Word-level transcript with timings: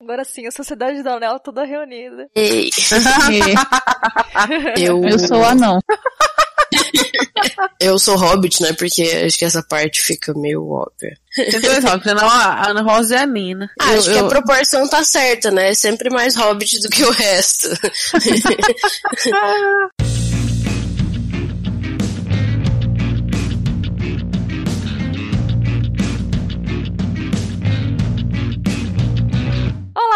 Agora 0.00 0.24
sim, 0.24 0.46
a 0.46 0.50
Sociedade 0.50 1.02
do 1.02 1.08
Anel 1.08 1.40
toda 1.40 1.64
reunida. 1.64 2.28
Ei. 2.34 2.68
eu... 4.78 5.02
eu 5.02 5.18
sou 5.18 5.42
anão. 5.42 5.80
eu 7.80 7.98
sou 7.98 8.16
hobbit, 8.16 8.62
né? 8.62 8.74
Porque 8.74 9.02
acho 9.02 9.38
que 9.38 9.44
essa 9.44 9.62
parte 9.62 10.02
fica 10.02 10.34
meio 10.34 10.68
óbvia. 10.68 11.16
Senão 12.02 12.28
a 12.28 12.68
Ana 12.68 12.82
Rosa 12.82 13.16
é 13.16 13.20
a 13.20 13.26
Nina. 13.26 13.70
Ah, 13.80 13.92
eu, 13.92 13.98
acho 13.98 14.10
eu... 14.10 14.14
que 14.14 14.18
a 14.18 14.28
proporção 14.28 14.86
tá 14.88 15.02
certa, 15.02 15.50
né? 15.50 15.70
É 15.70 15.74
sempre 15.74 16.10
mais 16.10 16.36
hobbit 16.36 16.78
do 16.80 16.90
que 16.90 17.02
o 17.02 17.10
resto. 17.10 17.68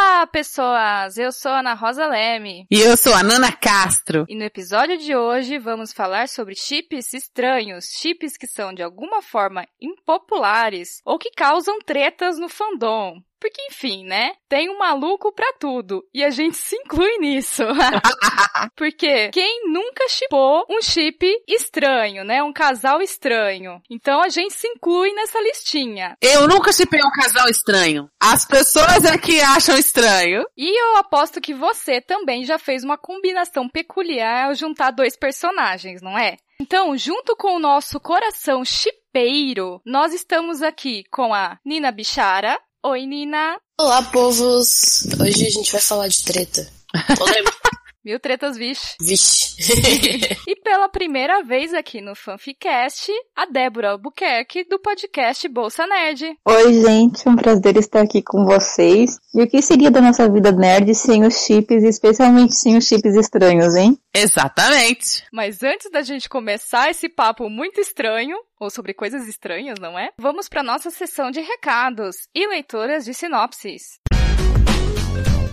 Olá, 0.03 0.27
pessoas! 0.27 1.19
Eu 1.19 1.31
sou 1.31 1.53
Ana 1.53 1.75
Rosa 1.75 2.07
Leme. 2.07 2.67
E 2.71 2.81
eu 2.81 2.97
sou 2.97 3.13
a 3.13 3.23
Nana 3.23 3.53
Castro. 3.53 4.25
E 4.31 4.35
no 4.35 4.45
episódio 4.45 4.97
de 4.97 5.15
hoje 5.15 5.59
vamos 5.59 5.93
falar 5.93 6.27
sobre 6.27 6.55
chips 6.55 7.13
estranhos, 7.13 7.85
chips 8.01 8.35
que 8.39 8.47
são 8.47 8.73
de 8.73 8.83
alguma 8.83 9.21
forma 9.21 9.67
impopulares 9.79 11.03
ou 11.05 11.19
que 11.19 11.31
causam 11.33 11.79
tretas 11.81 12.39
no 12.39 12.49
fandom. 12.49 13.21
Porque, 13.41 13.61
enfim, 13.71 14.05
né? 14.05 14.33
Tem 14.49 14.69
um 14.69 14.79
maluco 14.79 15.33
pra 15.33 15.53
tudo. 15.59 16.05
E 16.13 16.23
a 16.23 16.31
gente 16.31 16.57
se 16.57 16.77
inclui 16.77 17.19
nisso. 17.19 17.63
Porque 18.77 19.31
quem 19.31 19.63
nunca 19.73 20.09
chipou 20.09 20.67
um 20.69 20.83
chip 20.83 21.27
estranho, 21.49 22.25
né? 22.25 22.43
Um 22.43 22.53
casal 22.53 23.01
estranho. 23.01 23.81
Então 23.91 24.23
a 24.23 24.29
gente 24.29 24.53
se 24.53 24.69
inclui 24.69 25.13
nessa 25.15 25.41
listinha. 25.41 26.17
Eu 26.21 26.47
nunca 26.47 26.73
chipei 26.73 27.01
um 27.01 27.11
casal 27.11 27.49
estranho. 27.49 28.11
As 28.21 28.45
pessoas 28.45 29.05
é 29.05 29.17
que 29.17 29.41
acham 29.41 29.77
estranho. 29.77 30.45
E 30.57 30.79
eu 30.79 30.97
aposto 30.99 31.41
que 31.41 31.55
você 31.55 32.01
também 32.01 32.45
já 32.45 32.59
fez 32.59 32.85
uma 32.85 32.99
combinação 32.99 33.69
peculiar 33.69 34.47
ao 34.47 34.55
juntar 34.55 34.91
dois 34.91 35.17
personagens, 35.17 36.03
não 36.03 36.19
é? 36.19 36.37
Então, 36.61 36.95
junto 36.95 37.35
com 37.37 37.57
o 37.57 37.59
nosso 37.59 37.99
coração 37.99 38.63
chipeiro, 38.67 39.81
nós 39.85 40.13
estamos 40.13 40.61
aqui 40.61 41.05
com 41.11 41.33
a 41.33 41.59
Nina 41.65 41.91
Bichara. 41.91 42.61
Oi, 42.83 43.05
Nina. 43.05 43.59
Olá, 43.79 44.03
povos. 44.05 45.05
Hoje 45.21 45.47
a 45.47 45.51
gente 45.51 45.71
vai 45.71 45.83
falar 45.83 46.09
de 46.09 46.25
treta. 46.25 46.67
Mil 48.03 48.19
tretas, 48.19 48.57
vixe. 48.57 48.97
Vixe. 48.99 49.57
e 50.49 50.57
pela 50.63 50.89
primeira 50.89 51.43
vez 51.43 51.75
aqui 51.75 52.01
no 52.01 52.15
Fanficast, 52.15 53.13
a 53.37 53.45
Débora 53.45 53.91
Albuquerque, 53.91 54.65
do 54.65 54.79
podcast 54.79 55.47
Bolsa 55.49 55.87
Nerd. 55.87 56.35
Oi, 56.47 56.81
gente. 56.81 57.29
É 57.29 57.31
um 57.31 57.37
prazer 57.37 57.77
estar 57.77 58.01
aqui 58.01 58.23
com 58.23 58.47
vocês. 58.47 59.19
E 59.35 59.43
o 59.43 59.47
que 59.47 59.61
seria 59.61 59.91
da 59.91 60.01
nossa 60.01 60.31
vida 60.31 60.51
nerd 60.51 60.95
sem 60.95 61.27
os 61.27 61.45
chips, 61.45 61.85
especialmente 61.85 62.57
sem 62.57 62.79
os 62.79 62.87
chips 62.87 63.15
estranhos, 63.15 63.77
hein? 63.77 63.99
Exatamente. 64.15 65.27
Mas 65.31 65.63
antes 65.63 65.91
da 65.91 66.01
gente 66.01 66.27
começar 66.27 66.89
esse 66.89 67.07
papo 67.07 67.51
muito 67.51 67.83
estranho, 67.83 68.39
ou 68.59 68.71
sobre 68.71 68.95
coisas 68.95 69.29
estranhas, 69.29 69.79
não 69.79 69.99
é? 69.99 70.11
Vamos 70.19 70.49
para 70.49 70.63
nossa 70.63 70.91
sessão 70.91 71.31
de 71.31 71.41
recados 71.41 72.29
e 72.35 72.47
leitoras 72.47 73.05
de 73.05 73.13
sinopses. 73.13 74.00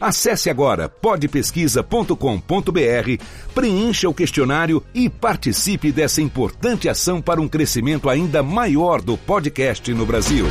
Acesse 0.00 0.50
agora 0.50 0.88
podpesquisa.com.br, 0.88 3.24
preencha 3.54 4.08
o 4.08 4.14
questionário 4.14 4.82
e 4.94 5.08
participe 5.08 5.92
dessa 5.92 6.20
importante 6.20 6.88
ação 6.88 7.22
para 7.22 7.40
um 7.40 7.48
crescimento 7.48 8.08
ainda 8.08 8.42
maior 8.42 9.00
do 9.00 9.16
podcast 9.16 9.92
no 9.92 10.04
Brasil. 10.04 10.46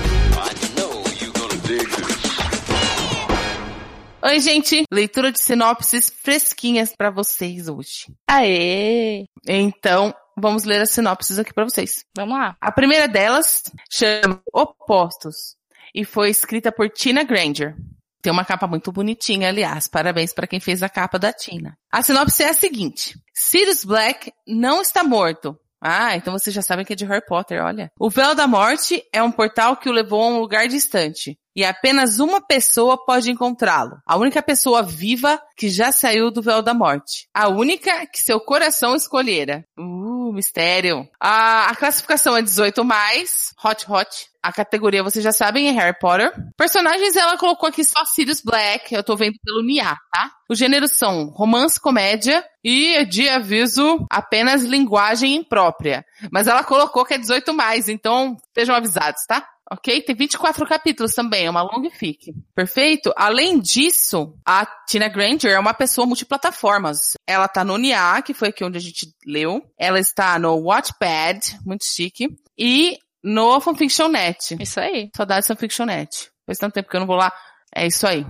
Oi, 4.25 4.39
gente. 4.39 4.85
Leitura 4.89 5.33
de 5.33 5.41
sinopses 5.41 6.09
fresquinhas 6.09 6.95
para 6.95 7.11
vocês 7.11 7.67
hoje. 7.67 8.07
Aê! 8.25 9.25
Então, 9.45 10.13
vamos 10.37 10.63
ler 10.63 10.81
as 10.81 10.91
sinopses 10.91 11.37
aqui 11.37 11.53
para 11.53 11.65
vocês. 11.65 12.05
Vamos 12.15 12.37
lá. 12.37 12.55
A 12.61 12.71
primeira 12.71 13.07
delas 13.07 13.63
chama 13.91 14.41
Opostos 14.53 15.57
e 15.93 16.05
foi 16.05 16.29
escrita 16.29 16.71
por 16.71 16.89
Tina 16.89 17.23
Granger. 17.23 17.75
Tem 18.23 18.31
uma 18.31 18.45
capa 18.45 18.65
muito 18.65 18.89
bonitinha, 18.89 19.49
aliás. 19.49 19.89
Parabéns 19.89 20.33
para 20.33 20.47
quem 20.47 20.57
fez 20.57 20.81
a 20.81 20.87
capa 20.87 21.19
da 21.19 21.33
Tina. 21.33 21.77
A 21.91 22.01
sinopse 22.01 22.41
é 22.41 22.49
a 22.49 22.53
seguinte. 22.53 23.19
Sirius 23.33 23.83
Black 23.83 24.31
não 24.47 24.81
está 24.81 25.03
morto. 25.03 25.59
Ah, 25.81 26.15
então 26.15 26.31
vocês 26.31 26.55
já 26.55 26.61
sabem 26.61 26.85
que 26.85 26.93
é 26.93 26.95
de 26.95 27.03
Harry 27.03 27.25
Potter, 27.27 27.61
olha. 27.61 27.91
O 27.99 28.09
Véu 28.09 28.33
da 28.33 28.47
Morte 28.47 29.03
é 29.11 29.21
um 29.21 29.29
portal 29.29 29.75
que 29.75 29.89
o 29.89 29.91
levou 29.91 30.23
a 30.23 30.27
um 30.27 30.39
lugar 30.39 30.69
distante. 30.69 31.37
E 31.55 31.63
apenas 31.63 32.19
uma 32.19 32.41
pessoa 32.41 32.97
pode 33.03 33.29
encontrá-lo. 33.31 33.97
A 34.05 34.17
única 34.17 34.41
pessoa 34.41 34.81
viva 34.81 35.41
que 35.55 35.69
já 35.69 35.91
saiu 35.91 36.31
do 36.31 36.41
véu 36.41 36.61
da 36.61 36.73
morte. 36.73 37.27
A 37.33 37.47
única 37.47 38.05
que 38.07 38.19
seu 38.19 38.39
coração 38.39 38.95
escolhera. 38.95 39.65
Uh, 39.77 40.33
mistério. 40.33 41.07
A, 41.19 41.69
a 41.69 41.75
classificação 41.75 42.35
é 42.35 42.41
18 42.41 42.83
mais, 42.83 43.53
hot 43.63 43.85
hot. 43.89 44.33
A 44.41 44.51
categoria, 44.51 45.01
vocês 45.01 45.23
já 45.23 45.31
sabem, 45.31 45.69
é 45.69 45.71
Harry 45.71 45.97
Potter. 45.97 46.33
Personagens, 46.57 47.15
ela 47.15 47.37
colocou 47.37 47.69
aqui 47.69 47.81
só 47.81 48.03
Sirius 48.03 48.41
Black, 48.41 48.93
eu 48.93 49.01
tô 49.01 49.15
vendo 49.15 49.35
pelo 49.41 49.63
Nia, 49.63 49.95
tá? 50.11 50.31
Os 50.49 50.59
gêneros 50.59 50.97
são 50.97 51.27
romance, 51.27 51.79
comédia 51.79 52.43
e, 52.61 53.05
de 53.05 53.29
aviso, 53.29 54.05
apenas 54.11 54.63
linguagem 54.63 55.35
imprópria. 55.35 56.03
Mas 56.29 56.47
ela 56.47 56.61
colocou 56.61 57.05
que 57.05 57.13
é 57.13 57.17
18 57.17 57.53
mais, 57.53 57.87
então 57.87 58.35
sejam 58.53 58.75
avisados, 58.75 59.25
tá? 59.25 59.47
Ok? 59.73 60.01
Tem 60.03 60.15
24 60.15 60.65
capítulos 60.67 61.13
também, 61.13 61.45
é 61.45 61.49
uma 61.49 61.63
long 61.63 61.89
fic. 61.89 62.31
Perfeito? 62.55 63.11
Além 63.15 63.59
disso, 63.59 64.35
a 64.45 64.65
Tina 64.87 65.07
Granger 65.07 65.51
é 65.51 65.59
uma 65.59 65.73
pessoa 65.73 66.05
multiplataformas. 66.05 67.13
Ela 67.27 67.47
tá 67.47 67.63
no 67.63 67.77
NIA, 67.77 68.21
que 68.23 68.33
foi 68.33 68.49
aqui 68.49 68.63
onde 68.63 68.77
a 68.77 68.81
gente 68.81 69.07
leu. 69.25 69.61
Ela 69.77 69.99
está 69.99 70.37
no 70.37 70.55
Watchpad, 70.55 71.59
muito 71.65 71.85
chique. 71.85 72.27
E 72.57 72.97
no 73.23 73.59
Fanfiction.net. 73.59 74.57
Isso 74.59 74.79
aí. 74.79 75.09
Saudades 75.15 75.47
Fanfiction.net. 75.47 76.29
Faz 76.45 76.59
tanto 76.59 76.73
tempo 76.73 76.89
que 76.89 76.95
eu 76.95 76.99
não 76.99 77.07
vou 77.07 77.15
lá. 77.15 77.33
É 77.75 77.87
isso 77.87 78.05
aí. 78.05 78.25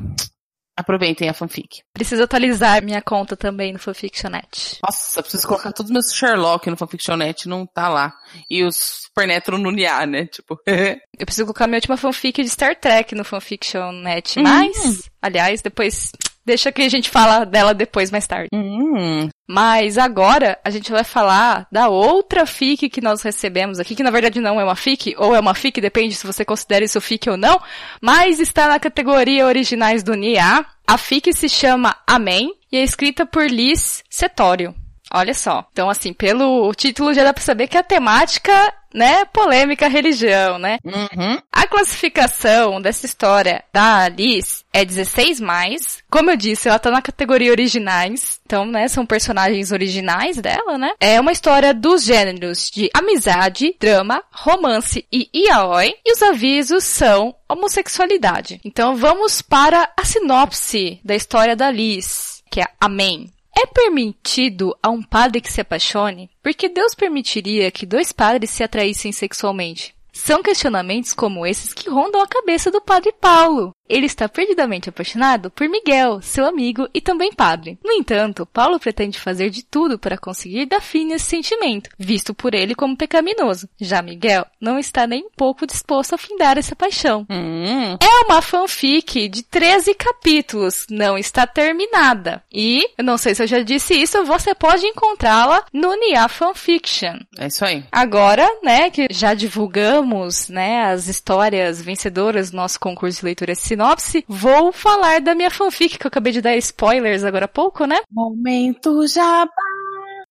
Aproveitem 0.75 1.29
a 1.29 1.34
fanfic. 1.34 1.84
Preciso 1.94 2.23
atualizar 2.23 2.84
minha 2.84 3.01
conta 3.01 3.38
também 3.38 3.72
no 3.72 3.79
Fanfictionnet. 3.79 4.79
Nossa, 4.84 5.22
preciso 5.22 5.47
colocar 5.47 5.72
todos 5.72 5.89
os 5.89 5.94
meus 5.94 6.13
Sherlock 6.13 6.67
no 6.69 6.78
Fanfictionnet, 6.78 7.47
não 7.47 7.66
tá 7.66 7.88
lá. 7.88 8.13
E 8.50 8.63
os 8.63 9.03
Supernatural 9.03 9.59
no 9.59 9.69
NIA, 9.69 10.05
né? 10.08 10.25
Tipo. 10.25 10.59
eu 10.66 11.25
preciso 11.25 11.46
colocar 11.46 11.67
minha 11.67 11.78
última 11.78 11.96
fanfic 11.96 12.41
de 12.41 12.49
Star 12.49 12.75
Trek 12.75 13.14
no 13.14 13.23
Fanfictionnet. 13.23 14.40
Uhum. 14.40 14.43
Mas, 14.43 15.09
aliás, 15.22 15.61
depois 15.61 16.11
Deixa 16.46 16.72
que 16.72 16.81
a 16.81 16.90
gente 16.90 17.09
fala 17.09 17.46
dela 17.46 17.73
depois, 17.73 18.11
mais 18.11 18.28
tarde. 18.28 18.49
Hum. 18.53 19.29
Mas 19.47 19.97
agora 19.97 20.57
a 20.63 20.69
gente 20.69 20.91
vai 20.91 21.03
falar 21.03 21.67
da 21.72 21.90
outra 21.90 22.45
FIC 22.45 22.90
que 22.90 23.01
nós 23.01 23.22
recebemos 23.22 23.79
aqui, 23.79 23.95
que 23.95 24.03
na 24.03 24.11
verdade 24.11 24.40
não 24.40 24.59
é 24.59 24.63
uma 24.63 24.75
FIC, 24.75 25.16
ou 25.17 25.35
é 25.35 25.40
uma 25.40 25.53
FIC, 25.53 25.81
depende 25.81 26.16
se 26.16 26.25
você 26.25 26.45
considera 26.45 26.85
isso 26.85 27.01
FIC 27.01 27.29
ou 27.29 27.37
não, 27.37 27.61
mas 28.01 28.40
está 28.40 28.67
na 28.67 28.79
categoria 28.79 29.45
originais 29.45 30.01
do 30.01 30.16
NIA. 30.16 30.66
A 30.87 30.97
FIC 30.97 31.34
se 31.34 31.49
chama 31.49 31.95
Amém 32.07 32.53
e 32.72 32.78
é 32.78 32.84
escrita 32.84 33.25
por 33.25 33.45
Liz 33.49 34.03
Setório. 34.09 34.73
Olha 35.13 35.34
só. 35.34 35.67
Então, 35.72 35.89
assim, 35.89 36.11
pelo 36.11 36.73
título 36.73 37.13
já 37.13 37.23
dá 37.23 37.31
pra 37.31 37.43
saber 37.43 37.67
que 37.67 37.78
a 37.78 37.84
temática 37.84 38.73
né, 38.93 39.25
polêmica 39.25 39.87
religião, 39.87 40.57
né? 40.57 40.78
Uhum. 40.84 41.40
A 41.51 41.67
classificação 41.67 42.81
dessa 42.81 43.05
história 43.05 43.63
da 43.73 44.03
Alice 44.03 44.63
é 44.72 44.85
16 44.85 45.40
mais. 45.40 46.03
Como 46.09 46.29
eu 46.29 46.37
disse, 46.37 46.67
ela 46.67 46.79
tá 46.79 46.91
na 46.91 47.01
categoria 47.01 47.51
originais. 47.51 48.40
Então, 48.45 48.66
né, 48.66 48.87
são 48.87 49.05
personagens 49.05 49.72
originais 49.72 50.37
dela, 50.37 50.78
né? 50.78 50.91
É 50.99 51.19
uma 51.19 51.31
história 51.31 51.73
dos 51.73 52.03
gêneros 52.03 52.69
de 52.69 52.90
amizade, 52.93 53.75
drama, 53.79 54.23
romance 54.31 55.05
e 55.11 55.29
yaoi. 55.35 55.96
E 56.05 56.11
os 56.11 56.22
avisos 56.22 56.84
são 56.84 57.35
homossexualidade. 57.49 58.59
Então, 58.63 58.96
vamos 58.96 59.41
para 59.41 59.89
a 59.97 60.05
sinopse 60.05 60.99
da 61.03 61.16
história 61.16 61.55
da 61.55 61.72
Liz, 61.72 62.43
que 62.49 62.61
é 62.61 62.66
Amém. 62.79 63.31
É 63.55 63.67
permitido 63.67 64.76
a 64.82 64.90
um 64.90 65.02
padre 65.02 65.40
que 65.40 65.52
se 65.52 65.61
apaixone? 65.61 66.29
Porque 66.41 66.67
Deus 66.67 66.96
permitiria 66.96 67.72
que 67.72 67.85
dois 67.85 68.11
padres 68.11 68.50
se 68.50 68.64
atraíssem 68.64 69.11
sexualmente? 69.11 69.96
São 70.11 70.44
questionamentos 70.44 71.14
como 71.14 71.46
esses 71.46 71.73
que 71.73 71.90
rondam 71.90 72.22
a 72.22 72.28
cabeça 72.28 72.70
do 72.70 72.82
padre 72.82 73.11
Paulo. 73.14 73.72
Ele 73.88 74.06
está 74.06 74.30
perdidamente 74.30 74.90
apaixonado 74.90 75.52
por 75.52 75.68
Miguel, 75.68 76.22
seu 76.22 76.46
amigo 76.46 76.88
e 76.94 77.02
também 77.02 77.34
padre. 77.34 77.78
No 77.84 77.91
entanto, 77.91 78.46
Paulo 78.46 78.80
pretende 78.80 79.20
fazer 79.20 79.50
de 79.50 79.64
tudo 79.64 80.00
para 80.00 80.18
conseguir 80.18 80.66
dar 80.66 80.82
fim 80.82 81.06
nesse 81.06 81.26
sentimento, 81.26 81.90
visto 81.97 82.34
por 82.34 82.53
ele 82.53 82.76
como 82.76 82.97
pecaminoso. 82.97 83.68
Já 83.80 84.02
Miguel 84.02 84.46
não 84.59 84.80
está 84.80 85.06
nem 85.06 85.26
um 85.26 85.30
pouco 85.35 85.68
disposto 85.68 86.16
a 86.16 86.18
findar 86.18 86.58
essa 86.58 86.76
paixão. 86.76 87.26
Hum. 87.30 87.97
É 88.02 88.26
uma 88.26 88.41
fanfic 88.41 89.28
de 89.28 89.44
13 89.44 89.94
capítulos, 89.96 90.85
não 90.90 91.18
está 91.18 91.46
terminada. 91.46 92.41
E, 92.52 92.88
eu 92.97 93.03
não 93.03 93.18
sei 93.18 93.35
se 93.35 93.44
eu 93.44 93.47
já 93.47 93.59
disse 93.62 93.94
isso, 93.94 94.24
você 94.24 94.56
pode 94.56 94.85
encontrá-la 94.85 95.66
no 95.74 95.94
Nia 95.96 96.28
Fanfiction. 96.28 97.20
É 97.38 97.47
isso 97.47 97.66
aí. 97.66 97.84
Agora, 97.91 98.47
né, 98.64 98.90
que 98.90 99.08
já 99.12 99.34
divulgamos, 99.34 100.47
né, 100.47 100.85
as 100.85 101.08
histórias 101.08 101.82
vencedoras 101.82 102.52
do 102.52 102.58
nosso 102.58 102.80
concurso 102.80 103.20
de 103.20 103.26
leitura 103.26 103.56
sinopse, 103.73 104.23
vou 104.28 104.72
falar 104.72 105.22
da 105.22 105.35
minha 105.35 105.52
fanfic, 105.52 105.97
que 105.97 106.05
eu 106.05 106.09
acabei 106.09 106.31
de 106.31 106.41
dar 106.41 106.55
spoilers 106.58 107.23
agora 107.23 107.46
há 107.46 107.47
pouco, 107.47 107.85
né? 107.85 107.99
Momento 108.11 109.05
já. 109.08 109.47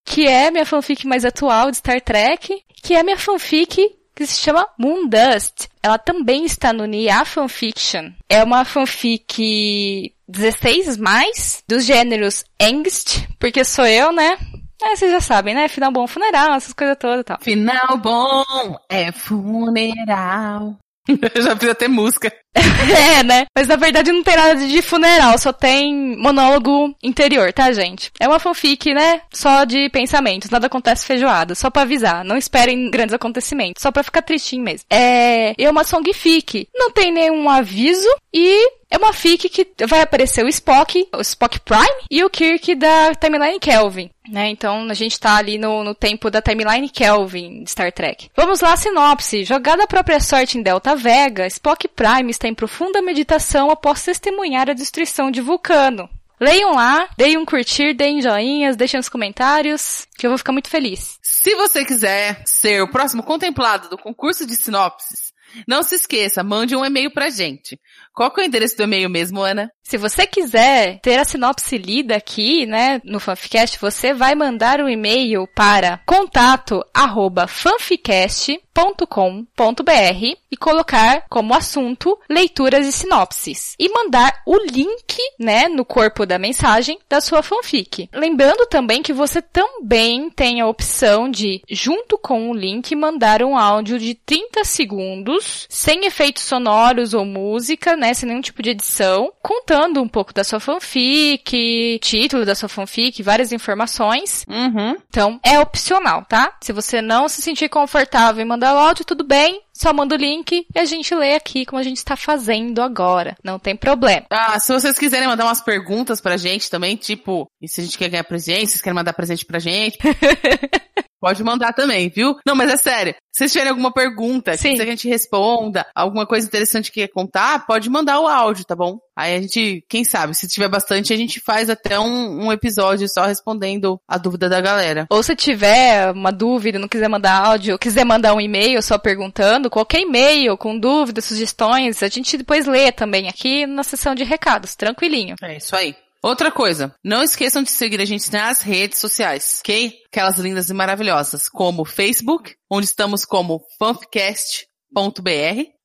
Que 0.04 0.26
é 0.26 0.50
minha 0.50 0.66
fanfic 0.66 1.06
mais 1.06 1.24
atual 1.24 1.70
de 1.70 1.76
Star 1.76 2.00
Trek, 2.00 2.62
que 2.82 2.94
é 2.94 3.02
minha 3.02 3.18
fanfic 3.18 3.96
que 4.14 4.26
se 4.26 4.40
chama 4.40 4.68
Moondust. 4.78 5.68
Ela 5.82 5.98
também 5.98 6.44
está 6.44 6.72
no 6.72 6.84
Nia 6.84 7.24
Fanfiction. 7.24 8.12
É 8.28 8.42
uma 8.42 8.64
fanfic 8.64 10.12
16 10.28 10.96
mais, 10.98 11.62
dos 11.68 11.84
gêneros 11.84 12.44
Angst, 12.60 13.26
porque 13.38 13.64
sou 13.64 13.86
eu, 13.86 14.12
né? 14.12 14.36
É, 14.82 14.96
vocês 14.96 15.12
já 15.12 15.20
sabem, 15.20 15.54
né? 15.54 15.68
Final 15.68 15.92
bom, 15.92 16.06
funeral, 16.06 16.54
essas 16.54 16.72
coisas 16.72 16.96
todas 16.98 17.20
e 17.20 17.24
tal. 17.24 17.38
Final 17.40 17.98
bom 17.98 18.44
é 18.88 19.12
funeral. 19.12 20.76
já 21.42 21.56
fiz 21.56 21.68
até 21.68 21.88
música. 21.88 22.32
é, 22.54 23.22
né? 23.22 23.46
Mas 23.56 23.66
na 23.66 23.76
verdade 23.76 24.12
não 24.12 24.22
tem 24.22 24.36
nada 24.36 24.56
de 24.56 24.82
funeral, 24.82 25.38
só 25.38 25.52
tem 25.52 26.16
monólogo 26.16 26.94
interior, 27.02 27.52
tá, 27.52 27.72
gente? 27.72 28.10
É 28.20 28.28
uma 28.28 28.38
fanfic, 28.38 28.92
né? 28.92 29.22
Só 29.32 29.64
de 29.64 29.88
pensamentos, 29.90 30.50
nada 30.50 30.66
acontece 30.66 31.06
feijoada, 31.06 31.54
só 31.54 31.70
pra 31.70 31.82
avisar. 31.82 32.24
Não 32.24 32.36
esperem 32.36 32.90
grandes 32.90 33.14
acontecimentos, 33.14 33.82
só 33.82 33.90
pra 33.90 34.02
ficar 34.02 34.22
tristinho 34.22 34.62
mesmo. 34.62 34.86
É, 34.90 35.54
é 35.56 35.70
uma 35.70 35.84
songfic. 35.84 36.68
Não 36.74 36.90
tem 36.90 37.10
nenhum 37.10 37.48
aviso 37.48 38.08
e 38.32 38.81
é 38.92 38.98
uma 38.98 39.14
fic 39.14 39.48
que 39.48 39.66
vai 39.86 40.02
aparecer 40.02 40.44
o 40.44 40.48
Spock, 40.48 41.08
o 41.14 41.20
Spock 41.22 41.58
Prime 41.60 42.06
e 42.10 42.22
o 42.22 42.28
Kirk 42.28 42.74
da 42.74 43.14
Timeline 43.14 43.58
Kelvin. 43.58 44.10
Né? 44.28 44.50
Então 44.50 44.86
a 44.90 44.94
gente 44.94 45.18
tá 45.18 45.36
ali 45.36 45.56
no, 45.56 45.82
no 45.82 45.94
tempo 45.94 46.30
da 46.30 46.42
Timeline 46.42 46.90
Kelvin 46.90 47.64
de 47.64 47.70
Star 47.70 47.90
Trek. 47.90 48.28
Vamos 48.36 48.60
lá, 48.60 48.76
sinopse. 48.76 49.44
Jogada 49.44 49.84
a 49.84 49.86
própria 49.86 50.20
sorte 50.20 50.58
em 50.58 50.62
Delta 50.62 50.94
Vega, 50.94 51.46
Spock 51.46 51.88
Prime 51.88 52.30
está 52.30 52.46
em 52.46 52.54
profunda 52.54 53.00
meditação 53.00 53.70
após 53.70 54.02
testemunhar 54.02 54.68
a 54.68 54.74
destruição 54.74 55.30
de 55.30 55.40
Vulcano. 55.40 56.06
Leiam 56.38 56.74
lá, 56.74 57.08
deem 57.16 57.38
um 57.38 57.46
curtir, 57.46 57.94
deem 57.94 58.20
joinhas, 58.20 58.76
deixem 58.76 58.98
nos 58.98 59.08
comentários, 59.08 60.06
que 60.18 60.26
eu 60.26 60.30
vou 60.30 60.36
ficar 60.36 60.52
muito 60.52 60.68
feliz. 60.68 61.18
Se 61.22 61.54
você 61.54 61.82
quiser 61.82 62.42
ser 62.44 62.82
o 62.82 62.90
próximo 62.90 63.22
contemplado 63.22 63.88
do 63.88 63.96
concurso 63.96 64.46
de 64.46 64.54
sinopses, 64.54 65.32
não 65.66 65.82
se 65.82 65.94
esqueça, 65.94 66.42
mande 66.42 66.74
um 66.74 66.84
e-mail 66.84 67.10
pra 67.10 67.30
gente. 67.30 67.78
Qual 68.14 68.30
que 68.30 68.40
é 68.40 68.44
o 68.44 68.46
endereço 68.46 68.76
do 68.76 68.82
e-mail 68.82 69.08
mesmo, 69.08 69.40
Ana? 69.40 69.70
Se 69.82 69.98
você 69.98 70.26
quiser 70.26 71.00
ter 71.00 71.18
a 71.18 71.24
sinopse 71.24 71.76
lida 71.76 72.16
aqui, 72.16 72.64
né, 72.66 73.00
no 73.04 73.18
Fanficast, 73.18 73.78
você 73.80 74.14
vai 74.14 74.34
mandar 74.34 74.80
um 74.80 74.88
e-mail 74.88 75.46
para 75.54 76.00
contato 76.06 76.84
arroba 76.94 77.46
fanficast.com.br 77.46 80.36
e 80.50 80.56
colocar 80.56 81.24
como 81.28 81.52
assunto 81.52 82.18
leituras 82.28 82.86
e 82.86 82.92
sinopses. 82.92 83.74
E 83.78 83.88
mandar 83.88 84.40
o 84.46 84.56
link, 84.58 85.16
né, 85.38 85.68
no 85.68 85.84
corpo 85.84 86.24
da 86.24 86.38
mensagem 86.38 86.98
da 87.08 87.20
sua 87.20 87.42
fanfic. 87.42 88.08
Lembrando 88.14 88.66
também 88.66 89.02
que 89.02 89.12
você 89.12 89.42
também 89.42 90.30
tem 90.30 90.60
a 90.60 90.68
opção 90.68 91.28
de, 91.28 91.60
junto 91.68 92.16
com 92.16 92.50
o 92.50 92.54
link, 92.54 92.94
mandar 92.94 93.42
um 93.42 93.58
áudio 93.58 93.98
de 93.98 94.14
30 94.14 94.64
segundos, 94.64 95.66
sem 95.68 96.06
efeitos 96.06 96.44
sonoros 96.44 97.14
ou 97.14 97.24
música, 97.24 97.96
né, 98.02 98.12
sem 98.12 98.28
nenhum 98.28 98.40
tipo 98.40 98.60
de 98.60 98.70
edição, 98.70 99.32
contando 99.40 100.02
um 100.02 100.08
pouco 100.08 100.34
da 100.34 100.42
sua 100.42 100.58
fanfic, 100.58 102.00
título 102.02 102.44
da 102.44 102.54
sua 102.54 102.68
fanfic, 102.68 103.22
várias 103.22 103.52
informações. 103.52 104.44
Uhum. 104.48 104.96
Então, 105.08 105.38
é 105.44 105.60
opcional, 105.60 106.24
tá? 106.28 106.52
Se 106.60 106.72
você 106.72 107.00
não 107.00 107.28
se 107.28 107.40
sentir 107.40 107.68
confortável 107.68 108.42
em 108.42 108.48
mandar 108.48 108.74
o 108.74 108.78
áudio, 108.78 109.04
tudo 109.04 109.22
bem. 109.22 109.62
Só 109.82 109.92
manda 109.92 110.14
o 110.14 110.18
link 110.18 110.64
e 110.72 110.78
a 110.78 110.84
gente 110.84 111.12
lê 111.12 111.34
aqui 111.34 111.66
como 111.66 111.80
a 111.80 111.82
gente 111.82 111.96
está 111.96 112.14
fazendo 112.14 112.80
agora. 112.80 113.36
Não 113.42 113.58
tem 113.58 113.74
problema. 113.74 114.24
Ah, 114.30 114.56
se 114.60 114.72
vocês 114.72 114.96
quiserem 114.96 115.26
mandar 115.26 115.44
umas 115.44 115.60
perguntas 115.60 116.20
pra 116.20 116.36
gente 116.36 116.70
também, 116.70 116.94
tipo, 116.94 117.50
e 117.60 117.66
se 117.66 117.80
a 117.80 117.84
gente 117.84 117.98
quer 117.98 118.08
ganhar 118.08 118.22
presente, 118.22 118.66
se 118.66 118.72
vocês 118.74 118.80
querem 118.82 118.94
mandar 118.94 119.12
presente 119.12 119.44
pra 119.44 119.58
gente, 119.58 119.98
pode 121.20 121.42
mandar 121.42 121.72
também, 121.72 122.08
viu? 122.08 122.36
Não, 122.46 122.54
mas 122.54 122.70
é 122.70 122.76
sério. 122.76 123.12
Se 123.32 123.38
vocês 123.38 123.52
tiverem 123.52 123.70
alguma 123.70 123.92
pergunta, 123.92 124.56
Sim. 124.56 124.76
que 124.76 124.82
a 124.82 124.86
gente 124.86 125.08
responda, 125.08 125.84
alguma 125.96 126.26
coisa 126.26 126.46
interessante 126.46 126.92
que 126.92 127.00
quer 127.00 127.08
contar, 127.08 127.66
pode 127.66 127.90
mandar 127.90 128.20
o 128.20 128.28
áudio, 128.28 128.64
tá 128.64 128.76
bom? 128.76 129.00
Aí 129.16 129.36
a 129.36 129.40
gente, 129.40 129.84
quem 129.88 130.04
sabe, 130.04 130.34
se 130.34 130.48
tiver 130.48 130.68
bastante, 130.68 131.12
a 131.12 131.16
gente 131.16 131.40
faz 131.40 131.68
até 131.68 131.98
um, 131.98 132.46
um 132.46 132.52
episódio 132.52 133.06
só 133.08 133.26
respondendo 133.26 134.00
a 134.08 134.16
dúvida 134.16 134.48
da 134.48 134.60
galera. 134.60 135.06
Ou 135.10 135.22
se 135.22 135.36
tiver 135.36 136.10
uma 136.12 136.32
dúvida, 136.32 136.78
não 136.78 136.88
quiser 136.88 137.08
mandar 137.08 137.44
áudio, 137.44 137.74
ou 137.74 137.78
quiser 137.78 138.04
mandar 138.04 138.34
um 138.34 138.40
e-mail 138.40 138.82
só 138.82 138.98
perguntando, 138.98 139.70
qualquer 139.70 140.00
e-mail 140.00 140.56
com 140.56 140.78
dúvidas, 140.78 141.26
sugestões, 141.26 142.02
a 142.02 142.08
gente 142.08 142.38
depois 142.38 142.66
lê 142.66 142.90
também 142.90 143.28
aqui 143.28 143.66
na 143.66 143.82
sessão 143.82 144.14
de 144.14 144.24
recados, 144.24 144.74
tranquilinho. 144.74 145.36
É 145.42 145.56
isso 145.56 145.76
aí. 145.76 145.94
Outra 146.22 146.52
coisa, 146.52 146.94
não 147.02 147.20
esqueçam 147.20 147.64
de 147.64 147.70
seguir 147.70 148.00
a 148.00 148.04
gente 148.04 148.32
nas 148.32 148.62
redes 148.62 149.00
sociais, 149.00 149.58
ok? 149.60 149.92
Aquelas 150.06 150.38
lindas 150.38 150.70
e 150.70 150.74
maravilhosas, 150.74 151.48
como 151.48 151.84
Facebook, 151.84 152.54
onde 152.70 152.86
estamos 152.86 153.24
como 153.24 153.60
fanficast.br, 153.76 154.62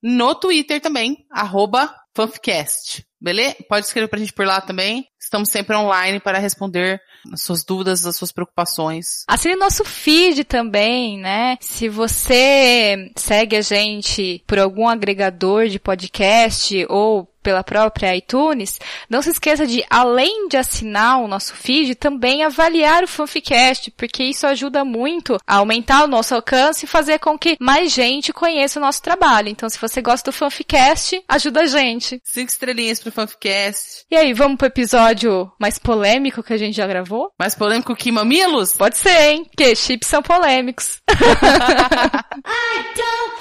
no 0.04 0.36
Twitter 0.36 0.80
também, 0.80 1.26
arroba 1.32 1.92
fanficast, 2.18 3.06
beleza? 3.22 3.56
Pode 3.70 3.86
escrever 3.86 4.08
pra 4.08 4.20
gente 4.20 4.34
por 4.34 4.46
lá 4.46 4.60
também. 4.60 5.06
Estamos 5.20 5.50
sempre 5.50 5.76
online 5.76 6.20
para 6.20 6.40
responder 6.40 7.02
as 7.32 7.42
suas 7.42 7.64
dúvidas, 7.64 8.06
as 8.06 8.16
suas 8.16 8.32
preocupações. 8.32 9.24
Assine 9.28 9.56
nosso 9.56 9.84
feed 9.84 10.44
também, 10.46 11.20
né? 11.20 11.58
Se 11.60 11.90
você 11.90 13.12
segue 13.16 13.58
a 13.58 13.62
gente 13.62 14.44
por 14.48 14.58
algum 14.58 14.88
agregador 14.88 15.68
de 15.68 15.80
podcast 15.80 16.86
ou 16.90 17.30
pela 17.48 17.64
própria 17.64 18.14
iTunes, 18.14 18.78
não 19.10 19.22
se 19.22 19.30
esqueça 19.30 19.66
de, 19.66 19.82
além 19.90 20.50
de 20.50 20.58
assinar 20.58 21.22
o 21.22 21.30
nosso 21.30 21.54
feed, 21.54 21.96
também 21.96 22.44
avaliar 22.44 23.06
o 23.06 23.08
Fanficast, 23.08 23.90
porque 23.92 24.22
isso 24.22 24.46
ajuda 24.46 24.84
muito 24.84 25.38
a 25.48 25.56
aumentar 25.56 26.04
o 26.04 26.10
nosso 26.10 26.36
alcance 26.36 26.84
e 26.84 26.90
fazer 26.90 27.20
com 27.20 27.40
que 27.40 27.56
mais 27.58 27.94
gente 27.94 28.34
conheça 28.34 28.80
o 28.80 28.82
nosso 28.82 29.02
trabalho. 29.02 29.48
Então, 29.48 29.70
se 29.70 29.80
você 29.80 30.02
gosta 30.02 30.30
do 30.30 30.36
Fanficast, 30.36 31.24
ajuda 31.26 31.62
a 31.62 31.66
gente. 31.68 32.20
Cinco 32.22 32.52
estrelinhas 32.52 33.00
pro 33.00 33.14
Fanficast. 33.14 34.04
E 34.12 34.18
aí, 34.18 34.34
vamos 34.34 34.58
pro 34.58 34.68
episódio 34.68 35.50
mais 35.58 35.80
polêmico 35.80 36.44
que 36.44 36.52
a 36.52 36.58
gente 36.58 36.76
já 36.76 36.86
gravou? 36.86 37.32
Mais 37.40 37.56
polêmico 37.56 37.96
que 37.96 38.12
mamilos? 38.12 38.74
Pode 38.74 38.98
ser, 38.98 39.32
hein? 39.32 39.46
Porque 39.46 39.74
chips 39.74 40.10
são 40.10 40.22
polêmicos. 40.22 41.00
I 41.10 42.94
don't 42.94 43.37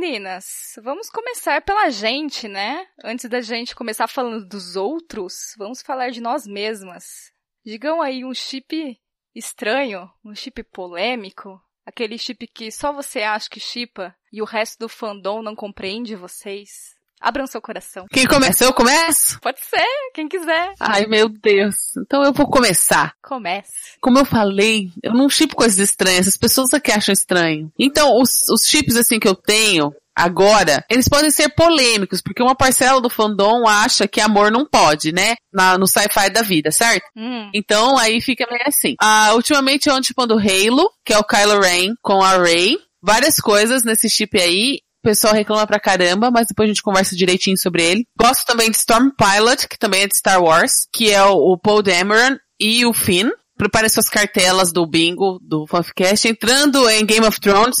Meninas, 0.00 0.78
vamos 0.82 1.10
começar 1.10 1.60
pela 1.60 1.90
gente, 1.90 2.48
né? 2.48 2.86
Antes 3.04 3.28
da 3.28 3.42
gente 3.42 3.76
começar 3.76 4.08
falando 4.08 4.48
dos 4.48 4.74
outros, 4.74 5.54
vamos 5.58 5.82
falar 5.82 6.08
de 6.08 6.22
nós 6.22 6.46
mesmas. 6.46 7.30
Digam 7.62 8.00
aí 8.00 8.24
um 8.24 8.32
chip 8.32 8.98
estranho, 9.34 10.10
um 10.24 10.34
chip 10.34 10.62
polêmico, 10.62 11.62
aquele 11.84 12.16
chip 12.16 12.46
que 12.46 12.72
só 12.72 12.94
você 12.94 13.20
acha 13.20 13.50
que 13.50 13.60
chipa 13.60 14.16
e 14.32 14.40
o 14.40 14.46
resto 14.46 14.78
do 14.78 14.88
fandom 14.88 15.42
não 15.42 15.54
compreende 15.54 16.16
vocês. 16.16 16.96
Abram 17.20 17.46
seu 17.46 17.60
coração. 17.60 18.06
Quem 18.10 18.26
começa? 18.26 18.64
Eu 18.64 18.72
começo? 18.72 19.38
Pode 19.40 19.60
ser, 19.60 19.84
quem 20.14 20.26
quiser. 20.28 20.72
Ai, 20.80 21.06
meu 21.06 21.28
Deus. 21.28 21.74
Então 21.98 22.22
eu 22.24 22.32
vou 22.32 22.48
começar. 22.48 23.12
Comece. 23.22 23.70
Como 24.00 24.18
eu 24.18 24.24
falei, 24.24 24.90
eu 25.02 25.12
não 25.12 25.28
chipo 25.28 25.54
coisas 25.54 25.78
estranhas. 25.78 26.26
As 26.26 26.36
pessoas 26.36 26.72
aqui 26.72 26.90
acham 26.90 27.12
estranho. 27.12 27.70
Então, 27.78 28.18
os, 28.20 28.40
os 28.50 28.64
chips 28.66 28.96
assim 28.96 29.20
que 29.20 29.28
eu 29.28 29.34
tenho, 29.34 29.92
agora, 30.16 30.84
eles 30.90 31.08
podem 31.08 31.30
ser 31.30 31.50
polêmicos, 31.50 32.22
porque 32.22 32.42
uma 32.42 32.54
parcela 32.54 33.00
do 33.00 33.10
fandom 33.10 33.66
acha 33.68 34.08
que 34.08 34.20
amor 34.20 34.50
não 34.50 34.64
pode, 34.66 35.12
né? 35.12 35.34
Na, 35.52 35.76
no 35.76 35.86
sci-fi 35.86 36.30
da 36.30 36.40
vida, 36.42 36.70
certo? 36.72 37.04
Hum, 37.16 37.50
Então 37.54 37.98
aí 37.98 38.20
fica 38.22 38.46
meio 38.50 38.62
assim. 38.66 38.94
Ah, 39.00 39.34
ultimamente 39.34 39.88
eu 39.88 39.94
ando 39.94 40.06
chipando 40.06 40.34
o 40.34 40.38
Halo, 40.38 40.90
que 41.04 41.12
é 41.12 41.18
o 41.18 41.24
Kylo 41.24 41.60
Ren, 41.60 41.94
com 42.02 42.22
a 42.22 42.38
Rey. 42.38 42.78
Várias 43.02 43.36
coisas 43.36 43.82
nesse 43.84 44.08
chip 44.10 44.38
aí. 44.38 44.80
O 45.02 45.08
pessoal 45.08 45.32
reclama 45.34 45.66
pra 45.66 45.80
caramba, 45.80 46.30
mas 46.30 46.46
depois 46.46 46.66
a 46.66 46.72
gente 46.72 46.82
conversa 46.82 47.16
direitinho 47.16 47.56
sobre 47.58 47.82
ele. 47.82 48.04
Gosto 48.18 48.44
também 48.44 48.70
de 48.70 48.76
Storm 48.76 49.10
Pilot, 49.16 49.66
que 49.68 49.78
também 49.78 50.02
é 50.02 50.06
de 50.06 50.16
Star 50.16 50.42
Wars, 50.42 50.86
que 50.92 51.10
é 51.10 51.22
o, 51.24 51.56
Paul 51.56 51.82
Dameron 51.82 52.36
e 52.60 52.84
o 52.84 52.92
Finn. 52.92 53.30
Prepare 53.56 53.88
suas 53.88 54.08
cartelas 54.10 54.72
do 54.72 54.86
bingo, 54.86 55.38
do 55.42 55.66
Fanficast. 55.66 56.26
Entrando 56.28 56.88
em 56.88 57.04
Game 57.06 57.26
of 57.26 57.40
Thrones, 57.40 57.78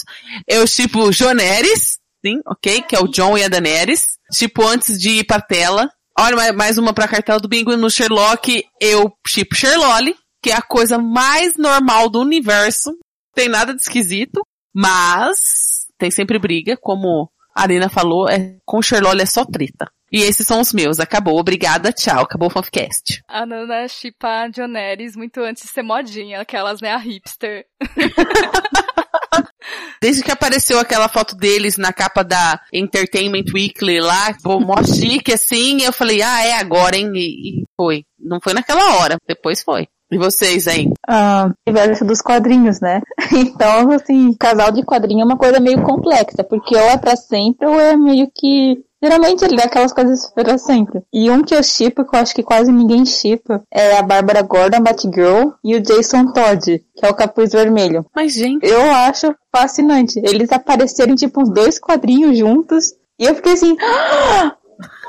eu 0.48 0.66
chipo 0.66 1.10
Joneris, 1.12 1.98
sim, 2.24 2.38
ok? 2.46 2.82
Que 2.82 2.96
é 2.96 3.00
o 3.00 3.08
John 3.08 3.36
e 3.36 3.44
a 3.44 3.48
Daenerys. 3.48 4.02
Tipo 4.32 4.66
antes 4.66 4.98
de 4.98 5.10
ir 5.20 5.24
pra 5.24 5.40
tela. 5.40 5.90
Olha, 6.18 6.52
mais- 6.52 6.76
uma 6.78 6.92
pra 6.92 7.08
cartela 7.08 7.38
do 7.40 7.48
bingo. 7.48 7.76
No 7.76 7.90
Sherlock, 7.90 8.62
eu 8.80 9.10
chipo 9.26 9.54
Sherlock, 9.54 10.14
que 10.42 10.50
é 10.50 10.54
a 10.56 10.62
coisa 10.62 10.98
mais 10.98 11.56
normal 11.58 12.08
do 12.10 12.20
universo. 12.20 12.92
Tem 13.34 13.48
nada 13.48 13.72
de 13.74 13.80
esquisito, 13.80 14.40
mas 14.74 15.69
tem 16.00 16.10
sempre 16.10 16.38
briga, 16.38 16.78
como 16.80 17.30
a 17.54 17.62
Arina 17.62 17.90
falou, 17.90 18.28
é, 18.28 18.56
com 18.64 18.80
Sherlock 18.80 19.20
é 19.20 19.26
só 19.26 19.44
treta. 19.44 19.90
E 20.10 20.22
esses 20.22 20.46
são 20.46 20.60
os 20.60 20.72
meus. 20.72 20.98
Acabou. 20.98 21.38
Obrigada. 21.38 21.92
Tchau. 21.92 22.22
Acabou 22.22 22.48
o 22.48 22.50
Fanficast. 22.50 23.22
a 23.28 23.46
Nana 23.46 23.86
chipa 23.86 24.26
a 24.26 24.50
Joneris 24.50 25.14
muito 25.14 25.40
antes 25.40 25.62
de 25.62 25.68
ser 25.68 25.82
modinha, 25.82 26.40
aquelas, 26.40 26.80
né, 26.80 26.90
a 26.90 26.96
hipster. 26.96 27.64
Desde 30.02 30.24
que 30.24 30.32
apareceu 30.32 30.80
aquela 30.80 31.08
foto 31.08 31.36
deles 31.36 31.76
na 31.76 31.92
capa 31.92 32.24
da 32.24 32.58
Entertainment 32.72 33.44
Weekly 33.54 34.00
lá, 34.00 34.34
mó 34.44 34.82
chique 34.82 35.34
assim, 35.34 35.82
eu 35.82 35.92
falei, 35.92 36.22
ah, 36.22 36.42
é 36.42 36.54
agora, 36.54 36.96
hein? 36.96 37.12
E, 37.14 37.60
e 37.60 37.64
foi. 37.76 38.04
Não 38.18 38.40
foi 38.42 38.54
naquela 38.54 38.96
hora, 38.96 39.18
depois 39.28 39.62
foi. 39.62 39.86
E 40.10 40.18
vocês 40.18 40.66
aí? 40.66 40.90
Ah, 41.08 41.50
universo 41.66 42.04
dos 42.04 42.20
quadrinhos, 42.20 42.80
né? 42.80 43.00
Então, 43.32 43.90
assim, 43.92 44.34
casal 44.38 44.72
de 44.72 44.82
quadrinho 44.84 45.22
é 45.22 45.24
uma 45.24 45.36
coisa 45.36 45.60
meio 45.60 45.82
complexa, 45.82 46.42
porque 46.42 46.74
ou 46.74 46.82
é 46.82 46.96
pra 46.98 47.14
sempre 47.16 47.66
ou 47.66 47.78
é 47.78 47.96
meio 47.96 48.28
que. 48.34 48.82
Geralmente 49.02 49.42
ele 49.44 49.56
dá 49.56 49.64
aquelas 49.64 49.92
coisas 49.94 50.30
pra 50.34 50.58
sempre. 50.58 51.00
E 51.12 51.30
um 51.30 51.42
que 51.42 51.54
eu 51.54 51.62
chipo, 51.62 52.04
que 52.04 52.14
eu 52.14 52.20
acho 52.20 52.34
que 52.34 52.42
quase 52.42 52.70
ninguém 52.70 53.06
chipa, 53.06 53.62
é 53.72 53.96
a 53.96 54.02
Bárbara 54.02 54.42
Gordon, 54.42 54.80
Batgirl, 54.82 55.52
e 55.64 55.74
o 55.74 55.80
Jason 55.80 56.32
Todd, 56.32 56.84
que 56.96 57.06
é 57.06 57.08
o 57.08 57.14
Capuz 57.14 57.52
Vermelho. 57.52 58.04
Mas, 58.14 58.34
gente, 58.34 58.66
Eu 58.66 58.82
acho 58.90 59.34
fascinante. 59.54 60.20
Eles 60.22 60.52
aparecerem, 60.52 61.14
tipo, 61.14 61.40
uns 61.40 61.50
dois 61.50 61.78
quadrinhos 61.78 62.36
juntos, 62.36 62.92
e 63.18 63.24
eu 63.24 63.34
fiquei 63.34 63.52
assim. 63.52 63.76
"Ah! 63.80 64.56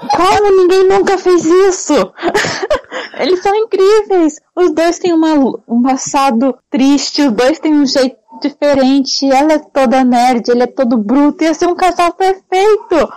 Como 0.10 0.58
ninguém 0.62 0.88
nunca 0.88 1.18
fez 1.18 1.46
isso? 1.46 1.94
Eles 3.20 3.42
são 3.42 3.56
incríveis. 3.56 4.40
Os 4.56 4.74
dois 4.74 5.00
têm 5.00 5.13
uma, 5.13 5.34
um 5.68 5.82
passado 5.82 6.58
triste, 6.70 7.22
os 7.22 7.32
dois 7.32 7.60
têm 7.60 7.74
um 7.74 7.86
jeito 7.86 8.18
diferente. 8.42 9.32
Ela 9.32 9.54
é 9.54 9.60
toda 9.60 10.04
nerd, 10.04 10.50
ele 10.50 10.63
é 10.63 10.68
todo 10.68 10.98
bruto. 10.98 11.44
Ia 11.44 11.54
ser 11.54 11.68
um 11.68 11.75
casal 11.75 12.13
perfeito. 12.13 13.12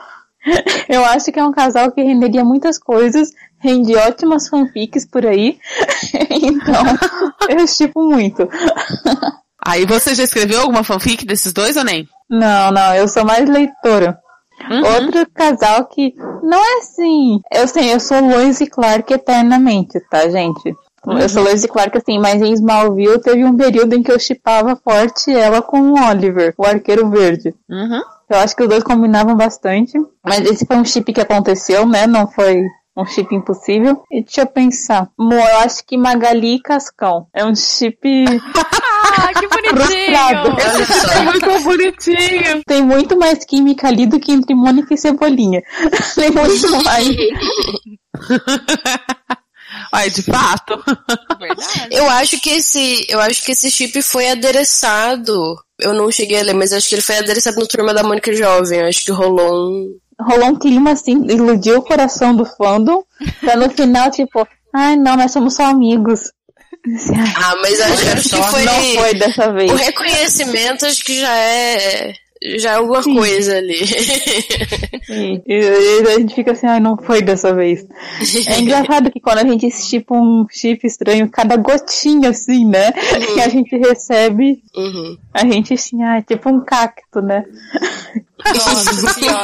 Eu 0.89 1.05
acho 1.07 1.33
que 1.33 1.41
é 1.41 1.45
um 1.45 1.53
casal 1.53 1.91
que 1.91 2.03
renderia 2.03 2.45
muitas 2.45 2.79
coisas, 2.79 3.31
rende 3.59 3.97
ótimas 3.97 4.49
fanfics 4.49 5.07
por 5.07 5.27
aí. 5.27 5.59
Então, 6.31 6.85
eu 7.49 7.65
estipo 7.65 8.03
muito. 8.03 8.49
aí 9.65 9.87
você 9.87 10.15
já 10.15 10.25
escreveu 10.25 10.61
alguma 10.61 10.85
fanfic 10.85 11.25
desses 11.25 11.53
dois 11.53 11.77
ou 11.77 11.85
nem? 11.85 12.07
Não, 12.29 12.71
não, 12.71 12.95
eu 12.95 13.09
sou 13.09 13.25
mais 13.25 13.49
leitora. 13.49 14.19
Uhum. 14.71 14.95
Outro 14.95 15.27
casal 15.33 15.87
que 15.87 16.15
não 16.43 16.59
é 16.59 16.79
assim. 16.79 17.41
Eu 17.53 17.67
sei, 17.69 17.93
eu 17.93 18.01
sou 18.01 18.21
Lois 18.21 18.61
e 18.61 18.67
Clark 18.67 19.13
eternamente, 19.13 20.01
tá, 20.11 20.29
gente? 20.29 20.75
Eu 21.07 21.29
sou 21.29 21.43
Lois 21.43 21.63
e 21.63 21.69
Clark 21.69 21.99
assim, 21.99 22.19
mas 22.19 22.41
em 22.41 22.53
Smallville 22.55 23.21
teve 23.21 23.45
um 23.45 23.57
período 23.57 23.95
em 23.95 24.03
que 24.03 24.11
eu 24.11 24.19
chipava 24.19 24.75
forte 24.77 25.31
ela 25.31 25.61
com 25.61 25.81
o 25.81 26.09
Oliver, 26.09 26.55
o 26.57 26.65
arqueiro 26.65 27.11
verde. 27.11 27.55
Uhum. 27.69 28.01
Eu 28.29 28.39
acho 28.39 28.57
que 28.57 28.63
os 28.63 28.69
dois 28.69 28.83
combinavam 28.83 29.37
bastante. 29.37 29.99
Mas 30.25 30.41
esse 30.41 30.65
foi 30.65 30.77
um 30.77 30.85
chip 30.85 31.13
que 31.13 31.21
aconteceu, 31.21 31.87
né? 31.87 32.07
Não 32.07 32.27
foi 32.27 32.65
um 32.97 33.05
chip 33.05 33.35
impossível. 33.35 34.03
E 34.11 34.23
deixa 34.23 34.43
eu 34.43 34.47
pensar. 34.47 35.09
Mo, 35.19 35.35
eu 35.35 35.59
acho 35.59 35.85
que 35.85 35.97
Magali 35.97 36.57
e 36.57 36.61
Cascão. 36.61 37.27
É 37.35 37.45
um 37.45 37.55
chip. 37.55 38.01
Ah, 39.17 39.33
que 39.33 39.47
bonitinho! 39.47 40.19
Olha 40.19 40.87
só. 40.87 41.23
Muito 41.23 41.61
bonitinho. 41.63 42.63
Tem 42.67 42.83
muito 42.83 43.17
mais 43.19 43.45
química 43.45 43.89
ali 43.89 44.07
do 44.07 44.19
que 44.19 44.33
entre 44.33 44.55
Mônica 44.55 44.93
e 44.93 44.99
Cebolinha. 44.99 45.63
Tem 46.15 46.31
muito 46.31 46.85
mais. 46.85 47.09
Ai, 49.93 50.11
de 50.11 50.23
fato. 50.23 50.83
Verdade. 51.39 51.89
Eu 51.91 52.09
acho 52.11 52.41
que 52.41 52.51
esse, 52.51 53.07
eu 53.09 53.21
acho 53.21 53.45
que 53.45 53.53
esse 53.53 53.71
chip 53.71 54.01
foi 54.03 54.29
adereçado. 54.29 55.57
Eu 55.79 55.93
não 55.93 56.11
cheguei 56.11 56.41
a 56.41 56.43
ler, 56.43 56.55
mas 56.55 56.73
acho 56.73 56.89
que 56.89 56.95
ele 56.95 57.03
foi 57.03 57.19
adereçado 57.19 57.59
no 57.59 57.67
Turma 57.67 57.95
da 57.95 58.03
Mônica 58.03 58.33
Jovem. 58.33 58.81
Eu 58.81 58.89
acho 58.89 59.05
que 59.05 59.13
rolou 59.13 59.71
um. 59.71 59.99
Rolou 60.21 60.51
um 60.51 60.57
clima 60.57 60.93
assim, 60.93 61.25
iludiu 61.29 61.79
o 61.79 61.83
coração 61.83 62.37
do 62.37 62.45
fandom. 62.45 63.03
Pra 63.41 63.57
no 63.57 63.69
final, 63.69 64.11
tipo, 64.13 64.47
ai 64.73 64.95
não, 64.97 65.17
nós 65.17 65.33
somos 65.33 65.55
só 65.55 65.65
amigos. 65.65 66.31
Ai, 66.87 67.33
Ah, 67.37 67.55
mas 67.63 67.81
acho, 67.81 68.09
acho 68.13 68.29
que 68.29 68.43
foi. 68.51 68.65
Não 68.65 68.83
foi 69.03 69.15
dessa 69.15 69.53
vez. 69.53 69.71
O 69.73 69.75
reconhecimento 69.77 70.85
acho 70.87 71.05
que 71.05 71.19
já 71.21 71.35
é. 71.37 72.13
Já 72.57 72.73
é 72.73 72.75
alguma 72.75 73.03
coisa 73.03 73.57
ali. 73.57 73.79
E, 75.07 75.43
e- 75.47 76.03
e 76.03 76.09
a 76.09 76.19
gente 76.19 76.35
fica 76.35 76.53
assim, 76.53 76.67
ai, 76.67 76.81
não 76.81 76.97
foi 76.97 77.21
dessa 77.21 77.55
vez. 77.55 77.85
É 78.47 78.59
engraçado 78.59 79.11
que 79.11 79.21
quando 79.21 79.39
a 79.39 79.47
gente 79.47 79.67
estipa 79.67 80.15
um 80.15 80.47
chip 80.51 80.87
estranho, 80.87 81.29
cada 81.31 81.57
gotinha 81.57 82.31
assim, 82.31 82.65
né? 82.65 82.91
Que 83.35 83.41
a 83.43 83.49
gente 83.49 83.77
recebe, 83.77 84.63
Uhum. 84.75 85.17
a 85.35 85.41
gente 85.47 85.75
assim, 85.75 86.03
ah, 86.03 86.17
é 86.19 86.23
tipo 86.23 86.49
um 86.49 86.65
cacto, 86.65 87.21
né? 87.21 87.45
Nossa, 88.47 89.15
pior. 89.15 89.43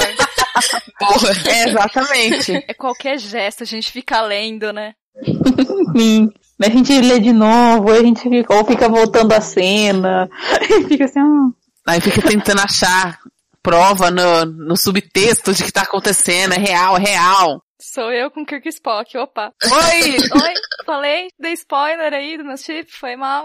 Porra. 0.98 1.30
É, 1.50 1.68
exatamente. 1.68 2.52
É 2.68 2.74
qualquer 2.74 3.18
gesto, 3.18 3.62
a 3.62 3.66
gente 3.66 3.92
fica 3.92 4.20
lendo, 4.22 4.72
né? 4.72 4.92
Sim. 5.96 6.30
A 6.62 6.68
gente 6.68 7.00
lê 7.00 7.18
de 7.18 7.32
novo, 7.32 7.90
a 7.90 8.02
gente 8.02 8.20
fica, 8.20 8.54
ou 8.54 8.64
fica 8.66 8.88
voltando 8.88 9.32
a 9.32 9.40
cena, 9.40 10.28
e 10.60 10.84
fica 10.84 11.04
assim, 11.06 11.18
ah, 11.20 11.48
Aí 11.86 12.00
fica 12.00 12.20
tentando 12.20 12.60
achar 12.60 13.18
prova 13.62 14.10
no, 14.10 14.44
no 14.44 14.76
subtexto 14.76 15.52
de 15.54 15.64
que 15.64 15.72
tá 15.72 15.82
acontecendo. 15.82 16.52
É 16.52 16.58
real, 16.58 16.96
é 16.98 17.00
real. 17.00 17.62
Sou 17.80 18.12
eu 18.12 18.30
com 18.30 18.44
Kirk 18.44 18.68
Spock, 18.68 19.16
opa. 19.16 19.52
Oi! 19.64 20.10
Oi, 20.44 20.54
falei, 20.84 21.28
dei 21.38 21.54
spoiler 21.54 22.12
aí 22.12 22.36
do 22.36 22.44
meu 22.44 22.58
chip, 22.58 22.90
foi 22.92 23.16
mal. 23.16 23.42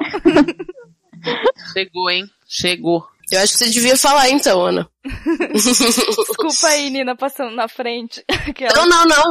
Chegou, 1.73 2.09
hein? 2.09 2.25
Chegou. 2.47 3.07
Eu 3.31 3.39
acho 3.39 3.53
que 3.53 3.59
você 3.59 3.69
devia 3.69 3.97
falar 3.97 4.29
então, 4.29 4.61
Ana. 4.61 4.87
Desculpa 5.53 6.67
aí, 6.67 6.89
Nina, 6.89 7.15
passando 7.15 7.55
na 7.55 7.67
frente. 7.67 8.23
Aquela- 8.27 8.75
Não, 8.75 8.85
não, 8.85 9.05
não. 9.05 9.23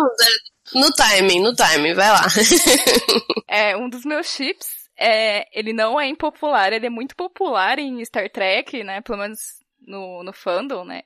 No 0.75 0.90
timing, 0.92 1.40
no 1.40 1.54
timing, 1.54 1.94
vai 1.94 2.11
lá. 2.11 2.26
É, 3.47 3.76
um 3.76 3.88
dos 3.88 4.04
meus 4.04 4.26
chips, 4.26 4.66
é, 4.99 5.47
ele 5.56 5.73
não 5.73 6.00
é 6.00 6.09
impopular, 6.09 6.73
ele 6.73 6.87
é 6.87 6.90
muito 6.90 7.14
popular 7.14 7.78
em 7.78 8.04
Star 8.04 8.28
Trek, 8.28 8.83
né? 8.83 9.00
Pelo 9.00 9.18
menos 9.18 9.38
no, 9.87 10.25
no 10.25 10.33
fandom, 10.33 10.85
né? 10.85 11.02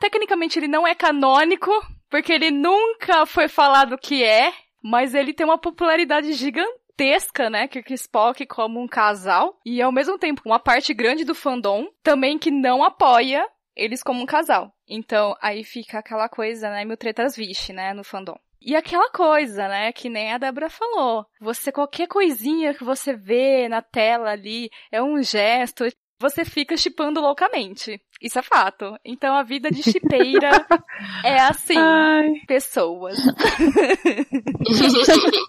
Tecnicamente 0.00 0.58
ele 0.58 0.68
não 0.68 0.86
é 0.86 0.94
canônico, 0.94 1.70
porque 2.08 2.32
ele 2.32 2.50
nunca 2.50 3.26
foi 3.26 3.48
falado 3.48 3.98
que 3.98 4.24
é, 4.24 4.52
mas 4.82 5.14
ele 5.14 5.34
tem 5.34 5.44
uma 5.44 5.58
popularidade 5.58 6.32
gigantesca, 6.32 7.50
né? 7.50 7.68
Kirk 7.68 7.92
Spock 7.92 8.46
como 8.46 8.80
um 8.80 8.88
casal, 8.88 9.58
e 9.64 9.82
ao 9.82 9.92
mesmo 9.92 10.18
tempo 10.18 10.42
uma 10.46 10.58
parte 10.58 10.94
grande 10.94 11.24
do 11.24 11.34
fandom 11.34 11.88
também 12.02 12.38
que 12.38 12.50
não 12.50 12.82
apoia 12.82 13.46
eles 13.74 14.02
como 14.02 14.22
um 14.22 14.26
casal. 14.26 14.72
Então, 14.88 15.36
aí 15.42 15.62
fica 15.62 15.98
aquela 15.98 16.28
coisa, 16.28 16.70
né? 16.70 16.84
Mil 16.84 16.96
tretas 16.96 17.36
vixe, 17.36 17.72
né? 17.72 17.92
No 17.92 18.02
fandom. 18.02 18.38
E 18.60 18.74
aquela 18.74 19.10
coisa, 19.10 19.68
né, 19.68 19.92
que 19.92 20.08
nem 20.08 20.32
a 20.32 20.38
Débora 20.38 20.68
falou. 20.68 21.24
Você, 21.40 21.70
qualquer 21.70 22.08
coisinha 22.08 22.74
que 22.74 22.84
você 22.84 23.14
vê 23.14 23.68
na 23.68 23.82
tela 23.82 24.30
ali, 24.30 24.68
é 24.90 25.02
um 25.02 25.22
gesto, 25.22 25.84
você 26.18 26.44
fica 26.44 26.76
chipando 26.76 27.20
loucamente. 27.20 28.00
Isso 28.20 28.38
é 28.38 28.42
fato. 28.42 28.96
Então 29.04 29.34
a 29.34 29.42
vida 29.42 29.70
de 29.70 29.82
chipeira 29.82 30.66
é 31.24 31.40
assim. 31.40 31.76
Ai, 31.76 32.32
Pessoas. 32.46 33.18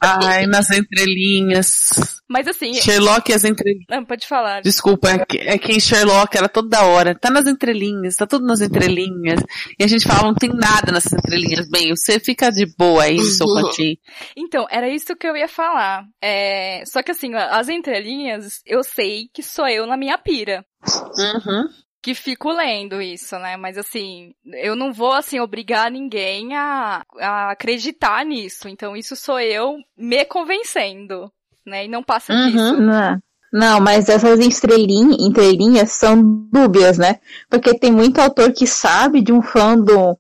ai, 0.02 0.46
nas 0.46 0.70
entrelinhas. 0.72 2.22
Mas 2.28 2.48
assim, 2.48 2.74
Sherlock 2.74 3.32
e 3.32 3.34
as 3.34 3.44
entrelinhas. 3.44 3.86
não, 3.90 4.04
pode 4.04 4.28
falar. 4.28 4.62
Desculpa, 4.62 5.10
é 5.10 5.26
que, 5.26 5.38
é 5.38 5.58
que 5.58 5.72
em 5.72 5.80
Sherlock 5.80 6.38
era 6.38 6.50
toda 6.50 6.86
hora. 6.86 7.16
Tá 7.16 7.30
nas 7.30 7.48
entrelinhas, 7.48 8.16
tá 8.16 8.28
tudo 8.28 8.46
nas 8.46 8.62
entrelinhas. 8.62 9.42
E 9.80 9.84
a 9.84 9.88
gente 9.88 10.06
fala, 10.06 10.28
não 10.28 10.36
tem 10.36 10.50
nada 10.50 10.92
nessas 10.92 11.14
entrelinhas. 11.14 11.70
Bem, 11.70 11.96
você 11.96 12.20
fica 12.20 12.52
de 12.52 12.66
boa 12.78 13.04
aí, 13.04 13.20
seu 13.20 13.48
cantinho. 13.48 13.98
Então, 14.36 14.68
era 14.70 14.90
isso 14.90 15.16
que 15.16 15.28
eu 15.28 15.38
ia 15.38 15.48
falar. 15.48 16.04
É... 16.22 16.84
Só 16.86 17.02
que 17.02 17.12
assim, 17.12 17.34
as 17.34 17.70
entrelinhas, 17.70 18.62
eu 18.66 18.84
sei 18.84 19.30
que 19.34 19.42
sou 19.42 19.68
eu 19.68 19.88
na 19.88 19.96
minha 19.96 20.18
pira. 20.18 20.66
Uhum. 20.86 21.68
Que 22.08 22.16
fico 22.16 22.54
lendo 22.54 23.02
isso, 23.02 23.38
né? 23.38 23.58
Mas 23.58 23.78
assim, 23.78 24.34
eu 24.64 24.78
não 24.78 24.94
vou 24.94 25.12
assim 25.12 25.42
obrigar 25.42 25.92
ninguém 25.92 26.56
a, 26.56 27.04
a 27.20 27.52
acreditar 27.52 28.24
nisso. 28.26 28.70
Então 28.70 28.96
isso 28.96 29.14
sou 29.14 29.38
eu 29.42 29.76
me 29.98 30.24
convencendo, 30.24 31.30
né? 31.66 31.84
E 31.84 31.90
não 31.90 32.02
passa 32.02 32.32
Uhum. 32.32 32.46
disso. 32.50 32.82
Não, 32.82 33.20
não, 33.52 33.82
mas 33.82 34.08
essas 34.08 34.40
estrelinhas, 34.40 35.18
entrelinhas 35.20 35.92
são 35.92 36.24
dúbias, 36.50 36.98
né? 36.98 37.20
Porque 37.50 37.78
tem 37.78 37.92
muito 37.92 38.22
autor 38.22 38.54
que 38.54 38.66
sabe 38.66 39.22
de 39.22 39.34
um 39.34 39.42
fandom 39.42 40.16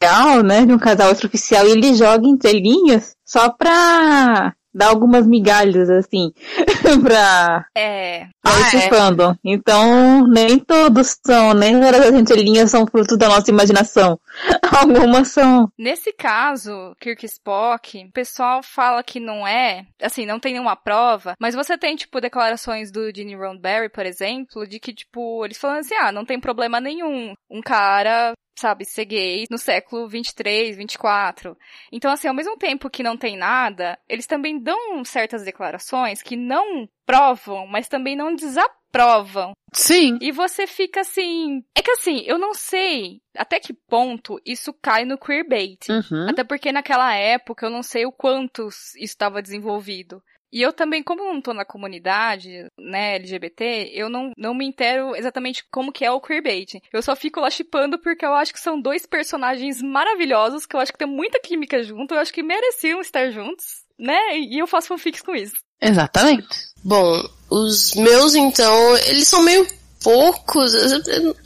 real, 0.00 0.44
né? 0.44 0.64
De 0.64 0.72
um 0.72 0.78
casal 0.78 1.10
extraoficial, 1.10 1.66
e 1.66 1.72
ele 1.72 1.92
joga 1.94 2.24
entrelinhas 2.24 3.16
só 3.26 3.50
pra 3.50 4.54
dar 4.74 4.88
algumas 4.88 5.26
migalhas, 5.26 5.88
assim, 5.90 6.32
pra, 7.02 7.66
É. 7.74 8.26
pra 8.42 8.52
Ah, 8.52 8.60
esse 8.60 8.76
é? 8.76 8.88
fandom. 8.88 9.34
Então, 9.44 10.26
nem 10.26 10.58
todos 10.58 11.16
são, 11.24 11.54
nem 11.54 11.78
todas 11.80 12.00
as 12.06 12.14
entrelinhas 12.14 12.70
são 12.70 12.86
fruto 12.86 13.16
da 13.16 13.28
nossa 13.28 13.50
imaginação. 13.50 14.18
Algumas 14.80 15.28
são. 15.28 15.68
Nesse 15.78 16.12
caso, 16.12 16.94
Kirk 17.00 17.24
Spock, 17.26 18.04
o 18.04 18.12
pessoal 18.12 18.62
fala 18.62 19.02
que 19.02 19.20
não 19.20 19.46
é, 19.46 19.84
assim, 20.00 20.24
não 20.26 20.40
tem 20.40 20.52
nenhuma 20.52 20.76
prova, 20.76 21.34
mas 21.40 21.54
você 21.54 21.76
tem, 21.76 21.94
tipo, 21.96 22.20
declarações 22.20 22.90
do 22.90 23.14
Gene 23.14 23.34
Roddenberry, 23.34 23.88
por 23.90 24.06
exemplo, 24.06 24.66
de 24.66 24.78
que, 24.80 24.92
tipo, 24.92 25.44
eles 25.44 25.58
falam 25.58 25.78
assim, 25.78 25.94
ah, 25.94 26.12
não 26.12 26.24
tem 26.24 26.40
problema 26.40 26.80
nenhum 26.80 27.34
um 27.50 27.60
cara, 27.60 28.32
sabe, 28.62 28.84
ser 28.84 29.04
gay 29.04 29.44
no 29.50 29.58
século 29.58 30.08
23, 30.08 30.76
24. 30.76 31.56
Então, 31.90 32.10
assim, 32.10 32.28
ao 32.28 32.34
mesmo 32.34 32.56
tempo 32.56 32.88
que 32.88 33.02
não 33.02 33.16
tem 33.16 33.36
nada, 33.36 33.98
eles 34.08 34.26
também 34.26 34.58
dão 34.58 35.04
certas 35.04 35.44
declarações 35.44 36.22
que 36.22 36.36
não 36.36 36.88
provam, 37.04 37.66
mas 37.66 37.88
também 37.88 38.16
não 38.16 38.34
desaprovam. 38.34 39.52
Sim. 39.72 40.18
E 40.20 40.30
você 40.30 40.66
fica 40.66 41.00
assim. 41.00 41.64
É 41.74 41.82
que 41.82 41.90
assim, 41.90 42.22
eu 42.26 42.38
não 42.38 42.54
sei 42.54 43.20
até 43.36 43.58
que 43.58 43.72
ponto 43.72 44.40
isso 44.44 44.72
cai 44.72 45.04
no 45.04 45.18
queerbait. 45.18 45.88
Uhum. 45.88 46.28
Até 46.28 46.44
porque 46.44 46.70
naquela 46.70 47.14
época 47.14 47.66
eu 47.66 47.70
não 47.70 47.82
sei 47.82 48.06
o 48.06 48.12
quanto 48.12 48.68
isso 48.68 48.96
estava 48.98 49.42
desenvolvido. 49.42 50.22
E 50.52 50.60
eu 50.60 50.72
também, 50.72 51.02
como 51.02 51.22
eu 51.22 51.32
não 51.32 51.40
tô 51.40 51.54
na 51.54 51.64
comunidade, 51.64 52.66
né, 52.78 53.16
LGBT, 53.16 53.90
eu 53.94 54.08
não, 54.10 54.32
não 54.36 54.52
me 54.54 54.66
entero 54.66 55.16
exatamente 55.16 55.64
como 55.70 55.90
que 55.92 56.04
é 56.04 56.10
o 56.10 56.20
queerbait. 56.20 56.80
Eu 56.92 57.00
só 57.02 57.16
fico 57.16 57.40
lá 57.40 57.48
chipando 57.48 57.98
porque 57.98 58.24
eu 58.24 58.34
acho 58.34 58.52
que 58.52 58.60
são 58.60 58.80
dois 58.80 59.06
personagens 59.06 59.80
maravilhosos, 59.80 60.66
que 60.66 60.76
eu 60.76 60.80
acho 60.80 60.92
que 60.92 60.98
tem 60.98 61.08
muita 61.08 61.40
química 61.40 61.82
junto, 61.82 62.12
eu 62.14 62.18
acho 62.20 62.32
que 62.32 62.42
mereciam 62.42 63.00
estar 63.00 63.30
juntos, 63.30 63.64
né? 63.98 64.38
E 64.38 64.58
eu 64.60 64.66
faço 64.66 64.88
fanfics 64.88 65.22
com 65.22 65.34
isso. 65.34 65.54
Exatamente. 65.80 66.46
Bom, 66.84 67.22
os 67.50 67.94
meus, 67.94 68.34
então, 68.34 68.96
eles 69.06 69.26
são 69.28 69.42
meio 69.42 69.66
poucos, 70.02 70.74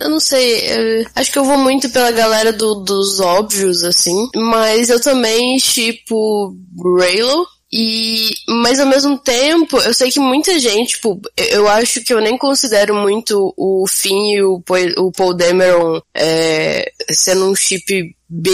eu 0.01 0.09
não 0.11 0.19
sei, 0.19 0.61
eu- 1.01 1.07
acho 1.15 1.31
que 1.31 1.39
eu 1.39 1.45
vou 1.45 1.59
muito 1.59 1.91
pela 1.91 2.11
galera 2.11 2.53
do- 2.55 2.77
dos 2.83 3.21
óbvios, 3.21 3.83
assim, 3.85 4.29
mas 4.35 4.89
eu 4.89 4.99
também, 5.01 5.59
tipo, 5.59 6.57
Raylo, 6.99 7.47
e, 7.73 8.31
mas 8.49 8.79
ao 8.79 8.87
mesmo 8.87 9.19
tempo, 9.19 9.79
eu 9.79 9.93
sei 9.93 10.11
que 10.11 10.21
muita 10.21 10.59
gente, 10.59 10.95
tipo, 10.95 11.21
eu, 11.37 11.69
acho 11.69 12.03
que 12.03 12.13
eu 12.13 12.21
nem 12.21 12.39
considero 12.39 12.95
muito 12.95 13.53
o 13.57 13.85
Finn 13.89 14.35
e 14.35 14.43
o, 14.43 14.61
Paul- 14.61 15.35
Dameron 15.35 16.01
é, 16.15 16.91
sendo 17.11 17.51
um 17.51 17.55
chip 17.57 18.15
B, 18.29 18.51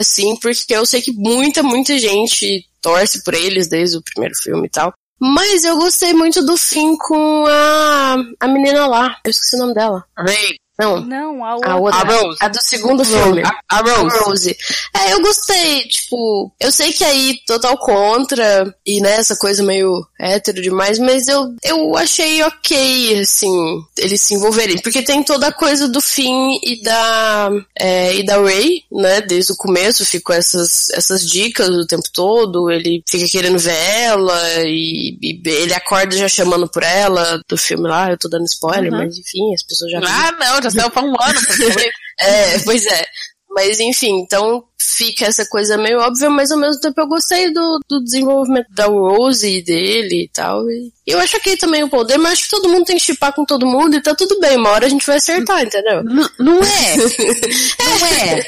assim, 0.00 0.36
porque 0.36 0.74
eu 0.74 0.84
sei 0.86 1.00
que 1.00 1.12
muita, 1.12 1.62
muita 1.62 1.98
gente 1.98 2.66
torce 2.80 3.22
por 3.24 3.34
eles 3.34 3.68
desde 3.68 3.96
o 3.96 4.02
primeiro 4.02 4.34
filme 4.36 4.66
e 4.66 4.70
tal. 4.70 4.92
Mas 5.18 5.64
eu 5.64 5.76
gostei 5.78 6.12
muito 6.12 6.44
do 6.44 6.56
fim 6.58 6.94
com 6.96 7.46
a, 7.46 8.16
a 8.38 8.48
menina 8.48 8.86
lá. 8.86 9.16
Eu 9.24 9.30
esqueci 9.30 9.56
o 9.56 9.60
nome 9.60 9.74
dela. 9.74 10.04
Ray, 10.16 10.56
Não, 10.78 11.00
Não, 11.00 11.44
a 11.44 11.54
outra. 11.54 11.70
a 11.72 11.76
outra. 11.76 12.00
A 12.00 12.04
Rose. 12.04 12.38
A 12.40 12.48
do 12.48 12.58
segundo 12.60 13.04
filme. 13.04 13.42
a, 13.42 13.52
a 13.68 13.78
Rose. 13.80 14.16
A 14.16 14.20
Rose. 14.24 14.56
É, 14.94 15.12
eu 15.12 15.20
gostei, 15.22 15.82
tipo, 15.88 16.52
eu 16.60 16.70
sei 16.70 16.92
que 16.92 17.04
aí 17.04 17.38
total 17.46 17.78
contra, 17.78 18.74
e 18.86 19.00
né, 19.00 19.16
essa 19.16 19.36
coisa 19.36 19.62
meio 19.62 20.06
hétero 20.20 20.60
demais, 20.60 20.98
mas 20.98 21.28
eu, 21.28 21.54
eu 21.62 21.96
achei 21.96 22.42
ok, 22.42 23.20
assim, 23.20 23.80
eles 23.98 24.20
se 24.22 24.34
envolverem, 24.34 24.78
porque 24.80 25.02
tem 25.02 25.22
toda 25.22 25.48
a 25.48 25.52
coisa 25.52 25.88
do 25.88 26.00
Finn 26.00 26.58
e 26.62 26.82
da, 26.82 27.50
é, 27.78 28.14
e 28.16 28.24
da 28.24 28.40
Ray, 28.40 28.82
né, 28.90 29.20
desde 29.20 29.52
o 29.52 29.56
começo 29.56 30.04
ficam 30.04 30.34
essas, 30.36 30.88
essas 30.90 31.26
dicas 31.26 31.68
o 31.68 31.86
tempo 31.86 32.08
todo, 32.12 32.70
ele 32.70 33.02
fica 33.08 33.26
querendo 33.30 33.58
ver 33.58 33.76
ela, 33.76 34.38
e, 34.64 35.16
e 35.22 35.40
ele 35.48 35.74
acorda 35.74 36.16
já 36.16 36.28
chamando 36.28 36.68
por 36.68 36.82
ela, 36.82 37.40
do 37.48 37.56
filme 37.56 37.88
lá, 37.88 38.10
eu 38.10 38.18
tô 38.18 38.28
dando 38.28 38.44
spoiler, 38.44 38.92
Uhum. 38.92 38.98
mas 38.98 39.16
enfim, 39.18 39.54
as 39.54 39.62
pessoas 39.62 39.90
já 39.90 40.00
viram. 40.00 40.12
Ah, 40.12 40.32
não, 40.32 40.60
já 40.70 40.80
saiu 40.82 40.90
faz 40.90 41.06
um 41.06 41.14
ano. 41.20 41.40
É, 42.18 42.58
pois 42.60 42.86
é. 42.86 43.04
Mas 43.50 43.78
enfim, 43.80 44.20
então 44.20 44.64
fica 44.78 45.26
essa 45.26 45.46
coisa 45.46 45.78
meio 45.78 45.98
óbvia, 45.98 46.28
mas 46.28 46.50
ao 46.50 46.58
mesmo 46.58 46.80
tempo 46.80 47.00
eu 47.00 47.08
gostei 47.08 47.50
do, 47.52 47.80
do 47.88 48.04
desenvolvimento 48.04 48.68
da 48.70 48.86
Rose 48.86 49.48
e 49.48 49.62
dele 49.62 50.24
e 50.24 50.28
tal. 50.28 50.62
E 50.70 50.92
eu 51.06 51.18
acho 51.18 51.40
que 51.40 51.56
também 51.56 51.82
o 51.82 51.88
poder, 51.88 52.18
mas 52.18 52.32
acho 52.32 52.44
que 52.44 52.50
todo 52.50 52.68
mundo 52.68 52.84
tem 52.84 52.96
que 52.96 53.02
chipar 53.04 53.32
com 53.32 53.44
todo 53.44 53.66
mundo 53.66 53.96
e 53.96 54.02
tá 54.02 54.14
tudo 54.14 54.38
bem. 54.40 54.56
Uma 54.56 54.70
hora 54.70 54.86
a 54.86 54.88
gente 54.88 55.06
vai 55.06 55.16
acertar, 55.16 55.62
entendeu? 55.62 56.02
N- 56.02 56.28
não 56.38 56.60
é. 56.62 56.96
Não 57.86 58.06
é. 58.06 58.40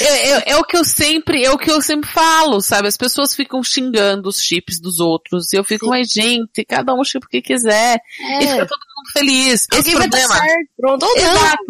É, 0.00 0.30
é. 0.30 0.42
é 0.50 0.56
o 0.56 0.64
que 0.64 0.76
eu 0.76 0.84
sempre, 0.84 1.44
é 1.44 1.50
o 1.50 1.58
que 1.58 1.70
eu 1.70 1.80
sempre 1.80 2.10
falo, 2.10 2.60
sabe? 2.60 2.88
As 2.88 2.96
pessoas 2.96 3.34
ficam 3.34 3.62
xingando 3.62 4.28
os 4.28 4.42
chips 4.42 4.80
dos 4.80 5.00
outros. 5.00 5.52
E 5.52 5.56
eu 5.56 5.64
fico, 5.64 5.86
mas 5.86 6.08
gente, 6.08 6.64
cada 6.64 6.94
um 6.94 7.04
chipa 7.04 7.26
o 7.26 7.30
que 7.30 7.40
quiser. 7.40 7.98
E 8.40 8.46
fica 8.46 8.66
todo 8.66 8.80
feliz. 9.14 9.66
Esse. 9.72 9.94
Alguém 9.94 9.94
problema. 10.10 10.40
pronto. 10.76 11.06
Exato. 11.16 11.62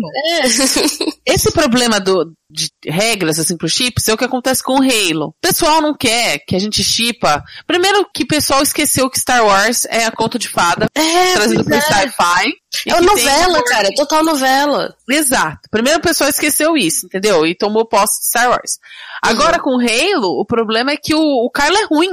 É. 1.26 1.32
Esse 1.34 1.52
problema 1.52 2.00
do, 2.00 2.32
de 2.50 2.68
regras, 2.86 3.38
assim, 3.38 3.56
pro 3.56 3.68
chips 3.68 4.08
é 4.08 4.12
o 4.14 4.16
que 4.16 4.24
acontece 4.24 4.62
com 4.62 4.74
o 4.78 4.82
Halo. 4.82 5.26
O 5.28 5.34
pessoal 5.40 5.80
não 5.80 5.94
quer 5.96 6.38
que 6.46 6.56
a 6.56 6.58
gente 6.58 6.82
chipa. 6.82 7.42
Primeiro 7.66 8.06
que 8.12 8.24
o 8.24 8.26
pessoal 8.26 8.62
esqueceu 8.62 9.08
que 9.08 9.18
Star 9.20 9.44
Wars 9.44 9.84
é 9.86 10.04
a 10.04 10.10
conta 10.10 10.38
de 10.38 10.48
fada, 10.48 10.88
É, 10.94 11.32
trazido 11.34 11.64
pois 11.64 11.76
é. 11.76 11.80
sci-fi. 11.80 12.52
É 12.86 12.94
uma 12.94 13.14
tem 13.14 13.24
novela, 13.24 13.48
humor. 13.58 13.64
cara, 13.64 13.88
é 13.88 13.94
total 13.94 14.24
novela. 14.24 14.94
Exato. 15.08 15.60
Primeiro 15.70 15.98
o 15.98 16.02
pessoal 16.02 16.28
esqueceu 16.28 16.76
isso, 16.76 17.06
entendeu? 17.06 17.46
E 17.46 17.54
tomou 17.54 17.86
posse 17.86 18.20
de 18.20 18.26
Star 18.28 18.50
Wars. 18.50 18.78
Agora 19.22 19.58
com 19.60 19.76
o 19.76 19.80
Halo, 19.80 20.40
o 20.40 20.44
problema 20.44 20.90
é 20.90 20.96
que 20.96 21.14
o, 21.14 21.20
o 21.20 21.50
Kylo 21.50 21.76
é 21.76 21.84
ruim. 21.86 22.10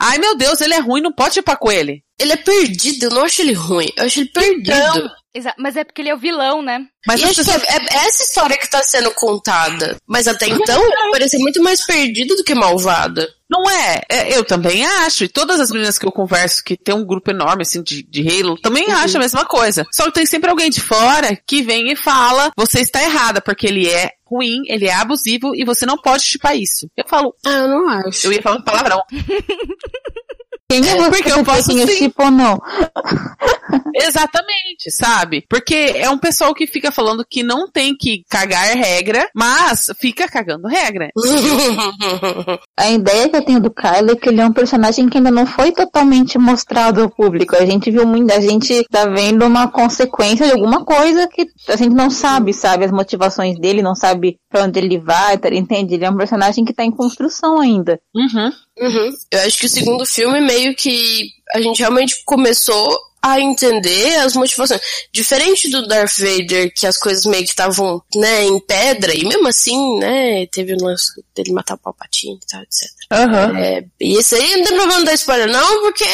Ai 0.00 0.18
meu 0.18 0.36
Deus, 0.36 0.60
ele 0.60 0.74
é 0.74 0.80
ruim, 0.80 1.00
não 1.00 1.12
pode 1.12 1.34
chipar 1.34 1.58
com 1.58 1.70
ele. 1.70 2.02
Ele 2.18 2.32
é 2.32 2.36
perdido, 2.36 3.04
eu 3.04 3.10
não 3.10 3.24
acho 3.24 3.42
ele 3.42 3.52
ruim, 3.52 3.90
eu 3.96 4.04
acho 4.06 4.20
ele 4.20 4.30
perdido. 4.30 4.70
Então, 4.72 5.10
Mas 5.58 5.76
é 5.76 5.84
porque 5.84 6.00
ele 6.00 6.08
é 6.08 6.14
o 6.14 6.18
vilão, 6.18 6.62
né? 6.62 6.80
Mas 7.06 7.20
pessoas- 7.20 7.48
é, 7.48 7.76
é 7.76 8.06
essa 8.06 8.22
história 8.22 8.56
que 8.56 8.70
tá 8.70 8.82
sendo 8.82 9.10
contada. 9.10 9.96
Mas 10.06 10.26
até 10.26 10.48
então, 10.48 10.82
ele 10.82 11.10
parecia 11.12 11.38
muito 11.38 11.62
mais 11.62 11.84
perdido 11.84 12.34
do 12.34 12.42
que 12.42 12.54
malvada. 12.54 13.28
Não 13.48 13.70
é, 13.70 14.00
é, 14.08 14.36
eu 14.36 14.42
também 14.44 14.84
acho. 14.84 15.24
E 15.24 15.28
todas 15.28 15.60
as 15.60 15.70
meninas 15.70 15.98
que 15.98 16.06
eu 16.06 16.10
converso, 16.10 16.64
que 16.64 16.74
tem 16.76 16.94
um 16.94 17.04
grupo 17.04 17.30
enorme, 17.30 17.62
assim, 17.62 17.82
de, 17.82 18.02
de 18.02 18.26
Halo, 18.26 18.58
também 18.60 18.90
acham 18.90 19.20
a 19.20 19.22
mesma 19.22 19.44
coisa. 19.44 19.84
Só 19.92 20.04
que 20.06 20.12
tem 20.14 20.24
sempre 20.26 20.48
alguém 20.50 20.70
de 20.70 20.80
fora 20.80 21.36
que 21.46 21.62
vem 21.62 21.92
e 21.92 21.96
fala, 21.96 22.50
você 22.56 22.80
está 22.80 23.02
errada, 23.02 23.40
porque 23.42 23.66
ele 23.66 23.86
é 23.88 24.10
ruim, 24.24 24.62
ele 24.66 24.86
é 24.86 24.94
abusivo 24.94 25.54
e 25.54 25.64
você 25.66 25.84
não 25.86 25.98
pode 25.98 26.24
chipar 26.24 26.56
isso. 26.56 26.88
Eu 26.96 27.04
falo, 27.06 27.34
Ah, 27.44 27.50
eu 27.52 27.68
não 27.68 27.88
acho. 27.88 28.26
eu 28.26 28.32
ia 28.32 28.42
falar 28.42 28.56
um 28.56 28.62
palavrão. 28.62 29.00
Quem 30.68 30.80
é 30.86 30.96
você 30.96 31.10
porque 31.10 31.32
eu 31.32 31.44
posso 31.44 31.70
quem 31.70 31.80
eu 31.80 31.88
sim. 31.88 31.96
chipo 31.96 32.24
ou 32.24 32.30
não? 32.30 32.58
Exatamente, 33.94 34.90
sabe? 34.90 35.44
Porque 35.48 35.74
é 35.94 36.10
um 36.10 36.18
pessoal 36.18 36.54
que 36.54 36.66
fica 36.66 36.90
falando 36.92 37.24
que 37.28 37.42
não 37.42 37.70
tem 37.70 37.96
que 37.96 38.22
cagar 38.28 38.76
regra, 38.76 39.28
mas 39.34 39.86
fica 39.98 40.28
cagando 40.28 40.68
regra. 40.68 41.10
A 42.78 42.90
ideia 42.90 43.28
que 43.28 43.36
eu 43.36 43.44
tenho 43.44 43.60
do 43.60 43.70
Kylo 43.70 44.12
é 44.12 44.16
que 44.16 44.28
ele 44.28 44.40
é 44.40 44.46
um 44.46 44.52
personagem 44.52 45.08
que 45.08 45.18
ainda 45.18 45.30
não 45.30 45.46
foi 45.46 45.72
totalmente 45.72 46.38
mostrado 46.38 47.00
ao 47.00 47.10
público. 47.10 47.56
A 47.56 47.64
gente 47.64 47.90
viu 47.90 48.06
muito, 48.06 48.32
a 48.32 48.40
gente 48.40 48.84
tá 48.90 49.06
vendo 49.06 49.44
uma 49.44 49.68
consequência 49.68 50.46
de 50.46 50.52
alguma 50.52 50.84
coisa 50.84 51.28
que 51.28 51.46
a 51.68 51.76
gente 51.76 51.94
não 51.94 52.10
sabe, 52.10 52.52
sabe? 52.52 52.84
As 52.84 52.92
motivações 52.92 53.58
dele, 53.58 53.82
não 53.82 53.94
sabe 53.94 54.38
pra 54.50 54.64
onde 54.64 54.78
ele 54.78 54.98
vai, 54.98 55.38
tá, 55.38 55.48
entende? 55.48 55.94
Ele 55.94 56.04
é 56.04 56.10
um 56.10 56.16
personagem 56.16 56.64
que 56.64 56.74
tá 56.74 56.84
em 56.84 56.90
construção 56.90 57.60
ainda. 57.60 58.00
Uhum. 58.14 58.52
Uhum. 58.78 59.16
Eu 59.30 59.40
acho 59.40 59.58
que 59.58 59.66
o 59.66 59.70
segundo 59.70 60.04
filme 60.04 60.40
meio 60.40 60.74
que 60.74 61.30
a 61.54 61.60
gente 61.60 61.78
realmente 61.78 62.22
começou 62.24 63.00
a 63.22 63.40
entender 63.40 64.16
as 64.16 64.34
motivações. 64.34 64.80
Diferente 65.12 65.68
do 65.68 65.88
Darth 65.88 66.18
Vader, 66.18 66.72
que 66.72 66.86
as 66.86 66.96
coisas 66.96 67.24
meio 67.24 67.42
que 67.42 67.50
estavam, 67.50 68.00
né, 68.14 68.44
em 68.44 68.60
pedra, 68.60 69.12
e 69.14 69.24
mesmo 69.24 69.48
assim, 69.48 69.98
né, 69.98 70.46
teve 70.46 70.74
o 70.74 70.84
lance 70.84 71.20
dele 71.34 71.52
matar 71.52 71.74
o 71.74 71.78
Palpatine 71.78 72.38
e 72.40 72.46
tal, 72.46 72.62
etc. 72.62 72.95
Aham. 73.10 73.56
É, 73.58 73.84
e 74.00 74.18
isso 74.18 74.34
aí 74.34 74.56
não 74.56 74.64
tem 74.64 74.76
problema 74.76 75.04
dar 75.04 75.14
spoiler 75.14 75.48
não, 75.48 75.80
porque 75.82 76.04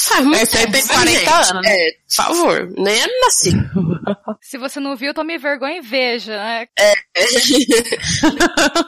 faz 0.00 0.24
muito 0.24 0.42
Esse 0.42 0.58
aí 0.58 0.70
tem 0.70 0.82
tempo, 0.82 0.94
40 0.94 1.18
gente. 1.18 1.28
anos, 1.30 1.52
né? 1.54 1.60
É, 1.64 1.90
por 2.06 2.14
favor, 2.14 2.68
nem 2.76 3.00
era 3.00 3.12
nascido. 3.22 3.58
Se 4.42 4.58
você 4.58 4.78
não 4.78 4.94
viu, 4.94 5.14
tome 5.14 5.38
vergonha 5.38 5.78
e 5.78 5.80
veja, 5.80 6.36
né? 6.36 6.66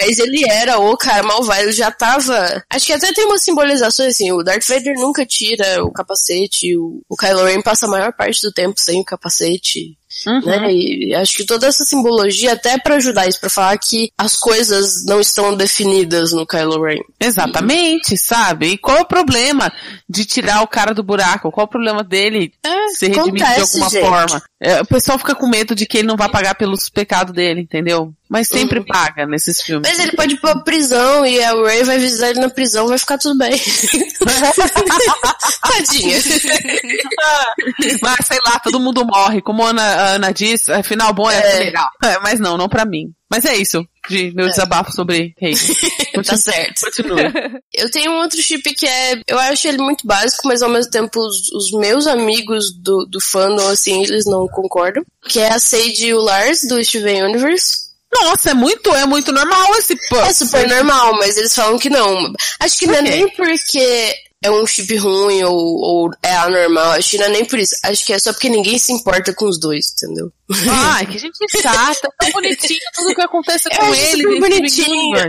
Mas 0.00 0.18
ele 0.18 0.48
era 0.48 0.78
o 0.78 0.96
cara 0.96 1.22
malvado, 1.22 1.62
ele 1.62 1.72
já 1.72 1.90
tava. 1.90 2.64
Acho 2.70 2.86
que 2.86 2.92
até 2.92 3.12
tem 3.12 3.26
uma 3.26 3.38
simbolização 3.38 4.06
assim: 4.06 4.32
o 4.32 4.42
Darth 4.42 4.66
Vader 4.66 4.94
nunca 4.94 5.26
tira 5.26 5.84
o 5.84 5.92
capacete, 5.92 6.76
o, 6.76 7.02
o 7.08 7.16
Kylo 7.16 7.44
Ren 7.44 7.60
passa 7.60 7.86
a 7.86 7.90
maior 7.90 8.12
parte 8.12 8.40
do 8.40 8.52
tempo 8.52 8.80
sem 8.80 9.00
o 9.00 9.04
capacete. 9.04 9.97
Uhum. 10.26 10.40
Né? 10.40 10.72
E 10.72 11.14
acho 11.14 11.36
que 11.36 11.44
toda 11.44 11.66
essa 11.66 11.84
simbologia 11.84 12.52
até 12.52 12.78
pra 12.78 12.96
ajudar 12.96 13.28
isso, 13.28 13.40
pra 13.40 13.50
falar 13.50 13.76
que 13.78 14.10
as 14.16 14.36
coisas 14.36 15.04
não 15.04 15.20
estão 15.20 15.54
definidas 15.54 16.32
no 16.32 16.46
Kylo 16.46 16.82
Ren. 16.82 17.00
Exatamente, 17.20 18.16
sabe? 18.16 18.68
E 18.68 18.78
qual 18.78 18.96
é 18.96 19.00
o 19.02 19.06
problema 19.06 19.70
de 20.08 20.24
tirar 20.24 20.62
o 20.62 20.68
cara 20.68 20.94
do 20.94 21.02
buraco? 21.02 21.50
Qual 21.50 21.64
é 21.64 21.66
o 21.66 21.70
problema 21.70 22.02
dele 22.02 22.52
se 22.94 23.08
redimir 23.08 23.34
de 23.34 23.42
acontece, 23.42 23.60
alguma 23.60 23.90
gente. 23.90 24.04
forma? 24.04 24.42
É, 24.60 24.80
o 24.80 24.84
pessoal 24.86 25.16
fica 25.18 25.36
com 25.36 25.46
medo 25.48 25.72
de 25.72 25.86
que 25.86 25.98
ele 25.98 26.08
não 26.08 26.16
vai 26.16 26.28
pagar 26.28 26.54
pelos 26.56 26.88
pecados 26.88 27.32
dele, 27.32 27.60
entendeu? 27.60 28.12
Mas 28.28 28.48
sempre 28.48 28.80
Uhum. 28.80 28.84
paga 28.86 29.24
nesses 29.24 29.62
filmes. 29.62 29.88
Mas 29.88 30.00
ele 30.00 30.16
pode 30.16 30.34
ir 30.34 30.40
pra 30.40 30.58
prisão 30.64 31.24
e 31.24 31.40
a 31.42 31.52
Ray 31.52 31.84
vai 31.84 31.96
visitar 31.98 32.30
ele 32.30 32.40
na 32.40 32.50
prisão, 32.50 32.88
vai 32.88 32.98
ficar 32.98 33.18
tudo 33.18 33.38
bem. 33.38 33.52
Tadinha. 35.62 36.18
Mas 38.02 38.26
sei 38.26 38.38
lá, 38.46 38.58
todo 38.58 38.80
mundo 38.80 39.04
morre. 39.04 39.40
Como 39.40 39.62
a 39.64 39.70
Ana, 39.70 39.82
a 39.82 40.06
Ana 40.16 40.34
é, 40.68 40.82
final 40.82 41.12
bom 41.12 41.30
é, 41.30 41.38
É. 41.38 41.58
legal. 41.60 41.88
É, 42.02 42.18
mas 42.20 42.40
não, 42.40 42.56
não 42.56 42.68
pra 42.68 42.84
mim. 42.84 43.12
Mas 43.30 43.44
é 43.44 43.56
isso, 43.56 43.86
de 44.08 44.32
meu 44.34 44.48
desabafo 44.48 44.90
sobre 44.90 45.34
rei. 45.38 45.52
tá 46.24 46.36
certo. 46.36 46.80
Continua. 46.86 47.32
Eu 47.74 47.90
tenho 47.90 48.12
um 48.12 48.20
outro 48.20 48.40
chip 48.40 48.62
que 48.74 48.86
é. 48.86 49.20
Eu 49.26 49.38
acho 49.38 49.68
ele 49.68 49.78
muito 49.78 50.06
básico, 50.06 50.48
mas 50.48 50.62
ao 50.62 50.70
mesmo 50.70 50.90
tempo 50.90 51.20
os, 51.20 51.52
os 51.52 51.70
meus 51.78 52.06
amigos 52.06 52.72
do, 52.74 53.04
do 53.06 53.20
fandom, 53.20 53.68
assim, 53.68 54.02
eles 54.02 54.24
não 54.24 54.48
concordam. 54.48 55.04
Que 55.28 55.40
é 55.40 55.52
a 55.52 55.58
Sage 55.58 56.06
e 56.06 56.14
o 56.14 56.20
Lars 56.20 56.60
do 56.68 56.82
Steven 56.82 57.24
Universe. 57.24 57.88
Nossa, 58.10 58.50
é 58.50 58.54
muito, 58.54 58.90
é 58.94 59.04
muito 59.04 59.30
normal 59.32 59.74
esse 59.76 59.94
pô. 60.08 60.16
É 60.20 60.32
super 60.32 60.66
normal, 60.66 61.12
mas 61.18 61.36
eles 61.36 61.54
falam 61.54 61.78
que 61.78 61.90
não. 61.90 62.32
Acho 62.58 62.78
que 62.78 62.86
não 62.86 62.94
é 62.94 63.02
nem 63.02 63.28
porque 63.28 64.14
é 64.42 64.50
um 64.50 64.66
chip 64.66 64.94
ruim 64.96 65.42
ou, 65.44 65.54
ou 65.56 66.10
é 66.22 66.34
anormal. 66.36 66.92
Acho 66.92 67.10
que 67.10 67.18
não 67.18 67.26
é 67.26 67.28
nem 67.30 67.44
por 67.44 67.58
isso. 67.58 67.74
Acho 67.84 68.04
que 68.06 68.12
é 68.12 68.18
só 68.18 68.32
porque 68.32 68.48
ninguém 68.48 68.78
se 68.78 68.92
importa 68.92 69.34
com 69.34 69.46
os 69.46 69.58
dois, 69.58 69.92
entendeu? 69.94 70.30
Ai, 70.70 71.06
que 71.06 71.18
gente 71.18 71.36
chata, 71.60 72.08
tão 72.18 72.30
bonitinho 72.32 72.78
tudo 72.94 73.14
que 73.14 73.20
acontece 73.22 73.68
com 73.68 73.82
acho 73.82 74.00
ele. 74.00 74.22
super 74.22 74.40
bonitinho. 74.40 75.16
É. 75.18 75.28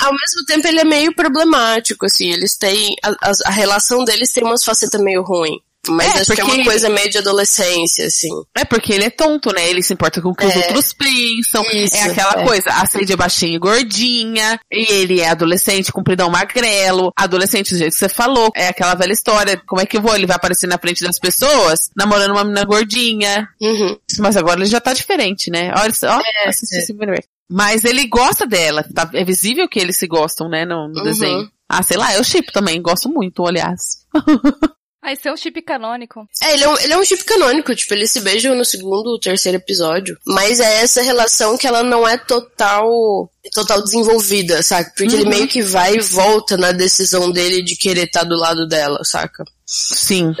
Ao 0.00 0.12
mesmo 0.12 0.44
tempo, 0.46 0.68
ele 0.68 0.80
é 0.80 0.84
meio 0.84 1.14
problemático, 1.14 2.06
assim. 2.06 2.30
Eles 2.30 2.56
têm. 2.56 2.94
A, 3.02 3.08
a- 3.30 3.32
a 3.46 3.50
relação 3.50 4.04
deles 4.04 4.30
tem 4.32 4.44
umas 4.44 4.62
facetas 4.64 5.00
meio 5.00 5.22
ruim. 5.22 5.58
Mas 5.88 6.14
É, 6.14 6.18
acho 6.20 6.32
que 6.34 6.40
é 6.40 6.44
porque- 6.44 6.60
uma 6.60 6.64
coisa 6.64 6.88
meio 6.90 7.08
de 7.08 7.18
adolescência, 7.18 8.06
assim. 8.06 8.28
É 8.56 8.64
porque 8.66 8.92
ele 8.92 9.04
é 9.04 9.10
tonto, 9.10 9.50
né? 9.52 9.68
Ele 9.68 9.82
se 9.82 9.94
importa 9.94 10.20
com 10.20 10.28
o 10.28 10.34
que 10.34 10.44
os 10.44 10.54
É. 10.54 10.58
outros 10.58 10.92
pensam. 10.92 11.62
Isso, 11.72 11.96
é 11.96 12.02
aquela 12.02 12.42
é. 12.42 12.44
coisa, 12.46 12.68
a 12.70 12.86
Sage 12.86 13.12
é 13.12 13.16
baixinha 13.16 13.56
e 13.56 13.58
gordinha, 13.58 14.60
e 14.70 14.92
ele 14.92 15.20
é 15.20 15.28
adolescente, 15.30 15.90
compridão 15.90 16.28
magrelo, 16.28 17.10
adolescente 17.16 17.72
do 17.72 17.78
jeito 17.78 17.92
que 17.94 17.98
você 17.98 18.08
falou. 18.10 18.50
É 18.54 18.68
aquela 18.68 18.94
velha 18.94 19.12
história, 19.12 19.60
como 19.66 19.80
é 19.80 19.86
que 19.86 19.96
eu 19.96 20.02
vou? 20.02 20.14
Ele 20.14 20.26
vai 20.26 20.36
aparecer 20.36 20.66
na 20.66 20.78
frente 20.78 21.02
das 21.02 21.18
pessoas, 21.18 21.88
namorando 21.96 22.32
uma 22.32 22.44
menina 22.44 22.64
gordinha. 22.64 23.48
Uhum. 23.60 23.96
Mas 24.18 24.36
agora 24.36 24.60
ele 24.60 24.68
já 24.68 24.80
tá 24.80 24.92
diferente, 24.92 25.50
né? 25.50 25.72
Olha 25.76 25.94
só, 25.94 26.18
ó, 26.18 26.20
esse 26.48 26.92
universo. 26.92 27.26
Mas 27.50 27.84
ele 27.84 28.06
gosta 28.06 28.46
dela, 28.46 28.84
tá, 28.94 29.10
é 29.14 29.24
visível 29.24 29.68
que 29.68 29.80
eles 29.80 29.96
se 29.96 30.06
gostam, 30.06 30.48
né, 30.48 30.64
no, 30.64 30.88
no 30.88 30.98
Uhum. 30.98 31.04
desenho. 31.04 31.48
Ah, 31.68 31.82
sei 31.82 31.96
lá, 31.96 32.14
eu 32.14 32.22
chip 32.22 32.52
também, 32.52 32.80
gosto 32.82 33.08
muito, 33.08 33.44
aliás. 33.46 34.04
Ah, 35.02 35.12
esse 35.12 35.26
é 35.28 35.32
um 35.32 35.36
chip 35.36 35.62
canônico. 35.62 36.28
É, 36.42 36.52
ele 36.52 36.64
é, 36.64 36.68
um, 36.68 36.78
ele 36.78 36.92
é 36.92 36.98
um 36.98 37.04
chip 37.04 37.24
canônico, 37.24 37.74
tipo, 37.74 37.94
eles 37.94 38.10
se 38.10 38.20
beijam 38.20 38.54
no 38.54 38.64
segundo 38.64 39.06
ou 39.08 39.18
terceiro 39.18 39.56
episódio. 39.56 40.18
Mas 40.26 40.60
é 40.60 40.82
essa 40.82 41.00
relação 41.00 41.56
que 41.56 41.66
ela 41.66 41.82
não 41.82 42.06
é 42.06 42.18
total 42.18 43.30
total 43.52 43.82
desenvolvida, 43.82 44.62
saca? 44.62 44.92
Porque 44.94 45.14
ele 45.14 45.28
meio 45.28 45.48
que 45.48 45.62
vai 45.62 45.96
e 45.96 46.00
volta 46.00 46.56
na 46.58 46.72
decisão 46.72 47.30
dele 47.32 47.62
de 47.62 47.76
querer 47.76 48.04
estar 48.04 48.24
do 48.24 48.36
lado 48.36 48.66
dela, 48.68 49.02
saca? 49.02 49.44
Sim. 49.64 50.34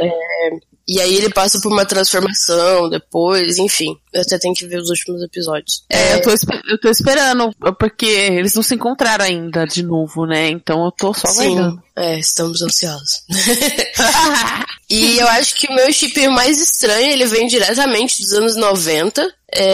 E 0.92 1.00
aí 1.00 1.14
ele 1.14 1.30
passa 1.30 1.60
por 1.60 1.70
uma 1.70 1.86
transformação 1.86 2.90
depois, 2.90 3.58
enfim. 3.58 3.96
Eu 4.12 4.22
até 4.22 4.36
tenho 4.40 4.52
que 4.52 4.66
ver 4.66 4.78
os 4.78 4.88
últimos 4.88 5.22
episódios. 5.22 5.84
É, 5.88 6.14
eu 6.14 6.22
tô, 6.22 6.30
eu 6.30 6.80
tô 6.80 6.90
esperando, 6.90 7.54
porque 7.78 8.06
eles 8.06 8.56
não 8.56 8.62
se 8.64 8.74
encontraram 8.74 9.24
ainda 9.24 9.64
de 9.66 9.84
novo, 9.84 10.26
né? 10.26 10.48
Então 10.48 10.84
eu 10.84 10.90
tô 10.90 11.14
só 11.14 11.28
Sim, 11.28 11.78
é, 11.94 12.18
estamos 12.18 12.60
ansiosos. 12.60 13.20
e 14.90 15.16
eu 15.16 15.28
acho 15.28 15.54
que 15.54 15.68
o 15.68 15.74
meu 15.76 15.92
chip 15.92 16.26
mais 16.26 16.60
estranho, 16.60 17.12
ele 17.12 17.26
vem 17.26 17.46
diretamente 17.46 18.20
dos 18.20 18.32
anos 18.32 18.56
90. 18.56 19.32
É, 19.52 19.72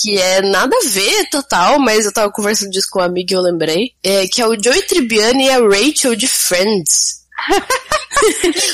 que 0.00 0.16
é 0.16 0.42
nada 0.42 0.76
a 0.76 0.88
ver 0.88 1.28
total, 1.28 1.80
mas 1.80 2.06
eu 2.06 2.12
tava 2.12 2.30
conversando 2.30 2.70
disso 2.70 2.86
com 2.88 3.00
uma 3.00 3.06
amiga 3.06 3.34
e 3.34 3.36
eu 3.36 3.42
lembrei. 3.42 3.90
É, 4.00 4.28
que 4.28 4.40
é 4.40 4.46
o 4.46 4.56
Joey 4.56 4.82
Tribbiani 4.82 5.46
e 5.46 5.50
a 5.50 5.58
Rachel 5.58 6.14
de 6.14 6.28
Friends. 6.28 7.21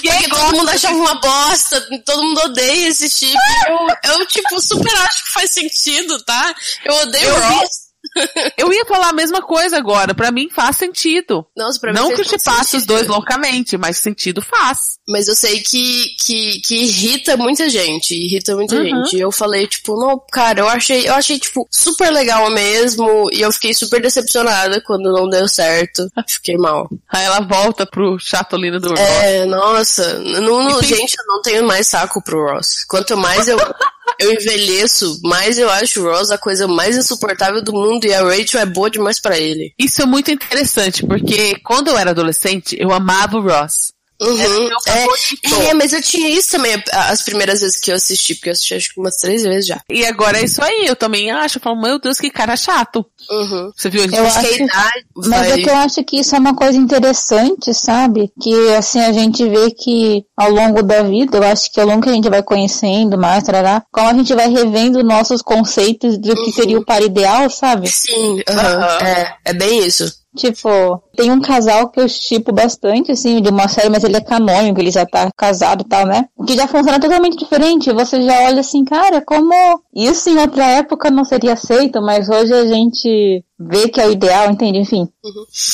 Porque 0.02 0.28
todo 0.28 0.56
mundo 0.56 0.68
achava 0.68 0.96
uma 0.96 1.14
bosta, 1.14 1.80
todo 2.04 2.22
mundo 2.22 2.40
odeia 2.42 2.88
esse 2.88 3.08
chip. 3.08 3.34
Eu, 3.68 4.12
eu, 4.12 4.26
tipo, 4.26 4.60
super 4.60 4.94
acho 4.94 5.24
que 5.24 5.32
faz 5.32 5.50
sentido, 5.50 6.22
tá? 6.22 6.54
Eu 6.84 6.94
odeio 6.94 7.28
Eu 7.28 7.40
Ross. 7.40 7.87
Eu 8.56 8.72
ia 8.72 8.84
falar 8.86 9.10
a 9.10 9.12
mesma 9.12 9.42
coisa 9.42 9.76
agora, 9.76 10.14
pra 10.14 10.30
mim 10.30 10.48
faz 10.50 10.76
sentido. 10.76 11.44
Nossa, 11.56 11.78
pra 11.80 11.92
mim 11.92 11.98
não 11.98 12.14
que 12.14 12.20
eu 12.20 12.24
te 12.24 12.42
passe 12.42 12.76
os 12.76 12.84
dois 12.86 13.06
loucamente, 13.06 13.76
mas 13.76 13.98
sentido 13.98 14.40
faz. 14.40 14.78
Mas 15.08 15.28
eu 15.28 15.34
sei 15.34 15.60
que, 15.60 16.06
que, 16.24 16.60
que 16.60 16.74
irrita 16.76 17.36
muita 17.36 17.68
gente, 17.68 18.12
irrita 18.14 18.54
muita 18.54 18.76
Uhum. 18.76 18.84
gente. 18.84 19.16
E 19.16 19.20
eu 19.20 19.30
falei, 19.32 19.66
tipo, 19.66 19.98
não, 19.98 20.20
cara, 20.32 20.60
eu 20.60 20.68
achei, 20.68 21.08
eu 21.08 21.14
achei, 21.14 21.38
tipo, 21.38 21.66
super 21.70 22.10
legal 22.10 22.50
mesmo, 22.50 23.28
e 23.32 23.40
eu 23.40 23.52
fiquei 23.52 23.74
super 23.74 24.00
decepcionada 24.00 24.80
quando 24.86 25.12
não 25.12 25.28
deu 25.28 25.48
certo. 25.48 26.08
Fiquei 26.28 26.56
mal. 26.56 26.88
Aí 27.08 27.24
ela 27.24 27.40
volta 27.40 27.84
pro 27.86 28.18
chatolino 28.18 28.80
do 28.80 28.90
Ross. 28.90 29.00
É, 29.00 29.44
nossa, 29.46 30.18
não, 30.18 30.62
não- 30.62 30.82
gente, 30.82 31.14
eu 31.18 31.24
não 31.26 31.42
tenho 31.42 31.66
mais 31.66 31.86
saco 31.86 32.22
pro 32.22 32.52
Ross. 32.52 32.84
Quanto 32.88 33.16
mais 33.16 33.48
eu, 33.48 33.56
eu 34.18 34.32
envelheço, 34.32 35.20
mais 35.24 35.58
eu 35.58 35.70
acho 35.70 36.00
o 36.00 36.10
Ross 36.10 36.30
a 36.30 36.38
coisa 36.38 36.66
mais 36.66 36.96
insuportável 36.96 37.62
do 37.62 37.72
mundo, 37.72 38.04
e 38.06 38.14
a 38.14 38.22
Rachel 38.22 38.60
é 38.60 38.66
boa 38.66 38.90
demais 38.90 39.20
pra 39.20 39.38
ele. 39.38 39.72
Isso 39.78 40.02
é 40.02 40.06
muito 40.06 40.30
interessante, 40.30 41.06
porque 41.06 41.58
quando 41.60 41.88
eu 41.88 41.98
era 41.98 42.10
adolescente, 42.10 42.76
eu 42.78 42.92
amava 42.92 43.38
o 43.38 43.42
Ross. 43.42 43.92
Uhum, 44.20 44.36
meu 44.36 44.78
é, 44.86 45.00
favorito. 45.00 45.68
é, 45.70 45.74
mas 45.74 45.92
eu 45.92 46.02
tinha 46.02 46.28
isso 46.28 46.50
também 46.50 46.74
a- 46.92 47.10
as 47.10 47.22
primeiras 47.22 47.60
vezes 47.60 47.78
que 47.80 47.90
eu 47.90 47.94
assisti, 47.96 48.34
porque 48.34 48.48
eu 48.48 48.52
assisti 48.52 48.74
acho 48.74 48.94
que 48.94 49.00
umas 49.00 49.16
três 49.16 49.42
vezes 49.44 49.66
já. 49.66 49.80
E 49.90 50.04
agora 50.04 50.38
é 50.40 50.44
isso 50.44 50.62
aí, 50.62 50.86
eu 50.86 50.96
também 50.96 51.30
acho. 51.30 51.58
Eu 51.58 51.62
falo, 51.62 51.80
meu 51.80 51.98
Deus, 52.00 52.18
que 52.18 52.30
cara 52.30 52.56
chato. 52.56 53.06
Uhum. 53.30 53.70
Você 53.76 53.88
viu? 53.90 54.02
A 54.02 54.06
gente 54.06 54.16
Eu 54.16 54.26
Acho 54.26 54.40
que 54.40 54.46
a 54.46 54.50
acho- 54.50 54.62
idade 54.62 55.04
Mas 55.16 55.28
vai... 55.28 55.52
é 55.52 55.58
que 55.62 55.70
eu 55.70 55.76
acho 55.76 56.04
que 56.04 56.18
isso 56.20 56.34
é 56.34 56.38
uma 56.38 56.54
coisa 56.54 56.76
interessante, 56.78 57.72
sabe? 57.74 58.32
Que 58.40 58.74
assim 58.74 59.00
a 59.00 59.12
gente 59.12 59.48
vê 59.48 59.70
que 59.70 60.24
ao 60.36 60.50
longo 60.50 60.82
da 60.82 61.02
vida, 61.02 61.36
eu 61.38 61.44
acho 61.44 61.70
que 61.72 61.80
ao 61.80 61.86
longo 61.86 62.02
que 62.02 62.08
a 62.08 62.12
gente 62.12 62.28
vai 62.28 62.42
conhecendo 62.42 63.16
mais, 63.18 63.44
tarará, 63.44 63.82
como 63.92 64.08
a 64.08 64.14
gente 64.14 64.34
vai 64.34 64.48
revendo 64.48 65.02
nossos 65.04 65.42
conceitos 65.42 66.18
do 66.18 66.34
que 66.44 66.52
seria 66.52 66.78
o 66.78 66.84
par 66.84 67.02
ideal, 67.02 67.48
sabe? 67.50 67.88
Sim, 67.88 68.42
aham, 68.48 68.78
Aham. 68.82 69.06
é, 69.06 69.36
é 69.46 69.52
bem 69.52 69.84
isso. 69.84 70.12
Tipo, 70.38 71.02
tem 71.16 71.32
um 71.32 71.40
casal 71.40 71.88
que 71.88 72.00
eu 72.00 72.06
tipo 72.06 72.52
bastante, 72.52 73.10
assim, 73.10 73.42
de 73.42 73.50
uma 73.50 73.66
série, 73.66 73.88
mas 73.88 74.04
ele 74.04 74.16
é 74.16 74.20
canônico, 74.20 74.80
ele 74.80 74.90
já 74.90 75.04
tá 75.04 75.28
casado 75.36 75.82
e 75.82 75.88
tal, 75.88 76.06
né? 76.06 76.26
Que 76.46 76.54
já 76.54 76.68
funciona 76.68 77.00
totalmente 77.00 77.36
diferente. 77.36 77.92
Você 77.92 78.22
já 78.22 78.44
olha 78.44 78.60
assim, 78.60 78.84
cara, 78.84 79.20
como 79.20 79.52
isso 79.94 80.30
em 80.30 80.38
outra 80.38 80.64
época 80.64 81.10
não 81.10 81.24
seria 81.24 81.54
aceito, 81.54 82.00
mas 82.00 82.28
hoje 82.28 82.52
a 82.52 82.66
gente 82.66 83.44
vê 83.58 83.88
que 83.88 84.00
é 84.00 84.06
o 84.06 84.12
ideal, 84.12 84.50
entende? 84.50 84.78
Enfim. 84.78 85.08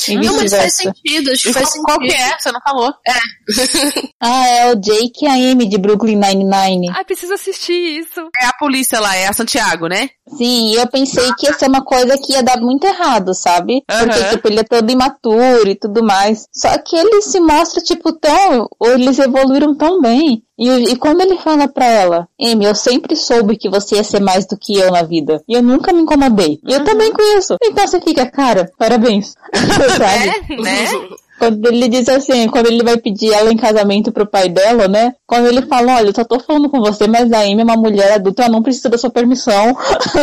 E 0.09 0.17
Não, 0.17 0.37
mas 0.37 0.53
faz 0.53 0.75
sentido, 0.75 1.31
acho 1.31 1.43
que 1.43 1.53
faz 1.53 1.71
qual, 1.73 1.85
qual 1.85 1.99
que 2.01 2.11
sentido. 2.11 2.33
é? 2.33 2.39
Você 2.39 2.53
não 2.53 2.61
falou. 2.61 2.93
Ah, 4.27 4.49
é 4.49 4.73
o 4.73 4.77
Jake 4.77 5.25
e 5.25 5.27
a 5.27 5.35
Amy 5.35 5.67
de 5.67 5.77
Brooklyn 5.77 6.17
Nine-Nine. 6.17 6.89
Ai, 6.97 7.05
preciso 7.05 7.35
assistir 7.35 7.75
isso. 8.01 8.21
É 8.41 8.47
a 8.47 8.53
polícia 8.55 8.99
lá, 8.99 9.15
é 9.15 9.27
a 9.27 9.33
Santiago, 9.35 9.87
né? 9.87 10.09
Sim, 10.27 10.71
e 10.71 10.77
eu 10.77 10.87
pensei 10.89 11.31
que 11.39 11.47
ia 11.47 11.53
ser 11.53 11.69
uma 11.69 11.85
coisa 11.85 12.17
que 12.17 12.33
ia 12.33 12.43
dar 12.43 12.59
muito 12.59 12.87
errado, 12.87 13.35
sabe? 13.35 13.83
Porque, 13.87 14.19
Aham. 14.19 14.31
tipo, 14.31 14.49
ele 14.49 14.61
é 14.61 14.65
todo 14.65 14.91
imaturo 14.91 15.69
e 15.69 15.75
tudo 15.75 16.03
mais. 16.03 16.47
Só 16.51 16.77
que 16.79 16.97
ele 16.97 17.21
se 17.21 17.39
mostra, 17.39 17.83
tipo, 17.83 18.13
tão... 18.13 18.67
Ou 18.81 18.93
eles 18.93 19.19
evoluíram 19.19 19.77
tão 19.77 20.01
bem. 20.01 20.43
E, 20.59 20.69
e 20.69 20.97
quando 20.97 21.21
ele 21.21 21.37
fala 21.39 21.67
pra 21.67 21.87
ela, 21.87 22.29
Amy, 22.41 22.65
eu 22.65 22.75
sempre 22.75 23.17
soube 23.17 23.57
que 23.57 23.69
você 23.69 23.97
ia 23.97 24.05
ser 24.05 24.21
mais 24.21 24.47
do 24.47 24.57
que 24.57 24.77
eu 24.77 24.91
na 24.91 25.03
vida. 25.03 25.43
E 25.49 25.55
eu 25.55 25.63
nunca 25.63 25.93
me 25.93 26.03
incomodei. 26.03 26.61
E 26.67 26.73
eu 26.73 26.85
também 26.85 27.13
com 27.13 27.23
isso. 27.37 27.57
Então 27.63 27.87
você 27.87 28.01
fica, 28.01 28.27
cara, 28.27 28.71
parabéns. 28.79 29.35
sabe? 29.99 30.29
É, 30.29 30.63
né? 30.63 31.09
Quando 31.39 31.67
ele 31.67 31.89
diz 31.89 32.09
assim, 32.09 32.49
quando 32.49 32.67
ele 32.67 32.83
vai 32.83 32.97
pedir 32.97 33.33
ela 33.33 33.53
em 33.53 33.57
casamento 33.57 34.13
pro 34.13 34.27
pai 34.27 34.49
dela, 34.49 34.89
né? 34.89 35.15
Quando 35.27 35.47
ele 35.47 35.63
fala, 35.63 35.97
olha, 35.97 36.09
eu 36.09 36.15
só 36.15 36.25
tô 36.25 36.39
falando 36.39 36.71
com 36.71 36.81
você, 36.81 37.07
mas 37.07 37.33
a 37.33 37.41
Amy 37.41 37.61
é 37.61 37.65
uma 37.65 37.77
mulher 37.77 38.15
adulta, 38.15 38.43
ela 38.43 38.53
não 38.53 38.63
precisa 38.63 38.89
da 38.89 38.99
sua 38.99 39.11
permissão, 39.11 39.77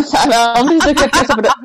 sabe? 0.05 0.33
Ela 0.33 0.59
não 0.63 0.65
precisa 0.65 0.93
que 0.93 1.03
eu 1.03 1.25
sobre... 1.25 1.49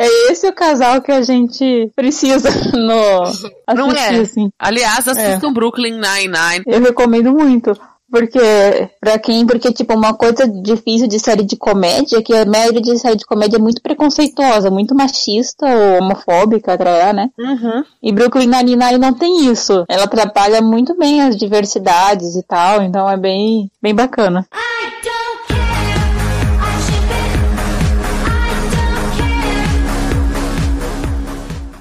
É 0.00 0.30
esse 0.30 0.46
o 0.46 0.52
casal 0.52 1.02
que 1.02 1.10
a 1.10 1.22
gente 1.22 1.90
precisa 1.96 2.48
no 2.72 3.22
assistir, 3.22 3.50
Não 3.74 3.90
é. 3.90 4.20
assim. 4.20 4.48
Aliás, 4.56 5.08
assistam 5.08 5.52
Brooklyn 5.52 5.94
Nine-Nine. 5.94 6.62
Eu 6.68 6.80
recomendo 6.80 7.32
muito. 7.32 7.72
Porque, 8.10 8.38
pra 9.00 9.18
quem, 9.18 9.46
porque, 9.46 9.72
tipo, 9.72 9.94
uma 9.94 10.14
coisa 10.14 10.46
difícil 10.48 11.06
de 11.06 11.18
série 11.18 11.44
de 11.44 11.56
comédia 11.56 12.18
é 12.18 12.22
que 12.22 12.34
a 12.34 12.46
maioria 12.46 12.80
de 12.80 12.98
série 12.98 13.16
de 13.16 13.26
comédia 13.26 13.56
é 13.56 13.60
muito 13.60 13.82
preconceituosa, 13.82 14.70
muito 14.70 14.94
machista 14.94 15.66
ou 15.66 15.98
homofóbica, 16.02 16.76
tra- 16.78 17.12
né? 17.12 17.28
Uhum. 17.38 17.84
E 18.02 18.10
Brooklyn 18.12 18.46
Nine-Nine 18.46 18.98
não 18.98 19.12
tem 19.12 19.50
isso. 19.50 19.84
Ela 19.88 20.06
trabalha 20.06 20.62
muito 20.62 20.96
bem 20.96 21.20
as 21.20 21.36
diversidades 21.36 22.34
e 22.34 22.42
tal, 22.42 22.82
então 22.82 23.08
é 23.08 23.16
bem, 23.16 23.70
bem 23.82 23.94
bacana. 23.94 24.46
I 24.54 24.77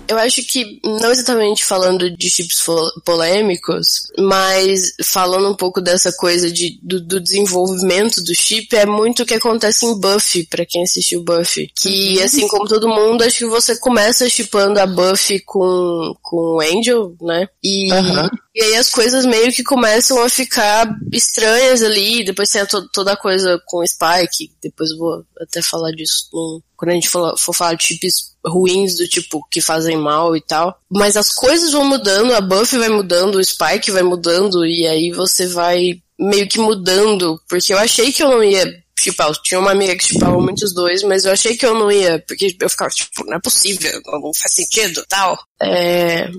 Eu 0.08 0.18
acho 0.18 0.44
que, 0.44 0.80
não 0.84 1.12
exatamente 1.12 1.66
falando 1.66 2.10
de 2.10 2.30
chips 2.30 2.64
polêmicos, 3.04 4.04
mas 4.18 4.94
falando 5.04 5.50
um 5.50 5.56
pouco 5.56 5.82
dessa 5.82 6.12
coisa 6.14 6.52
de, 6.52 6.80
do, 6.82 7.02
do 7.02 7.20
desenvolvimento 7.20 8.24
do 8.24 8.34
chip, 8.34 8.76
é 8.76 8.86
muito 8.86 9.24
o 9.24 9.26
que 9.26 9.34
acontece 9.34 9.86
em 9.86 10.00
Buffy, 10.00 10.46
pra 10.46 10.66
quem 10.66 10.84
assistiu 10.84 11.24
Buffy. 11.24 11.72
Que, 11.80 12.22
assim 12.22 12.48
como 12.48 12.68
todo 12.68 12.88
mundo, 12.88 13.24
acho 13.24 13.38
que 13.40 13.46
você 13.46 13.78
começa 13.80 14.30
chipando 14.30 14.80
a 14.80 14.86
Buffy 14.86 15.42
com, 15.42 16.16
com 16.22 16.56
o 16.56 16.62
Angel, 16.62 17.16
né? 17.22 17.48
E, 17.64 17.92
Aham. 17.92 18.30
E 18.60 18.64
aí 18.64 18.76
as 18.76 18.90
coisas 18.90 19.24
meio 19.24 19.54
que 19.54 19.64
começam 19.64 20.20
a 20.24 20.28
ficar 20.28 20.90
estranhas 21.14 21.84
ali, 21.84 22.26
depois 22.26 22.50
tem 22.50 22.66
to- 22.66 22.90
toda 22.92 23.14
a 23.14 23.16
coisa 23.16 23.62
com 23.68 23.82
o 23.82 23.88
Spike, 23.88 24.52
depois 24.60 24.90
vou 24.98 25.24
até 25.40 25.62
falar 25.62 25.92
disso 25.92 26.28
quando 26.76 26.90
a 26.90 26.94
gente 26.96 27.08
for, 27.08 27.38
for 27.38 27.54
falar 27.54 27.76
de 27.76 27.84
chips 27.86 28.36
ruins 28.44 28.98
do 28.98 29.08
tipo 29.08 29.48
que 29.52 29.62
fazem 29.62 29.96
mal 29.96 30.36
e 30.36 30.42
tal. 30.42 30.76
Mas 30.90 31.16
as 31.16 31.32
coisas 31.32 31.72
vão 31.72 31.86
mudando, 31.88 32.34
a 32.34 32.42
Buffy 32.42 32.80
vai 32.80 32.90
mudando, 32.90 33.36
o 33.36 33.46
Spike 33.46 33.92
vai 33.92 34.02
mudando, 34.02 34.66
e 34.66 34.88
aí 34.88 35.12
você 35.12 35.46
vai 35.46 36.02
meio 36.20 36.48
que 36.50 36.58
mudando, 36.58 37.40
porque 37.48 37.72
eu 37.72 37.78
achei 37.78 38.12
que 38.12 38.24
eu 38.24 38.30
não 38.30 38.44
ia 38.44 38.66
chipar. 39.04 39.32
Tinha 39.44 39.60
uma 39.60 39.72
amiga 39.72 39.96
que 39.96 40.06
chipava 40.06 40.40
muitos 40.40 40.74
dois, 40.74 41.04
mas 41.04 41.26
eu 41.26 41.32
achei 41.32 41.56
que 41.56 41.66
eu 41.66 41.74
não 41.74 41.92
ia, 41.92 42.24
porque 42.28 42.56
eu 42.60 42.70
ficava 42.70 42.90
tipo, 42.90 43.26
não 43.26 43.38
é 43.38 43.40
possível, 43.40 43.92
não 44.06 44.32
faz 44.34 44.54
sentido, 44.54 45.04
tal. 45.08 45.38
É, 45.62 46.30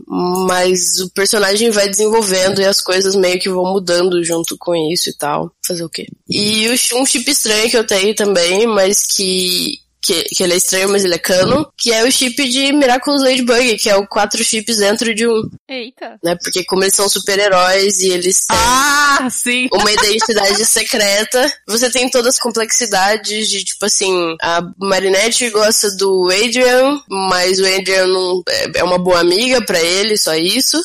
mas 0.47 1.01
o 1.01 1.11
personagem 1.11 1.71
vai 1.71 1.89
desenvolvendo 1.89 2.61
e 2.61 2.65
as 2.65 2.81
coisas 2.81 3.15
meio 3.15 3.41
que 3.41 3.49
vão 3.49 3.65
mudando 3.65 4.23
junto 4.25 4.57
com 4.59 4.75
isso 4.93 5.11
e 5.11 5.17
tal. 5.17 5.51
Fazer 5.67 5.85
o 5.85 5.91
quê? 5.91 6.07
E 6.29 6.69
um 6.95 7.07
chip 7.07 7.31
estranho 7.31 7.71
que 7.71 7.77
eu 7.77 7.87
tenho 7.87 8.15
também, 8.15 8.67
mas 8.67 9.07
que 9.07 9.79
que, 10.01 10.23
que 10.25 10.43
ele 10.43 10.55
é 10.55 10.57
estranho, 10.57 10.89
mas 10.89 11.05
ele 11.05 11.15
é 11.15 11.19
canon, 11.19 11.65
que 11.77 11.93
é 11.93 12.05
o 12.05 12.11
chip 12.11 12.49
de 12.49 12.73
Miraculous 12.73 13.23
Ladybug, 13.23 13.77
que 13.79 13.91
é 13.91 13.97
o 13.97 14.07
quatro 14.07 14.43
chips 14.45 14.77
dentro 14.79 15.15
de 15.15 15.27
um, 15.27 15.43
Eita. 15.69 16.19
né? 16.23 16.37
Porque 16.43 16.65
como 16.65 16.85
eles 16.85 16.95
são 16.95 17.09
super-heróis 17.09 18.01
e 18.01 18.11
eles 18.11 18.47
têm 18.47 18.57
Ah, 18.59 19.29
sim. 19.31 19.69
uma 19.73 19.91
identidade 19.93 20.65
secreta, 20.65 21.53
você 21.67 21.91
tem 21.91 22.09
todas 22.11 22.35
as 22.35 22.41
complexidades 22.41 23.49
de, 23.51 23.65
tipo 23.65 23.85
assim, 23.87 24.37
a 24.41 24.63
Marinette 24.81 25.51
gosta 25.51 25.91
do 25.97 26.29
Adrian, 26.31 27.01
mas 27.09 27.59
o 27.59 27.67
Adrian 27.67 28.07
não, 28.07 28.43
é, 28.49 28.79
é 28.81 28.85
uma 28.85 28.99
boa 28.99 29.21
amiga 29.21 29.65
pra 29.65 29.81
ele, 29.81 30.17
só 30.17 30.35
isso. 30.35 30.81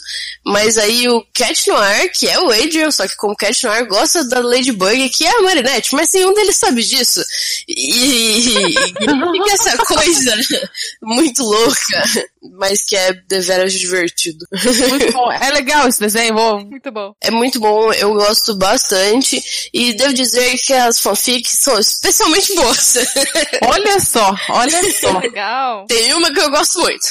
Mas 0.46 0.78
aí 0.78 1.08
o 1.08 1.24
Cat 1.34 1.70
Noir, 1.70 2.12
que 2.14 2.28
é 2.28 2.40
o 2.40 2.52
Adrian, 2.52 2.92
só 2.92 3.08
que 3.08 3.16
como 3.16 3.36
Cat 3.36 3.64
Noir 3.66 3.88
gosta 3.88 4.24
da 4.26 4.40
Ladybug, 4.40 5.10
que 5.10 5.26
é 5.26 5.30
a 5.38 5.42
Marinette, 5.42 5.94
mas 5.96 6.10
nenhum 6.14 6.34
deles 6.34 6.58
sabe 6.58 6.84
disso. 6.84 7.22
E 7.68 8.74
fica 9.32 9.52
essa 9.54 9.78
coisa 9.86 10.36
muito 11.02 11.44
louca, 11.44 12.04
mas 12.58 12.84
que 12.84 12.96
é 12.96 13.14
deveras 13.28 13.74
divertido. 13.74 14.46
Muito 14.90 15.12
bom. 15.14 15.32
É 15.32 15.52
legal 15.52 15.88
esse 15.88 16.00
desenho, 16.00 16.34
vou... 16.34 16.60
Muito 16.60 16.92
bom. 16.92 17.14
É 17.22 17.32
muito 17.32 17.60
bom, 17.60 17.92
eu 17.94 18.14
gosto 18.14 18.56
bastante. 18.56 19.42
E 19.74 19.94
devo 19.94 20.14
dizer 20.14 20.58
que 20.58 20.74
as 20.74 21.00
fanfics 21.00 21.58
são 21.60 21.78
especialmente 21.80 22.56
boas. 22.56 22.96
Olha 23.66 24.00
só, 24.00 24.36
olha 24.50 24.92
só. 24.92 25.20
Legal. 25.20 25.86
Tem 25.88 26.14
uma 26.14 26.32
que 26.34 26.40
eu 26.40 26.50
gosto 26.50 26.80
muito. 26.80 27.06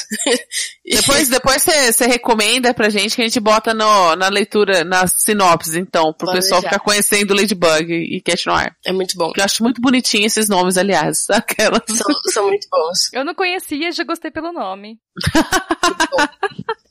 Depois, 0.85 1.29
depois 1.29 1.63
você 1.63 2.05
recomenda 2.05 2.73
pra 2.73 2.89
gente 2.89 3.15
que 3.15 3.21
a 3.21 3.25
gente 3.25 3.39
bota 3.39 3.73
no, 3.73 4.15
na 4.15 4.27
leitura, 4.29 4.83
na 4.83 5.07
sinopse, 5.07 5.79
então, 5.79 6.13
pro 6.13 6.27
Pode 6.27 6.39
pessoal 6.39 6.61
deixar. 6.61 6.75
ficar 6.75 6.83
conhecendo 6.83 7.33
Ladybug 7.33 7.91
e 7.93 8.21
Cat 8.21 8.45
Noir. 8.47 8.75
É 8.85 8.91
muito 8.91 9.15
bom. 9.17 9.31
Que 9.31 9.39
eu 9.39 9.45
acho 9.45 9.63
muito 9.63 9.81
bonitinho 9.81 10.25
esses 10.25 10.47
nomes, 10.49 10.77
aliás. 10.77 11.25
Aquelas. 11.29 11.82
São, 11.87 12.21
são 12.31 12.47
muito 12.47 12.67
bons. 12.69 13.09
Eu 13.13 13.25
não 13.25 13.33
conhecia, 13.33 13.91
já 13.91 14.03
gostei 14.03 14.31
pelo 14.31 14.51
nome. 14.51 14.99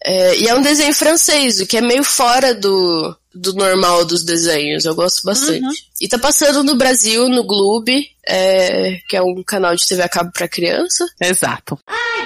É, 0.05 0.39
e 0.39 0.49
é 0.49 0.55
um 0.55 0.63
desenho 0.63 0.93
francês, 0.93 1.61
o 1.61 1.67
que 1.67 1.77
é 1.77 1.81
meio 1.81 2.03
fora 2.03 2.55
do, 2.55 3.17
do 3.35 3.55
normal 3.55 4.05
dos 4.05 4.25
desenhos. 4.25 4.85
Eu 4.85 4.95
gosto 4.95 5.23
bastante. 5.25 5.89
E 6.01 6.09
tá 6.09 6.19
passando 6.19 6.65
no 6.65 6.77
Brasil, 6.77 7.29
no 7.29 7.47
Gloob, 7.47 8.05
é, 8.27 8.99
que 9.09 9.17
é 9.17 9.23
um 9.23 9.43
canal 9.47 9.75
de 9.77 9.87
TV 9.87 10.03
a 10.03 10.09
cabo 10.09 10.31
pra 10.33 10.49
criança. 10.49 11.07
Exato. 11.21 11.79
I 11.89 12.22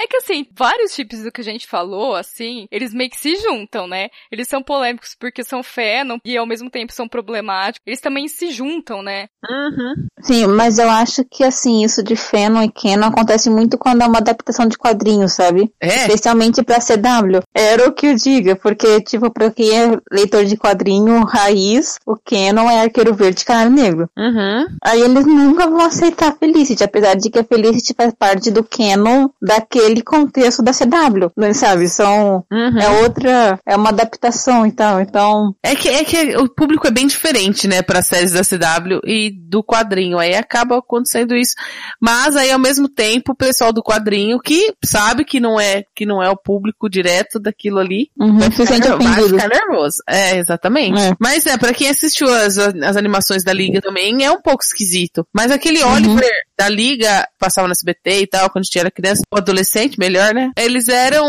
É 0.00 0.06
que 0.06 0.16
assim, 0.16 0.46
vários 0.56 0.94
chips 0.94 1.22
do 1.22 1.30
que 1.30 1.42
a 1.42 1.44
gente 1.44 1.66
falou, 1.66 2.14
assim, 2.14 2.66
eles 2.70 2.94
meio 2.94 3.10
que 3.10 3.18
se 3.18 3.36
juntam, 3.36 3.86
né? 3.86 4.08
Eles 4.32 4.48
são 4.48 4.62
polêmicos 4.62 5.14
porque 5.18 5.44
são 5.44 5.62
fandom 5.62 6.18
e 6.24 6.38
ao 6.38 6.46
mesmo 6.46 6.70
tempo 6.70 6.90
são 6.90 7.06
problemáticos. 7.06 7.82
Eles 7.86 8.00
também 8.00 8.26
se 8.26 8.50
juntam, 8.50 9.02
né? 9.02 9.26
Uhum. 9.48 10.06
Sim, 10.22 10.46
mas 10.46 10.78
eu 10.78 10.88
acho 10.88 11.22
que 11.24 11.44
assim, 11.44 11.84
isso 11.84 12.02
de 12.02 12.16
Feno 12.16 12.62
e 12.62 12.72
Canon 12.72 13.08
acontece 13.08 13.50
muito 13.50 13.76
quando 13.76 14.00
é 14.00 14.06
uma 14.06 14.18
adaptação 14.18 14.66
de 14.66 14.78
quadrinhos, 14.78 15.34
sabe? 15.34 15.70
É? 15.78 15.88
Especialmente 15.88 16.62
pra 16.62 16.80
CW. 16.80 17.42
Era 17.54 17.86
o 17.86 17.92
que 17.92 18.06
eu 18.06 18.14
diga, 18.14 18.56
porque, 18.56 19.02
tipo, 19.02 19.30
pra 19.30 19.50
quem 19.50 19.70
é 19.70 19.98
leitor 20.10 20.46
de 20.46 20.56
quadrinho 20.56 21.24
raiz, 21.24 21.98
o 22.06 22.16
Canon 22.16 22.70
é 22.70 22.80
arqueiro 22.80 23.14
verde 23.14 23.42
e 23.42 23.44
canário 23.44 23.70
negro. 23.70 24.08
Uhum. 24.16 24.66
Aí 24.82 25.02
eles 25.02 25.26
nunca 25.26 25.68
vão 25.68 25.80
aceitar 25.80 26.28
a 26.30 26.36
Felicity, 26.36 26.84
apesar 26.84 27.16
de 27.16 27.28
que 27.28 27.38
a 27.38 27.44
Felicity 27.44 27.92
faz 27.94 28.14
parte 28.14 28.50
do 28.50 28.64
canon 28.64 29.28
daquele 29.42 29.89
contexto 30.02 30.62
da 30.62 30.72
CW, 30.72 31.30
né, 31.36 31.52
sabe? 31.52 31.88
São, 31.88 32.44
Uhum. 32.50 32.78
é 32.78 32.88
outra, 33.02 33.58
é 33.66 33.76
uma 33.76 33.90
adaptação 33.90 34.64
então, 34.66 35.00
então, 35.00 35.54
É 35.62 35.74
que, 35.74 35.88
é 35.88 36.04
que 36.04 36.36
o 36.36 36.48
público 36.48 36.86
é 36.86 36.90
bem 36.90 37.06
diferente, 37.06 37.66
né, 37.68 37.82
para 37.82 38.02
séries 38.02 38.32
da 38.32 38.42
CW 38.42 39.00
e 39.04 39.30
do 39.30 39.62
quadrinho. 39.62 40.18
Aí 40.18 40.34
acaba 40.34 40.78
acontecendo 40.78 41.34
isso. 41.34 41.54
Mas 42.00 42.36
aí 42.36 42.50
ao 42.50 42.58
mesmo 42.58 42.88
tempo 42.88 43.32
o 43.32 43.36
pessoal 43.36 43.72
do 43.72 43.82
quadrinho 43.82 44.38
que 44.38 44.72
sabe 44.84 45.24
que 45.24 45.40
não 45.40 45.58
é 45.60 45.82
que 45.94 46.06
não 46.06 46.22
é 46.22 46.30
o 46.30 46.36
público 46.36 46.88
direto 46.88 47.38
daquilo 47.38 47.78
ali, 47.78 48.08
uhum, 48.18 48.40
se 48.52 48.66
sente 48.66 48.88
vai 48.88 49.22
ficar 49.22 49.48
nervoso. 49.48 49.96
É, 50.08 50.36
exatamente. 50.36 51.00
É. 51.00 51.12
Mas 51.18 51.46
é, 51.46 51.56
pra 51.56 51.72
quem 51.74 51.88
assistiu 51.88 52.32
as, 52.32 52.56
as 52.58 52.96
animações 52.96 53.42
da 53.44 53.52
Liga 53.52 53.80
também, 53.80 54.24
é 54.24 54.30
um 54.30 54.40
pouco 54.40 54.62
esquisito. 54.62 55.26
Mas 55.34 55.50
aquele 55.50 55.80
Uhum. 55.82 55.94
Oliver 55.94 56.30
da 56.60 56.68
Liga, 56.68 57.26
passava 57.38 57.66
no 57.66 57.72
SBT 57.72 58.20
e 58.20 58.26
tal, 58.26 58.50
quando 58.50 58.62
a 58.62 58.66
gente 58.66 58.78
era 58.78 58.90
criança, 58.90 59.22
ou 59.32 59.38
adolescente, 59.38 59.98
melhor, 59.98 60.34
né? 60.34 60.50
Eles 60.58 60.88
eram 60.88 61.24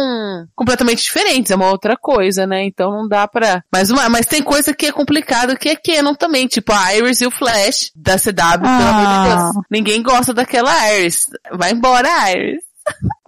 completamente 0.54 1.04
diferentes, 1.04 1.52
é 1.52 1.56
uma 1.56 1.70
outra 1.72 1.96
coisa, 1.96 2.46
né? 2.46 2.65
Então 2.65 2.91
não 2.91 3.08
dá 3.08 3.26
pra... 3.28 3.63
Mas, 3.74 3.89
uma, 3.89 4.10
mas 4.10 4.26
tem 4.26 4.44
coisa 4.44 4.74
que 4.74 4.88
é 4.88 4.91
complicado, 4.91 5.56
que 5.58 5.70
é 5.70 5.76
canon 5.76 6.13
também, 6.15 6.48
tipo 6.48 6.74
a 6.74 6.94
Iris 6.96 7.22
e 7.22 7.26
o 7.26 7.32
Flash 7.32 7.91
da 7.96 8.17
CW, 8.17 8.34
pelo 8.34 8.89
amor 8.89 9.02
de 9.02 9.08
Ah. 9.08 9.24
Deus. 9.54 9.65
Ninguém 9.72 10.04
gosta 10.04 10.34
daquela 10.34 10.94
Iris. 10.94 11.22
Vai 11.54 11.72
embora, 11.72 12.10
Iris. 12.32 12.62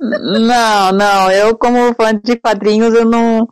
Não, 0.02 0.92
não, 0.92 1.32
eu 1.32 1.56
como 1.58 1.94
fã 1.94 2.13
de 2.22 2.36
quadrinhos, 2.38 2.94
eu 2.94 3.06
não, 3.06 3.48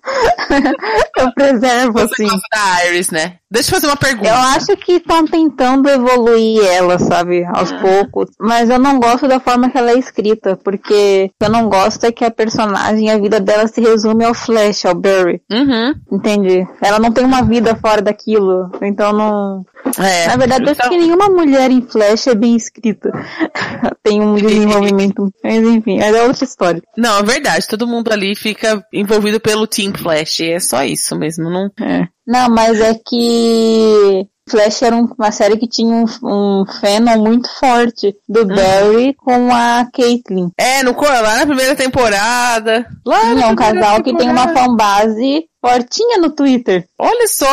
eu 1.18 1.32
preservo, 1.34 1.92
Você 1.92 2.04
assim. 2.04 2.24
gosta 2.24 2.46
da 2.52 2.86
Iris, 2.86 3.10
né? 3.10 3.36
Deixa 3.50 3.70
eu 3.70 3.74
fazer 3.74 3.86
uma 3.86 3.96
pergunta. 3.96 4.28
Eu 4.28 4.34
acho 4.34 4.76
que 4.78 4.94
estão 4.94 5.24
tentando 5.26 5.88
evoluir 5.88 6.60
ela, 6.66 6.98
sabe, 6.98 7.44
aos 7.44 7.70
poucos. 7.72 8.30
Mas 8.40 8.68
eu 8.68 8.78
não 8.80 8.98
gosto 8.98 9.28
da 9.28 9.38
forma 9.38 9.70
que 9.70 9.78
ela 9.78 9.92
é 9.92 9.98
escrita, 9.98 10.56
porque 10.56 11.30
eu 11.40 11.48
não 11.50 11.68
gosto 11.68 12.04
é 12.04 12.10
que 12.10 12.24
a 12.24 12.30
personagem, 12.32 13.10
a 13.10 13.18
vida 13.18 13.38
dela 13.38 13.68
se 13.68 13.80
resume 13.80 14.24
ao 14.24 14.34
Flash, 14.34 14.84
ao 14.86 14.94
Barry. 14.94 15.40
Uhum. 15.50 15.94
Entende? 16.10 16.66
Ela 16.82 16.98
não 16.98 17.12
tem 17.12 17.24
uma 17.24 17.42
vida 17.42 17.76
fora 17.76 18.02
daquilo. 18.02 18.70
Então 18.82 19.12
não. 19.12 19.64
É. 20.02 20.26
Na 20.26 20.36
verdade, 20.36 20.64
eu 20.64 20.70
acho 20.72 20.80
Então- 20.80 20.90
que 20.90 20.96
nenhuma 20.98 21.28
mulher 21.28 21.70
em 21.70 21.82
Flash 21.82 22.26
é 22.26 22.34
bem 22.34 22.56
escrita. 22.56 23.10
tem 24.02 24.20
um 24.20 24.34
desenvolvimento. 24.34 25.28
Mas 25.44 25.62
enfim, 25.62 26.00
é 26.00 26.10
outra 26.24 26.44
história. 26.44 26.82
Não, 26.96 27.18
é 27.18 27.22
verdade. 27.22 27.68
Todo 27.68 27.86
mundo 27.86 28.10
ali 28.12 28.34
fica 28.34 28.84
envolvido 28.92 29.38
pelo 29.38 29.66
Team 29.92 30.02
Flash. 30.02 30.40
É 30.40 30.60
só 30.60 30.82
isso 30.84 31.16
mesmo. 31.16 31.50
Não... 31.50 31.70
É. 31.80 32.06
Não, 32.26 32.48
mas 32.48 32.80
é 32.80 32.94
que 33.06 34.26
Flash 34.48 34.82
era 34.82 34.96
um- 34.96 35.08
uma 35.18 35.30
série 35.32 35.56
que 35.56 35.66
tinha 35.68 35.94
um, 35.94 36.04
um 36.22 36.64
fandom 36.80 37.18
muito 37.22 37.48
forte 37.58 38.14
do 38.28 38.46
Barry 38.46 39.14
com 39.14 39.52
a 39.54 39.86
Caitlyn. 39.92 40.50
É, 40.58 40.82
no, 40.82 40.92
lá 41.00 41.38
na 41.38 41.46
primeira 41.46 41.74
temporada. 41.74 42.86
Lá 43.06 43.20
Sim, 43.20 43.42
é 43.42 43.46
um 43.46 43.56
casal 43.56 44.02
que 44.02 44.14
tem 44.16 44.28
uma 44.30 44.46
temporada. 44.46 44.60
fanbase 44.70 45.44
fortinha 45.64 46.18
no 46.18 46.28
Twitter. 46.28 46.86
Olha 46.98 47.26
só. 47.26 47.46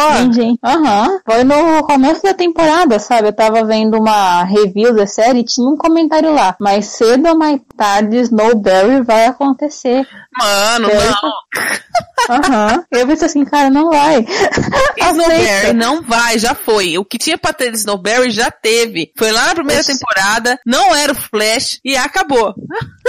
Aham. 0.62 1.22
Foi 1.26 1.46
no 1.46 1.82
começo 1.84 2.22
da 2.24 2.34
temporada, 2.34 3.00
sabe? 3.00 3.30
Eu 3.30 3.34
tava 3.34 3.64
vendo 3.64 3.98
uma 3.98 4.44
review 4.44 4.94
da 4.94 5.08
série 5.08 5.40
e 5.40 5.46
tinha 5.46 5.70
um 5.70 5.78
comentário 5.78 6.34
lá. 6.34 6.54
Mais 6.60 6.88
cedo 6.88 7.30
ou 7.30 7.38
mais 7.38 7.62
tarde, 7.78 8.18
Snowberry 8.18 9.02
vai 9.02 9.28
acontecer. 9.28 10.06
Mano, 10.38 10.90
não. 10.90 12.36
Aham. 12.36 12.84
Eu 12.92 13.08
pensei 13.08 13.28
assim, 13.28 13.46
cara, 13.46 13.70
não 13.70 13.90
vai. 13.90 14.26
Snowberry 15.00 15.74
não 15.74 16.02
vai, 16.02 16.38
já 16.38 16.54
foi. 16.54 16.98
O 16.98 17.06
que 17.06 17.18
tinha 17.18 17.38
pra 17.38 17.54
ter 17.54 17.72
de 17.72 17.78
Snowberry 17.78 18.30
já 18.30 18.52
teve. 18.52 19.12
Foi 19.18 19.32
lá 19.32 19.48
na 19.48 19.56
primeira 19.56 19.84
temporada, 19.84 20.60
não 20.66 20.94
era 20.94 21.14
o 21.14 21.16
Flash 21.16 21.80
e 21.84 21.96
acabou. 21.96 22.54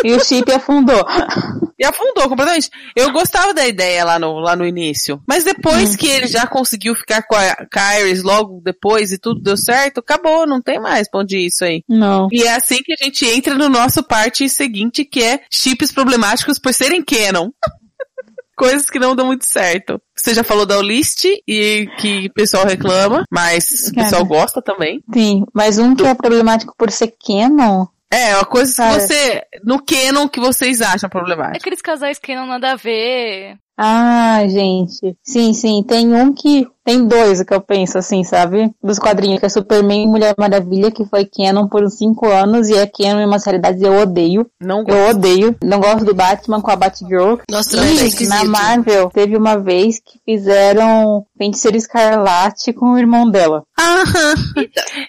E 0.04 0.12
o 0.12 0.24
chip 0.24 0.50
afundou. 0.52 1.04
E 1.78 1.84
afundou 1.84 2.28
completamente. 2.28 2.70
Eu 2.94 3.10
gostava 3.12 3.52
da 3.52 3.66
ideia 3.66 4.04
lá 4.04 4.18
no, 4.18 4.38
lá 4.38 4.54
no 4.54 4.64
início. 4.64 4.91
Mas 5.26 5.44
depois 5.44 5.96
que 5.96 6.06
ele 6.06 6.26
já 6.26 6.46
conseguiu 6.46 6.94
ficar 6.94 7.22
com 7.22 7.34
a 7.34 7.54
Kyris 7.66 8.22
logo 8.22 8.60
depois 8.64 9.12
e 9.12 9.18
tudo 9.18 9.40
deu 9.40 9.56
certo, 9.56 9.98
acabou, 9.98 10.46
não 10.46 10.60
tem 10.60 10.80
mais 10.80 11.08
pra 11.10 11.20
onde 11.20 11.36
ir 11.38 11.46
isso 11.46 11.64
aí. 11.64 11.82
Não. 11.88 12.28
E 12.30 12.42
é 12.42 12.54
assim 12.54 12.78
que 12.82 12.92
a 12.92 13.04
gente 13.04 13.24
entra 13.26 13.54
no 13.54 13.68
nosso 13.68 14.02
parte 14.02 14.48
seguinte, 14.48 15.04
que 15.04 15.22
é 15.22 15.40
chips 15.50 15.92
problemáticos 15.92 16.58
por 16.58 16.72
serem 16.72 17.02
canon. 17.02 17.50
Coisas 18.56 18.88
que 18.88 18.98
não 18.98 19.16
dão 19.16 19.26
muito 19.26 19.46
certo. 19.46 20.00
Você 20.16 20.34
já 20.34 20.44
falou 20.44 20.66
da 20.66 20.76
Olist 20.78 21.24
e 21.48 21.88
que 21.98 22.26
o 22.26 22.32
pessoal 22.32 22.64
reclama, 22.64 23.24
mas 23.30 23.88
o 23.88 23.94
Cara. 23.94 24.04
pessoal 24.04 24.24
gosta 24.24 24.62
também. 24.62 25.02
Sim, 25.12 25.44
mas 25.52 25.78
um 25.78 25.96
que 25.96 26.04
é 26.04 26.14
problemático 26.14 26.74
por 26.76 26.90
ser 26.90 27.14
canon. 27.26 27.86
É, 28.12 28.36
uma 28.36 28.44
coisa 28.44 28.74
que 28.74 29.00
você, 29.00 29.42
no 29.64 29.82
canon 29.82 30.28
que 30.28 30.38
vocês 30.38 30.82
acham 30.82 31.08
problemático. 31.08 31.56
Aqueles 31.56 31.80
casais 31.80 32.18
que 32.18 32.36
não 32.36 32.46
nada 32.46 32.72
a 32.72 32.76
ver. 32.76 33.56
Ah, 33.76 34.42
gente. 34.48 35.16
Sim, 35.22 35.52
sim. 35.54 35.82
Tem 35.86 36.12
um 36.14 36.32
que. 36.32 36.66
Tem 36.84 37.06
dois 37.06 37.40
que 37.44 37.54
eu 37.54 37.60
penso 37.60 37.96
assim, 37.96 38.24
sabe? 38.24 38.68
Dos 38.82 38.98
quadrinhos, 38.98 39.38
que 39.38 39.46
é 39.46 39.48
Superman 39.48 40.02
e 40.02 40.06
Mulher 40.08 40.34
Maravilha, 40.36 40.90
que 40.90 41.04
foi 41.04 41.24
canon 41.24 41.68
por 41.68 41.84
uns 41.84 41.96
5 41.96 42.26
anos 42.28 42.68
e 42.68 42.74
é 42.76 42.88
canon 42.88 43.20
em 43.20 43.24
uma 43.24 43.38
realidade 43.38 43.80
eu 43.84 44.00
odeio. 44.00 44.50
Não 44.60 44.82
Eu 44.88 45.10
odeio. 45.10 45.54
Não 45.62 45.78
gosto 45.78 46.04
do 46.04 46.12
Batman 46.12 46.60
com 46.60 46.72
a 46.72 46.74
Batgirl. 46.76 47.36
Nossa, 47.48 47.76
E 47.76 47.94
esquisito. 48.08 48.28
na 48.30 48.42
Marvel, 48.44 49.10
teve 49.10 49.36
uma 49.36 49.56
vez 49.60 50.00
que 50.04 50.18
fizeram 50.24 51.24
Feiticeiro 51.38 51.76
Escarlate 51.76 52.72
com 52.72 52.86
o 52.94 52.98
irmão 52.98 53.30
dela. 53.30 53.62
Aham. 53.78 54.34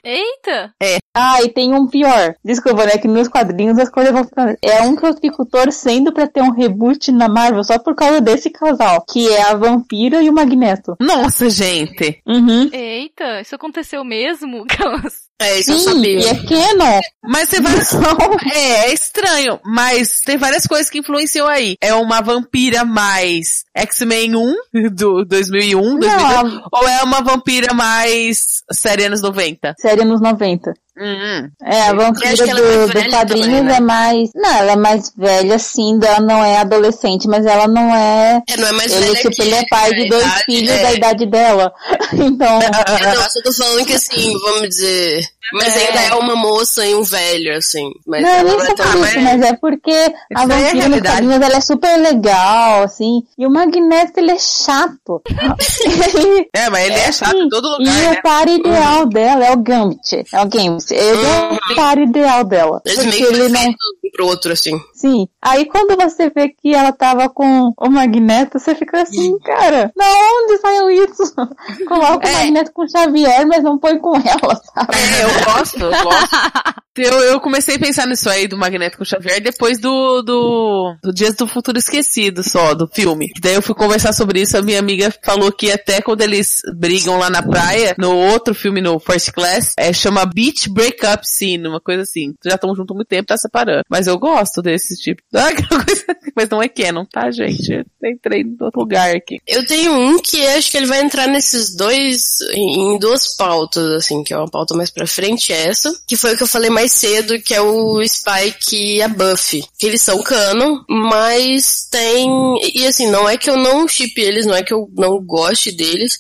Eita! 0.04 0.73
Ah, 1.15 1.41
e 1.43 1.49
tem 1.49 1.73
um 1.73 1.88
pior. 1.88 2.36
Desculpa, 2.45 2.86
né? 2.86 2.97
Que 2.99 3.08
nos 3.08 3.28
quadrinhos 3.28 3.80
as 3.80 3.89
coisas 3.89 4.13
vão 4.13 4.23
ficando. 4.23 4.56
É 4.62 4.82
um 4.84 4.95
que 4.95 5.06
eu 5.08 5.15
fico 5.17 5.43
torcendo 5.43 6.13
pra 6.13 6.28
ter 6.28 6.41
um 6.43 6.52
reboot 6.52 7.12
na 7.12 7.28
Marvel 7.28 7.63
só 7.63 7.80
por 7.80 7.95
causa 7.95 8.21
desse 8.21 8.52
casal. 8.54 9.04
Que 9.12 9.28
é 9.30 9.42
a 9.44 9.56
Vampira 9.56 10.22
e 10.24 10.30
o 10.30 10.34
Magneto. 10.34 10.96
Nossa, 11.00 11.50
gente. 11.50 12.22
Uhum. 12.26 12.70
Eita, 12.72 13.42
isso 13.42 13.56
aconteceu 13.56 14.04
mesmo? 14.04 14.63
Aquelas- 14.70 15.24
É 15.41 15.60
isso 15.60 15.72
eu 15.72 15.80
Sim, 15.80 15.84
sabia. 15.86 16.19
e 16.19 16.26
é 16.28 16.36
canon. 16.36 17.02
Mas 17.24 17.50
tem 17.50 17.62
várias. 17.62 17.93
é, 18.54 18.60
é 18.89 18.93
estranho, 18.93 19.60
mas 19.65 20.22
tem 20.22 20.38
várias 20.38 20.65
coisas 20.67 20.89
que 20.89 21.00
influenciam 21.00 21.48
aí. 21.48 21.76
É 21.82 21.93
uma 21.93 22.22
vampira 22.22 22.86
mais 22.86 23.63
X-Men 23.76 24.36
1 24.36 24.56
do 24.91 25.26
2001, 25.26 26.00
2002, 26.00 26.00
Não, 26.00 26.28
a 26.28 26.69
ou 26.72 26.88
é 26.88 27.04
uma 27.04 27.22
vampira 27.22 27.74
mais 27.74 28.62
série 28.72 29.06
anos 29.06 29.22
90? 29.22 29.76
série 29.80 30.04
nos 30.06 30.22
90. 30.22 30.74
Hum, 30.96 31.50
É, 31.65 31.82
a 31.88 31.93
vampira 31.93 32.30
ela 32.48 32.60
é 32.60 32.86
do, 32.86 32.88
do 32.93 33.10
quadrinhos 33.10 33.48
também, 33.48 33.63
né? 33.63 33.76
é 33.78 33.80
mais. 33.80 34.30
Não, 34.36 34.52
ela 34.52 34.72
é 34.74 34.76
mais 34.76 35.12
velha, 35.17 35.58
sim, 35.58 36.00
ela 36.04 36.19
não 36.19 36.46
é 36.46 36.60
adolescente, 36.60 37.28
mas 37.28 37.48
ela 37.48 37.67
não 37.67 37.96
é. 37.96 38.43
É, 38.48 38.58
não 38.58 38.67
é 38.67 38.72
mais 38.74 38.91
Ele, 38.93 39.06
velha 39.06 39.15
tipo, 39.22 39.32
que 39.36 39.41
ele 39.41 39.56
é 39.56 39.63
pai 39.72 39.91
de 39.91 40.06
a 40.06 40.10
dois 40.10 40.24
idade, 40.24 40.43
filhos 40.46 40.72
é. 40.72 40.84
da 40.84 40.93
idade 40.93 41.26
dela. 41.26 41.74
Então. 42.13 42.60
É, 42.93 43.15
não, 43.15 43.24
só 43.30 43.41
tô 43.43 43.54
falando 43.54 43.86
que 43.88 43.93
assim, 43.93 44.38
vamos 44.39 44.69
dizer. 44.69 45.22
Mas 45.51 45.75
ainda 45.75 46.01
é 46.01 46.15
uma 46.15 46.36
moça 46.36 46.86
e 46.86 46.95
um 46.95 47.03
velho, 47.03 47.55
assim. 47.57 47.91
Mas 48.07 48.23
Não, 48.23 48.29
ela 48.29 48.43
nem 48.43 48.57
não 48.57 48.65
é 48.65 48.73
tão 48.75 49.03
isso, 49.05 49.19
mas 49.19 49.41
é 49.41 49.53
porque 49.53 49.91
a 49.91 49.95
Isso 49.95 50.13
é 50.36 50.47
vampira 50.47 51.01
quadrinhos 51.01 51.41
ela 51.41 51.55
é 51.57 51.62
super 51.62 51.97
legal, 51.99 52.83
assim, 52.83 53.23
e 53.38 53.45
o 53.45 53.51
Magneto 53.51 54.19
ele 54.19 54.31
é 54.31 54.39
chato. 54.39 55.21
Ele- 55.29 56.49
é, 56.55 56.69
mas 56.69 56.86
ele 56.86 56.95
é 56.95 57.12
chato 57.12 57.36
em 57.38 57.49
todo 57.49 57.69
lugar, 57.77 57.86
e 57.86 58.01
né? 58.01 58.12
o 58.12 58.21
par 58.23 58.47
ideal 58.47 59.05
dela 59.05 59.45
é 59.45 59.51
o 59.51 59.57
Gambit. 59.57 60.23
É 60.33 60.41
o 60.41 60.45
Gambit. 60.47 60.93
Ele 60.93 61.21
é 61.25 61.71
o 61.71 61.75
par 61.75 61.97
ideal 61.99 62.43
dela. 62.43 62.81
Eles 62.86 62.97
Porque 63.03 63.12
meio 63.12 63.27
que 63.27 63.33
ele 63.33 63.49
não. 63.49 63.62
um 63.62 63.73
pro 64.13 64.28
outro, 64.28 64.52
assim. 64.54 64.80
Sim. 64.93 65.28
Aí 65.41 65.65
quando 65.65 65.97
você 65.97 66.30
vê 66.30 66.49
que 66.49 66.73
ela 66.73 66.91
tava 66.93 67.28
com 67.30 67.73
o 67.78 67.89
Magneto, 67.89 68.60
você 68.60 68.76
fica 68.76 69.02
assim, 69.02 69.38
cara, 69.39 69.91
da 69.95 70.06
onde 70.06 70.58
saiu 70.60 70.89
isso? 70.91 71.36
Coloca 71.88 72.26
o 72.28 72.30
É. 72.30 72.34
Magneto 72.34 72.71
com 72.71 72.84
o 72.84 72.89
Xavier, 72.89 73.45
mas 73.47 73.63
não 73.63 73.78
põe 73.78 73.97
com 73.97 74.15
ela, 74.15 74.56
sabe? 74.73 74.93
É, 74.95 75.23
eu 75.23 75.54
gosto, 75.54 75.80
eu 75.80 76.04
gosto. 76.04 76.36
Eu, 76.95 77.19
eu 77.21 77.39
comecei 77.41 77.76
a 77.76 77.80
pensar 77.80 78.06
nisso 78.06 78.30
aí 78.30 78.47
do 78.47 78.56
Magneto 78.56 78.97
com 78.97 79.04
o 79.04 79.06
Xavier 79.08 79.41
depois 79.41 79.80
do, 79.80 80.21
do, 80.21 80.95
do 81.02 81.12
Dias 81.12 81.34
do 81.34 81.47
Futuro 81.47 81.76
Esquecido 81.80 82.43
só, 82.43 82.76
do 82.76 82.88
filme. 82.88 83.32
Daí 83.41 83.56
eu 83.56 83.63
fui 83.63 83.73
conversar 83.73 84.13
sobre 84.13 84.41
isso, 84.41 84.56
a 84.56 84.62
minha 84.62 84.78
amiga 84.78 85.12
falou 85.26 85.52
que 85.52 85.71
até 85.71 86.04
quando 86.04 86.21
eles 86.21 86.58
brigam 86.78 87.17
lá 87.17 87.32
na 87.32 87.41
praia, 87.41 87.95
no 87.97 88.15
outro 88.15 88.54
filme, 88.54 88.80
no 88.80 88.99
First 88.99 89.32
Class, 89.32 89.73
é, 89.76 89.91
chama 89.91 90.23
Beach 90.23 90.69
Breakup 90.69 91.28
Scene, 91.28 91.67
uma 91.67 91.82
coisa 91.82 92.04
assim. 92.04 92.36
Já 92.45 92.54
estão 92.54 92.76
juntos 92.76 92.91
há 92.91 92.95
muito 92.95 93.08
tempo, 93.08 93.26
tá 93.26 93.38
separando. 93.38 93.82
Mas 93.89 94.03
eu 94.08 94.18
gosto 94.18 94.62
desse 94.62 94.96
tipo. 94.96 95.22
Mas 96.36 96.50
não 96.50 96.62
é 96.62 96.68
canon, 96.68 97.06
tá, 97.06 97.30
gente? 97.30 97.72
Eu 97.72 98.10
entrei 98.10 98.42
em 98.42 98.58
outro 98.60 98.80
lugar 98.80 99.16
aqui. 99.16 99.39
Eu 99.48 99.66
tenho 99.66 99.94
um 99.94 100.20
que 100.20 100.46
acho 100.48 100.72
que 100.72 100.78
ele 100.78 100.88
vai 100.88 101.02
entrar 101.02 101.28
nesses 101.28 101.76
dois, 101.76 102.39
em, 102.54 102.96
em 102.96 103.00
duas 103.00 103.36
pautas, 103.36 103.92
assim, 103.92 104.24
que 104.24 104.34
é 104.34 104.38
uma 104.38 104.50
pauta 104.50 104.76
mais 104.76 104.89
pra 104.89 105.06
frente, 105.06 105.54
é 105.54 105.68
essa, 105.68 105.92
que 106.08 106.18
foi 106.18 106.34
o 106.34 106.38
que 106.38 106.44
eu 106.44 106.48
falei 106.48 106.70
mais 106.70 106.92
cedo, 106.92 107.39
que 107.42 107.54
é 107.54 107.62
o 107.62 108.02
Spike 108.08 108.76
e 108.76 109.02
a 109.02 109.08
Buffy. 109.08 109.63
Que 109.78 109.88
eles 109.88 110.02
são 110.02 110.22
canon, 110.24 110.80
mas 110.89 111.88
tem, 111.92 112.30
e 112.74 112.86
assim, 112.88 113.08
não 113.10 113.30
é 113.30 113.38
que 113.38 113.50
eu 113.50 113.58
não 113.58 113.88
chip 113.88 114.20
eles, 114.20 114.46
não 114.46 114.56
é 114.56 114.63
que 114.63 114.74
eu 114.74 114.89
não 114.96 115.24
goste 115.24 115.72
deles, 115.72 116.18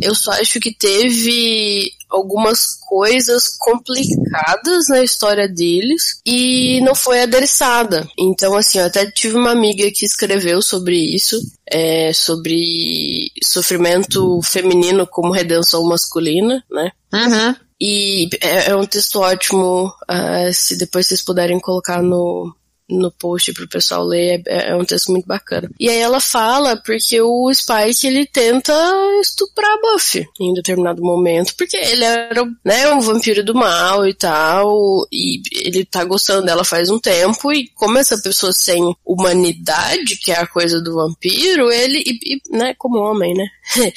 eu 0.00 0.14
só 0.14 0.32
acho 0.32 0.60
que 0.60 0.72
teve 0.72 1.90
algumas 2.10 2.78
coisas 2.86 3.48
complicadas 3.58 4.88
na 4.88 5.02
história 5.02 5.48
deles 5.48 6.20
e 6.24 6.80
não 6.82 6.94
foi 6.94 7.22
adereçada. 7.22 8.06
Então, 8.18 8.54
assim, 8.56 8.78
eu 8.78 8.86
até 8.86 9.10
tive 9.10 9.36
uma 9.36 9.50
amiga 9.50 9.90
que 9.90 10.06
escreveu 10.06 10.62
sobre 10.62 10.96
isso, 10.96 11.40
é, 11.66 12.12
sobre 12.12 13.30
sofrimento 13.42 14.40
feminino 14.42 15.06
como 15.06 15.32
redenção 15.32 15.84
masculina, 15.84 16.62
né? 16.70 16.90
Uhum. 17.12 17.56
E 17.80 18.28
é, 18.40 18.70
é 18.70 18.76
um 18.76 18.86
texto 18.86 19.20
ótimo, 19.20 19.92
ah, 20.08 20.50
se 20.52 20.76
depois 20.78 21.06
vocês 21.06 21.22
puderem 21.22 21.58
colocar 21.60 22.00
no, 22.00 22.54
no 22.88 23.10
post 23.10 23.52
pro 23.52 23.68
pessoal 23.68 24.04
ler, 24.04 24.42
é, 24.46 24.70
é 24.70 24.76
um 24.76 24.84
texto 24.84 25.10
muito 25.10 25.26
bacana. 25.26 25.70
E 25.78 25.88
aí 25.88 25.98
ela 25.98 26.20
fala 26.20 26.76
porque 26.76 27.20
o 27.20 27.52
Spike, 27.52 28.06
ele 28.06 28.26
tenta 28.26 28.72
estuprar 29.20 29.72
a 29.72 29.80
Buffy 29.80 30.26
em 30.40 30.52
determinado 30.52 31.02
momento, 31.02 31.54
porque 31.56 31.76
ele 31.76 32.04
era, 32.04 32.44
né, 32.64 32.92
um 32.92 33.00
vampiro 33.00 33.44
do 33.44 33.54
mal 33.54 34.06
e 34.06 34.14
tal, 34.14 35.06
e 35.10 35.40
ele 35.66 35.84
tá 35.84 36.04
gostando 36.04 36.44
dela 36.44 36.64
faz 36.64 36.90
um 36.90 36.98
tempo, 36.98 37.52
e 37.52 37.68
como 37.74 37.98
essa 37.98 38.18
pessoa 38.18 38.52
sem 38.52 38.94
humanidade, 39.04 40.16
que 40.16 40.30
é 40.30 40.38
a 40.38 40.46
coisa 40.46 40.80
do 40.82 40.94
vampiro, 40.94 41.70
ele, 41.70 41.98
e, 41.98 42.34
e, 42.34 42.56
né, 42.56 42.74
como 42.76 42.98
homem, 42.98 43.34
né? 43.34 43.46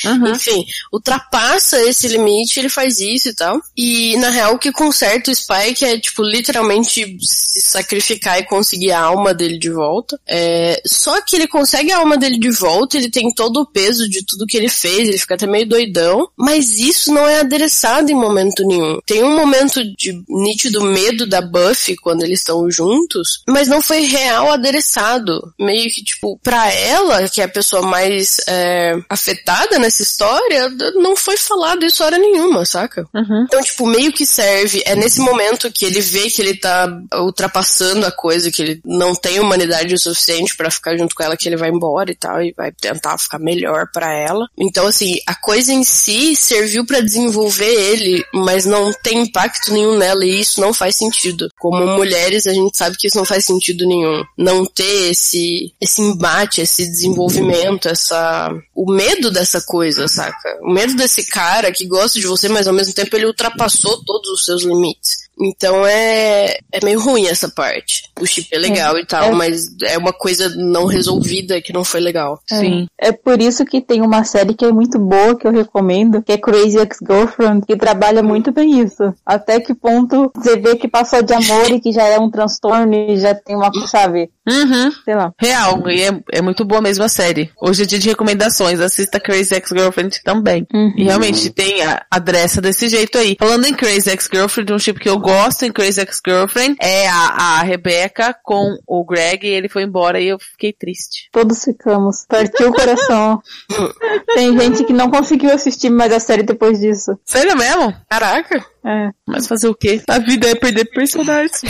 Uhum. 0.06 0.32
Enfim, 0.34 0.66
ultrapassa 0.92 1.82
esse 1.84 2.08
limite, 2.08 2.60
ele 2.60 2.70
faz 2.70 3.00
isso 3.00 3.30
e 3.30 3.34
tal. 3.34 3.60
E 3.76 4.18
na 4.18 4.30
real 4.30 4.56
o 4.56 4.60
que 4.60 4.72
conserta 4.72 5.32
o 5.32 5.36
Spike 5.36 5.86
é, 5.86 6.00
tipo, 6.00 6.24
literalmente 6.24 7.18
se 7.22 7.62
sacrificar 7.62 8.40
e 8.40 8.46
conseguir 8.46 8.92
a 8.92 9.02
alma 9.02 9.34
dele 9.34 9.58
de 9.58 9.70
volta. 9.70 10.20
É, 10.28 10.82
só 10.86 11.22
que 11.22 11.36
ele 11.36 11.48
consegue 11.48 11.92
a 11.92 12.00
alma 12.00 12.18
dele 12.18 12.38
de 12.38 12.50
volta, 12.52 12.98
ele 12.98 13.10
tem 13.10 13.34
todo 13.34 13.62
o 13.62 13.66
peso 13.66 14.08
de 14.10 14.26
tudo 14.26 14.46
que 14.46 14.58
ele 14.58 14.70
fez, 14.70 15.08
ele 15.08 15.18
fica 15.18 15.36
até 15.36 15.46
meio 15.46 15.68
doidão, 15.68 16.28
mas 16.38 16.78
isso 16.78 17.14
não 17.14 17.28
é 17.28 17.40
adereçado 17.40 18.12
em 18.12 18.16
momento 18.16 18.66
nenhum. 18.66 19.00
Tem 19.06 19.24
um 19.24 19.36
momento 19.36 19.84
de 19.96 20.14
nítido 20.28 20.82
medo 20.82 21.28
da 21.28 21.42
Buffy 21.42 21.96
quando 21.96 22.24
eles 22.24 22.40
estão 22.40 22.70
juntos, 22.70 23.42
mas 23.48 23.68
não 23.68 23.82
foi 23.82 24.02
real 24.02 24.52
adereçado. 24.52 25.54
Meio 25.60 25.90
que, 25.92 26.04
tipo, 26.04 26.40
pra 26.44 26.72
ela, 26.72 27.28
que 27.28 27.42
é 27.42 27.46
a 27.46 27.50
pessoa 27.50 27.82
mais 27.82 28.38
é, 28.48 28.94
afetada 29.10 29.57
jogada 29.58 29.80
nessa 29.80 30.04
história, 30.04 30.70
não 30.96 31.16
foi 31.16 31.36
falado 31.38 31.86
isso 31.86 32.04
hora 32.04 32.18
nenhuma, 32.18 32.66
saca? 32.66 33.08
Uhum. 33.14 33.46
Então, 33.46 33.62
tipo, 33.62 33.86
meio 33.88 34.12
que 34.12 34.26
serve. 34.26 34.84
É 34.86 34.96
nesse 34.96 35.20
momento 35.20 35.72
que 35.72 35.86
ele 35.86 36.00
vê 36.00 36.30
que 36.30 36.42
ele 36.42 36.56
tá 36.56 36.88
ultrapassando 37.16 38.06
a 38.06 38.12
coisa, 38.12 38.52
que 38.52 38.62
ele 38.62 38.82
não 38.86 39.16
tem 39.16 39.40
humanidade 39.40 39.94
o 39.94 40.00
suficiente 40.00 40.56
pra 40.56 40.70
ficar 40.70 40.98
junto 40.98 41.16
com 41.16 41.24
ela, 41.24 41.38
que 41.38 41.48
ele 41.48 41.58
vai 41.58 41.70
embora 41.70 42.12
e 42.12 42.16
tal, 42.16 42.42
e 42.42 42.54
vai 42.56 42.72
tentar 42.72 43.18
ficar 43.18 43.40
melhor 43.40 43.88
pra 43.92 44.14
ela. 44.14 44.48
Então, 44.58 44.86
assim, 44.88 45.18
a 45.26 45.34
coisa 45.34 45.74
em 45.74 45.84
si 45.84 46.36
serviu 46.36 46.86
pra 46.86 47.00
desenvolver 47.00 47.66
ele, 47.66 48.24
mas 48.34 48.66
não 48.66 48.94
tem 48.94 49.24
impacto 49.24 49.72
nenhum 49.72 49.98
nela, 49.98 50.26
e 50.26 50.40
isso 50.40 50.62
não 50.62 50.74
faz 50.74 50.96
sentido. 50.98 51.50
Como 51.60 51.86
mulheres, 51.96 52.46
a 52.46 52.54
gente 52.54 52.78
sabe 52.78 52.98
que 52.98 53.08
isso 53.08 53.18
não 53.18 53.26
faz 53.26 53.46
sentido 53.46 53.88
nenhum. 53.88 54.24
Não 54.38 54.66
ter 54.66 55.12
esse, 55.12 55.74
esse 55.82 56.02
embate, 56.02 56.62
esse 56.62 56.88
desenvolvimento, 56.88 57.88
essa. 57.88 58.52
o 58.76 58.92
medo 58.92 59.32
dessa 59.48 59.66
coisa, 59.66 60.08
saca? 60.08 60.60
O 60.62 60.72
medo 60.72 60.96
desse 60.96 61.26
cara 61.28 61.72
que 61.72 61.88
gosta 61.88 62.20
de 62.20 62.28
você, 62.28 62.50
mas 62.50 62.68
ao 62.68 62.74
mesmo 62.74 62.94
tempo 62.94 63.16
ele 63.16 63.26
ultrapassou 63.26 64.04
todos 64.04 64.30
os 64.32 64.44
seus 64.44 64.64
limites. 64.64 65.27
Então 65.40 65.86
é, 65.86 66.58
é 66.72 66.84
meio 66.84 67.00
ruim 67.00 67.28
essa 67.28 67.50
parte. 67.50 68.04
O 68.20 68.26
chip 68.26 68.48
é 68.52 68.58
legal 68.58 68.98
e 68.98 69.06
tal, 69.06 69.26
é. 69.26 69.32
mas 69.32 69.68
é 69.84 69.98
uma 69.98 70.14
coisa 70.14 70.50
não 70.56 70.86
resolvida 70.86 71.62
que 71.62 71.74
não 71.74 71.84
foi 71.84 72.00
legal. 72.00 72.40
Sim. 72.48 72.88
É 73.00 73.12
por 73.12 73.42
isso 73.42 73.66
que 73.66 73.82
tem 73.82 74.02
uma 74.02 74.24
série 74.24 74.54
que 74.54 74.66
é 74.66 74.72
muito 74.72 74.98
boa, 75.00 75.38
que 75.38 75.48
eu 75.48 75.52
recomendo, 75.52 76.22
que 76.22 76.32
é 76.32 76.38
Crazy 76.38 76.78
Ex-Girlfriend, 76.78 77.66
que 77.66 77.76
trabalha 77.76 78.24
muito 78.24 78.52
bem 78.52 78.82
isso. 78.82 79.14
Até 79.26 79.60
que 79.60 79.74
ponto 79.74 80.32
você 80.36 80.58
vê 80.58 80.76
que 80.76 80.88
passou 80.88 81.22
de 81.22 81.34
amor 81.34 81.72
e 81.72 81.80
que 81.80 81.92
já 81.92 82.04
é 82.04 82.18
um 82.18 82.30
transtorno 82.30 82.94
e 82.94 83.18
já 83.18 83.36
tem 83.36 83.56
uma, 83.56 83.72
sabe, 83.88 84.30
Uhum. 84.48 84.92
sei 85.04 85.16
lá. 85.16 85.34
Real, 85.38 85.90
e 85.90 86.02
é, 86.02 86.22
é 86.32 86.42
muito 86.42 86.64
boa 86.64 86.82
mesmo 86.82 87.04
a 87.04 87.10
série. 87.10 87.52
Hoje 87.62 87.84
é 87.84 87.86
dia 87.86 88.00
de 88.00 88.08
recomendações, 88.08 88.80
assista 88.80 89.20
Crazy 89.20 89.54
Ex-Girlfriend 89.54 90.22
também. 90.24 90.66
Uhum. 90.74 90.94
E 90.96 91.04
realmente 91.04 91.50
tem 91.50 91.84
a 91.84 92.06
adressa 92.10 92.62
desse 92.62 92.88
jeito 92.88 93.18
aí. 93.18 93.36
Falando 93.38 93.66
em 93.66 93.74
Crazy 93.74 94.10
Ex-Girlfriend, 94.10 94.72
um 94.72 94.78
tipo 94.78 95.00
que 95.02 95.10
eu 95.10 95.20
gosto 95.28 95.66
em 95.66 95.74
Crazy 95.74 96.00
Ex-Girlfriend 96.00 96.78
é 96.80 97.10
a, 97.10 97.58
a 97.60 97.62
Rebecca 97.62 98.34
com 98.42 98.78
o 98.88 99.04
Greg, 99.04 99.46
e 99.46 99.50
ele 99.50 99.68
foi 99.68 99.84
embora 99.84 100.22
e 100.22 100.30
eu 100.30 100.40
fiquei 100.40 100.72
triste. 100.72 101.28
Todos 101.34 101.66
ficamos. 101.66 102.26
Partiu 102.30 102.70
o 102.70 102.74
coração. 102.74 103.42
tem 104.34 104.58
gente 104.58 104.86
que 104.86 104.94
não 104.94 105.12
conseguiu 105.12 105.52
assistir 105.52 105.90
mais 105.90 106.14
a 106.14 106.20
série 106.22 106.44
depois 106.44 106.80
disso. 106.80 107.20
Sério 107.26 107.58
mesmo? 107.58 107.94
Caraca! 108.10 108.66
É. 108.86 109.10
Mas 109.28 109.48
fazer 109.48 109.68
o 109.68 109.76
quê? 109.76 110.02
A 110.08 110.18
vida 110.20 110.50
é 110.50 110.56
perder 110.56 110.86
personagens. 110.86 111.62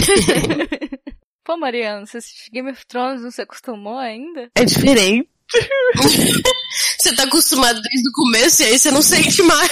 Pô, 1.43 1.57
Mariana, 1.57 2.05
você 2.05 2.17
assistiu 2.17 2.53
Game 2.53 2.69
of 2.69 2.85
Thrones 2.85 3.23
não 3.23 3.31
se 3.31 3.41
acostumou 3.41 3.97
ainda? 3.97 4.51
É 4.53 4.63
diferente. 4.63 5.27
Você 6.99 7.15
tá 7.15 7.23
acostumado 7.23 7.79
desde 7.81 8.09
o 8.09 8.13
começo 8.13 8.61
e 8.61 8.65
aí 8.65 8.77
você 8.79 8.91
não 8.91 9.01
sente 9.01 9.41
mais. 9.43 9.71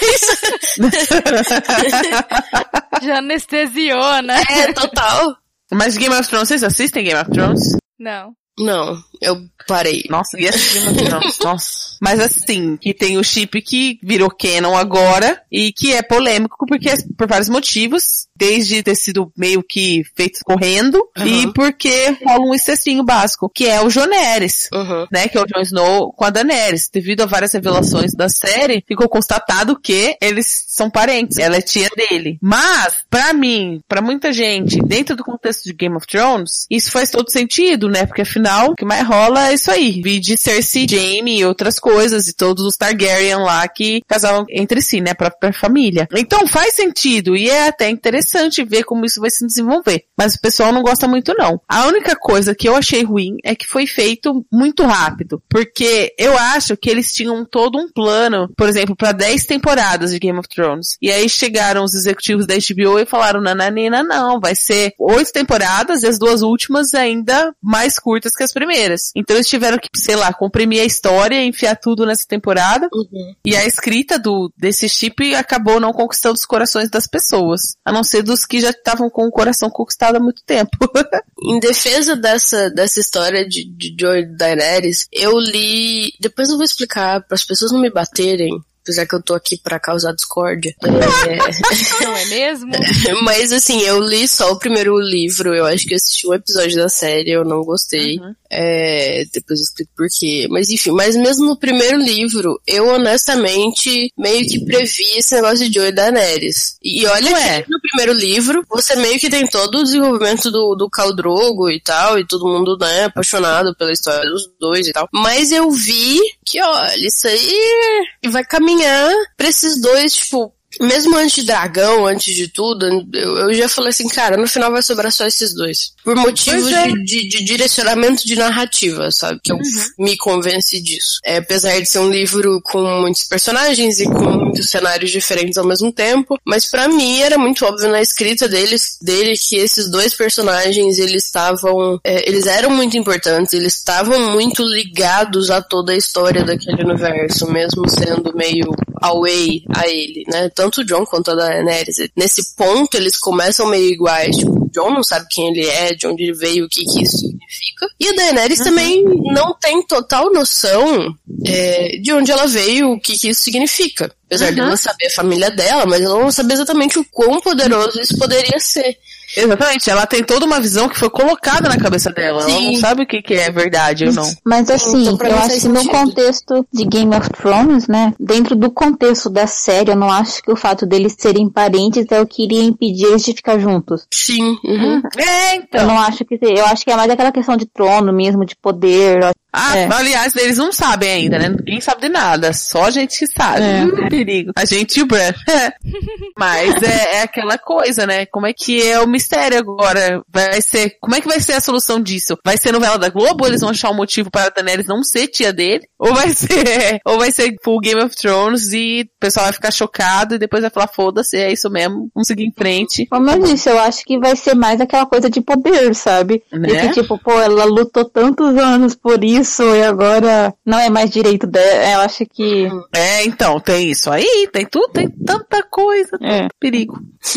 Já 3.04 3.18
anestesiou, 3.18 4.22
né? 4.22 4.42
é, 4.50 4.72
total. 4.74 5.36
Mas 5.72 5.98
Game 5.98 6.16
of 6.16 6.28
Thrones, 6.30 6.48
vocês 6.48 6.64
assistem 6.64 7.04
Game 7.04 7.20
of 7.20 7.30
Thrones? 7.32 7.76
Não. 8.00 8.34
Não, 8.58 8.98
eu 9.22 9.38
parei. 9.68 10.04
Nossa, 10.10 10.40
e 10.40 10.46
Thrones, 10.50 11.40
nossa. 11.44 11.96
Mas 12.02 12.20
assim, 12.20 12.78
que 12.78 12.94
tem 12.94 13.18
o 13.18 13.24
chip 13.24 13.62
que 13.62 13.98
virou 14.04 14.30
canon 14.30 14.76
agora 14.76 15.42
e 15.52 15.72
que 15.72 15.94
é 15.94 16.02
polêmico 16.02 16.66
porque 16.68 16.94
por 17.18 17.28
vários 17.28 17.50
motivos, 17.50 18.28
desde 18.36 18.84
ter 18.84 18.96
sido 18.96 19.32
meio 19.38 19.64
que 19.64 20.04
feito 20.16 20.40
correndo 20.44 21.02
e 21.18 21.46
Uhum. 21.46 21.54
porque 21.54 22.18
rola 22.26 22.46
um 22.46 22.54
excessinho 22.54 23.04
básico, 23.04 23.50
que 23.54 23.66
é 23.68 23.82
o 23.82 23.90
Joneres. 23.90 24.68
Uhum. 24.74 25.08
Né, 25.12 25.28
que 25.28 25.38
é 25.38 25.42
o 25.42 25.46
Jon 25.46 25.62
Snow 25.62 26.12
com 26.14 26.26
a 26.26 26.30
Daenerys. 26.30 26.90
Devido 26.94 27.22
a 27.22 27.26
várias 27.26 27.54
revelações 27.54 28.14
da 28.14 28.28
série, 28.30 28.84
ficou 28.88 29.08
constatado 29.08 29.80
que 29.80 30.18
eles 30.22 30.66
são 30.68 30.90
parentes. 30.90 31.38
Ela 31.38 31.58
é 31.58 31.62
tia 31.62 31.90
dele. 31.96 32.38
Mas, 32.42 32.98
pra 33.10 33.34
mim, 33.34 33.80
pra 33.88 34.02
muita 34.02 34.34
gente, 34.34 34.82
dentro 34.82 35.16
do 35.16 35.24
contexto 35.24 35.64
de 35.64 35.74
Game 35.74 35.96
of 35.96 36.06
Thrones, 36.06 36.66
isso 36.70 36.92
faz 36.92 37.10
todo 37.10 37.32
sentido, 37.32 37.88
né? 37.90 38.06
Porque 38.06 38.22
afinal, 38.22 38.72
o 38.72 38.76
que 38.76 38.86
mais 38.86 39.05
rola 39.06 39.50
é 39.50 39.54
isso 39.54 39.72
aí. 39.72 40.02
Vi 40.02 40.20
de 40.20 40.38
Cersei, 40.38 40.86
Jaime 40.90 41.40
e 41.40 41.46
outras 41.46 41.80
coisas, 41.80 42.28
e 42.28 42.34
todos 42.34 42.66
os 42.66 42.76
Targaryen 42.76 43.38
lá 43.38 43.68
que 43.68 44.02
casavam 44.08 44.46
entre 44.50 44.82
si, 44.82 45.02
né? 45.02 45.14
Pra 45.14 45.30
própria 45.30 45.54
família. 45.54 46.08
Então 46.16 46.48
faz 46.48 46.76
sentido, 46.76 47.36
e 47.36 47.50
é 47.50 47.68
até 47.68 47.90
interessante 47.90 48.64
ver 48.64 48.84
como 48.84 49.06
isso 49.06 49.22
vai 49.22 49.30
se 49.30 49.46
desenvolver. 49.46 50.06
Mas 50.18 50.36
o 50.36 50.42
pessoal 50.42 50.72
não 50.72 50.84
gosta 50.84 51.08
muito 51.08 51.34
não. 51.38 51.60
A 51.68 51.88
única 51.88 52.16
coisa 52.16 52.56
que 52.56 52.68
eu 52.68 52.76
achei 52.76 53.04
ruim 53.04 53.38
é 53.44 53.56
que 53.56 53.68
foi 53.68 53.88
feito 53.88 54.46
muito 54.52 54.84
rápido. 54.84 55.42
Porque 55.50 56.14
eu 56.18 56.38
acho 56.38 56.76
que 56.76 56.90
eles 56.90 57.14
tinham 57.14 57.46
todo 57.46 57.78
um 57.78 57.90
plano, 57.92 58.50
por 58.58 58.68
exemplo, 58.68 58.96
para 58.96 59.12
10 59.12 59.46
temporadas 59.46 60.12
de 60.12 60.20
Game 60.20 60.38
of 60.38 60.48
Thrones. 60.48 60.98
E 61.02 61.12
aí 61.12 61.30
chegaram 61.30 61.84
os 61.84 61.94
executivos 61.94 62.46
da 62.46 62.56
HBO 62.56 63.00
e 63.00 63.06
falaram, 63.06 63.42
nananina, 63.42 64.04
não, 64.04 64.40
vai 64.40 64.56
ser 64.56 64.94
oito 65.00 65.32
temporadas 65.32 66.04
e 66.04 66.08
as 66.08 66.18
duas 66.18 66.42
últimas 66.42 66.94
ainda 66.94 67.54
mais 67.62 68.00
curtas 68.00 68.34
que 68.34 68.44
as 68.44 68.54
primeiras. 68.54 68.95
Então 69.16 69.36
eles 69.36 69.48
tiveram 69.48 69.78
que, 69.78 69.90
sei 69.96 70.16
lá, 70.16 70.34
comprimir 70.34 70.82
a 70.82 70.86
história, 70.86 71.44
enfiar 71.44 71.76
tudo 71.76 72.06
nessa 72.06 72.26
temporada. 72.28 72.88
Uhum. 72.94 73.36
E 73.46 73.56
a 73.56 73.66
escrita 73.66 74.18
do, 74.20 74.52
desse 74.58 74.88
chip 74.90 75.36
acabou 75.36 75.80
não 75.80 75.94
conquistando 75.94 76.36
os 76.36 76.46
corações 76.46 76.90
das 76.90 77.08
pessoas. 77.08 77.76
A 77.84 77.92
não 77.92 78.04
ser 78.04 78.24
dos 78.24 78.46
que 78.46 78.60
já 78.60 78.70
estavam 78.70 79.10
com 79.10 79.26
o 79.28 79.32
coração 79.32 79.70
conquistado 79.70 80.18
há 80.18 80.20
muito 80.20 80.44
tempo. 80.46 80.78
Em 81.44 81.60
defesa 81.60 82.16
dessa, 82.16 82.70
dessa 82.70 83.00
história 83.00 83.48
de, 83.48 83.66
de 83.66 83.96
Joy 84.00 84.26
Daenerys, 84.38 85.08
eu 85.12 85.38
li. 85.38 86.14
Depois 86.20 86.50
eu 86.50 86.56
vou 86.56 86.66
explicar 86.66 87.22
para 87.22 87.36
as 87.36 87.44
pessoas 87.44 87.72
não 87.72 87.80
me 87.80 87.92
baterem. 87.92 88.52
Apesar 88.86 89.08
que 89.08 89.16
eu 89.16 89.24
tô 89.24 89.34
aqui 89.34 89.58
pra 89.58 89.80
causar 89.80 90.14
discórdia. 90.14 90.76
É, 91.26 92.04
Não 92.04 92.16
é 92.16 92.26
mesmo? 92.26 92.72
Mas 93.24 93.52
assim, 93.52 93.82
eu 93.82 94.00
li 94.00 94.28
só 94.28 94.52
o 94.52 94.60
primeiro 94.60 94.96
livro, 95.00 95.56
eu 95.56 95.66
acho 95.66 95.88
que 95.88 95.94
eu 95.94 95.98
assisti 95.98 96.28
um 96.28 96.34
episódio 96.34 96.78
da 96.78 96.88
série, 96.88 97.32
eu 97.32 97.44
não 97.44 97.64
gostei. 97.64 98.20
É, 98.58 99.24
depois 99.34 99.60
eu 99.60 99.64
explico 99.64 99.92
por 99.96 100.08
quê. 100.18 100.48
Mas 100.50 100.70
enfim, 100.70 100.92
mas 100.92 101.16
mesmo 101.16 101.46
no 101.46 101.60
primeiro 101.60 101.98
livro, 101.98 102.60
eu 102.66 102.88
honestamente 102.88 104.12
meio 104.18 104.48
que 104.48 104.64
previ 104.64 105.18
esse 105.18 105.36
negócio 105.36 105.70
de 105.70 105.74
Joe 105.78 105.90
e 105.90 105.92
Daenerys. 105.92 106.78
E 106.82 107.06
olha 107.06 107.34
Ué. 107.34 107.62
que 107.64 107.70
no 107.70 107.82
primeiro 107.82 108.14
livro, 108.14 108.64
você 108.70 108.96
meio 108.96 109.20
que 109.20 109.30
tem 109.30 109.46
todo 109.46 109.80
o 109.80 109.84
desenvolvimento 109.84 110.50
do, 110.50 110.76
do 110.76 110.90
Khal 110.90 111.14
Drogo 111.14 111.70
e 111.70 111.82
tal, 111.82 112.18
e 112.18 112.26
todo 112.26 112.48
mundo, 112.48 112.78
né, 112.80 113.06
apaixonado 113.06 113.76
pela 113.76 113.92
história 113.92 114.30
dos 114.30 114.44
dois 114.60 114.88
e 114.88 114.94
tal. 114.94 115.08
Mas 115.14 115.52
eu 115.52 115.70
vi 115.72 116.20
que, 116.46 116.62
olha, 116.62 117.06
isso 117.06 117.28
aí 117.28 118.06
vai 118.28 118.46
caminhar 118.46 119.12
pra 119.36 119.50
esses 119.50 119.82
dois, 119.82 120.14
tipo, 120.14 120.55
mesmo 120.82 121.16
antes 121.18 121.36
de 121.36 121.46
Dragão, 121.46 122.06
antes 122.06 122.34
de 122.36 122.48
tudo, 122.48 122.86
eu, 123.14 123.38
eu 123.38 123.54
já 123.54 123.68
falei 123.70 123.90
assim, 123.90 124.08
cara, 124.08 124.38
no 124.38 124.48
final 124.48 124.72
vai 124.72 124.82
sobrar 124.82 125.12
só 125.12 125.26
esses 125.26 125.54
dois. 125.56 125.94
Por 126.04 126.16
motivos 126.16 126.72
é. 126.72 126.88
de, 126.88 127.04
de- 127.04 127.30
de 127.30 127.44
direcionamento 127.44 128.26
de 128.26 128.36
narrativa, 128.36 129.12
sabe? 129.12 129.40
Que 129.44 129.52
eu 129.52 129.58
me 130.00 130.16
convenci 130.18 130.82
disso. 130.82 131.20
É, 131.26 131.38
apesar 131.38 131.80
de 131.80 131.86
ser 131.88 132.00
um 132.00 132.10
livro 132.10 132.62
com 132.64 132.82
muitos 133.02 133.24
personagens 133.24 134.00
e 134.00 134.06
com 134.06 134.22
muitos 134.32 134.70
cenários 134.70 135.12
diferentes 135.12 135.58
ao 135.58 135.66
mesmo 135.66 135.92
tempo, 135.92 136.38
mas 136.46 136.70
pra 136.70 136.88
mim 136.88 137.22
era 137.22 137.38
muito 137.38 137.66
óbvio 137.66 137.90
na 137.90 138.02
escrita 138.02 138.48
deles, 138.48 138.98
dele 139.02 139.34
que 139.38 139.56
esses 139.58 139.90
dois 139.90 140.14
personagens, 140.14 140.98
eles 140.98 141.26
estavam, 141.26 142.00
é, 142.04 142.28
eles 142.30 142.46
eram 142.48 142.70
muito 142.70 142.98
importantes, 142.98 143.54
eles 143.54 143.76
estavam 143.76 144.32
muito 144.32 144.64
ligados 144.64 145.50
a 145.50 145.62
toda 145.62 145.92
a 145.94 145.98
história 145.98 146.44
daquele 146.44 146.84
universo, 146.84 147.52
mesmo 147.52 147.90
sendo 147.90 148.36
meio 148.36 148.66
away 149.02 149.64
a 149.76 149.88
ele, 149.88 150.24
né? 150.28 150.50
Tanto 150.50 150.82
o 150.82 150.86
John 150.86 151.06
quanto 151.06 151.32
a 151.32 151.36
Daenerys. 151.36 151.96
Nesse 152.16 152.56
ponto, 152.56 152.96
eles 152.96 153.18
começam 153.18 153.68
meio 153.68 153.92
iguais. 153.92 154.36
Tipo, 154.36 154.52
o 154.52 154.70
John 154.72 154.92
não 154.92 155.04
sabe 155.04 155.28
quem 155.30 155.50
ele 155.50 155.66
é, 155.68 155.94
de 155.94 156.08
onde 156.08 156.24
ele 156.24 156.34
veio, 156.34 156.66
o 156.66 156.70
que, 156.70 156.84
que 156.84 157.04
isso 157.04 157.18
significa. 157.18 157.88
E 158.00 158.08
a 158.10 158.14
Daenerys 158.14 158.60
também 158.60 159.04
não 159.34 159.54
tem 159.54 159.82
total 159.86 160.32
noção 160.32 161.14
é, 161.46 161.98
de 162.02 162.14
onde 162.14 162.32
ela 162.32 162.48
veio, 162.48 162.92
o 162.92 163.00
que, 163.00 163.18
que 163.18 163.30
isso 163.30 163.44
significa. 163.44 164.12
Apesar 164.26 164.52
de 164.52 164.60
ela 164.60 164.76
saber 164.76 165.08
a 165.08 165.16
família 165.16 165.52
dela, 165.52 165.86
mas 165.86 166.02
ela 166.02 166.20
não 166.20 166.32
sabe 166.32 166.54
exatamente 166.54 166.98
o 166.98 167.06
quão 167.06 167.40
poderoso 167.40 168.00
isso 168.02 168.18
poderia 168.18 168.60
ser. 168.60 168.98
Exatamente, 169.36 169.90
ela 169.90 170.06
tem 170.06 170.24
toda 170.24 170.46
uma 170.46 170.60
visão 170.60 170.88
que 170.88 170.98
foi 170.98 171.10
colocada 171.10 171.68
na 171.70 171.78
cabeça 171.78 172.12
dela. 172.12 172.44
Ela 172.44 172.50
não 172.50 172.60
Sim. 172.60 172.76
sabe 172.78 173.04
o 173.04 173.08
que, 173.08 173.22
que 173.22 173.34
é 173.34 173.52
verdade 173.52 174.06
ou 174.06 174.14
não. 174.14 174.30
Mas 174.46 174.70
assim, 174.70 175.08
Então, 175.08 175.28
eu 175.28 175.38
acho 175.38 175.62
que 175.62 175.68
no 175.68 175.86
contexto 175.88 176.66
de 176.72 176.86
Game 176.86 177.16
of 177.16 177.30
Thrones, 177.30 177.88
né? 177.88 178.14
Dentro 178.20 178.56
do 178.56 178.72
contexto 178.72 179.30
da 179.30 179.48
série, 179.48 179.92
eu 179.92 179.96
não 179.96 180.10
acho 180.12 180.42
que 180.42 180.52
o 180.52 180.56
fato 180.56 180.86
deles 180.86 181.16
serem 181.18 181.50
parentes 181.50 182.06
é 182.12 182.22
o 182.22 182.28
que 182.28 182.44
iria 182.44 182.64
impedir 182.64 183.06
eles 183.08 183.24
de 183.24 183.34
ficar 183.34 183.60
juntos. 183.60 184.06
Sim. 184.14 184.58
uhum. 184.64 185.02
É, 185.18 185.56
Eu 185.58 185.62
então. 185.62 185.88
não 185.88 186.00
acho 186.00 186.24
que. 186.26 186.38
Eu 186.42 186.66
acho 186.66 186.84
que 186.84 186.92
é 186.92 186.96
mais 186.96 187.10
aquela 187.10 187.32
questão 187.32 187.58
de 187.58 187.66
trono 187.66 188.14
mesmo, 188.14 188.46
de 188.46 188.56
poder. 188.56 189.20
Ah, 189.56 189.78
É. 189.78 189.90
aliás, 189.92 190.36
eles 190.36 190.58
não 190.58 190.72
sabem 190.72 191.10
ainda, 191.10 191.40
né? 191.40 191.50
Ninguém 191.50 191.80
sabe 191.82 192.02
de 192.02 192.10
nada. 192.10 192.52
Só 192.54 192.86
a 192.86 192.92
gente 192.92 193.18
que 193.20 193.28
sabe. 193.28 193.62
É. 193.64 193.86
Hum, 193.86 194.10
perigo. 194.10 194.52
A 194.56 194.66
gente 194.66 195.00
e 195.00 195.04
o 195.04 195.06
Bran. 195.06 195.32
Mas 196.38 196.82
é, 196.84 197.18
é 197.18 197.22
aquela 197.22 197.58
coisa, 197.58 198.06
né? 198.06 198.26
Como 198.26 198.46
é 198.48 198.54
que 198.54 198.82
é 198.82 199.00
o 199.00 199.08
mistério 199.08 199.58
agora? 199.58 200.22
Vai 200.32 200.62
ser. 200.62 200.98
Como 201.02 201.16
é 201.16 201.22
que 201.22 201.28
vai 201.28 201.40
ser 201.40 201.54
a 201.54 201.62
solução 201.62 202.00
disso? 202.02 202.38
Vai 202.44 202.58
ser 202.58 202.72
novela 202.72 202.98
da 202.98 203.10
Globo? 203.10 203.44
Ou 203.44 203.48
eles 203.50 203.62
vão 203.62 203.70
achar 203.70 203.92
um 203.92 203.96
motivo 203.96 204.30
para 204.32 204.48
a 204.48 204.50
Daenerys 204.50 204.88
não 204.88 205.04
ser 205.04 205.28
tia 205.28 205.54
dele? 205.54 205.86
Ou 206.00 206.14
vai 206.14 206.30
ser. 206.36 207.00
Ou 207.06 207.18
vai 207.18 207.32
ser 207.32 207.56
full 207.64 207.80
Game 207.80 208.02
of 208.02 208.16
Thrones 208.16 208.72
e 208.74 209.02
o 209.04 209.20
pessoal 209.20 209.46
vai 209.46 209.54
ficar 209.54 209.72
chocado 209.72 210.36
e 210.36 210.40
depois 210.40 210.62
vai 210.62 210.72
falar, 210.72 210.88
foda-se, 210.88 211.38
é 211.38 211.52
isso 211.52 211.70
mesmo, 211.70 212.10
vamos 212.14 212.28
seguir 212.28 212.44
em 212.46 212.52
frente. 212.52 213.06
Como 213.08 213.30
eu 213.30 213.40
disse, 213.42 213.70
eu 213.70 213.80
acho 213.80 214.04
que 214.04 214.20
vai 214.20 214.36
ser 214.36 214.56
mais 214.56 214.80
aquela 214.82 215.06
coisa 215.06 215.30
de 215.30 215.42
poder, 215.42 215.94
sabe? 215.96 216.44
Né? 216.52 216.68
De 216.68 216.80
que, 216.90 217.02
tipo, 217.02 217.18
pô, 217.18 217.40
ela 217.40 217.66
lutou 217.66 218.06
tantos 218.06 218.56
anos 218.58 218.96
por 218.96 219.24
isso 219.24 219.45
e 219.76 219.84
agora 219.84 220.54
não 220.66 220.80
é 220.80 220.90
mais 220.90 221.10
direito 221.10 221.46
dela. 221.48 221.94
Eu 221.94 222.00
acho 222.02 222.26
que. 222.26 222.68
É, 222.94 223.24
então, 223.26 223.60
tem 223.60 223.90
isso 223.92 224.10
aí, 224.12 224.50
tem 224.52 224.66
tudo, 224.66 224.90
tem 224.90 225.10
tanta 225.10 225.64
coisa, 225.64 226.18
É. 226.22 226.48
perigo. 226.60 227.00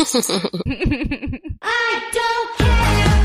I 0.67 2.01
don't 2.13 2.57
care. 2.57 3.18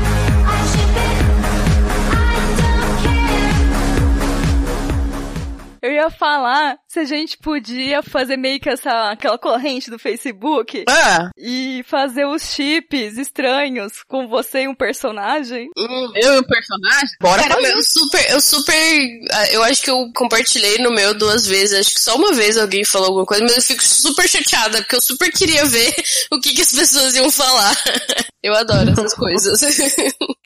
Eu 5.85 5.91
ia 5.91 6.09
falar 6.09 6.79
se 6.87 6.97
a 6.99 7.05
gente 7.05 7.37
podia 7.37 8.01
fazer 8.01 8.37
meio 8.37 8.59
que 8.59 8.67
essa, 8.67 9.11
aquela 9.11 9.37
corrente 9.37 9.91
do 9.91 9.99
Facebook 9.99 10.83
Ah, 10.89 11.29
e 11.37 11.85
fazer 11.87 12.25
os 12.25 12.41
chips 12.41 13.19
estranhos 13.19 14.01
com 14.07 14.27
você 14.27 14.63
e 14.63 14.67
um 14.67 14.73
personagem. 14.73 15.69
Hum. 15.77 16.11
eu 16.15 16.33
e 16.33 16.39
o 16.39 16.47
personagem? 16.47 17.09
Bora 17.21 17.43
Cara, 17.43 17.53
fazer. 17.53 17.71
eu 17.71 17.83
super, 17.83 18.31
eu 18.31 18.41
super, 18.41 19.19
ah, 19.31 19.51
eu 19.51 19.63
acho 19.63 19.83
que 19.83 19.91
eu 19.91 20.11
compartilhei 20.15 20.79
no 20.79 20.89
meu 20.89 21.13
duas 21.13 21.45
vezes, 21.45 21.79
acho 21.79 21.93
que 21.93 22.01
só 22.01 22.15
uma 22.15 22.33
vez 22.33 22.57
alguém 22.57 22.83
falou 22.83 23.09
alguma 23.09 23.25
coisa, 23.27 23.43
mas 23.43 23.55
eu 23.57 23.61
fico 23.61 23.83
super 23.85 24.27
chateada, 24.27 24.79
porque 24.79 24.95
eu 24.95 25.01
super 25.01 25.31
queria 25.31 25.65
ver 25.65 25.93
o 26.33 26.39
que, 26.39 26.55
que 26.55 26.61
as 26.63 26.71
pessoas 26.73 27.15
iam 27.15 27.29
falar. 27.29 27.75
Eu 28.41 28.55
adoro 28.55 28.89
essas 28.89 29.13
coisas. 29.15 29.61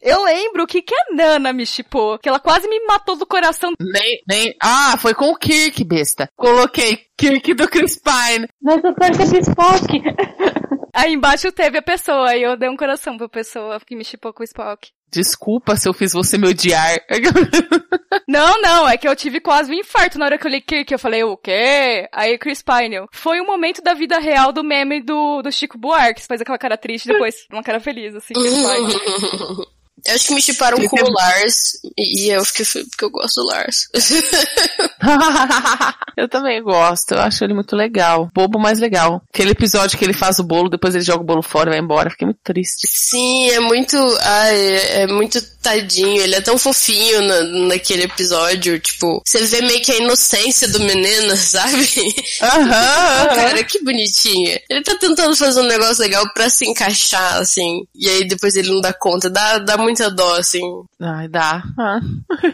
Eu 0.01 0.23
lembro 0.23 0.63
o 0.63 0.67
que, 0.67 0.81
que 0.81 0.95
a 0.95 1.15
Nana 1.15 1.53
me 1.53 1.65
chipou, 1.65 2.17
que 2.17 2.27
ela 2.27 2.39
quase 2.39 2.67
me 2.67 2.85
matou 2.85 3.15
do 3.15 3.25
coração. 3.25 3.71
Nem, 3.79 4.21
nem... 4.27 4.55
Ah, 4.61 4.97
foi 4.97 5.13
com 5.13 5.28
o 5.29 5.35
Kirk, 5.35 5.83
besta. 5.83 6.29
Coloquei 6.35 6.99
Kirk 7.17 7.53
do 7.53 7.67
Chris 7.67 7.97
Pine. 7.97 8.47
Mas 8.61 8.83
eu 8.83 8.95
quero 8.95 9.17
que 9.17 9.23
esse 9.23 9.39
Spock. 9.39 9.85
Aí 10.93 11.13
embaixo 11.13 11.51
teve 11.51 11.77
a 11.77 11.81
pessoa 11.81 12.35
e 12.35 12.41
eu 12.41 12.57
dei 12.57 12.67
um 12.67 12.75
coração 12.75 13.15
pra 13.15 13.29
pessoa 13.29 13.79
que 13.79 13.95
me 13.95 14.03
chipou 14.03 14.33
com 14.33 14.41
o 14.41 14.43
Spock. 14.43 14.89
Desculpa 15.11 15.75
se 15.75 15.87
eu 15.87 15.93
fiz 15.93 16.13
você 16.13 16.37
me 16.37 16.47
odiar. 16.47 16.97
Não, 18.27 18.61
não, 18.61 18.87
é 18.87 18.95
que 18.95 19.07
eu 19.07 19.15
tive 19.15 19.39
quase 19.39 19.71
um 19.71 19.73
infarto 19.73 20.19
na 20.19 20.25
hora 20.25 20.37
que 20.37 20.45
eu 20.45 20.51
li 20.51 20.61
Kirk. 20.61 20.91
Eu 20.91 20.99
falei, 20.99 21.23
o 21.23 21.35
quê? 21.35 22.07
Aí 22.11 22.37
Chris 22.37 22.61
Pine. 22.61 23.07
Foi 23.11 23.41
um 23.41 23.45
momento 23.45 23.81
da 23.81 23.95
vida 23.95 24.19
real 24.19 24.51
do 24.51 24.63
meme 24.63 25.01
do, 25.01 25.41
do 25.41 25.51
Chico 25.51 25.79
Buarque. 25.79 26.21
que 26.21 26.27
faz 26.27 26.41
aquela 26.41 26.57
cara 26.57 26.77
triste 26.77 27.05
e 27.05 27.13
depois 27.13 27.47
uma 27.51 27.63
cara 27.63 27.79
feliz, 27.79 28.13
assim. 28.15 28.33
Chris 28.35 28.53
Pine. 28.53 29.65
Eu 30.05 30.15
acho 30.15 30.27
que 30.27 30.33
me 30.33 30.41
chiparam 30.41 30.77
com 30.87 30.97
o 30.97 31.11
Lars, 31.11 31.79
e 31.97 32.29
eu 32.29 32.43
fiquei 32.45 32.65
porque 32.85 33.05
eu 33.05 33.09
gosto 33.09 33.41
do 33.41 33.47
Lars. 33.47 33.89
eu 36.17 36.27
também 36.27 36.61
gosto, 36.61 37.13
eu 37.13 37.21
acho 37.21 37.43
ele 37.43 37.53
muito 37.53 37.75
legal. 37.75 38.29
Bobo, 38.33 38.59
mas 38.59 38.79
legal. 38.79 39.21
Aquele 39.33 39.51
episódio 39.51 39.97
que 39.97 40.05
ele 40.05 40.13
faz 40.13 40.39
o 40.39 40.43
bolo, 40.43 40.69
depois 40.69 40.95
ele 40.95 41.03
joga 41.03 41.21
o 41.21 41.25
bolo 41.25 41.41
fora 41.41 41.69
e 41.69 41.73
vai 41.73 41.79
embora. 41.79 42.09
Fiquei 42.09 42.25
muito 42.25 42.39
triste. 42.43 42.87
Sim, 42.89 43.49
é 43.49 43.59
muito. 43.59 43.97
Ai, 44.21 44.55
é, 44.55 45.01
é 45.01 45.07
muito 45.07 45.39
tadinho. 45.61 46.21
Ele 46.21 46.35
é 46.35 46.41
tão 46.41 46.57
fofinho 46.57 47.21
na, 47.21 47.43
naquele 47.67 48.03
episódio. 48.03 48.79
Tipo, 48.79 49.21
você 49.25 49.45
vê 49.45 49.61
meio 49.61 49.81
que 49.81 49.91
a 49.91 49.97
inocência 49.97 50.67
do 50.67 50.79
menino, 50.79 51.35
sabe? 51.37 52.15
Aham. 52.41 53.27
Cara, 53.35 53.63
que 53.63 53.83
bonitinho. 53.83 54.59
Ele 54.69 54.83
tá 54.83 54.95
tentando 54.95 55.35
fazer 55.35 55.61
um 55.61 55.67
negócio 55.67 56.01
legal 56.01 56.27
pra 56.33 56.49
se 56.49 56.65
encaixar, 56.65 57.37
assim. 57.37 57.81
E 57.95 58.09
aí 58.09 58.27
depois 58.27 58.55
ele 58.55 58.69
não 58.69 58.81
dá 58.81 58.93
conta. 58.93 59.29
Dá, 59.29 59.57
dá 59.59 59.77
muita 59.77 60.09
dó, 60.09 60.35
assim. 60.35 60.61
Ai, 61.01 61.27
dá. 61.27 61.63
Ah. 61.77 61.99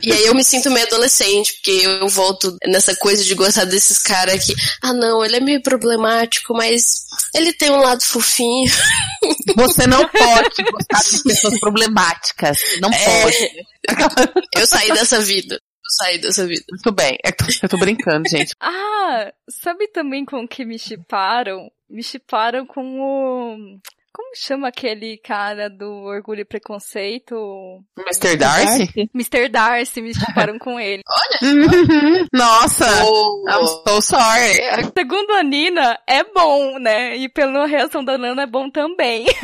E 0.02 0.12
aí 0.12 0.26
eu 0.26 0.36
me 0.36 0.44
sinto 0.44 0.70
meio 0.72 0.86
adolescente, 0.86 1.54
porque 1.56 1.72
eu 1.86 2.08
volto 2.08 2.56
nessa 2.68 2.96
coisa 2.96 3.24
de 3.24 3.34
gostar 3.36 3.66
desses 3.66 4.00
caras 4.00 4.46
que, 4.46 4.54
ah 4.82 4.94
não, 4.94 5.24
ele 5.24 5.38
é 5.38 5.40
meio 5.40 5.62
problemático, 5.62 6.54
mas 6.54 7.06
ele 7.34 7.54
tem 7.54 7.72
um 7.72 7.82
lado 7.82 8.04
fofinho. 8.04 8.72
Você 9.56 9.88
não 9.88 10.08
pode 10.10 10.72
gostar 10.72 11.18
de 11.18 11.24
pessoas 11.24 11.60
problemáticas. 11.60 12.60
Não. 12.82 12.90
Pode. 12.98 14.48
Eu 14.56 14.68
saí 14.68 14.88
dessa 14.90 15.20
vida. 15.22 15.56
Eu 15.56 15.92
saí 15.98 16.18
dessa 16.20 16.48
vida. 16.48 16.64
Muito 16.70 16.92
bem. 16.92 17.18
Eu 17.24 17.36
tô, 17.36 17.46
eu 17.64 17.70
tô 17.70 17.78
brincando, 17.78 18.28
gente. 18.30 18.54
Ah, 19.08 19.32
sabe 19.48 19.88
também 19.88 20.26
com 20.26 20.48
que 20.48 20.66
me 20.66 20.80
chiparam? 20.80 21.72
Me 21.88 22.02
chiparam 22.02 22.66
com 22.66 23.00
o... 23.00 23.80
Como 24.16 24.34
chama 24.34 24.70
aquele 24.70 25.18
cara 25.18 25.70
do 25.70 25.92
Orgulho 26.06 26.40
e 26.40 26.46
Preconceito? 26.46 27.36
Mr. 27.98 28.38
Darcy? 28.38 29.10
Mr. 29.14 29.50
Darcy, 29.50 30.02
me 30.02 30.14
chiparam 30.14 30.58
com 30.58 30.80
ele. 30.80 31.02
Uhum. 31.42 32.26
Nossa. 32.34 32.86
I'm 32.86 33.04
Oh, 33.62 33.84
so 33.86 34.02
sorry. 34.02 34.58
Segundo 34.98 35.32
a 35.34 35.44
Nina, 35.44 36.00
é 36.08 36.24
bom, 36.24 36.80
né? 36.80 37.18
E 37.18 37.28
pela 37.30 37.66
reação 37.68 38.04
da 38.06 38.18
Nana, 38.18 38.44
é 38.44 38.48
bom 38.48 38.70
também. 38.70 39.26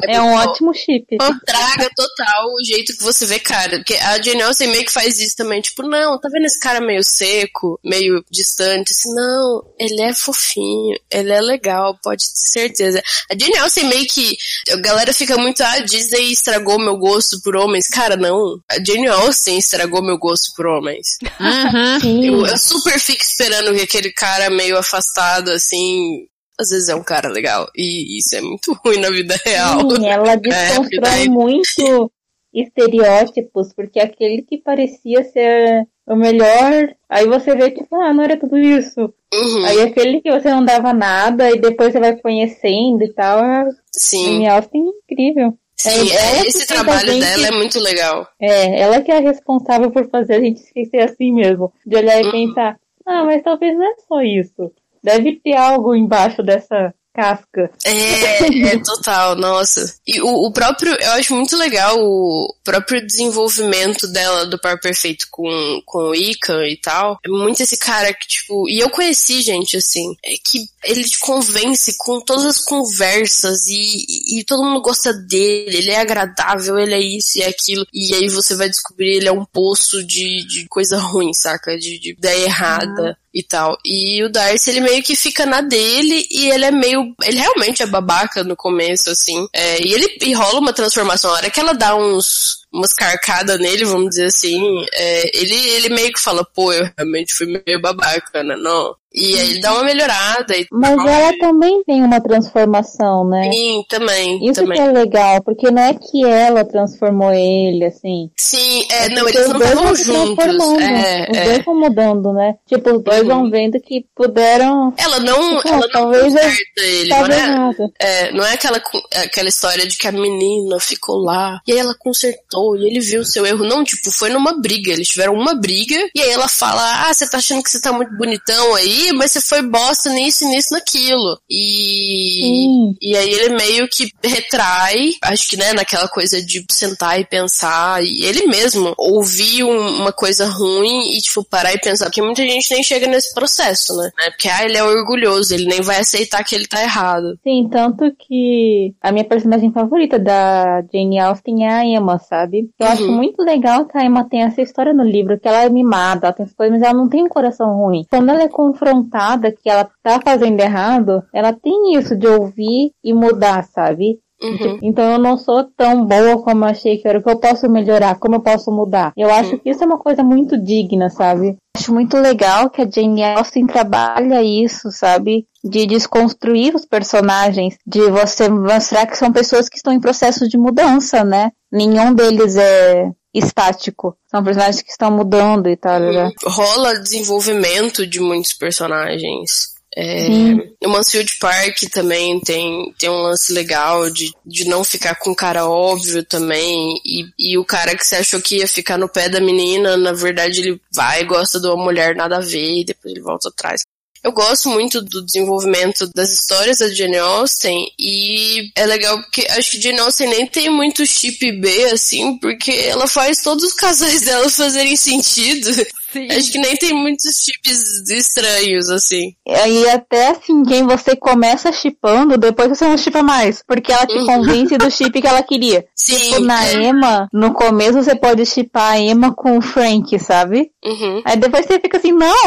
É 0.00 0.20
um 0.22 0.32
ótimo 0.32 0.72
chip. 0.72 1.04
traga 1.44 1.90
total 1.96 2.46
o 2.54 2.64
jeito 2.64 2.96
que 2.96 3.02
você 3.02 3.26
vê 3.26 3.40
cara. 3.40 3.78
Porque 3.78 3.94
a 3.94 4.22
Jane 4.22 4.42
Austen 4.42 4.68
meio 4.68 4.84
que 4.84 4.92
faz 4.92 5.18
isso 5.18 5.34
também. 5.36 5.60
Tipo, 5.60 5.82
não, 5.82 6.18
tá 6.20 6.28
vendo 6.32 6.46
esse 6.46 6.58
cara 6.60 6.80
meio 6.80 7.02
seco, 7.02 7.80
meio 7.84 8.24
distante? 8.30 8.92
Assim, 8.92 9.12
não, 9.12 9.64
ele 9.76 10.00
é 10.02 10.14
fofinho, 10.14 10.96
ele 11.10 11.32
é 11.32 11.40
legal, 11.40 11.98
pode 12.00 12.22
ter 12.26 12.30
certeza. 12.60 13.02
A 13.28 13.36
Jane 13.36 13.58
Austen 13.58 13.87
meio 13.88 14.06
que. 14.06 14.36
A 14.70 14.76
galera 14.76 15.12
fica 15.12 15.36
muito, 15.36 15.62
ah, 15.62 15.78
Disney 15.80 16.32
estragou 16.32 16.78
meu 16.78 16.96
gosto 16.96 17.40
por 17.42 17.56
homens. 17.56 17.88
Cara, 17.88 18.16
não. 18.16 18.58
A 18.70 18.76
Jane 18.84 19.08
Austen 19.08 19.58
estragou 19.58 20.02
meu 20.02 20.18
gosto 20.18 20.52
por 20.56 20.66
homens. 20.66 21.06
Uhum. 21.40 22.24
Eu, 22.24 22.46
eu 22.46 22.58
super 22.58 22.98
fico 22.98 23.22
esperando 23.22 23.74
que 23.74 23.82
aquele 23.82 24.12
cara 24.12 24.50
meio 24.50 24.76
afastado, 24.78 25.50
assim. 25.50 26.26
Às 26.60 26.70
vezes 26.70 26.88
é 26.88 26.94
um 26.94 27.04
cara 27.04 27.28
legal. 27.28 27.68
E 27.76 28.18
isso 28.18 28.34
é 28.34 28.40
muito 28.40 28.72
ruim 28.84 28.98
na 29.00 29.10
vida 29.10 29.38
real. 29.44 29.78
Sim, 29.94 30.06
ela 30.08 30.32
É, 30.34 30.36
desconstrói 30.36 31.00
daí- 31.00 31.28
muito 31.28 32.10
estereótipos, 32.52 33.72
porque 33.72 34.00
aquele 34.00 34.42
que 34.42 34.58
parecia 34.58 35.22
ser 35.24 35.86
o 36.06 36.16
melhor, 36.16 36.94
aí 37.08 37.26
você 37.26 37.54
vê 37.54 37.70
que, 37.70 37.84
ah, 37.92 38.12
não 38.12 38.24
era 38.24 38.36
tudo 38.38 38.56
isso. 38.58 39.12
Uhum, 39.32 39.64
Aí 39.66 39.82
aquele 39.82 40.20
que 40.22 40.30
você 40.30 40.48
não 40.48 40.64
dava 40.64 40.92
nada, 40.94 41.50
e 41.50 41.58
depois 41.60 41.92
você 41.92 42.00
vai 42.00 42.16
conhecendo 42.16 43.02
e 43.04 43.12
tal, 43.12 43.38
a 43.40 43.68
sim. 43.92 44.36
Amy 44.36 44.48
Austin 44.48 44.78
é 44.86 45.12
incrível. 45.12 45.54
Sim, 45.76 46.10
É, 46.10 46.40
é, 46.40 46.46
esse 46.46 46.66
trabalho 46.66 47.12
gente- 47.12 47.24
dela 47.24 47.46
é 47.46 47.50
muito 47.52 47.78
legal. 47.78 48.26
É, 48.40 48.80
ela 48.80 49.00
que 49.02 49.12
é 49.12 49.18
responsável 49.20 49.90
por 49.90 50.08
fazer 50.10 50.34
a 50.36 50.40
gente 50.40 50.60
esquecer 50.60 51.00
assim 51.02 51.32
mesmo. 51.32 51.72
De 51.86 51.94
olhar 51.96 52.20
e 52.20 52.24
Uhum. 52.24 52.32
pensar, 52.32 52.76
ah, 53.06 53.24
mas 53.24 53.42
talvez 53.44 53.76
não 53.76 53.84
é 53.84 53.94
só 54.08 54.20
isso. 54.22 54.72
Deve 55.04 55.36
ter 55.36 55.54
algo 55.56 55.94
embaixo 55.94 56.42
dessa 56.42 56.92
casca. 57.18 57.68
É, 57.84 58.74
é 58.74 58.78
total, 58.78 59.34
nossa. 59.34 59.92
E 60.06 60.20
o, 60.20 60.46
o 60.46 60.52
próprio, 60.52 60.94
eu 60.94 61.10
acho 61.12 61.34
muito 61.34 61.56
legal 61.56 61.96
o 61.98 62.54
próprio 62.62 63.04
desenvolvimento 63.04 64.06
dela 64.06 64.46
do 64.46 64.58
par 64.60 64.78
perfeito 64.78 65.26
com, 65.28 65.82
com 65.84 66.10
o 66.10 66.14
Ikan 66.14 66.64
e 66.68 66.76
tal. 66.76 67.18
É 67.26 67.28
muito 67.28 67.60
esse 67.60 67.76
cara 67.76 68.14
que, 68.14 68.28
tipo, 68.28 68.68
e 68.68 68.78
eu 68.78 68.88
conheci 68.88 69.42
gente 69.42 69.76
assim, 69.76 70.14
é 70.24 70.34
que 70.44 70.68
ele 70.84 71.02
te 71.02 71.18
convence 71.18 71.96
com 71.98 72.20
todas 72.20 72.44
as 72.44 72.60
conversas 72.60 73.66
e, 73.66 74.36
e, 74.36 74.38
e 74.38 74.44
todo 74.44 74.62
mundo 74.62 74.80
gosta 74.80 75.12
dele, 75.12 75.76
ele 75.76 75.90
é 75.90 76.00
agradável, 76.00 76.78
ele 76.78 76.94
é 76.94 77.00
isso 77.00 77.38
e 77.38 77.42
é 77.42 77.48
aquilo. 77.48 77.84
E 77.92 78.14
aí 78.14 78.28
você 78.28 78.54
vai 78.54 78.68
descobrir 78.68 79.16
ele 79.16 79.28
é 79.28 79.32
um 79.32 79.44
poço 79.44 80.04
de, 80.06 80.46
de 80.46 80.68
coisa 80.68 80.98
ruim, 80.98 81.32
saca? 81.34 81.76
De, 81.76 81.98
de 81.98 82.12
ideia 82.12 82.44
errada 82.44 83.18
e 83.38 83.42
tal. 83.44 83.78
E 83.84 84.22
o 84.24 84.28
Darcy, 84.28 84.70
ele 84.70 84.80
meio 84.80 85.02
que 85.02 85.14
fica 85.14 85.46
na 85.46 85.60
dele 85.60 86.26
e 86.28 86.50
ele 86.50 86.64
é 86.64 86.72
meio. 86.72 87.14
Ele 87.22 87.38
realmente 87.38 87.82
é 87.82 87.86
babaca 87.86 88.42
no 88.42 88.56
começo, 88.56 89.10
assim. 89.10 89.46
É, 89.52 89.80
e 89.80 89.92
ele 89.92 90.18
e 90.20 90.32
rola 90.32 90.58
uma 90.58 90.72
transformação. 90.72 91.30
A 91.30 91.34
hora 91.34 91.50
que 91.50 91.60
ela 91.60 91.72
dá 91.72 91.94
uns. 91.94 92.66
Umas 92.72 92.92
carcadas 92.92 93.58
nele, 93.58 93.84
vamos 93.84 94.10
dizer 94.10 94.26
assim, 94.26 94.60
é, 94.92 95.38
ele, 95.38 95.54
ele 95.70 95.88
meio 95.88 96.12
que 96.12 96.20
fala, 96.20 96.44
pô, 96.54 96.72
eu 96.72 96.88
realmente 96.96 97.32
fui 97.34 97.46
meio 97.64 97.80
babaca, 97.80 98.42
né? 98.42 98.54
Não. 98.56 98.94
E 99.10 99.34
aí 99.38 99.50
ele 99.52 99.60
dá 99.60 99.72
uma 99.72 99.84
melhorada 99.84 100.54
e 100.54 100.66
Mas 100.70 100.92
ela 101.06 101.32
também 101.38 101.82
tem 101.84 102.02
uma 102.04 102.20
transformação, 102.20 103.26
né? 103.26 103.50
Sim, 103.50 103.82
também. 103.88 104.44
Isso 104.44 104.60
também. 104.62 104.76
que 104.76 104.82
é 104.86 104.92
legal, 104.92 105.42
porque 105.42 105.70
não 105.70 105.82
é 105.82 105.94
que 105.94 106.24
ela 106.24 106.62
transformou 106.62 107.32
ele, 107.32 107.86
assim. 107.86 108.30
Sim, 108.36 108.84
é, 108.92 109.08
não, 109.08 109.22
Porque 109.22 109.38
eles 109.38 109.48
não 109.48 109.58
vão 109.58 109.94
juntos. 109.96 110.44
É, 110.44 111.26
os 111.30 111.38
é. 111.38 111.44
dois 111.44 111.64
vão 111.64 111.80
mudando, 111.80 112.32
né? 112.34 112.54
Tipo, 112.66 112.96
os 112.96 113.02
dois 113.02 113.22
Uhum. 113.22 113.28
vão 113.28 113.50
vendo 113.50 113.80
que 113.80 114.04
puderam 114.14 114.92
Ela 114.98 115.20
não, 115.20 115.56
Tipo, 115.56 115.68
ela 115.68 115.78
não 115.80 115.88
talvez 115.90 116.24
eu 116.26 116.30
conserta 116.32 116.80
ele, 116.82 117.08
não 117.08 117.26
é? 117.26 117.74
É, 117.98 118.32
não 118.32 118.44
é 118.44 118.52
aquela, 118.52 118.78
cu- 118.78 119.02
aquela 119.14 119.48
história 119.48 119.86
de 119.86 119.96
que 119.96 120.06
a 120.06 120.12
menina 120.12 120.78
ficou 120.78 121.16
lá 121.16 121.60
e 121.66 121.72
aí 121.72 121.78
ela 121.78 121.94
consertou 121.98 122.57
e 122.76 122.86
ele 122.86 123.00
viu 123.00 123.20
o 123.20 123.24
seu 123.24 123.44
erro. 123.46 123.64
Não, 123.64 123.84
tipo, 123.84 124.10
foi 124.10 124.30
numa 124.30 124.60
briga. 124.60 124.92
Eles 124.92 125.08
tiveram 125.08 125.34
uma 125.34 125.54
briga 125.54 125.96
e 126.14 126.20
aí 126.20 126.30
ela 126.30 126.48
fala: 126.48 127.08
Ah, 127.08 127.12
você 127.14 127.28
tá 127.28 127.38
achando 127.38 127.62
que 127.62 127.70
você 127.70 127.80
tá 127.80 127.92
muito 127.92 128.16
bonitão 128.16 128.74
aí, 128.74 129.12
mas 129.12 129.32
você 129.32 129.40
foi 129.40 129.62
bosta 129.62 130.10
nisso, 130.10 130.44
nisso, 130.48 130.72
naquilo. 130.72 131.38
E. 131.48 132.40
Sim. 132.42 132.94
E 133.00 133.16
aí 133.16 133.30
ele 133.30 133.54
meio 133.56 133.88
que 133.88 134.10
retrai, 134.24 135.10
acho 135.22 135.48
que, 135.48 135.56
né, 135.56 135.72
naquela 135.72 136.08
coisa 136.08 136.42
de 136.44 136.64
sentar 136.70 137.20
e 137.20 137.24
pensar, 137.24 138.02
e 138.04 138.24
ele 138.24 138.46
mesmo 138.46 138.94
ouvir 138.98 139.64
um- 139.64 140.00
uma 140.00 140.12
coisa 140.12 140.46
ruim 140.46 141.10
e, 141.16 141.20
tipo, 141.20 141.44
parar 141.44 141.72
e 141.74 141.78
pensar, 141.80 142.06
porque 142.06 142.22
muita 142.22 142.42
gente 142.42 142.70
nem 142.70 142.82
chega 142.82 143.06
nesse 143.06 143.32
processo, 143.34 143.96
né? 143.96 144.10
né? 144.18 144.30
Porque, 144.30 144.48
ah, 144.48 144.64
ele 144.64 144.76
é 144.76 144.84
orgulhoso, 144.84 145.52
ele 145.54 145.66
nem 145.66 145.80
vai 145.80 146.00
aceitar 146.00 146.44
que 146.44 146.54
ele 146.54 146.66
tá 146.66 146.82
errado. 146.82 147.38
Sim, 147.42 147.68
tanto 147.70 148.04
que 148.26 148.94
a 149.00 149.12
minha 149.12 149.24
personagem 149.24 149.72
favorita 149.72 150.18
da 150.18 150.82
Jane 150.92 151.18
Austen 151.18 151.66
é 151.66 151.72
a 151.72 151.84
Emma, 151.84 152.18
sabe? 152.18 152.47
Eu 152.56 152.86
Uhum. 152.86 152.92
acho 152.92 153.12
muito 153.12 153.42
legal 153.42 153.84
que 153.86 153.96
a 153.98 154.04
Emma 154.04 154.28
tem 154.28 154.42
essa 154.42 154.60
história 154.62 154.92
no 154.92 155.04
livro, 155.04 155.38
que 155.38 155.46
ela 155.46 155.64
é 155.64 155.68
mimada, 155.68 156.26
ela 156.26 156.32
tem 156.34 156.44
essas 156.44 156.56
coisas, 156.56 156.78
mas 156.78 156.88
ela 156.88 156.98
não 156.98 157.08
tem 157.08 157.24
um 157.24 157.28
coração 157.28 157.76
ruim. 157.76 158.04
Quando 158.10 158.30
ela 158.30 158.42
é 158.42 158.48
confrontada 158.48 159.52
que 159.52 159.68
ela 159.68 159.88
tá 160.02 160.20
fazendo 160.24 160.60
errado, 160.60 161.22
ela 161.32 161.52
tem 161.52 161.94
isso 161.96 162.16
de 162.16 162.26
ouvir 162.26 162.92
e 163.04 163.12
mudar, 163.12 163.64
sabe? 163.64 164.18
Uhum. 164.40 164.78
Então 164.82 165.04
eu 165.04 165.18
não 165.18 165.36
sou 165.36 165.64
tão 165.76 166.04
boa 166.06 166.40
como 166.42 166.64
eu 166.64 166.68
achei 166.68 166.96
que 166.98 167.08
era. 167.08 167.18
O 167.18 167.22
que 167.22 167.28
eu 167.28 167.40
posso 167.40 167.68
melhorar? 167.68 168.18
Como 168.20 168.36
eu 168.36 168.40
posso 168.40 168.70
mudar? 168.70 169.12
Eu 169.16 169.30
acho 169.32 169.58
que 169.58 169.68
isso 169.68 169.82
é 169.82 169.86
uma 169.86 169.98
coisa 169.98 170.22
muito 170.22 170.56
digna, 170.56 171.10
sabe? 171.10 171.56
Acho 171.76 171.92
muito 171.92 172.16
legal 172.16 172.70
que 172.70 172.80
a 172.82 172.88
Jane 172.88 173.24
Austen 173.24 173.66
trabalha 173.66 174.40
isso, 174.42 174.92
sabe? 174.92 175.44
De 175.64 175.86
desconstruir 175.86 176.74
os 176.74 176.86
personagens, 176.86 177.76
de 177.86 178.08
você 178.10 178.48
mostrar 178.48 179.06
que 179.06 179.16
são 179.16 179.32
pessoas 179.32 179.68
que 179.68 179.76
estão 179.76 179.92
em 179.92 180.00
processo 180.00 180.48
de 180.48 180.56
mudança, 180.56 181.24
né? 181.24 181.50
Nenhum 181.70 182.14
deles 182.14 182.56
é 182.56 183.10
estático. 183.34 184.16
São 184.30 184.42
personagens 184.42 184.82
que 184.82 184.90
estão 184.90 185.10
mudando 185.10 185.68
e 185.68 185.76
tal, 185.76 186.00
né? 186.00 186.30
Rola 186.44 186.98
desenvolvimento 186.98 188.06
de 188.06 188.20
muitos 188.20 188.52
personagens. 188.52 189.78
É, 189.96 190.26
Sim. 190.26 190.60
o 190.84 190.88
Mansfield 190.88 191.38
Park 191.40 191.76
também 191.90 192.38
tem, 192.40 192.94
tem 192.98 193.10
um 193.10 193.22
lance 193.22 193.52
legal 193.52 194.08
de, 194.10 194.32
de 194.46 194.68
não 194.68 194.84
ficar 194.84 195.16
com 195.16 195.34
cara 195.34 195.68
óbvio 195.68 196.24
também. 196.24 196.94
E, 197.04 197.24
e 197.36 197.58
o 197.58 197.64
cara 197.64 197.96
que 197.96 198.06
você 198.06 198.16
achou 198.16 198.40
que 198.40 198.58
ia 198.58 198.68
ficar 198.68 198.96
no 198.96 199.08
pé 199.08 199.28
da 199.28 199.40
menina, 199.40 199.96
na 199.96 200.12
verdade 200.12 200.60
ele 200.60 200.80
vai 200.94 201.22
e 201.22 201.26
gosta 201.26 201.58
de 201.58 201.66
uma 201.66 201.82
mulher 201.82 202.14
nada 202.14 202.36
a 202.36 202.40
ver 202.40 202.80
e 202.80 202.84
depois 202.84 203.12
ele 203.12 203.22
volta 203.22 203.48
atrás. 203.48 203.80
Eu 204.22 204.32
gosto 204.32 204.68
muito 204.68 205.00
do 205.00 205.24
desenvolvimento 205.24 206.10
das 206.14 206.30
histórias 206.30 206.78
da 206.78 206.92
Jane 206.92 207.18
Austen 207.18 207.90
e 207.98 208.70
é 208.74 208.84
legal 208.84 209.20
porque 209.22 209.46
acho 209.50 209.72
que 209.72 209.80
Jane 209.80 210.00
Austen 210.00 210.28
nem 210.28 210.46
tem 210.46 210.68
muito 210.68 211.06
chip 211.06 211.52
B 211.52 211.84
assim, 211.86 212.36
porque 212.38 212.70
ela 212.70 213.06
faz 213.06 213.42
todos 213.42 213.64
os 213.64 213.72
casais 213.72 214.22
dela 214.26 214.50
fazerem 214.50 214.96
sentido. 214.96 215.70
Sim. 216.10 216.26
Acho 216.30 216.52
que 216.52 216.58
nem 216.58 216.76
tem 216.76 216.94
muitos 216.94 217.34
chips 217.44 218.08
estranhos 218.10 218.88
assim. 218.88 219.34
E 219.46 219.88
até 219.88 220.28
assim, 220.28 220.62
quem 220.62 220.86
você 220.86 221.14
começa 221.14 221.70
chipando, 221.70 222.38
depois 222.38 222.68
você 222.68 222.86
não 222.86 222.96
chipa 222.96 223.22
mais. 223.22 223.62
Porque 223.66 223.92
ela 223.92 224.06
te 224.06 224.24
convence 224.24 224.78
do 224.78 224.90
chip 224.90 225.20
que 225.20 225.26
ela 225.26 225.42
queria. 225.42 225.84
Sim. 225.94 226.16
Tipo, 226.16 226.40
na. 226.40 226.72
Emma, 226.72 227.28
no 227.32 227.52
começo 227.52 228.02
você 228.02 228.14
pode 228.14 228.46
chipar 228.46 228.92
a 228.92 228.98
Emma 228.98 229.34
com 229.34 229.58
o 229.58 229.62
Frank, 229.62 230.18
sabe? 230.18 230.70
Uhum. 230.84 231.22
Aí 231.24 231.36
depois 231.36 231.66
você 231.66 231.78
fica 231.78 231.98
assim, 231.98 232.12
não! 232.12 232.28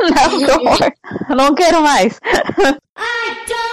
Não, 0.00 0.38
que 0.38 0.50
horror! 0.50 0.92
Eu 1.28 1.36
não 1.36 1.54
quero 1.54 1.82
mais. 1.82 2.18
I 3.00 3.34
don't 3.46 3.69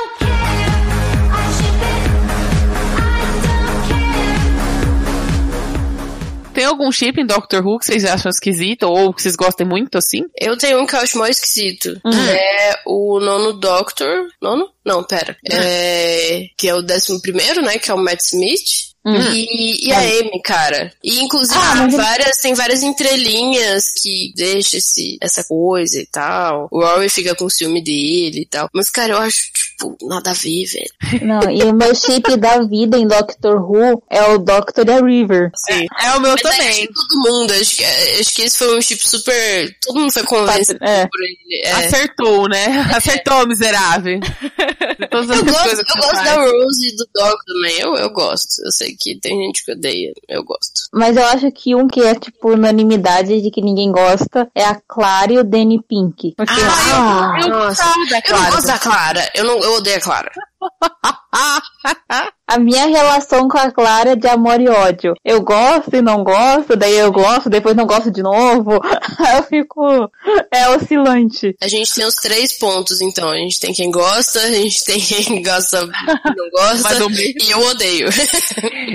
Tem 6.58 6.66
algum 6.66 6.92
chip 6.92 7.22
em 7.22 7.26
Doctor 7.28 7.64
Who 7.64 7.78
que 7.78 7.86
vocês 7.86 8.04
acham 8.04 8.32
esquisito 8.32 8.88
ou 8.88 9.14
que 9.14 9.22
vocês 9.22 9.36
gostem 9.36 9.64
muito 9.64 9.96
assim? 9.96 10.24
Eu 10.36 10.58
tenho 10.58 10.82
um 10.82 10.88
que 10.88 10.96
eu 10.96 11.00
acho 11.00 11.16
mais 11.20 11.38
esquisito. 11.38 12.02
Hum. 12.04 12.12
É 12.12 12.80
o 12.84 13.20
nono 13.20 13.54
Doctor. 13.54 14.26
Nono? 14.42 14.68
Não, 14.84 15.04
pera. 15.04 15.38
É, 15.48 16.48
que 16.58 16.68
é 16.68 16.74
o 16.74 16.82
décimo 16.82 17.22
primeiro, 17.22 17.62
né? 17.62 17.78
Que 17.78 17.92
é 17.92 17.94
o 17.94 18.00
Matt 18.00 18.22
Smith. 18.22 18.96
E, 19.16 19.88
e 19.88 19.92
a 19.94 20.00
Amy, 20.00 20.42
cara. 20.44 20.92
E 21.04 21.20
inclusive 21.22 21.58
Ah, 21.60 21.88
várias, 21.90 22.38
tem 22.38 22.54
várias 22.54 22.84
entrelinhas 22.84 23.86
que 24.02 24.34
deixa 24.36 24.78
esse, 24.78 25.18
essa 25.22 25.44
coisa 25.44 26.00
e 26.00 26.06
tal. 26.06 26.68
O 26.72 26.82
Rory 26.82 27.10
fica 27.10 27.36
com 27.36 27.50
ciúme 27.50 27.84
dele 27.84 28.42
e 28.42 28.46
tal. 28.46 28.70
Mas, 28.74 28.90
cara, 28.90 29.14
eu 29.14 29.18
acho, 29.18 29.38
tipo, 29.54 29.98
nada 30.08 30.32
a 30.32 30.34
ver, 30.34 30.66
velho. 30.66 31.26
Não, 31.26 31.52
e 31.52 31.64
o 31.64 31.74
meu 31.74 31.94
chip 31.96 32.36
da 32.38 32.60
vida 32.64 32.98
em 32.98 33.08
Doctor 33.08 33.62
Who 33.62 34.04
é 34.10 34.24
o 34.24 34.38
Doctor 34.38 34.88
e 34.88 34.92
a 34.92 35.02
River. 35.02 35.52
Assim. 35.54 35.86
É 36.02 36.12
o 36.16 36.20
meu 36.22 36.32
Mas 36.32 36.46
acho 36.46 36.58
também. 36.58 36.88
que 36.88 36.94
todo 36.94 37.32
mundo, 37.32 37.54
acho 37.54 37.76
que, 37.76 37.84
acho 37.86 38.34
que 38.36 38.42
esse 38.44 38.58
foi 38.58 38.78
um 38.78 38.82
chip 38.82 39.08
super. 39.10 39.76
Todo 39.86 40.00
mundo 40.00 40.12
foi 40.12 40.24
convencido 40.24 40.80
É. 40.84 41.08
por 41.08 41.22
ele. 41.22 41.62
É. 41.66 41.72
Acertou, 41.72 42.50
né? 42.50 42.66
Acertou, 42.96 43.48
miserável. 43.48 44.20
Eu 45.00 45.24
gosto, 45.24 45.34
eu 45.34 46.02
gosto 46.02 46.24
da 46.24 46.36
Rose 46.36 46.88
e 46.88 46.96
do 46.96 47.08
Doc 47.14 47.38
também. 47.46 47.80
Eu, 47.80 47.96
eu 47.96 48.10
gosto. 48.12 48.48
Eu 48.64 48.72
sei 48.72 48.96
que 49.00 49.20
tem 49.20 49.38
gente 49.46 49.64
que 49.64 49.72
odeia. 49.72 50.12
Eu 50.28 50.44
gosto. 50.44 50.74
Mas 50.94 51.16
eu 51.18 51.26
acho 51.26 51.52
que 51.52 51.76
um 51.76 51.88
que 51.88 52.02
é, 52.02 52.16
tipo, 52.16 52.52
unanimidade 52.52 53.42
de 53.42 53.52
que 53.52 53.62
ninguém 53.62 53.92
gosta 53.92 54.50
é 54.56 54.64
a 54.64 54.76
Clara 54.88 55.32
e 55.34 55.38
o 55.38 55.44
Danny 55.44 55.82
Pink. 55.82 56.34
Porque, 56.36 56.54
ah, 56.54 57.40
Eu 57.42 57.50
Nossa. 57.50 57.84
gostava 57.84 58.06
da 58.10 58.18
Eu 58.18 58.22
não 58.22 58.22
Clara. 58.38 58.52
gosto 58.52 58.68
da 58.68 58.80
Clara. 58.80 59.32
Eu, 59.36 59.44
não, 59.46 59.60
eu 59.64 59.74
odeio 59.76 59.98
a 59.98 60.02
Clara. 60.02 60.32
a 62.48 62.58
minha 62.58 62.86
relação 62.88 63.48
com 63.48 63.58
a 63.58 63.72
Clara 63.72 64.12
é 64.12 64.16
de 64.16 64.28
amor 64.28 64.60
e 64.60 64.70
ódio. 64.70 65.14
Eu 65.24 65.42
gosto 65.42 65.96
e 65.96 66.02
não 66.02 66.24
gosto, 66.24 66.76
daí 66.76 66.98
eu 66.98 67.12
gosto, 67.12 67.50
depois 67.50 67.76
não 67.76 67.86
gosto 67.86 68.10
de 68.10 68.24
novo. 68.24 68.80
Aí 69.20 69.36
eu 69.38 69.44
fico, 69.44 70.10
é 70.52 70.70
oscilante. 70.70 71.56
A 71.62 71.68
gente 71.68 71.94
tem 71.94 72.06
os 72.06 72.16
três 72.16 72.58
pontos, 72.58 73.02
então. 73.02 73.30
A 73.30 73.38
gente 73.38 73.60
tem 73.60 73.74
quem 73.74 73.92
gosta, 73.92 74.40
a 74.40 74.52
gente 74.52 74.84
tem 74.86 75.00
quem 75.00 75.44
gosta 75.44 75.82
e 75.82 76.36
não 76.36 76.50
gosta. 76.50 76.96
E 77.14 77.52
eu 77.52 77.60
odeio. 77.60 78.08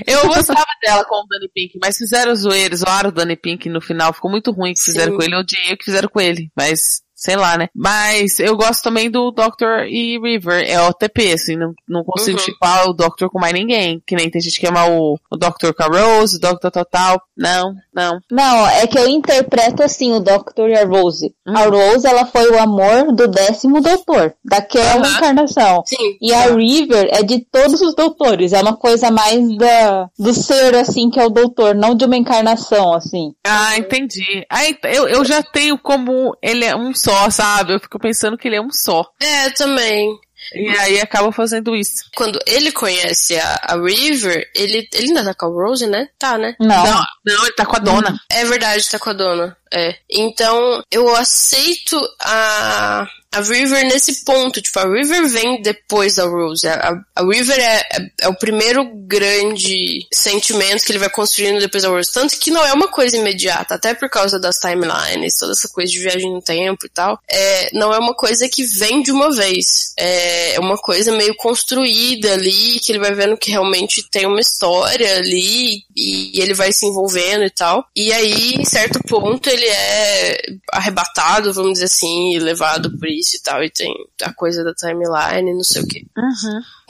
Eu 0.06 0.26
gostava 0.28 0.64
dela 0.82 1.04
com 1.04 1.16
o 1.16 1.26
Danny 1.28 1.50
Pink, 1.52 1.78
mas 1.80 1.96
fizeram 1.96 2.34
zoeiro, 2.34 2.76
zoaram 2.76 3.10
o 3.10 3.12
Danny 3.12 3.36
Pink 3.36 3.68
no 3.68 3.80
final. 3.80 4.12
Ficou 4.12 4.30
muito 4.30 4.50
ruim 4.50 4.72
o 4.72 4.74
que 4.74 4.82
fizeram 4.82 5.12
Sim. 5.12 5.18
com 5.18 5.22
ele. 5.22 5.34
Eu 5.34 5.40
odiei 5.40 5.74
o 5.74 5.76
que 5.76 5.84
fizeram 5.84 6.08
com 6.08 6.20
ele, 6.20 6.50
mas 6.56 7.01
sei 7.22 7.36
lá, 7.36 7.56
né? 7.56 7.68
Mas 7.72 8.40
eu 8.40 8.56
gosto 8.56 8.82
também 8.82 9.08
do 9.08 9.30
Doctor 9.30 9.86
e 9.86 10.18
River. 10.18 10.64
É 10.68 10.80
OTP, 10.82 11.32
assim, 11.34 11.54
não, 11.56 11.72
não 11.88 12.02
consigo 12.02 12.36
Uhum. 12.36 12.44
chipar 12.44 12.88
o 12.88 12.92
Doctor 12.92 13.30
com 13.30 13.38
mais 13.38 13.52
ninguém. 13.54 14.02
Que 14.04 14.16
nem 14.16 14.28
tem 14.28 14.40
gente 14.40 14.58
que 14.58 14.66
ama 14.66 14.86
o, 14.86 15.16
o 15.30 15.36
Doctor 15.36 15.72
com 15.72 15.84
a 15.84 15.86
Rose, 15.86 16.36
o 16.36 16.40
Doctor 16.40 16.70
Total. 16.72 17.22
Não, 17.36 17.74
não. 17.94 18.18
Não, 18.30 18.66
é 18.68 18.86
que 18.86 18.98
eu 18.98 19.08
interpreto 19.08 19.82
assim 19.82 20.12
o 20.12 20.20
Doctor 20.20 20.68
e 20.68 20.76
a 20.76 20.84
Rose. 20.84 21.34
Hum. 21.46 21.56
A 21.56 21.64
Rose, 21.66 22.06
ela 22.06 22.26
foi 22.26 22.50
o 22.50 22.58
amor 22.58 23.12
do 23.12 23.28
décimo 23.28 23.80
doutor, 23.80 24.34
daquela 24.44 25.06
Aham. 25.06 25.16
encarnação. 25.16 25.82
Sim. 25.86 26.16
E 26.20 26.32
a 26.32 26.46
River 26.54 27.08
é 27.12 27.22
de 27.22 27.40
todos 27.50 27.80
os 27.80 27.94
doutores, 27.94 28.52
é 28.52 28.60
uma 28.60 28.76
coisa 28.76 29.10
mais 29.10 29.56
da, 29.56 30.08
do 30.18 30.32
ser, 30.32 30.74
assim, 30.76 31.10
que 31.10 31.20
é 31.20 31.24
o 31.24 31.30
doutor, 31.30 31.74
não 31.74 31.94
de 31.94 32.04
uma 32.04 32.16
encarnação, 32.16 32.92
assim. 32.94 33.32
Ah, 33.46 33.76
entendi. 33.76 34.46
Ent- 34.66 34.84
eu, 34.84 35.08
eu 35.08 35.24
já 35.24 35.42
tenho 35.42 35.78
como 35.78 36.36
ele 36.42 36.64
é 36.64 36.74
um 36.76 36.94
só, 36.94 37.28
sabe? 37.30 37.74
Eu 37.74 37.80
fico 37.80 37.98
pensando 37.98 38.36
que 38.38 38.48
ele 38.48 38.56
é 38.56 38.60
um 38.62 38.70
só. 38.70 39.04
É, 39.20 39.50
também. 39.50 40.08
E 40.54 40.68
aí 40.78 41.00
acaba 41.00 41.32
fazendo 41.32 41.74
isso. 41.74 42.04
Quando 42.14 42.38
ele 42.46 42.72
conhece 42.72 43.36
a, 43.38 43.60
a 43.62 43.76
River, 43.76 44.50
ele, 44.54 44.88
ele 44.92 45.08
ainda 45.08 45.24
tá 45.24 45.34
com 45.34 45.46
a 45.46 45.48
Rose, 45.48 45.86
né? 45.86 46.08
Tá, 46.18 46.36
né? 46.36 46.54
Não. 46.58 46.84
Não, 46.84 47.04
não, 47.24 47.42
ele 47.44 47.54
tá 47.54 47.64
com 47.64 47.76
a 47.76 47.78
dona. 47.78 48.20
É 48.30 48.44
verdade, 48.44 48.90
tá 48.90 48.98
com 48.98 49.10
a 49.10 49.14
dona. 49.14 49.56
É. 49.72 49.94
Então, 50.10 50.82
eu 50.90 51.14
aceito 51.16 51.98
a, 52.20 53.06
a 53.32 53.40
River 53.40 53.84
nesse 53.86 54.24
ponto. 54.24 54.60
Tipo, 54.60 54.78
a 54.80 54.84
River 54.92 55.26
vem 55.28 55.62
depois 55.62 56.16
da 56.16 56.24
Rose. 56.24 56.66
A, 56.68 56.92
a- 57.16 57.22
River 57.24 57.58
é, 57.58 57.76
é, 57.80 58.06
é 58.22 58.28
o 58.28 58.34
primeiro 58.38 58.84
grande 59.06 60.06
sentimento 60.12 60.84
que 60.84 60.92
ele 60.92 60.98
vai 60.98 61.08
construindo 61.10 61.58
depois 61.60 61.82
da 61.82 61.88
Rose. 61.88 62.12
Tanto 62.12 62.38
que 62.38 62.50
não 62.50 62.64
é 62.64 62.72
uma 62.72 62.88
coisa 62.88 63.16
imediata, 63.16 63.74
até 63.74 63.94
por 63.94 64.10
causa 64.10 64.38
das 64.38 64.56
timelines, 64.58 65.38
toda 65.38 65.52
essa 65.52 65.68
coisa 65.68 65.90
de 65.90 65.98
viagem 66.00 66.30
no 66.32 66.42
tempo 66.42 66.84
e 66.84 66.88
tal. 66.90 67.18
É, 67.28 67.70
não 67.72 67.92
é 67.94 67.98
uma 67.98 68.14
coisa 68.14 68.48
que 68.48 68.64
vem 68.64 69.02
de 69.02 69.10
uma 69.10 69.30
vez. 69.34 69.94
É, 69.98 70.54
é 70.54 70.60
uma 70.60 70.76
coisa 70.76 71.12
meio 71.12 71.34
construída 71.36 72.32
ali, 72.34 72.78
que 72.80 72.92
ele 72.92 72.98
vai 72.98 73.14
vendo 73.14 73.36
que 73.36 73.50
realmente 73.50 74.02
tem 74.10 74.26
uma 74.26 74.40
história 74.40 75.16
ali 75.16 75.82
e, 75.96 76.36
e 76.38 76.40
ele 76.42 76.52
vai 76.54 76.72
se 76.72 76.84
envolvendo 76.86 77.44
e 77.44 77.50
tal. 77.50 77.86
E 77.96 78.12
aí, 78.12 78.54
em 78.54 78.64
certo 78.64 78.98
ponto, 79.06 79.48
ele 79.48 79.61
é 79.68 80.38
arrebatado, 80.72 81.52
vamos 81.52 81.74
dizer 81.74 81.86
assim, 81.86 82.38
levado 82.38 82.96
por 82.98 83.08
isso 83.08 83.36
e 83.36 83.42
tal. 83.42 83.62
E 83.62 83.70
tem 83.70 83.92
a 84.22 84.32
coisa 84.32 84.64
da 84.64 84.74
timeline, 84.74 85.54
não 85.54 85.64
sei 85.64 85.82
o 85.82 85.86
quê. 85.86 86.04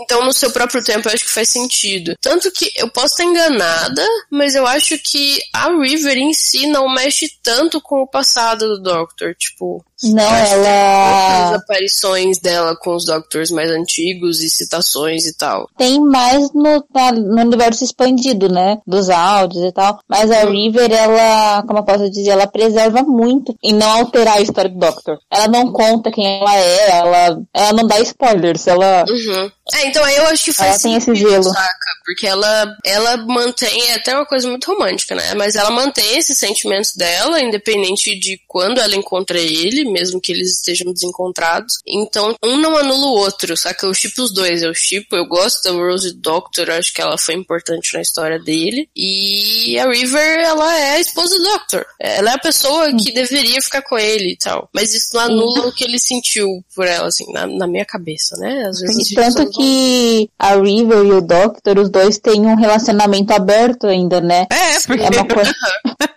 Então, 0.02 0.24
no 0.24 0.32
seu 0.32 0.50
próprio 0.50 0.82
tempo, 0.82 1.08
eu 1.08 1.14
acho 1.14 1.24
que 1.24 1.32
faz 1.32 1.48
sentido. 1.48 2.14
Tanto 2.20 2.50
que 2.52 2.70
eu 2.76 2.88
posso 2.90 3.14
estar 3.14 3.24
enganada, 3.24 4.04
mas 4.30 4.54
eu 4.54 4.66
acho 4.66 4.96
que 4.98 5.38
a 5.54 5.68
River 5.68 6.16
em 6.18 6.32
si 6.32 6.66
não 6.66 6.92
mexe 6.92 7.28
tanto 7.42 7.80
com 7.80 8.02
o 8.02 8.06
passado 8.06 8.66
do 8.68 8.82
Doctor. 8.82 9.34
Tipo, 9.34 9.84
Não, 10.04 10.22
ela 10.34 11.42
outras 11.46 11.62
aparições 11.62 12.38
dela 12.38 12.76
com 12.76 12.94
os 12.94 13.04
Doctors 13.04 13.50
mais 13.50 13.70
antigos 13.70 14.40
e 14.40 14.48
citações 14.50 15.24
e 15.26 15.36
tal. 15.36 15.68
tem 15.76 16.00
mais 16.00 16.52
no, 16.52 16.84
na- 16.94 17.12
no 17.12 17.40
universo 17.42 17.84
expandido, 17.84 18.48
né? 18.48 18.78
Dos 18.86 19.08
áudios 19.10 19.64
e 19.64 19.72
tal. 19.72 19.98
Mas 20.08 20.30
a 20.30 20.44
River, 20.44 20.90
ela, 20.92 21.62
como 21.66 21.78
eu 21.80 21.84
posso 21.84 22.10
dizer, 22.10 22.30
ela 22.30 22.46
preserva 22.46 23.02
muito 23.02 23.54
em 23.62 23.72
não 23.72 23.88
alterar 23.90 24.38
a 24.38 24.40
história 24.40 24.70
do 24.70 24.78
Doctor. 24.78 25.18
Ela 25.30 25.48
não 25.48 25.72
conta 25.72 26.10
quem 26.10 26.40
ela 26.40 26.56
é, 26.56 26.90
ela, 26.98 27.38
ela 27.54 27.72
não 27.72 27.86
dá 27.86 27.98
spoilers, 28.00 28.66
ela. 28.66 29.04
Uhum. 29.08 29.50
É, 29.74 29.86
então 29.92 30.08
eu 30.08 30.26
acho 30.26 30.44
que 30.44 30.52
faz 30.52 30.70
Ela 30.70 30.78
tem 30.80 30.94
esse 30.96 31.06
sentido, 31.06 31.30
gelo. 31.30 31.44
saca? 31.44 31.92
Porque 32.04 32.26
ela, 32.26 32.76
ela 32.84 33.16
mantém, 33.18 33.90
é 33.90 33.94
até 33.94 34.14
uma 34.14 34.26
coisa 34.26 34.48
muito 34.48 34.66
romântica, 34.66 35.14
né? 35.14 35.34
Mas 35.34 35.54
ela 35.54 35.70
mantém 35.70 36.16
esses 36.16 36.38
sentimentos 36.38 36.96
dela, 36.96 37.40
independente 37.40 38.18
de 38.18 38.40
quando 38.48 38.80
ela 38.80 38.96
encontra 38.96 39.38
ele, 39.38 39.84
mesmo 39.84 40.20
que 40.20 40.32
eles 40.32 40.56
estejam 40.56 40.92
desencontrados. 40.92 41.74
Então, 41.86 42.34
um 42.42 42.56
não 42.56 42.76
anula 42.76 43.06
o 43.06 43.16
outro, 43.18 43.56
saca? 43.56 43.86
Eu 43.86 43.94
chipo 43.94 44.22
os 44.22 44.32
dois, 44.32 44.62
eu 44.62 44.74
chipo, 44.74 45.14
eu 45.14 45.26
gosto 45.26 45.62
da 45.62 45.70
Rose 45.70 46.12
Doctor, 46.14 46.70
acho 46.70 46.92
que 46.92 47.00
ela 47.00 47.16
foi 47.16 47.34
importante 47.34 47.94
na 47.94 48.00
história 48.00 48.38
dele. 48.38 48.88
E 48.96 49.78
a 49.78 49.88
River, 49.88 50.38
ela 50.40 50.76
é 50.76 50.94
a 50.94 51.00
esposa 51.00 51.36
do 51.36 51.44
Doctor. 51.44 51.86
Ela 52.00 52.30
é 52.30 52.34
a 52.34 52.38
pessoa 52.38 52.90
que 52.96 53.12
deveria 53.12 53.60
ficar 53.62 53.82
com 53.82 53.98
ele 53.98 54.32
e 54.32 54.36
tal. 54.36 54.68
Mas 54.72 54.94
isso 54.94 55.14
não 55.14 55.22
anula 55.22 55.68
o 55.68 55.72
que 55.72 55.84
ele 55.84 55.98
sentiu 55.98 56.64
por 56.74 56.86
ela, 56.86 57.08
assim, 57.08 57.30
na, 57.32 57.46
na 57.46 57.66
minha 57.66 57.84
cabeça, 57.84 58.36
né? 58.38 58.66
Às 58.66 58.80
vezes 58.80 59.12
tanto 59.14 59.32
pessoas 59.32 59.54
que 59.72 60.28
a 60.38 60.54
River 60.54 61.04
e 61.06 61.12
o 61.12 61.20
Doctor, 61.20 61.78
os 61.78 61.88
dois 61.90 62.18
têm 62.18 62.42
um 62.42 62.54
relacionamento 62.54 63.32
aberto 63.32 63.86
ainda, 63.86 64.20
né? 64.20 64.46
É, 64.50 64.80
porque 64.86 65.02
É 65.02 65.08
uma 65.08 65.24
coisa. 65.28 65.54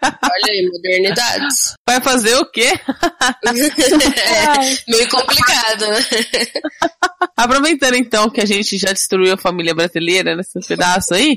Olha 0.04 0.52
aí, 0.52 0.70
modernidades. 0.72 1.74
vai 1.88 2.02
fazer 2.02 2.36
o 2.36 2.46
quê? 2.52 2.74
é, 3.46 4.92
meio 4.92 5.10
complicado, 5.10 5.88
né? 5.88 6.00
Aproveitando 7.38 7.96
então 7.96 8.30
que 8.30 8.42
a 8.42 8.46
gente 8.46 8.78
já 8.78 8.92
destruiu 8.92 9.34
a 9.34 9.38
família 9.38 9.74
brasileira 9.74 10.36
nesse 10.36 10.60
pedaço 10.68 11.14
aí, 11.14 11.36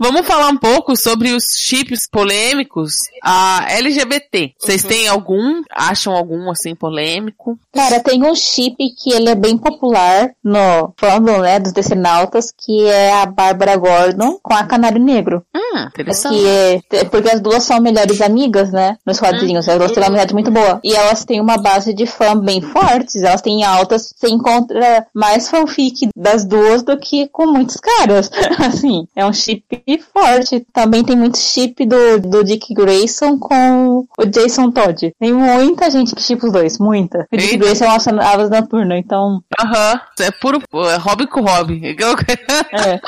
vamos 0.00 0.26
falar 0.26 0.48
um 0.48 0.56
pouco 0.56 0.94
sobre 0.96 1.32
os 1.32 1.44
chips 1.58 2.08
polêmicos 2.08 2.94
a 3.22 3.66
LGBT. 3.70 4.52
Vocês 4.58 4.82
têm 4.84 5.08
algum? 5.08 5.62
Acham 5.70 6.14
algum 6.14 6.50
assim 6.50 6.74
polêmico? 6.74 7.58
Cara, 7.74 8.00
tem 8.00 8.22
um 8.22 8.34
chip 8.34 8.76
que 8.96 9.12
ele 9.12 9.28
é 9.28 9.34
bem 9.34 9.58
popular 9.58 10.30
no 10.44 10.92
fandom, 11.36 11.40
né, 11.40 11.58
dos 11.58 11.72
decenautas, 11.72 12.52
que 12.56 12.86
é 12.86 13.12
a 13.22 13.26
Bárbara 13.26 13.76
Gordon 13.76 14.38
com 14.42 14.54
a 14.54 14.64
Canário 14.64 15.02
Negro. 15.02 15.44
Hum, 15.54 15.86
interessante. 15.88 16.46
É, 16.46 16.80
é 16.92 17.04
porque 17.04 17.30
as 17.30 17.40
duas 17.40 17.62
são 17.62 17.80
melhores 17.80 18.20
amigas, 18.20 18.70
né? 18.72 18.96
Nos 19.06 19.18
quadrinhos. 19.18 19.68
Elas 19.68 19.92
têm 19.92 20.02
uma 20.02 20.08
amizade 20.08 20.34
muito 20.34 20.50
boa. 20.50 20.80
E 20.82 20.94
elas 20.94 21.24
têm 21.24 21.40
uma 21.40 21.58
base 21.58 21.92
de 21.92 22.06
fã 22.06 22.38
bem 22.38 22.60
fortes. 22.60 23.22
Elas 23.22 23.42
têm 23.42 23.64
altas. 23.64 24.12
Você 24.16 24.28
encontra 24.28 25.06
mais 25.14 25.48
fanfic 25.48 26.08
das 26.16 26.44
duas 26.44 26.82
do 26.82 26.96
que 26.96 27.28
com 27.28 27.46
muitos 27.46 27.76
caras. 27.76 28.30
Assim, 28.58 29.06
é 29.14 29.24
um 29.24 29.32
chip 29.32 29.64
forte. 30.12 30.66
Também 30.72 31.04
tem 31.04 31.16
muito 31.16 31.38
chip 31.38 31.84
do, 31.84 32.20
do 32.20 32.44
Dick 32.44 32.72
Grayson 32.74 33.38
com 33.38 34.06
o 34.18 34.26
Jason 34.26 34.70
Todd. 34.70 35.12
Tem 35.18 35.32
muita 35.32 35.90
gente 35.90 36.14
que 36.14 36.22
chipa 36.22 36.46
os 36.46 36.52
dois. 36.52 36.78
Muita. 36.78 37.26
O 37.32 37.36
Dick. 37.36 37.56
Grayson 37.56 37.84
é 37.84 37.88
uma 37.88 38.22
asa 38.22 38.48
noturna, 38.48 38.98
então. 38.98 39.40
Aham, 39.58 40.00
é 40.20 40.30
puro 40.30 40.60
é 40.90 40.96
hobby 40.96 41.25
com 41.26 41.40
hobby. 41.42 41.80
É. 42.72 43.00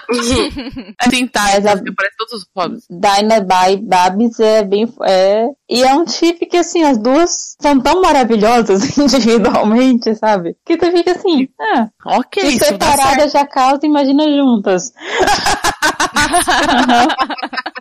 É 1.04 1.08
tentar, 1.10 1.44
Mas 1.54 1.66
a- 1.66 1.76
parece 1.96 2.16
todos 2.18 2.32
os 2.34 2.46
hobbies. 2.56 2.84
Dinah 2.90 3.40
by 3.40 3.76
Babs 3.82 4.40
é 4.40 4.62
bem. 4.64 4.86
É, 5.04 5.46
e 5.68 5.82
é 5.82 5.94
um 5.94 6.06
chip 6.06 6.44
que, 6.46 6.56
assim, 6.56 6.82
as 6.84 6.98
duas 6.98 7.54
são 7.60 7.80
tão 7.80 8.00
maravilhosas 8.00 8.96
individualmente, 8.98 10.14
sabe? 10.16 10.56
Que 10.64 10.76
tu 10.76 10.90
fica 10.90 11.12
assim, 11.12 11.48
ah, 11.60 11.88
Ok, 12.04 12.42
se 12.52 12.58
separadas 12.58 13.32
já 13.32 13.46
causa, 13.46 13.80
imagina 13.84 14.24
juntas. 14.24 14.92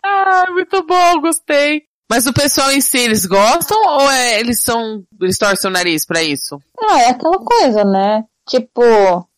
Ah, 0.04 0.46
muito 0.52 0.84
bom, 0.86 1.22
gostei. 1.22 1.84
Mas 2.10 2.26
o 2.26 2.34
pessoal 2.34 2.72
em 2.72 2.80
si, 2.80 2.98
eles 3.00 3.26
gostam 3.26 3.78
ou 3.86 4.10
é, 4.10 4.40
eles 4.40 4.64
são, 4.64 5.04
eles 5.22 5.38
torcem 5.38 5.70
o 5.70 5.74
nariz 5.74 6.06
pra 6.06 6.24
isso? 6.24 6.58
Ah, 6.80 7.02
é 7.02 7.10
aquela 7.10 7.38
coisa, 7.40 7.84
né? 7.84 8.24
Tipo, 8.48 8.82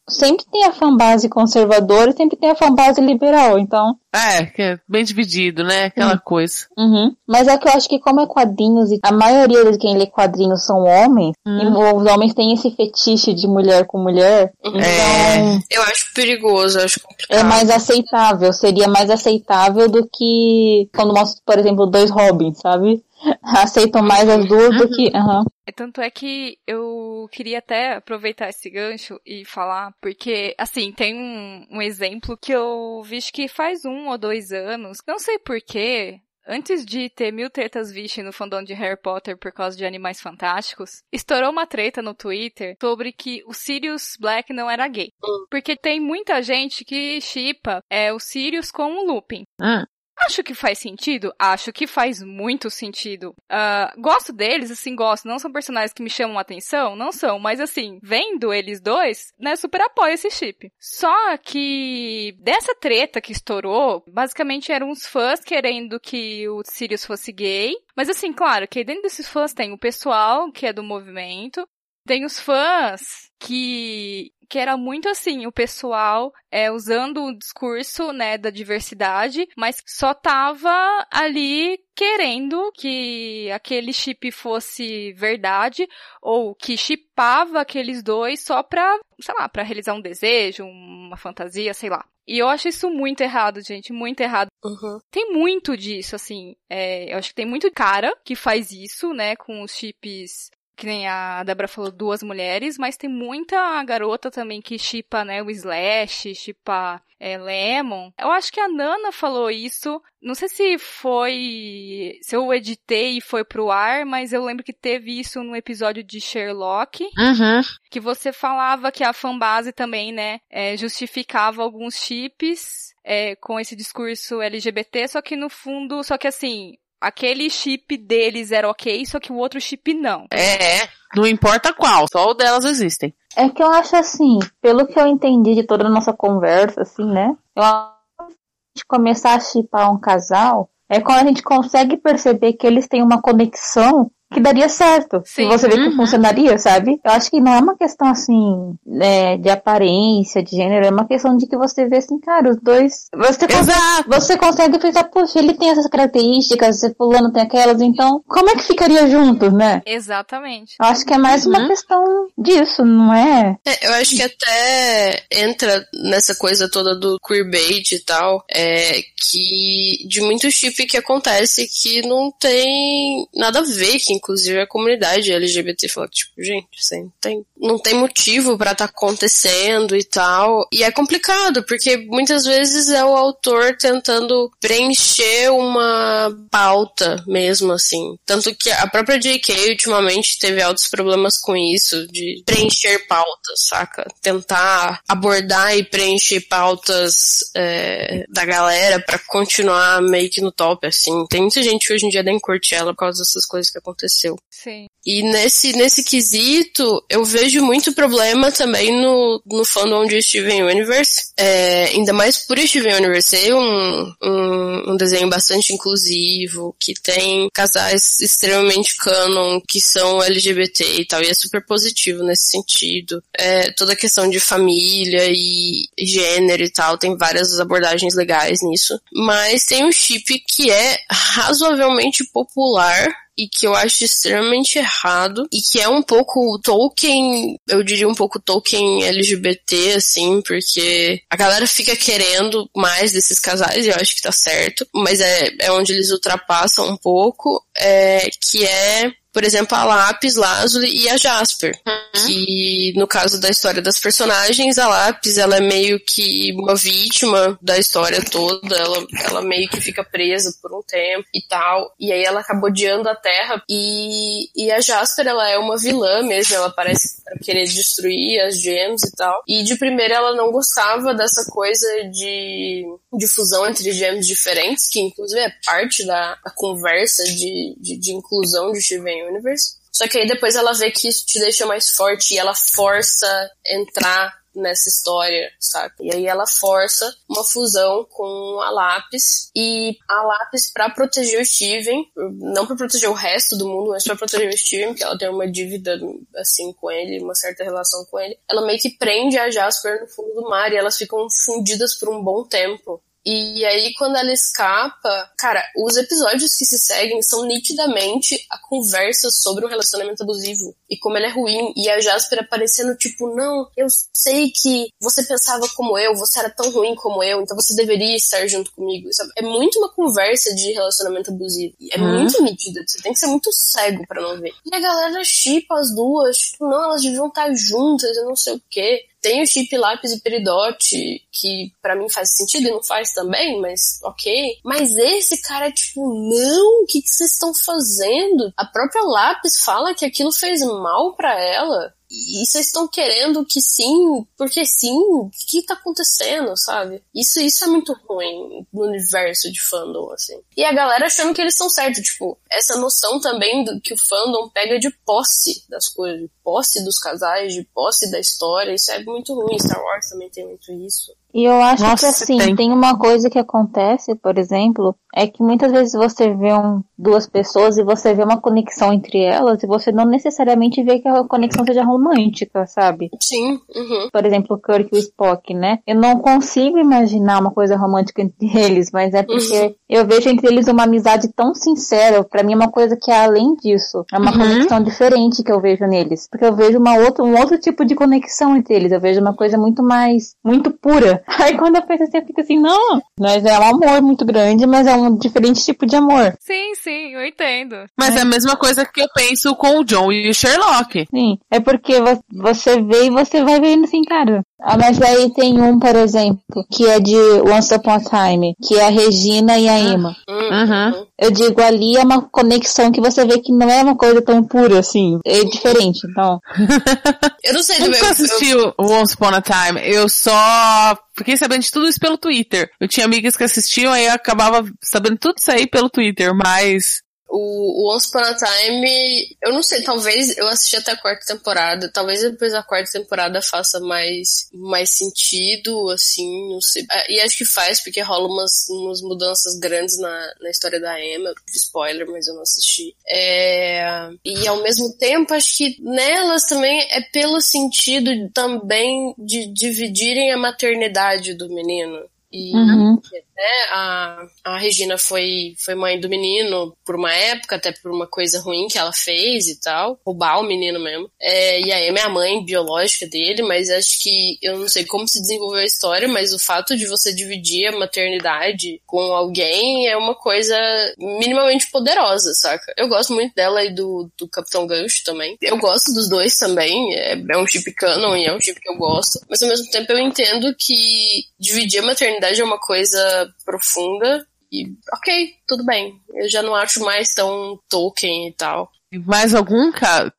sempre 0.10 0.46
tem 0.52 0.66
a 0.66 0.72
fanbase 0.74 1.30
conservadora 1.30 2.12
e 2.12 2.16
sempre 2.16 2.38
tem 2.38 2.50
a 2.52 2.56
fanbase 2.56 3.02
liberal, 3.02 3.58
então. 3.60 3.96
É, 4.14 4.46
que 4.48 4.62
é 4.62 4.80
bem 4.90 5.04
dividido, 5.04 5.64
né? 5.64 5.86
Aquela 5.86 6.16
Hum. 6.16 6.20
coisa. 6.26 6.66
Uhum. 6.78 7.14
Mas 7.28 7.48
é 7.48 7.58
que 7.58 7.68
eu 7.68 7.72
acho 7.74 7.88
que 7.88 8.00
como 8.00 8.20
é 8.22 8.26
quadrinhos 8.26 8.92
e 8.92 9.00
a 9.04 9.12
maioria 9.12 9.72
de 9.72 9.78
quem 9.78 9.96
lê 9.98 10.08
quadrinhos 10.08 10.66
são 10.66 10.84
homens, 10.84 11.34
Hum. 11.46 11.60
e 11.62 11.68
os 11.68 12.12
homens 12.12 12.34
têm 12.34 12.52
esse 12.54 12.72
fetiche 12.72 13.34
de 13.34 13.48
mulher 13.48 13.86
com 13.86 14.00
mulher, 14.00 14.52
então 14.64 14.80
É. 14.82 15.60
Eu 15.72 15.84
acho 15.84 16.12
perigoso, 16.16 16.80
eu 16.80 16.86
acho 16.86 17.00
complicado. 17.02 17.38
é 17.40 17.44
mais 17.44 17.70
aceitável, 17.70 18.52
seria 18.52 18.88
mais 18.88 19.10
aceitável 19.12 19.88
do 19.88 20.08
que 20.12 20.90
quando 20.96 21.14
mostra, 21.14 21.40
por 21.46 21.60
exemplo, 21.60 21.86
dois 21.86 22.10
Robins, 22.10 22.58
sabe? 22.58 23.04
Aceitam 23.44 24.02
mais 24.02 24.28
as 24.28 24.46
duas 24.48 24.78
do 24.78 24.90
que. 24.90 25.12
aham. 25.16 25.44
É, 25.66 25.72
Tanto 25.72 26.02
é 26.02 26.10
que 26.10 26.58
eu 26.66 27.28
queria 27.32 27.60
até 27.60 27.96
aproveitar 27.96 28.50
esse 28.50 28.70
gancho 28.70 29.20
e 29.26 29.46
falar, 29.46 29.94
porque, 30.02 30.56
assim, 30.58 30.92
tem 30.92 31.16
um, 31.16 31.78
um 31.78 31.82
exemplo 31.82 32.38
que 32.38 32.52
eu 32.52 33.02
vi 33.04 33.20
que 33.32 33.48
faz 33.48 33.86
um 33.86 34.08
ou 34.08 34.18
dois 34.18 34.52
anos, 34.52 35.00
não 35.06 35.20
sei 35.20 35.38
porquê, 35.40 36.22
antes 36.48 36.84
de 36.86 37.10
ter 37.10 37.32
mil 37.32 37.50
tretas 37.50 37.92
vixe 37.92 38.24
no 38.24 38.34
fandom 38.34 38.64
de 38.64 38.74
Harry 38.74 39.00
Potter 39.00 39.38
por 39.38 39.52
causa 39.52 39.78
de 39.78 39.86
Animais 39.86 40.20
Fantásticos, 40.20 41.04
estourou 41.12 41.52
uma 41.52 41.68
treta 41.68 42.02
no 42.02 42.16
Twitter 42.16 42.76
sobre 42.82 43.12
que 43.12 43.44
o 43.46 43.54
Sirius 43.54 44.16
Black 44.20 44.52
não 44.52 44.70
era 44.70 44.88
gay. 44.88 45.12
Porque 45.52 45.76
tem 45.76 46.00
muita 46.00 46.42
gente 46.42 46.84
que 46.84 47.22
chipa 47.22 47.84
é, 47.90 48.12
o 48.12 48.20
Sirius 48.20 48.72
com 48.72 48.92
o 48.92 49.06
Lupin. 49.06 49.44
Hum. 49.62 49.86
Acho 50.26 50.44
que 50.44 50.54
faz 50.54 50.78
sentido? 50.80 51.34
Acho 51.40 51.72
que 51.72 51.88
faz 51.88 52.22
muito 52.22 52.70
sentido. 52.70 53.34
Ah, 53.50 53.94
gosto 53.98 54.34
deles, 54.34 54.70
assim, 54.70 54.96
gosto. 54.96 55.28
Não 55.28 55.40
são 55.40 55.52
personagens 55.52 55.94
que 55.94 56.04
me 56.04 56.10
chamam 56.10 56.38
a 56.38 56.42
atenção? 56.42 56.96
Não 56.96 57.12
são, 57.12 57.40
mas 57.40 57.60
assim, 57.60 58.00
vendo 58.04 58.54
eles 58.54 58.82
dois, 58.82 59.34
né, 59.40 59.56
super 59.56 59.82
apoio 59.82 60.14
esse 60.14 60.30
chip. 60.30 60.72
Só 60.80 61.38
que 61.38 62.36
dessa 62.40 62.76
treta 62.76 63.22
que 63.22 63.32
estourou, 63.32 64.04
basicamente 64.08 64.72
eram 64.72 64.90
os 64.90 65.06
fãs 65.06 65.40
querendo 65.40 66.00
que 66.00 66.48
o 66.50 66.62
Sirius 66.66 67.06
fosse 67.06 67.32
gay. 67.32 67.74
Mas 67.96 68.10
assim, 68.10 68.34
claro, 68.34 68.68
que 68.68 68.84
dentro 68.84 69.04
desses 69.04 69.28
fãs 69.28 69.54
tem 69.54 69.72
o 69.72 69.78
pessoal 69.78 70.52
que 70.52 70.66
é 70.66 70.74
do 70.74 70.84
movimento, 70.84 71.68
tem 72.06 72.26
os 72.26 72.40
fãs 72.40 73.30
que 73.40 74.32
que 74.50 74.58
era 74.58 74.76
muito 74.76 75.08
assim, 75.08 75.46
o 75.46 75.52
pessoal 75.52 76.34
é, 76.52 76.72
usando 76.72 77.24
o 77.24 77.38
discurso, 77.38 78.12
né, 78.12 78.38
da 78.38 78.50
diversidade, 78.50 79.48
mas 79.56 79.82
só 79.86 80.14
tava 80.14 80.72
ali 81.12 81.80
querendo 81.96 82.72
que 82.74 83.52
aquele 83.52 83.94
chip 83.94 84.32
fosse 84.32 85.14
verdade, 85.14 85.88
ou 86.22 86.56
que 86.56 86.76
chipava 86.76 87.62
aqueles 87.62 88.02
dois 88.02 88.44
só 88.44 88.64
pra, 88.64 88.98
sei 89.22 89.36
lá, 89.36 89.48
pra 89.48 89.64
realizar 89.64 89.94
um 89.94 90.02
desejo, 90.02 90.66
uma 90.66 91.18
fantasia, 91.18 91.74
sei 91.74 91.90
lá. 91.90 92.04
E 92.26 92.38
eu 92.38 92.48
acho 92.48 92.68
isso 92.68 92.90
muito 92.90 93.22
errado, 93.22 93.60
gente, 93.62 93.92
muito 93.92 94.22
errado. 94.22 94.50
Uhum. 94.64 95.00
Tem 95.12 95.34
muito 95.34 95.76
disso, 95.76 96.16
assim. 96.16 96.56
é, 96.70 97.12
eu 97.14 97.18
acho 97.18 97.30
que 97.30 97.36
tem 97.36 97.46
muito 97.46 97.72
cara 97.72 98.16
que 98.24 98.36
faz 98.36 98.72
isso, 98.72 99.14
né, 99.14 99.36
com 99.36 99.62
os 99.62 99.76
chips 99.76 100.50
que 100.80 100.86
nem 100.86 101.08
a 101.10 101.44
Débora 101.44 101.68
falou, 101.68 101.92
duas 101.92 102.24
mulheres, 102.24 102.78
mas 102.78 102.96
tem 102.96 103.10
muita 103.10 103.84
garota 103.84 104.32
também 104.32 104.62
que 104.62 104.80
chipa, 104.80 105.26
né, 105.26 105.44
o 105.44 105.50
Slash, 105.52 106.34
chipa 106.34 107.02
é, 107.20 107.38
Lemon. 107.38 108.12
Eu 108.18 108.32
acho 108.32 108.50
que 108.50 108.62
a 108.62 108.70
Nana 108.70 109.12
falou 109.12 109.52
isso. 109.52 110.02
Não 110.22 110.34
sei 110.34 110.48
se 110.48 110.78
foi. 110.78 112.18
Se 112.22 112.34
eu 112.34 112.54
editei 112.54 113.18
e 113.18 113.22
foi 113.22 113.44
pro 113.44 113.70
ar, 113.70 114.06
mas 114.06 114.32
eu 114.32 114.44
lembro 114.46 114.64
que 114.64 114.72
teve 114.72 115.20
isso 115.20 115.44
no 115.44 115.54
episódio 115.54 116.02
de 116.02 116.22
Sherlock 116.22 117.04
Uhum. 117.18 117.62
que 117.90 118.00
você 118.00 118.32
falava 118.32 118.92
que 118.92 119.04
a 119.04 119.12
fanbase 119.12 119.74
também, 119.74 120.14
né, 120.14 120.40
é, 120.50 120.78
justificava 120.78 121.62
alguns 121.62 121.96
chips 121.96 122.94
é, 123.04 123.36
com 123.36 123.60
esse 123.60 123.76
discurso 123.76 124.42
LGBT, 124.42 125.10
só 125.10 125.22
que 125.22 125.36
no 125.36 125.50
fundo, 125.50 126.02
só 126.04 126.18
que 126.18 126.28
assim, 126.28 126.78
aquele 127.00 127.50
chip 127.50 127.98
deles 127.98 128.52
era 128.52 128.70
ok, 128.70 129.06
só 129.06 129.20
que 129.20 129.32
o 129.32 129.38
outro 129.38 129.60
chip 129.60 129.94
não. 129.94 130.26
É, 130.32 130.88
não 131.16 131.26
importa 131.26 131.74
qual, 131.74 132.06
só 132.12 132.26
o 132.26 132.34
delas 132.34 132.66
existem. 132.66 133.14
É 133.36 133.48
que 133.50 133.62
eu 133.62 133.72
acho 133.72 133.96
assim, 133.96 134.40
pelo 134.62 134.86
que 134.86 135.00
eu 135.00 135.08
entendi 135.08 135.56
de 135.56 135.64
toda 135.64 135.86
a 135.86 135.90
nossa 135.90 136.14
conversa, 136.14 136.82
assim, 136.82 137.06
né? 137.06 137.36
Eu 137.56 137.64
acho 137.64 137.92
que 138.18 138.24
a 138.24 138.26
gente 138.26 138.86
começar 138.88 139.34
a 139.36 139.40
chipar 139.40 139.92
um 139.92 140.00
casal 140.00 140.70
é 140.90 141.00
quando 141.00 141.20
a 141.20 141.26
gente 141.26 141.44
consegue 141.44 141.98
perceber 141.98 142.54
que 142.54 142.66
eles 142.66 142.88
têm 142.88 143.04
uma 143.04 143.22
conexão 143.22 144.12
que 144.32 144.40
que 144.40 144.44
daria 144.44 144.70
certo. 144.70 145.22
Se 145.26 145.36
Sim. 145.44 145.48
você 145.50 145.68
vê 145.68 145.76
que 145.76 145.90
Uhum. 145.90 145.96
funcionaria, 145.98 146.58
sabe? 146.58 147.00
Eu 147.04 147.12
acho 147.12 147.30
que 147.30 147.42
não 147.42 147.54
é 147.54 147.60
uma 147.60 147.76
questão 147.78 148.08
assim, 148.08 148.74
né, 148.86 149.38
de 149.38 149.50
aparência, 149.50 150.42
de 150.42 150.52
gênero, 150.56 150.86
é 150.86 150.90
uma 150.90 151.06
questão 151.08 151.36
de 151.36 151.46
que 151.48 151.58
você 151.58 151.88
vê 151.88 151.98
assim, 151.98 152.20
cara, 152.20 152.50
os 152.52 152.58
dois. 152.62 153.08
Você 153.16 153.48
consegue, 153.48 153.72
Exato. 153.72 154.10
você 154.10 154.38
consegue 154.38 154.80
pensar, 154.80 155.04
poxa, 155.06 155.40
ele 155.40 155.54
tem 155.54 155.70
essas 155.72 155.88
características, 155.88 156.80
fulano 156.98 157.32
tem 157.34 157.44
aquelas, 157.44 157.82
então 157.82 158.24
como 158.28 158.50
é 158.50 158.56
que 158.56 158.64
ficaria 158.64 159.08
juntos, 159.10 159.52
né? 159.54 159.82
Exatamente. 159.86 160.76
Eu 160.80 160.86
acho 160.88 161.06
que 161.06 161.14
é 161.14 161.18
mais 161.18 161.46
uma 161.46 161.60
Uhum. 161.60 161.68
questão 161.68 162.28
disso, 162.38 162.86
não 162.86 163.14
é? 163.14 163.58
É, 163.66 163.88
eu 163.88 163.94
acho 163.96 164.16
que 164.16 164.22
até 164.24 165.24
entra 165.32 165.86
nessa 165.94 166.34
coisa 166.36 166.70
toda 166.72 166.96
do 166.96 167.18
queerbait 167.28 167.92
e 167.94 168.00
tal, 168.06 168.44
é 168.50 169.02
que 169.32 170.08
de 170.08 170.22
muito 170.22 170.50
chip 170.50 170.86
que 170.86 170.98
acontece 170.98 171.68
que 171.82 172.08
não 172.08 172.32
tem 172.40 173.28
nada 173.36 173.60
a 173.60 173.64
ver, 173.64 173.98
que 174.00 174.19
inclusive 174.20 174.60
a 174.60 174.68
comunidade 174.68 175.32
LGBT 175.32 175.90
fala 175.90 176.08
que, 176.08 176.18
tipo, 176.18 176.44
gente, 176.44 176.68
aí 176.94 177.02
não 177.02 177.14
tem, 177.20 177.46
não 177.60 177.78
tem 177.78 177.94
motivo 177.94 178.58
pra 178.58 178.76
tá 178.76 178.86
acontecendo 178.86 179.96
e 179.96 180.04
tal. 180.04 180.68
E 180.72 180.84
é 180.84 180.92
complicado, 180.92 181.64
porque 181.64 181.98
muitas 181.98 182.46
vezes 182.46 182.90
é 182.90 183.04
o 183.04 183.16
autor 183.16 183.76
tentando 183.78 184.52
preencher 184.60 185.52
uma 185.52 186.32
pauta 186.50 187.22
mesmo, 187.28 187.74
assim. 187.74 188.18
Tanto 188.26 188.56
que 188.56 188.70
a 188.72 188.88
própria 188.88 189.20
J.K. 189.20 189.70
ultimamente 189.70 190.40
teve 190.40 190.62
altos 190.62 190.88
problemas 190.88 191.38
com 191.38 191.56
isso, 191.56 192.08
de 192.08 192.42
preencher 192.46 193.08
pautas, 193.08 193.68
saca? 193.68 194.08
Tentar 194.22 195.02
abordar 195.08 195.76
e 195.78 195.84
preencher 195.84 196.42
pautas 196.42 197.40
é, 197.56 198.26
da 198.30 198.46
galera 198.46 199.00
pra 199.00 199.20
continuar 199.20 200.02
meio 200.02 200.30
que 200.30 200.42
no 200.42 200.52
top, 200.52 200.88
assim. 200.88 201.26
Tem 201.30 201.42
muita 201.42 201.62
gente 201.62 201.88
que 201.88 201.94
hoje 201.94 202.06
em 202.06 202.10
dia 202.10 202.24
nem 202.24 202.40
curte 202.40 202.74
ela 202.76 202.94
por 202.94 203.00
causa 203.00 203.20
dessas 203.20 203.46
coisas 203.46 203.72
que 203.72 203.78
aconteceu. 203.78 204.38
Sim. 204.50 204.88
E 205.06 205.24
nesse, 205.24 205.74
nesse 205.74 206.04
quesito, 206.04 207.04
eu 207.10 207.24
vejo 207.24 207.49
muito 207.58 207.94
problema 207.94 208.52
também 208.52 208.92
no, 209.02 209.42
no 209.46 209.66
fandom 209.66 210.06
de 210.06 210.22
Steven 210.22 210.64
Universe. 210.64 211.32
É, 211.38 211.86
ainda 211.86 212.14
mais 212.14 212.46
por 212.46 212.60
Steven 212.60 212.96
Universe 212.96 213.30
ser 213.30 213.54
um, 213.54 214.14
um, 214.22 214.92
um 214.92 214.98
desenho 214.98 215.30
bastante 215.30 215.74
inclusivo, 215.74 216.76
que 216.80 216.94
tem 216.94 217.50
casais 217.54 218.20
extremamente 218.20 218.96
canon, 218.98 219.62
que 219.68 219.80
são 219.80 220.22
LGBT 220.22 221.00
e 221.00 221.06
tal, 221.06 221.22
e 221.22 221.28
é 221.28 221.34
super 221.34 221.66
positivo 221.66 222.24
nesse 222.24 222.50
sentido. 222.50 223.24
É, 223.38 223.72
toda 223.72 223.94
a 223.94 223.96
questão 223.96 224.30
de 224.30 224.40
família 224.40 225.28
e 225.30 225.88
gênero 226.00 226.64
e 226.64 226.70
tal, 226.70 226.98
tem 226.98 227.18
várias 227.18 227.60
abordagens 227.60 228.16
legais 228.16 228.60
nisso. 228.62 229.00
Mas 229.14 229.66
tem 229.66 229.86
um 229.86 229.92
chip 229.92 230.44
que 230.48 230.72
é 230.72 230.98
razoavelmente 231.10 232.24
popular 232.32 233.08
e 233.40 233.48
que 233.48 233.66
eu 233.66 233.74
acho 233.74 234.04
extremamente 234.04 234.78
errado 234.78 235.48
e 235.52 235.62
que 235.62 235.80
é 235.80 235.88
um 235.88 236.02
pouco 236.02 236.60
Tolkien, 236.62 237.58
eu 237.70 237.82
diria 237.82 238.08
um 238.08 238.14
pouco 238.14 238.38
Tolkien 238.38 239.06
LGBT, 239.06 239.94
assim, 239.94 240.42
porque 240.42 241.22
a 241.30 241.38
galera 241.38 241.66
fica 241.66 241.96
querendo 241.96 242.70
mais 242.76 243.14
desses 243.14 243.40
casais 243.40 243.86
e 243.86 243.88
eu 243.88 243.96
acho 243.96 244.14
que 244.14 244.22
tá 244.22 244.32
certo, 244.34 244.86
mas 244.94 245.22
é, 245.22 245.50
é 245.62 245.72
onde 245.72 245.94
eles 245.94 246.12
ultrapassam 246.12 246.90
um 246.90 246.98
pouco, 246.98 247.64
é, 247.78 248.30
que 248.42 248.66
é 248.66 249.10
por 249.32 249.44
exemplo, 249.44 249.78
a 249.78 249.84
Lápis, 249.84 250.36
Lazuli 250.36 251.04
e 251.04 251.10
a 251.10 251.18
Jasper. 251.18 251.80
Que, 252.26 252.94
no 252.96 253.08
caso 253.08 253.40
da 253.40 253.50
história 253.50 253.82
das 253.82 254.00
personagens, 254.00 254.78
a 254.78 254.88
Lápis, 254.88 255.38
ela 255.38 255.58
é 255.58 255.62
meio 255.62 256.00
que 256.00 256.52
uma 256.54 256.76
vítima 256.76 257.58
da 257.62 257.78
história 257.78 258.24
toda. 258.24 258.76
Ela, 258.76 259.06
ela 259.26 259.42
meio 259.42 259.70
que 259.70 259.80
fica 259.80 260.04
presa 260.04 260.52
por 260.62 260.74
um 260.76 260.82
tempo 260.82 261.26
e 261.34 261.42
tal. 261.48 261.94
E 262.00 262.12
aí 262.12 262.24
ela 262.24 262.42
acaba 262.42 262.68
odiando 262.68 263.08
a 263.08 263.16
Terra. 263.16 263.64
E, 263.70 264.50
e 264.56 264.72
a 264.72 264.82
Jasper, 264.82 265.28
ela 265.28 265.48
é 265.48 265.58
uma 265.58 265.78
vilã 265.78 266.24
mesmo. 266.24 266.56
Ela 266.56 266.72
parece 266.72 267.22
querer 267.44 267.66
destruir 267.66 268.42
as 268.42 268.60
gems 268.60 269.04
e 269.04 269.16
tal. 269.16 269.44
E 269.48 269.64
de 269.64 269.78
primeira 269.78 270.16
ela 270.16 270.36
não 270.36 270.52
gostava 270.52 271.14
dessa 271.14 271.46
coisa 271.52 271.88
de, 272.12 272.84
de 273.14 273.28
fusão 273.28 273.68
entre 273.68 273.92
gems 273.92 274.26
diferentes, 274.26 274.90
que 274.90 275.00
inclusive 275.00 275.40
é 275.40 275.54
parte 275.64 276.06
da, 276.06 276.36
da 276.44 276.52
conversa 276.56 277.24
de, 277.24 277.76
de, 277.80 277.98
de 277.98 278.12
inclusão 278.12 278.72
de 278.72 278.82
Steven 278.82 279.19
Universe. 279.28 279.78
Só 279.92 280.08
que 280.08 280.18
aí 280.18 280.28
depois 280.28 280.56
ela 280.56 280.74
vê 280.74 280.92
que 280.92 281.08
isso 281.08 281.26
te 281.26 281.40
deixa 281.40 281.66
mais 281.66 281.90
forte 281.90 282.34
e 282.34 282.38
ela 282.38 282.54
força 282.56 283.50
entrar 283.66 284.40
nessa 284.56 284.90
história, 284.90 285.52
saca? 285.60 285.96
E 286.00 286.14
aí 286.14 286.26
ela 286.26 286.46
força 286.46 287.14
uma 287.30 287.44
fusão 287.44 288.06
com 288.10 288.60
a 288.62 288.70
Lápis 288.70 289.52
e 289.56 289.98
a 290.08 290.24
Lápis 290.24 290.72
pra 290.72 290.90
proteger 290.90 291.42
o 291.42 291.46
Steven, 291.46 292.04
não 292.16 292.66
pra 292.66 292.76
proteger 292.76 293.10
o 293.10 293.14
resto 293.14 293.58
do 293.58 293.68
mundo, 293.68 293.92
mas 293.92 294.04
pra 294.04 294.16
proteger 294.16 294.50
o 294.50 294.58
Steven, 294.58 294.90
porque 294.90 295.04
ela 295.04 295.18
tem 295.18 295.30
uma 295.30 295.50
dívida 295.50 296.00
assim 296.36 296.74
com 296.74 296.92
ele, 296.92 297.24
uma 297.24 297.36
certa 297.36 297.64
relação 297.64 298.06
com 298.06 298.20
ele. 298.20 298.38
Ela 298.50 298.66
meio 298.66 298.80
que 298.80 298.98
prende 298.98 299.38
a 299.38 299.50
Jasper 299.50 300.02
no 300.02 300.08
fundo 300.08 300.34
do 300.34 300.50
mar 300.50 300.72
e 300.72 300.78
elas 300.78 300.98
ficam 300.98 301.28
fundidas 301.46 301.98
por 301.98 302.10
um 302.10 302.24
bom 302.24 302.44
tempo. 302.44 303.02
E 303.26 303.66
aí, 303.66 303.94
quando 303.96 304.16
ela 304.16 304.32
escapa, 304.32 305.32
cara, 305.38 305.64
os 305.78 305.98
episódios 305.98 306.56
que 306.56 306.66
se 306.66 306.78
seguem 306.80 307.22
são 307.22 307.46
nitidamente 307.46 308.36
a 308.50 308.58
conversa 308.68 309.30
sobre 309.32 309.66
um 309.66 309.70
relacionamento 309.70 310.24
abusivo 310.24 310.76
e 310.90 310.98
como 310.98 311.18
ele 311.18 311.26
é 311.28 311.30
ruim. 311.30 311.74
E 311.76 311.90
a 311.90 312.00
Jasper 312.00 312.40
aparecendo, 312.40 312.96
tipo, 312.96 313.36
não, 313.36 313.68
eu 313.78 313.88
sei 314.14 314.50
que 314.50 314.88
você 315.02 315.24
pensava 315.24 315.68
como 315.76 315.98
eu, 315.98 316.16
você 316.16 316.40
era 316.40 316.50
tão 316.50 316.72
ruim 316.72 316.96
como 316.96 317.22
eu, 317.24 317.42
então 317.42 317.56
você 317.58 317.76
deveria 317.76 318.16
estar 318.16 318.48
junto 318.48 318.72
comigo. 318.72 319.12
Sabe? 319.14 319.32
É 319.38 319.42
muito 319.42 319.78
uma 319.80 319.90
conversa 319.94 320.54
de 320.56 320.72
relacionamento 320.72 321.32
abusivo. 321.32 321.74
E 321.80 321.90
É 321.94 322.00
Uhum. 322.00 322.20
muito 322.20 322.42
nítida, 322.44 322.82
você 322.88 323.02
tem 323.02 323.12
que 323.14 323.20
ser 323.20 323.28
muito 323.28 323.50
cego 323.52 324.06
pra 324.08 324.22
não 324.22 324.40
ver. 324.40 324.54
E 324.66 324.74
a 324.76 324.80
galera 324.80 325.22
chipa 325.24 325.78
as 325.78 325.94
duas, 325.94 326.38
tipo, 326.38 326.68
não, 326.68 326.86
elas 326.86 327.02
deviam 327.02 327.28
estar 327.28 327.54
juntas, 327.54 328.16
eu 328.18 328.26
não 328.26 328.36
sei 328.36 328.54
o 328.54 328.62
quê. 328.70 329.06
Tem 329.22 329.42
o 329.42 329.48
chip 329.48 329.76
lápis 329.78 330.12
e 330.12 330.22
peridote, 330.22 331.22
que 331.32 331.74
pra 331.82 331.96
mim 331.96 332.10
faz 332.10 332.36
sentido 332.36 332.68
e 332.68 332.72
não 332.72 332.84
faz 332.84 333.12
também, 333.12 333.60
mas 333.60 334.00
ok. 334.04 334.60
Mas 334.64 334.96
esse 334.96 335.42
cara 335.42 335.68
é 335.68 335.72
tipo, 335.72 336.02
não, 336.02 336.84
o 336.84 336.86
que 336.86 337.02
vocês 337.06 337.32
estão 337.32 337.54
fazendo? 337.54 338.54
A 338.56 338.66
própria 338.66 339.04
lápis 339.04 339.64
fala 339.64 339.94
que 339.94 340.06
aquilo 340.06 340.32
fez 340.32 340.62
mal 340.62 341.16
pra 341.16 341.34
ela. 341.40 341.94
E 342.12 342.46
vocês 342.46 342.68
estão 342.68 342.88
querendo 342.88 343.46
que 343.46 343.62
sim, 343.62 344.26
porque 344.36 344.66
sim, 344.66 344.98
o 344.98 345.30
que 345.48 345.64
tá 345.64 345.76
acontecendo, 345.76 346.58
sabe? 346.58 347.04
Isso, 347.14 347.40
isso 347.40 347.64
é 347.66 347.68
muito 347.68 347.94
ruim 348.08 348.66
no 348.74 348.88
universo 348.88 349.52
de 349.52 349.62
fandom, 349.62 350.12
assim. 350.12 350.40
E 350.58 350.64
a 350.64 350.74
galera 350.74 351.06
achando 351.06 351.34
que 351.36 351.42
eles 351.42 351.54
estão 351.54 351.70
certos, 351.70 352.02
tipo, 352.02 352.40
essa 352.50 352.78
noção 352.78 353.20
também 353.20 353.64
do 353.64 353.80
que 353.80 353.94
o 353.94 353.98
fandom 353.98 354.50
pega 354.50 354.80
de 354.80 354.90
posse 355.06 355.64
das 355.70 355.88
coisas, 355.88 356.20
de 356.22 356.32
posse 356.44 356.84
dos 356.84 356.98
casais, 356.98 357.54
de 357.54 357.64
posse 357.64 358.10
da 358.10 358.20
história, 358.20 358.74
isso 358.74 358.92
é 358.92 359.04
muito 359.04 359.36
ruim. 359.36 359.60
Star 359.60 359.82
Wars 359.82 360.10
também 360.10 360.30
tem 360.32 360.48
muito 360.48 360.72
isso. 360.72 361.14
E 361.34 361.44
eu 361.44 361.62
acho 361.62 361.84
Nossa, 361.84 362.08
que 362.08 362.24
assim, 362.24 362.38
tem. 362.38 362.56
tem. 362.56 362.72
uma 362.74 362.98
coisa 362.98 363.30
que 363.30 363.38
acontece, 363.38 364.16
por 364.16 364.38
exemplo, 364.38 364.96
é 365.16 365.28
que 365.28 365.44
muitas 365.44 365.72
vezes 365.72 365.94
você 365.94 366.34
vê 366.34 366.52
um, 366.54 366.82
duas 366.98 367.28
pessoas 367.28 367.78
e 367.78 367.84
você 367.84 368.14
vê 368.14 368.24
uma 368.24 368.40
conexão 368.42 368.92
entre 368.92 369.22
elas 369.24 369.62
e 369.62 369.68
você 369.68 369.92
não 369.92 370.06
necessariamente 370.06 370.82
vê 370.84 371.00
que 371.00 371.08
a 371.08 371.24
conexão 371.24 371.64
seja 371.66 371.84
romântica, 371.84 372.66
sabe? 372.66 373.10
Sim, 373.22 373.60
uhum. 373.76 374.08
Por 374.12 374.26
exemplo, 374.26 374.56
o 374.56 374.60
Kirk 374.60 374.90
e 374.92 374.98
o 374.98 375.00
Spock, 375.00 375.54
né? 375.54 375.80
Eu 375.86 375.96
não 375.96 376.20
consigo 376.20 376.80
imaginar 376.80 377.40
uma 377.42 377.52
coisa 377.52 377.76
romântica 377.78 378.22
entre 378.22 378.48
eles, 378.58 378.90
mas 378.92 379.14
é 379.14 379.22
porque 379.24 379.76
eu 379.88 380.06
vejo 380.08 380.30
entre 380.30 380.48
eles 380.48 380.68
uma 380.68 380.84
amizade 380.84 381.28
tão 381.36 381.54
sincera. 381.54 382.24
Pra 382.24 382.42
mim 382.44 382.54
é 382.54 382.56
uma 382.56 382.72
coisa 382.72 382.98
que 383.00 383.12
é 383.12 383.24
além 383.24 383.56
disso. 383.56 384.04
É 384.12 384.18
uma 384.18 384.32
Uhum. 384.32 384.38
conexão 384.40 384.82
diferente 384.84 385.44
que 385.44 385.52
eu 385.52 385.60
vejo 385.62 385.86
neles. 385.86 386.28
Porque 386.30 386.46
eu 386.46 386.56
vejo 386.56 386.78
uma 386.80 386.96
outra, 386.98 387.24
um 387.24 387.38
outro 387.38 387.60
tipo 387.60 387.84
de 387.86 387.94
conexão 387.96 388.56
entre 388.56 388.74
eles. 388.76 388.92
Eu 388.92 389.00
vejo 389.02 389.20
uma 389.20 389.34
coisa 389.36 389.58
muito 389.58 389.84
mais, 389.84 390.36
muito 390.44 390.72
pura. 390.72 391.19
Aí 391.40 391.58
quando 391.58 391.76
eu 391.78 391.82
penso 391.84 392.04
assim, 392.04 392.18
eu 392.18 392.26
fico 392.26 392.42
assim, 392.42 392.60
não. 392.60 393.02
Mas 393.20 393.44
é 393.46 393.58
um 393.60 393.64
amor 393.64 394.02
muito 394.02 394.26
grande, 394.26 394.66
mas 394.68 394.88
é 394.88 394.94
um 394.96 395.16
diferente 395.18 395.64
tipo 395.64 395.86
de 395.86 395.96
amor. 395.96 396.34
Sim, 396.40 396.76
sim, 396.76 397.14
eu 397.14 397.26
entendo. 397.26 397.76
Mas 397.98 398.16
é 398.16 398.22
a 398.22 398.26
mesma 398.26 398.56
coisa 398.56 398.86
que 398.86 399.02
eu 399.02 399.08
penso 399.14 399.56
com 399.56 399.80
o 399.80 399.84
John 399.84 400.12
e 400.12 400.30
o 400.30 400.34
Sherlock. 400.34 401.06
Sim, 401.14 401.38
é 401.52 401.60
porque 401.60 402.00
vo- 402.02 402.24
você 402.34 402.82
vê 402.82 403.06
e 403.06 403.10
você 403.10 403.44
vai 403.44 403.60
vendo 403.60 403.86
assim, 403.86 404.02
cara. 404.04 404.42
Ah, 404.62 404.78
mas 404.78 405.02
aí 405.02 405.30
tem 405.34 405.62
um, 405.62 405.80
por 405.80 405.96
exemplo, 405.96 406.66
que 406.70 406.86
é 406.86 407.00
de 407.00 407.16
Once 407.16 407.74
Upon 407.74 407.92
a 407.92 408.00
Time, 408.00 408.56
que 408.62 408.76
é 408.76 408.88
a 408.88 408.90
Regina 408.90 409.58
e 409.58 409.70
a 409.70 409.80
Emma. 409.80 410.16
Uhum. 410.28 411.06
Eu 411.18 411.32
digo, 411.32 411.62
ali 411.62 411.96
é 411.96 412.02
uma 412.02 412.22
conexão 412.22 412.92
que 412.92 413.00
você 413.00 413.26
vê 413.26 413.40
que 413.40 413.54
não 413.54 413.70
é 413.70 413.82
uma 413.82 413.96
coisa 413.96 414.22
tão 414.22 414.44
pura 414.44 414.80
assim. 414.80 415.20
É 415.26 415.44
diferente, 415.46 416.02
então. 416.10 416.40
Eu 417.44 417.54
não 417.54 417.64
sei, 417.64 417.78
Eu 417.78 417.86
eu, 417.86 417.92
nunca 417.92 418.06
eu, 418.06 418.12
assisti 418.12 418.54
o 418.54 418.74
Once 418.78 419.16
Upon 419.16 419.30
a 419.30 419.42
Time. 419.42 419.82
Eu 419.82 420.10
só 420.10 420.98
fiquei 421.18 421.38
sabendo 421.38 421.62
de 421.62 421.72
tudo 421.72 421.88
isso 421.88 422.00
pelo 422.00 422.18
Twitter. 422.18 422.70
Eu 422.80 422.88
tinha 422.88 423.06
amigas 423.06 423.36
que 423.36 423.44
assistiam, 423.44 423.94
aí 423.94 424.06
eu 424.06 424.14
acabava 424.14 424.64
sabendo 424.82 425.18
tudo 425.18 425.38
isso 425.38 425.52
aí 425.52 425.66
pelo 425.68 425.90
Twitter, 425.90 426.34
mas... 426.36 427.02
o 427.30 427.70
O, 427.90 427.96
Once 427.96 428.08
Upon 428.10 428.20
a 428.20 428.36
Time, 428.36 429.38
eu 429.42 429.54
não 429.54 429.62
sei, 429.64 429.82
talvez 429.84 430.38
eu 430.38 430.48
assisti 430.48 430.76
até 430.76 430.92
a 430.92 430.98
quarta 430.98 431.26
temporada, 431.26 431.90
talvez 431.94 432.22
depois 432.22 432.52
da 432.52 432.64
quarta 432.64 432.92
temporada 432.92 433.42
faça 433.42 433.80
mais, 433.80 434.50
mais 434.54 434.92
sentido, 434.92 435.90
assim, 435.90 436.50
não 436.50 436.60
sei. 436.62 436.86
Ah, 436.92 437.04
E 437.10 437.20
acho 437.22 437.38
que 437.38 437.46
faz, 437.46 437.82
porque 437.84 438.02
rola 438.02 438.28
umas, 438.28 438.52
umas 438.70 439.02
mudanças 439.02 439.58
grandes 439.60 439.98
na, 440.00 440.34
na 440.42 440.50
história 440.50 440.80
da 440.80 441.00
Emma, 441.00 441.34
spoiler, 441.56 442.08
mas 442.10 442.28
eu 442.28 442.34
não 442.34 442.42
assisti. 442.42 442.96
É, 443.08 444.10
e 444.26 444.48
ao 444.48 444.62
mesmo 444.62 444.96
tempo, 444.98 445.34
acho 445.34 445.56
que 445.56 445.78
nelas 445.82 446.46
também 446.46 446.82
é 446.92 447.02
pelo 447.02 447.40
sentido 447.42 448.10
também 448.34 449.14
de 449.18 449.48
dividirem 449.54 450.32
a 450.32 450.38
maternidade 450.38 451.34
do 451.34 451.48
menino. 451.50 452.10
E 452.32 452.56
Uhum. 452.56 453.02
Né, 453.40 453.68
a, 453.70 454.28
a 454.44 454.58
Regina 454.58 454.98
foi, 454.98 455.56
foi 455.58 455.74
mãe 455.74 455.98
do 455.98 456.10
menino 456.10 456.76
por 456.86 456.96
uma 456.96 457.14
época, 457.14 457.56
até 457.56 457.72
por 457.72 457.90
uma 457.90 458.06
coisa 458.06 458.42
ruim 458.42 458.68
que 458.68 458.78
ela 458.78 458.92
fez 458.92 459.48
e 459.48 459.58
tal, 459.62 459.98
roubar 460.06 460.40
o 460.40 460.44
menino 460.44 460.78
mesmo. 460.78 461.10
É, 461.22 461.62
e 461.62 461.72
a 461.72 461.88
Emma 461.88 462.00
é 462.00 462.02
a 462.02 462.10
mãe 462.10 462.44
biológica 462.44 463.08
dele, 463.08 463.42
mas 463.44 463.70
acho 463.70 464.02
que 464.02 464.38
eu 464.42 464.60
não 464.60 464.68
sei 464.68 464.84
como 464.84 465.08
se 465.08 465.22
desenvolveu 465.22 465.62
a 465.62 465.66
história, 465.66 466.08
mas 466.08 466.34
o 466.34 466.40
fato 466.40 466.76
de 466.76 466.86
você 466.86 467.14
dividir 467.14 467.68
a 467.68 467.80
maternidade 467.80 468.82
com 468.86 469.00
alguém 469.14 469.88
é 469.88 469.96
uma 469.96 470.16
coisa 470.16 470.58
minimamente 470.98 471.72
poderosa, 471.72 472.34
saca? 472.34 472.74
Eu 472.76 472.90
gosto 472.90 473.14
muito 473.14 473.34
dela 473.34 473.64
e 473.64 473.74
do, 473.74 474.12
do 474.18 474.28
Capitão 474.28 474.68
Gancho 474.68 475.02
também. 475.06 475.38
Eu 475.42 475.58
gosto 475.58 475.94
dos 475.94 476.10
dois 476.10 476.36
também, 476.36 476.94
é, 476.94 477.14
é 477.14 477.38
um 477.38 477.48
chip 477.48 477.74
canon 477.74 478.18
e 478.18 478.26
é 478.26 478.36
um 478.36 478.42
chip 478.42 478.60
que 478.60 478.70
eu 478.70 478.76
gosto, 478.76 479.18
mas 479.30 479.42
ao 479.42 479.48
mesmo 479.48 479.70
tempo 479.72 479.90
eu 479.94 480.00
entendo 480.00 480.54
que 480.60 481.24
dividir 481.40 481.80
a 481.80 481.86
maternidade 481.86 482.42
é 482.42 482.44
uma 482.44 482.60
coisa 482.60 483.29
profunda 483.46 484.26
e 484.52 484.66
ok, 484.94 485.30
tudo 485.48 485.66
bem. 485.66 486.00
Eu 486.14 486.30
já 486.30 486.42
não 486.42 486.56
acho 486.56 486.80
mais 486.82 487.14
tão 487.14 487.60
Tolkien 487.70 488.28
e 488.30 488.34
tal. 488.34 488.70
E 488.92 488.98
Mais 489.00 489.34
algum 489.36 489.72
ca- 489.72 490.12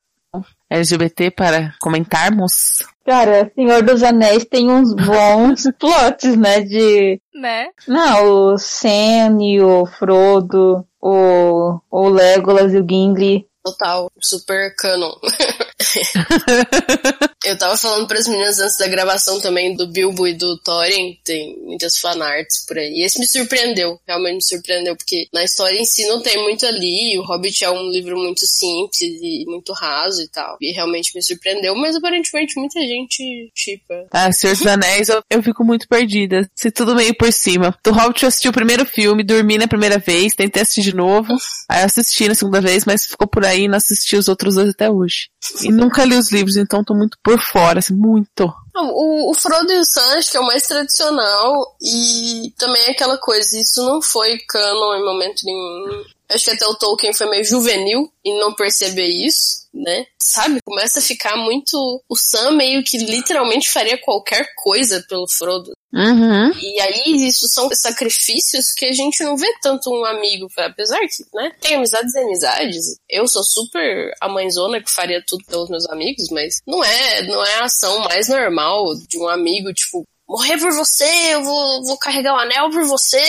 LGBT 0.69 1.31
para 1.31 1.73
comentarmos? 1.79 2.79
Cara, 3.05 3.51
Senhor 3.53 3.81
dos 3.83 4.01
Anéis 4.03 4.45
tem 4.45 4.69
uns 4.71 4.93
bons 4.93 5.63
plots, 5.77 6.37
né? 6.37 6.61
De. 6.61 7.19
Né? 7.35 7.67
Não, 7.87 8.53
o 8.53 8.57
Sam 8.57 9.37
e 9.41 9.59
o 9.61 9.85
Frodo, 9.85 10.85
o, 11.01 11.79
o 11.89 12.09
Legolas 12.09 12.73
e 12.73 12.77
o 12.77 12.87
Gimli. 12.87 13.45
Total, 13.63 14.09
super 14.21 14.73
canon. 14.77 15.11
eu 17.45 17.57
tava 17.57 17.77
falando 17.77 18.07
pras 18.07 18.27
meninas 18.27 18.59
antes 18.59 18.77
da 18.77 18.87
gravação 18.87 19.39
também 19.39 19.75
do 19.75 19.87
Bilbo 19.87 20.27
e 20.27 20.33
do 20.33 20.57
Thorin, 20.59 21.17
tem 21.23 21.57
muitas 21.63 21.97
fanarts 21.97 22.65
por 22.65 22.77
aí. 22.77 22.93
E 22.93 23.03
esse 23.03 23.19
me 23.19 23.27
surpreendeu, 23.27 23.99
realmente 24.07 24.35
me 24.35 24.43
surpreendeu, 24.43 24.95
porque 24.95 25.27
na 25.33 25.43
história 25.43 25.79
em 25.79 25.85
si 25.85 26.05
não 26.07 26.21
tem 26.21 26.41
muito 26.43 26.65
ali, 26.65 27.17
o 27.17 27.23
Hobbit 27.23 27.63
é 27.63 27.69
um 27.69 27.89
livro 27.89 28.17
muito 28.17 28.45
simples 28.45 29.19
e 29.21 29.45
muito 29.47 29.73
raso 29.73 30.21
e 30.21 30.27
tal. 30.27 30.57
E 30.61 30.71
realmente 30.71 31.11
me 31.15 31.23
surpreendeu, 31.23 31.75
mas 31.75 31.95
aparentemente 31.95 32.59
muita 32.59 32.79
gente 32.81 33.51
chipa. 33.55 34.05
Ah, 34.11 34.31
Senhor 34.31 34.55
dos 34.55 34.67
Anéis, 34.67 35.09
eu, 35.09 35.21
eu 35.29 35.43
fico 35.43 35.63
muito 35.63 35.87
perdida. 35.87 36.49
Se 36.55 36.71
tudo 36.71 36.95
meio 36.95 37.15
por 37.15 37.31
cima. 37.31 37.75
Do 37.83 37.91
Hobbit 37.91 38.23
eu 38.23 38.27
assisti 38.29 38.49
o 38.49 38.53
primeiro 38.53 38.85
filme, 38.85 39.23
dormi 39.23 39.57
na 39.57 39.67
primeira 39.67 39.97
vez, 39.97 40.35
tentei 40.35 40.61
assistir 40.61 40.81
de 40.81 40.95
novo. 40.95 41.35
Aí 41.69 41.81
eu 41.81 41.85
assisti 41.85 42.27
na 42.27 42.35
segunda 42.35 42.61
vez, 42.61 42.85
mas 42.85 43.05
ficou 43.05 43.27
por 43.27 43.45
aí 43.45 43.63
e 43.63 43.67
não 43.67 43.77
assisti 43.77 44.15
os 44.15 44.27
outros 44.27 44.55
dois 44.55 44.69
até 44.69 44.89
hoje. 44.89 45.30
E 45.63 45.71
nunca 45.71 46.05
li 46.05 46.15
os 46.15 46.31
livros, 46.31 46.55
então 46.55 46.83
tô 46.83 46.93
muito 46.93 47.17
por 47.23 47.39
fora, 47.39 47.79
assim, 47.79 47.95
muito. 47.95 48.53
O, 48.75 49.31
o 49.31 49.33
Frodo 49.33 49.71
e 49.71 49.79
o 49.79 49.85
Sam 49.85 50.17
acho 50.17 50.31
que 50.31 50.37
é 50.37 50.39
o 50.39 50.45
mais 50.45 50.65
tradicional 50.67 51.75
e 51.81 52.53
também 52.57 52.81
é 52.83 52.91
aquela 52.91 53.17
coisa, 53.17 53.57
isso 53.57 53.83
não 53.85 54.01
foi 54.01 54.37
canon 54.47 54.95
em 54.95 55.03
momento 55.03 55.41
nenhum. 55.43 56.03
Acho 56.29 56.45
que 56.45 56.51
até 56.51 56.65
o 56.65 56.75
Tolkien 56.75 57.13
foi 57.13 57.27
meio 57.29 57.43
juvenil 57.43 58.11
em 58.23 58.39
não 58.39 58.53
perceber 58.53 59.07
isso, 59.07 59.60
né? 59.73 60.05
Sabe? 60.21 60.59
Começa 60.65 60.99
a 60.99 61.03
ficar 61.03 61.35
muito. 61.37 62.03
O 62.09 62.15
Sam 62.15 62.51
meio 62.51 62.83
que 62.83 62.97
literalmente 62.97 63.69
faria 63.69 63.97
qualquer 63.97 64.47
coisa 64.55 65.03
pelo 65.07 65.27
Frodo. 65.27 65.71
Uhum. 65.93 66.51
E 66.57 66.79
aí, 66.79 67.27
isso 67.27 67.47
são 67.49 67.69
sacrifícios 67.73 68.71
que 68.71 68.85
a 68.85 68.93
gente 68.93 69.23
não 69.23 69.35
vê 69.35 69.47
tanto 69.61 69.91
um 69.91 70.05
amigo, 70.05 70.47
apesar 70.57 70.99
que, 70.99 71.23
né, 71.33 71.51
tem 71.59 71.75
amizades 71.75 72.13
e 72.15 72.19
amizades. 72.19 72.85
Eu 73.09 73.27
sou 73.27 73.43
super 73.43 74.13
a 74.21 74.29
mãezona 74.29 74.81
que 74.81 74.89
faria 74.89 75.21
tudo 75.27 75.43
pelos 75.45 75.69
meus 75.69 75.85
amigos, 75.89 76.29
mas 76.31 76.59
não 76.65 76.81
é, 76.83 77.23
não 77.23 77.45
é 77.45 77.55
a 77.55 77.65
ação 77.65 77.99
mais 77.99 78.29
normal 78.29 78.85
de 79.07 79.17
um 79.17 79.27
amigo, 79.27 79.73
tipo, 79.73 80.05
morrer 80.31 80.57
por 80.57 80.71
você, 80.71 81.03
eu 81.33 81.43
vou, 81.43 81.83
vou 81.83 81.97
carregar 81.97 82.33
o 82.33 82.39
anel 82.39 82.69
por 82.69 82.85
você. 82.85 83.19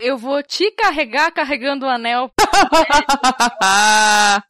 Eu 0.00 0.18
vou 0.18 0.42
te 0.42 0.68
carregar 0.72 1.30
carregando 1.30 1.86
o 1.86 1.88
anel. 1.88 2.28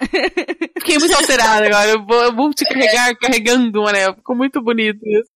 Fiquei 0.80 0.98
muito 0.98 1.14
alterada 1.14 1.66
agora. 1.66 1.90
Eu 1.90 2.02
vou, 2.06 2.22
eu 2.22 2.34
vou 2.34 2.54
te 2.54 2.64
carregar 2.64 3.14
carregando 3.18 3.82
um 3.82 3.86
anel. 3.86 4.14
Ficou 4.14 4.34
muito 4.34 4.62
bonito 4.62 5.06
isso. 5.06 5.28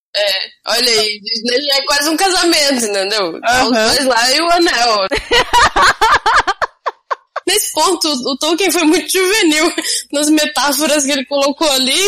Olha 0.65 0.91
aí, 0.91 1.21
já 1.67 1.75
é 1.75 1.85
quase 1.85 2.09
um 2.09 2.17
casamento, 2.17 2.83
entendeu? 2.83 3.39
Tá 3.41 3.65
Os 3.65 3.71
dois 3.71 4.05
lá 4.05 4.31
e 4.31 4.41
o 4.41 4.49
anel. 4.49 5.05
Nesse 7.47 7.71
ponto, 7.71 8.07
o 8.07 8.35
Tolkien 8.37 8.71
foi 8.71 8.83
muito 8.83 9.11
juvenil 9.11 9.71
nas 10.11 10.29
metáforas 10.29 11.03
que 11.03 11.11
ele 11.11 11.25
colocou 11.25 11.71
ali, 11.71 11.99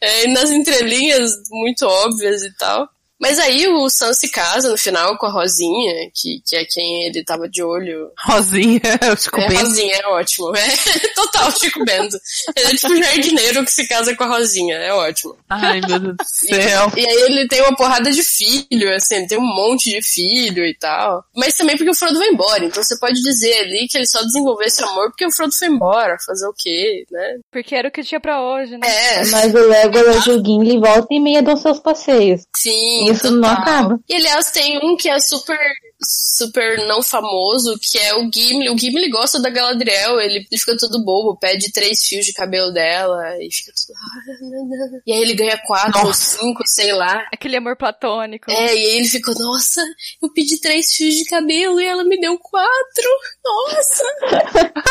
é, 0.00 0.24
e 0.24 0.32
nas 0.32 0.50
entrelinhas 0.50 1.30
muito 1.50 1.86
óbvias 1.86 2.42
e 2.42 2.52
tal. 2.56 2.88
Mas 3.20 3.38
aí 3.38 3.66
o 3.68 3.88
Sam 3.88 4.12
se 4.12 4.28
casa 4.30 4.68
no 4.70 4.76
final 4.76 5.16
com 5.16 5.26
a 5.26 5.30
Rosinha, 5.30 6.10
que, 6.14 6.40
que 6.46 6.56
é 6.56 6.64
quem 6.64 7.06
ele 7.06 7.24
tava 7.24 7.48
de 7.48 7.62
olho. 7.62 8.10
Rosinha, 8.26 8.80
o 9.12 9.16
Chico 9.16 9.40
É, 9.40 9.48
Bento. 9.48 9.60
Rosinha 9.60 9.96
é 9.96 10.06
ótimo. 10.08 10.52
É 10.56 10.76
total 11.14 11.50
Chico 11.52 11.84
Bento. 11.84 12.16
Ele 12.56 12.66
é 12.72 12.76
tipo 12.76 12.92
um 12.92 13.02
jardineiro 13.02 13.64
que 13.64 13.70
se 13.70 13.86
casa 13.88 14.14
com 14.16 14.24
a 14.24 14.26
Rosinha. 14.26 14.76
É 14.76 14.92
ótimo. 14.92 15.36
Ai, 15.48 15.80
meu 15.80 15.98
Deus 16.00 16.16
do 16.16 16.24
céu. 16.26 16.92
E 16.96 17.06
aí 17.06 17.22
ele 17.22 17.48
tem 17.48 17.60
uma 17.62 17.76
porrada 17.76 18.10
de 18.10 18.22
filho, 18.22 18.94
assim, 18.94 19.16
ele 19.16 19.26
tem 19.28 19.38
um 19.38 19.54
monte 19.54 19.90
de 19.90 20.02
filho 20.02 20.64
e 20.64 20.74
tal. 20.74 21.24
Mas 21.34 21.54
também 21.56 21.76
porque 21.76 21.90
o 21.90 21.94
Frodo 21.94 22.18
vai 22.18 22.28
embora. 22.28 22.64
Então 22.64 22.82
você 22.82 22.98
pode 22.98 23.20
dizer 23.22 23.60
ali 23.60 23.86
que 23.88 23.96
ele 23.96 24.06
só 24.06 24.22
desenvolveu 24.22 24.66
esse 24.66 24.82
amor 24.82 25.08
porque 25.10 25.24
o 25.26 25.32
Frodo 25.32 25.52
foi 25.56 25.68
embora. 25.68 26.16
Fazer 26.26 26.46
o 26.46 26.54
quê, 26.56 27.04
né? 27.10 27.38
Porque 27.52 27.74
era 27.74 27.88
o 27.88 27.90
que 27.90 28.02
tinha 28.02 28.20
pra 28.20 28.42
hoje, 28.42 28.76
né? 28.76 28.86
É, 28.86 29.24
Mas 29.26 29.54
o 29.54 29.58
Legolas 29.68 30.26
e 30.26 30.30
o 30.30 30.44
Gimli 30.44 30.78
volta 30.78 31.06
e 31.12 31.20
meia 31.20 31.42
dão 31.42 31.56
seus 31.56 31.78
passeios. 31.80 32.42
sim. 32.56 33.03
Isso 33.10 33.30
não 33.30 33.40
total. 33.48 33.62
acaba. 33.62 34.00
E 34.08 34.14
aliás, 34.14 34.50
tem 34.50 34.78
um 34.84 34.96
que 34.96 35.08
é 35.08 35.18
super, 35.18 35.58
super 36.02 36.86
não 36.86 37.02
famoso, 37.02 37.78
que 37.80 37.98
é 37.98 38.14
o 38.14 38.30
Gimli. 38.32 38.68
O 38.70 38.78
Gimli 38.78 39.08
gosta 39.10 39.40
da 39.40 39.50
Galadriel, 39.50 40.20
ele 40.20 40.46
fica 40.52 40.76
todo 40.76 41.04
bobo, 41.04 41.38
pede 41.38 41.72
três 41.72 42.04
fios 42.06 42.24
de 42.26 42.32
cabelo 42.32 42.72
dela 42.72 43.22
e 43.40 43.48
fica 43.52 43.72
tudo. 43.74 43.96
"Ah, 43.96 45.00
E 45.06 45.12
aí 45.12 45.20
ele 45.22 45.34
ganha 45.34 45.58
quatro 45.66 45.98
ou 46.00 46.06
Nossa. 46.06 46.38
cinco, 46.38 46.62
sei 46.66 46.92
lá. 46.92 47.26
Aquele 47.32 47.56
amor 47.56 47.76
platônico. 47.76 48.50
É, 48.50 48.66
e 48.74 48.78
aí 48.78 48.96
ele 48.98 49.08
ficou, 49.08 49.34
nossa, 49.34 49.80
eu 50.22 50.32
pedi 50.32 50.60
três 50.60 50.92
fios 50.94 51.14
de 51.14 51.24
cabelo 51.24 51.80
e 51.80 51.86
ela 51.86 52.04
me 52.04 52.18
deu 52.20 52.38
quatro. 52.38 53.10
Nossa! 53.44 54.04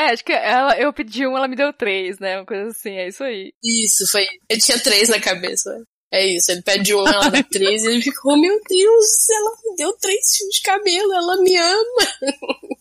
É, 0.00 0.12
acho 0.12 0.24
que 0.24 0.32
ela, 0.32 0.76
eu 0.78 0.92
pedi 0.92 1.26
um, 1.26 1.36
ela 1.36 1.48
me 1.48 1.56
deu 1.56 1.72
três, 1.72 2.18
né? 2.18 2.38
Uma 2.38 2.46
coisa 2.46 2.68
assim, 2.70 2.96
é 2.96 3.08
isso 3.08 3.22
aí. 3.22 3.52
Isso, 3.62 4.06
foi. 4.10 4.26
Eu 4.48 4.58
tinha 4.58 4.78
três 4.78 5.08
na 5.08 5.20
cabeça. 5.20 5.70
É 6.12 6.24
isso, 6.24 6.52
ele 6.52 6.62
pede 6.62 6.94
um, 6.94 7.06
ela 7.06 7.28
dá 7.28 7.42
três, 7.50 7.82
e 7.82 7.88
ele 7.88 8.02
ficou, 8.02 8.32
oh, 8.32 8.36
meu 8.36 8.60
Deus, 8.68 9.28
ela 9.30 9.50
me 9.64 9.76
deu 9.76 9.92
três 9.98 10.36
fios 10.36 10.54
de 10.54 10.62
cabelo, 10.62 11.12
ela 11.12 11.36
me 11.38 11.56
ama. 11.56 12.06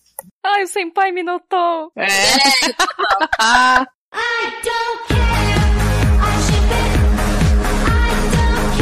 Ai, 0.46 0.64
o 0.64 0.68
senpai 0.68 1.12
me 1.12 1.24
notou. 1.24 1.92
É. 1.98 2.06
Ah, 3.40 3.84
I 4.14 4.52
don't 4.64 5.08
care. 5.08 5.18
I 6.22 6.40
ship 6.46 6.72
it. 6.72 6.96
I 7.82 8.14
don't 8.32 8.78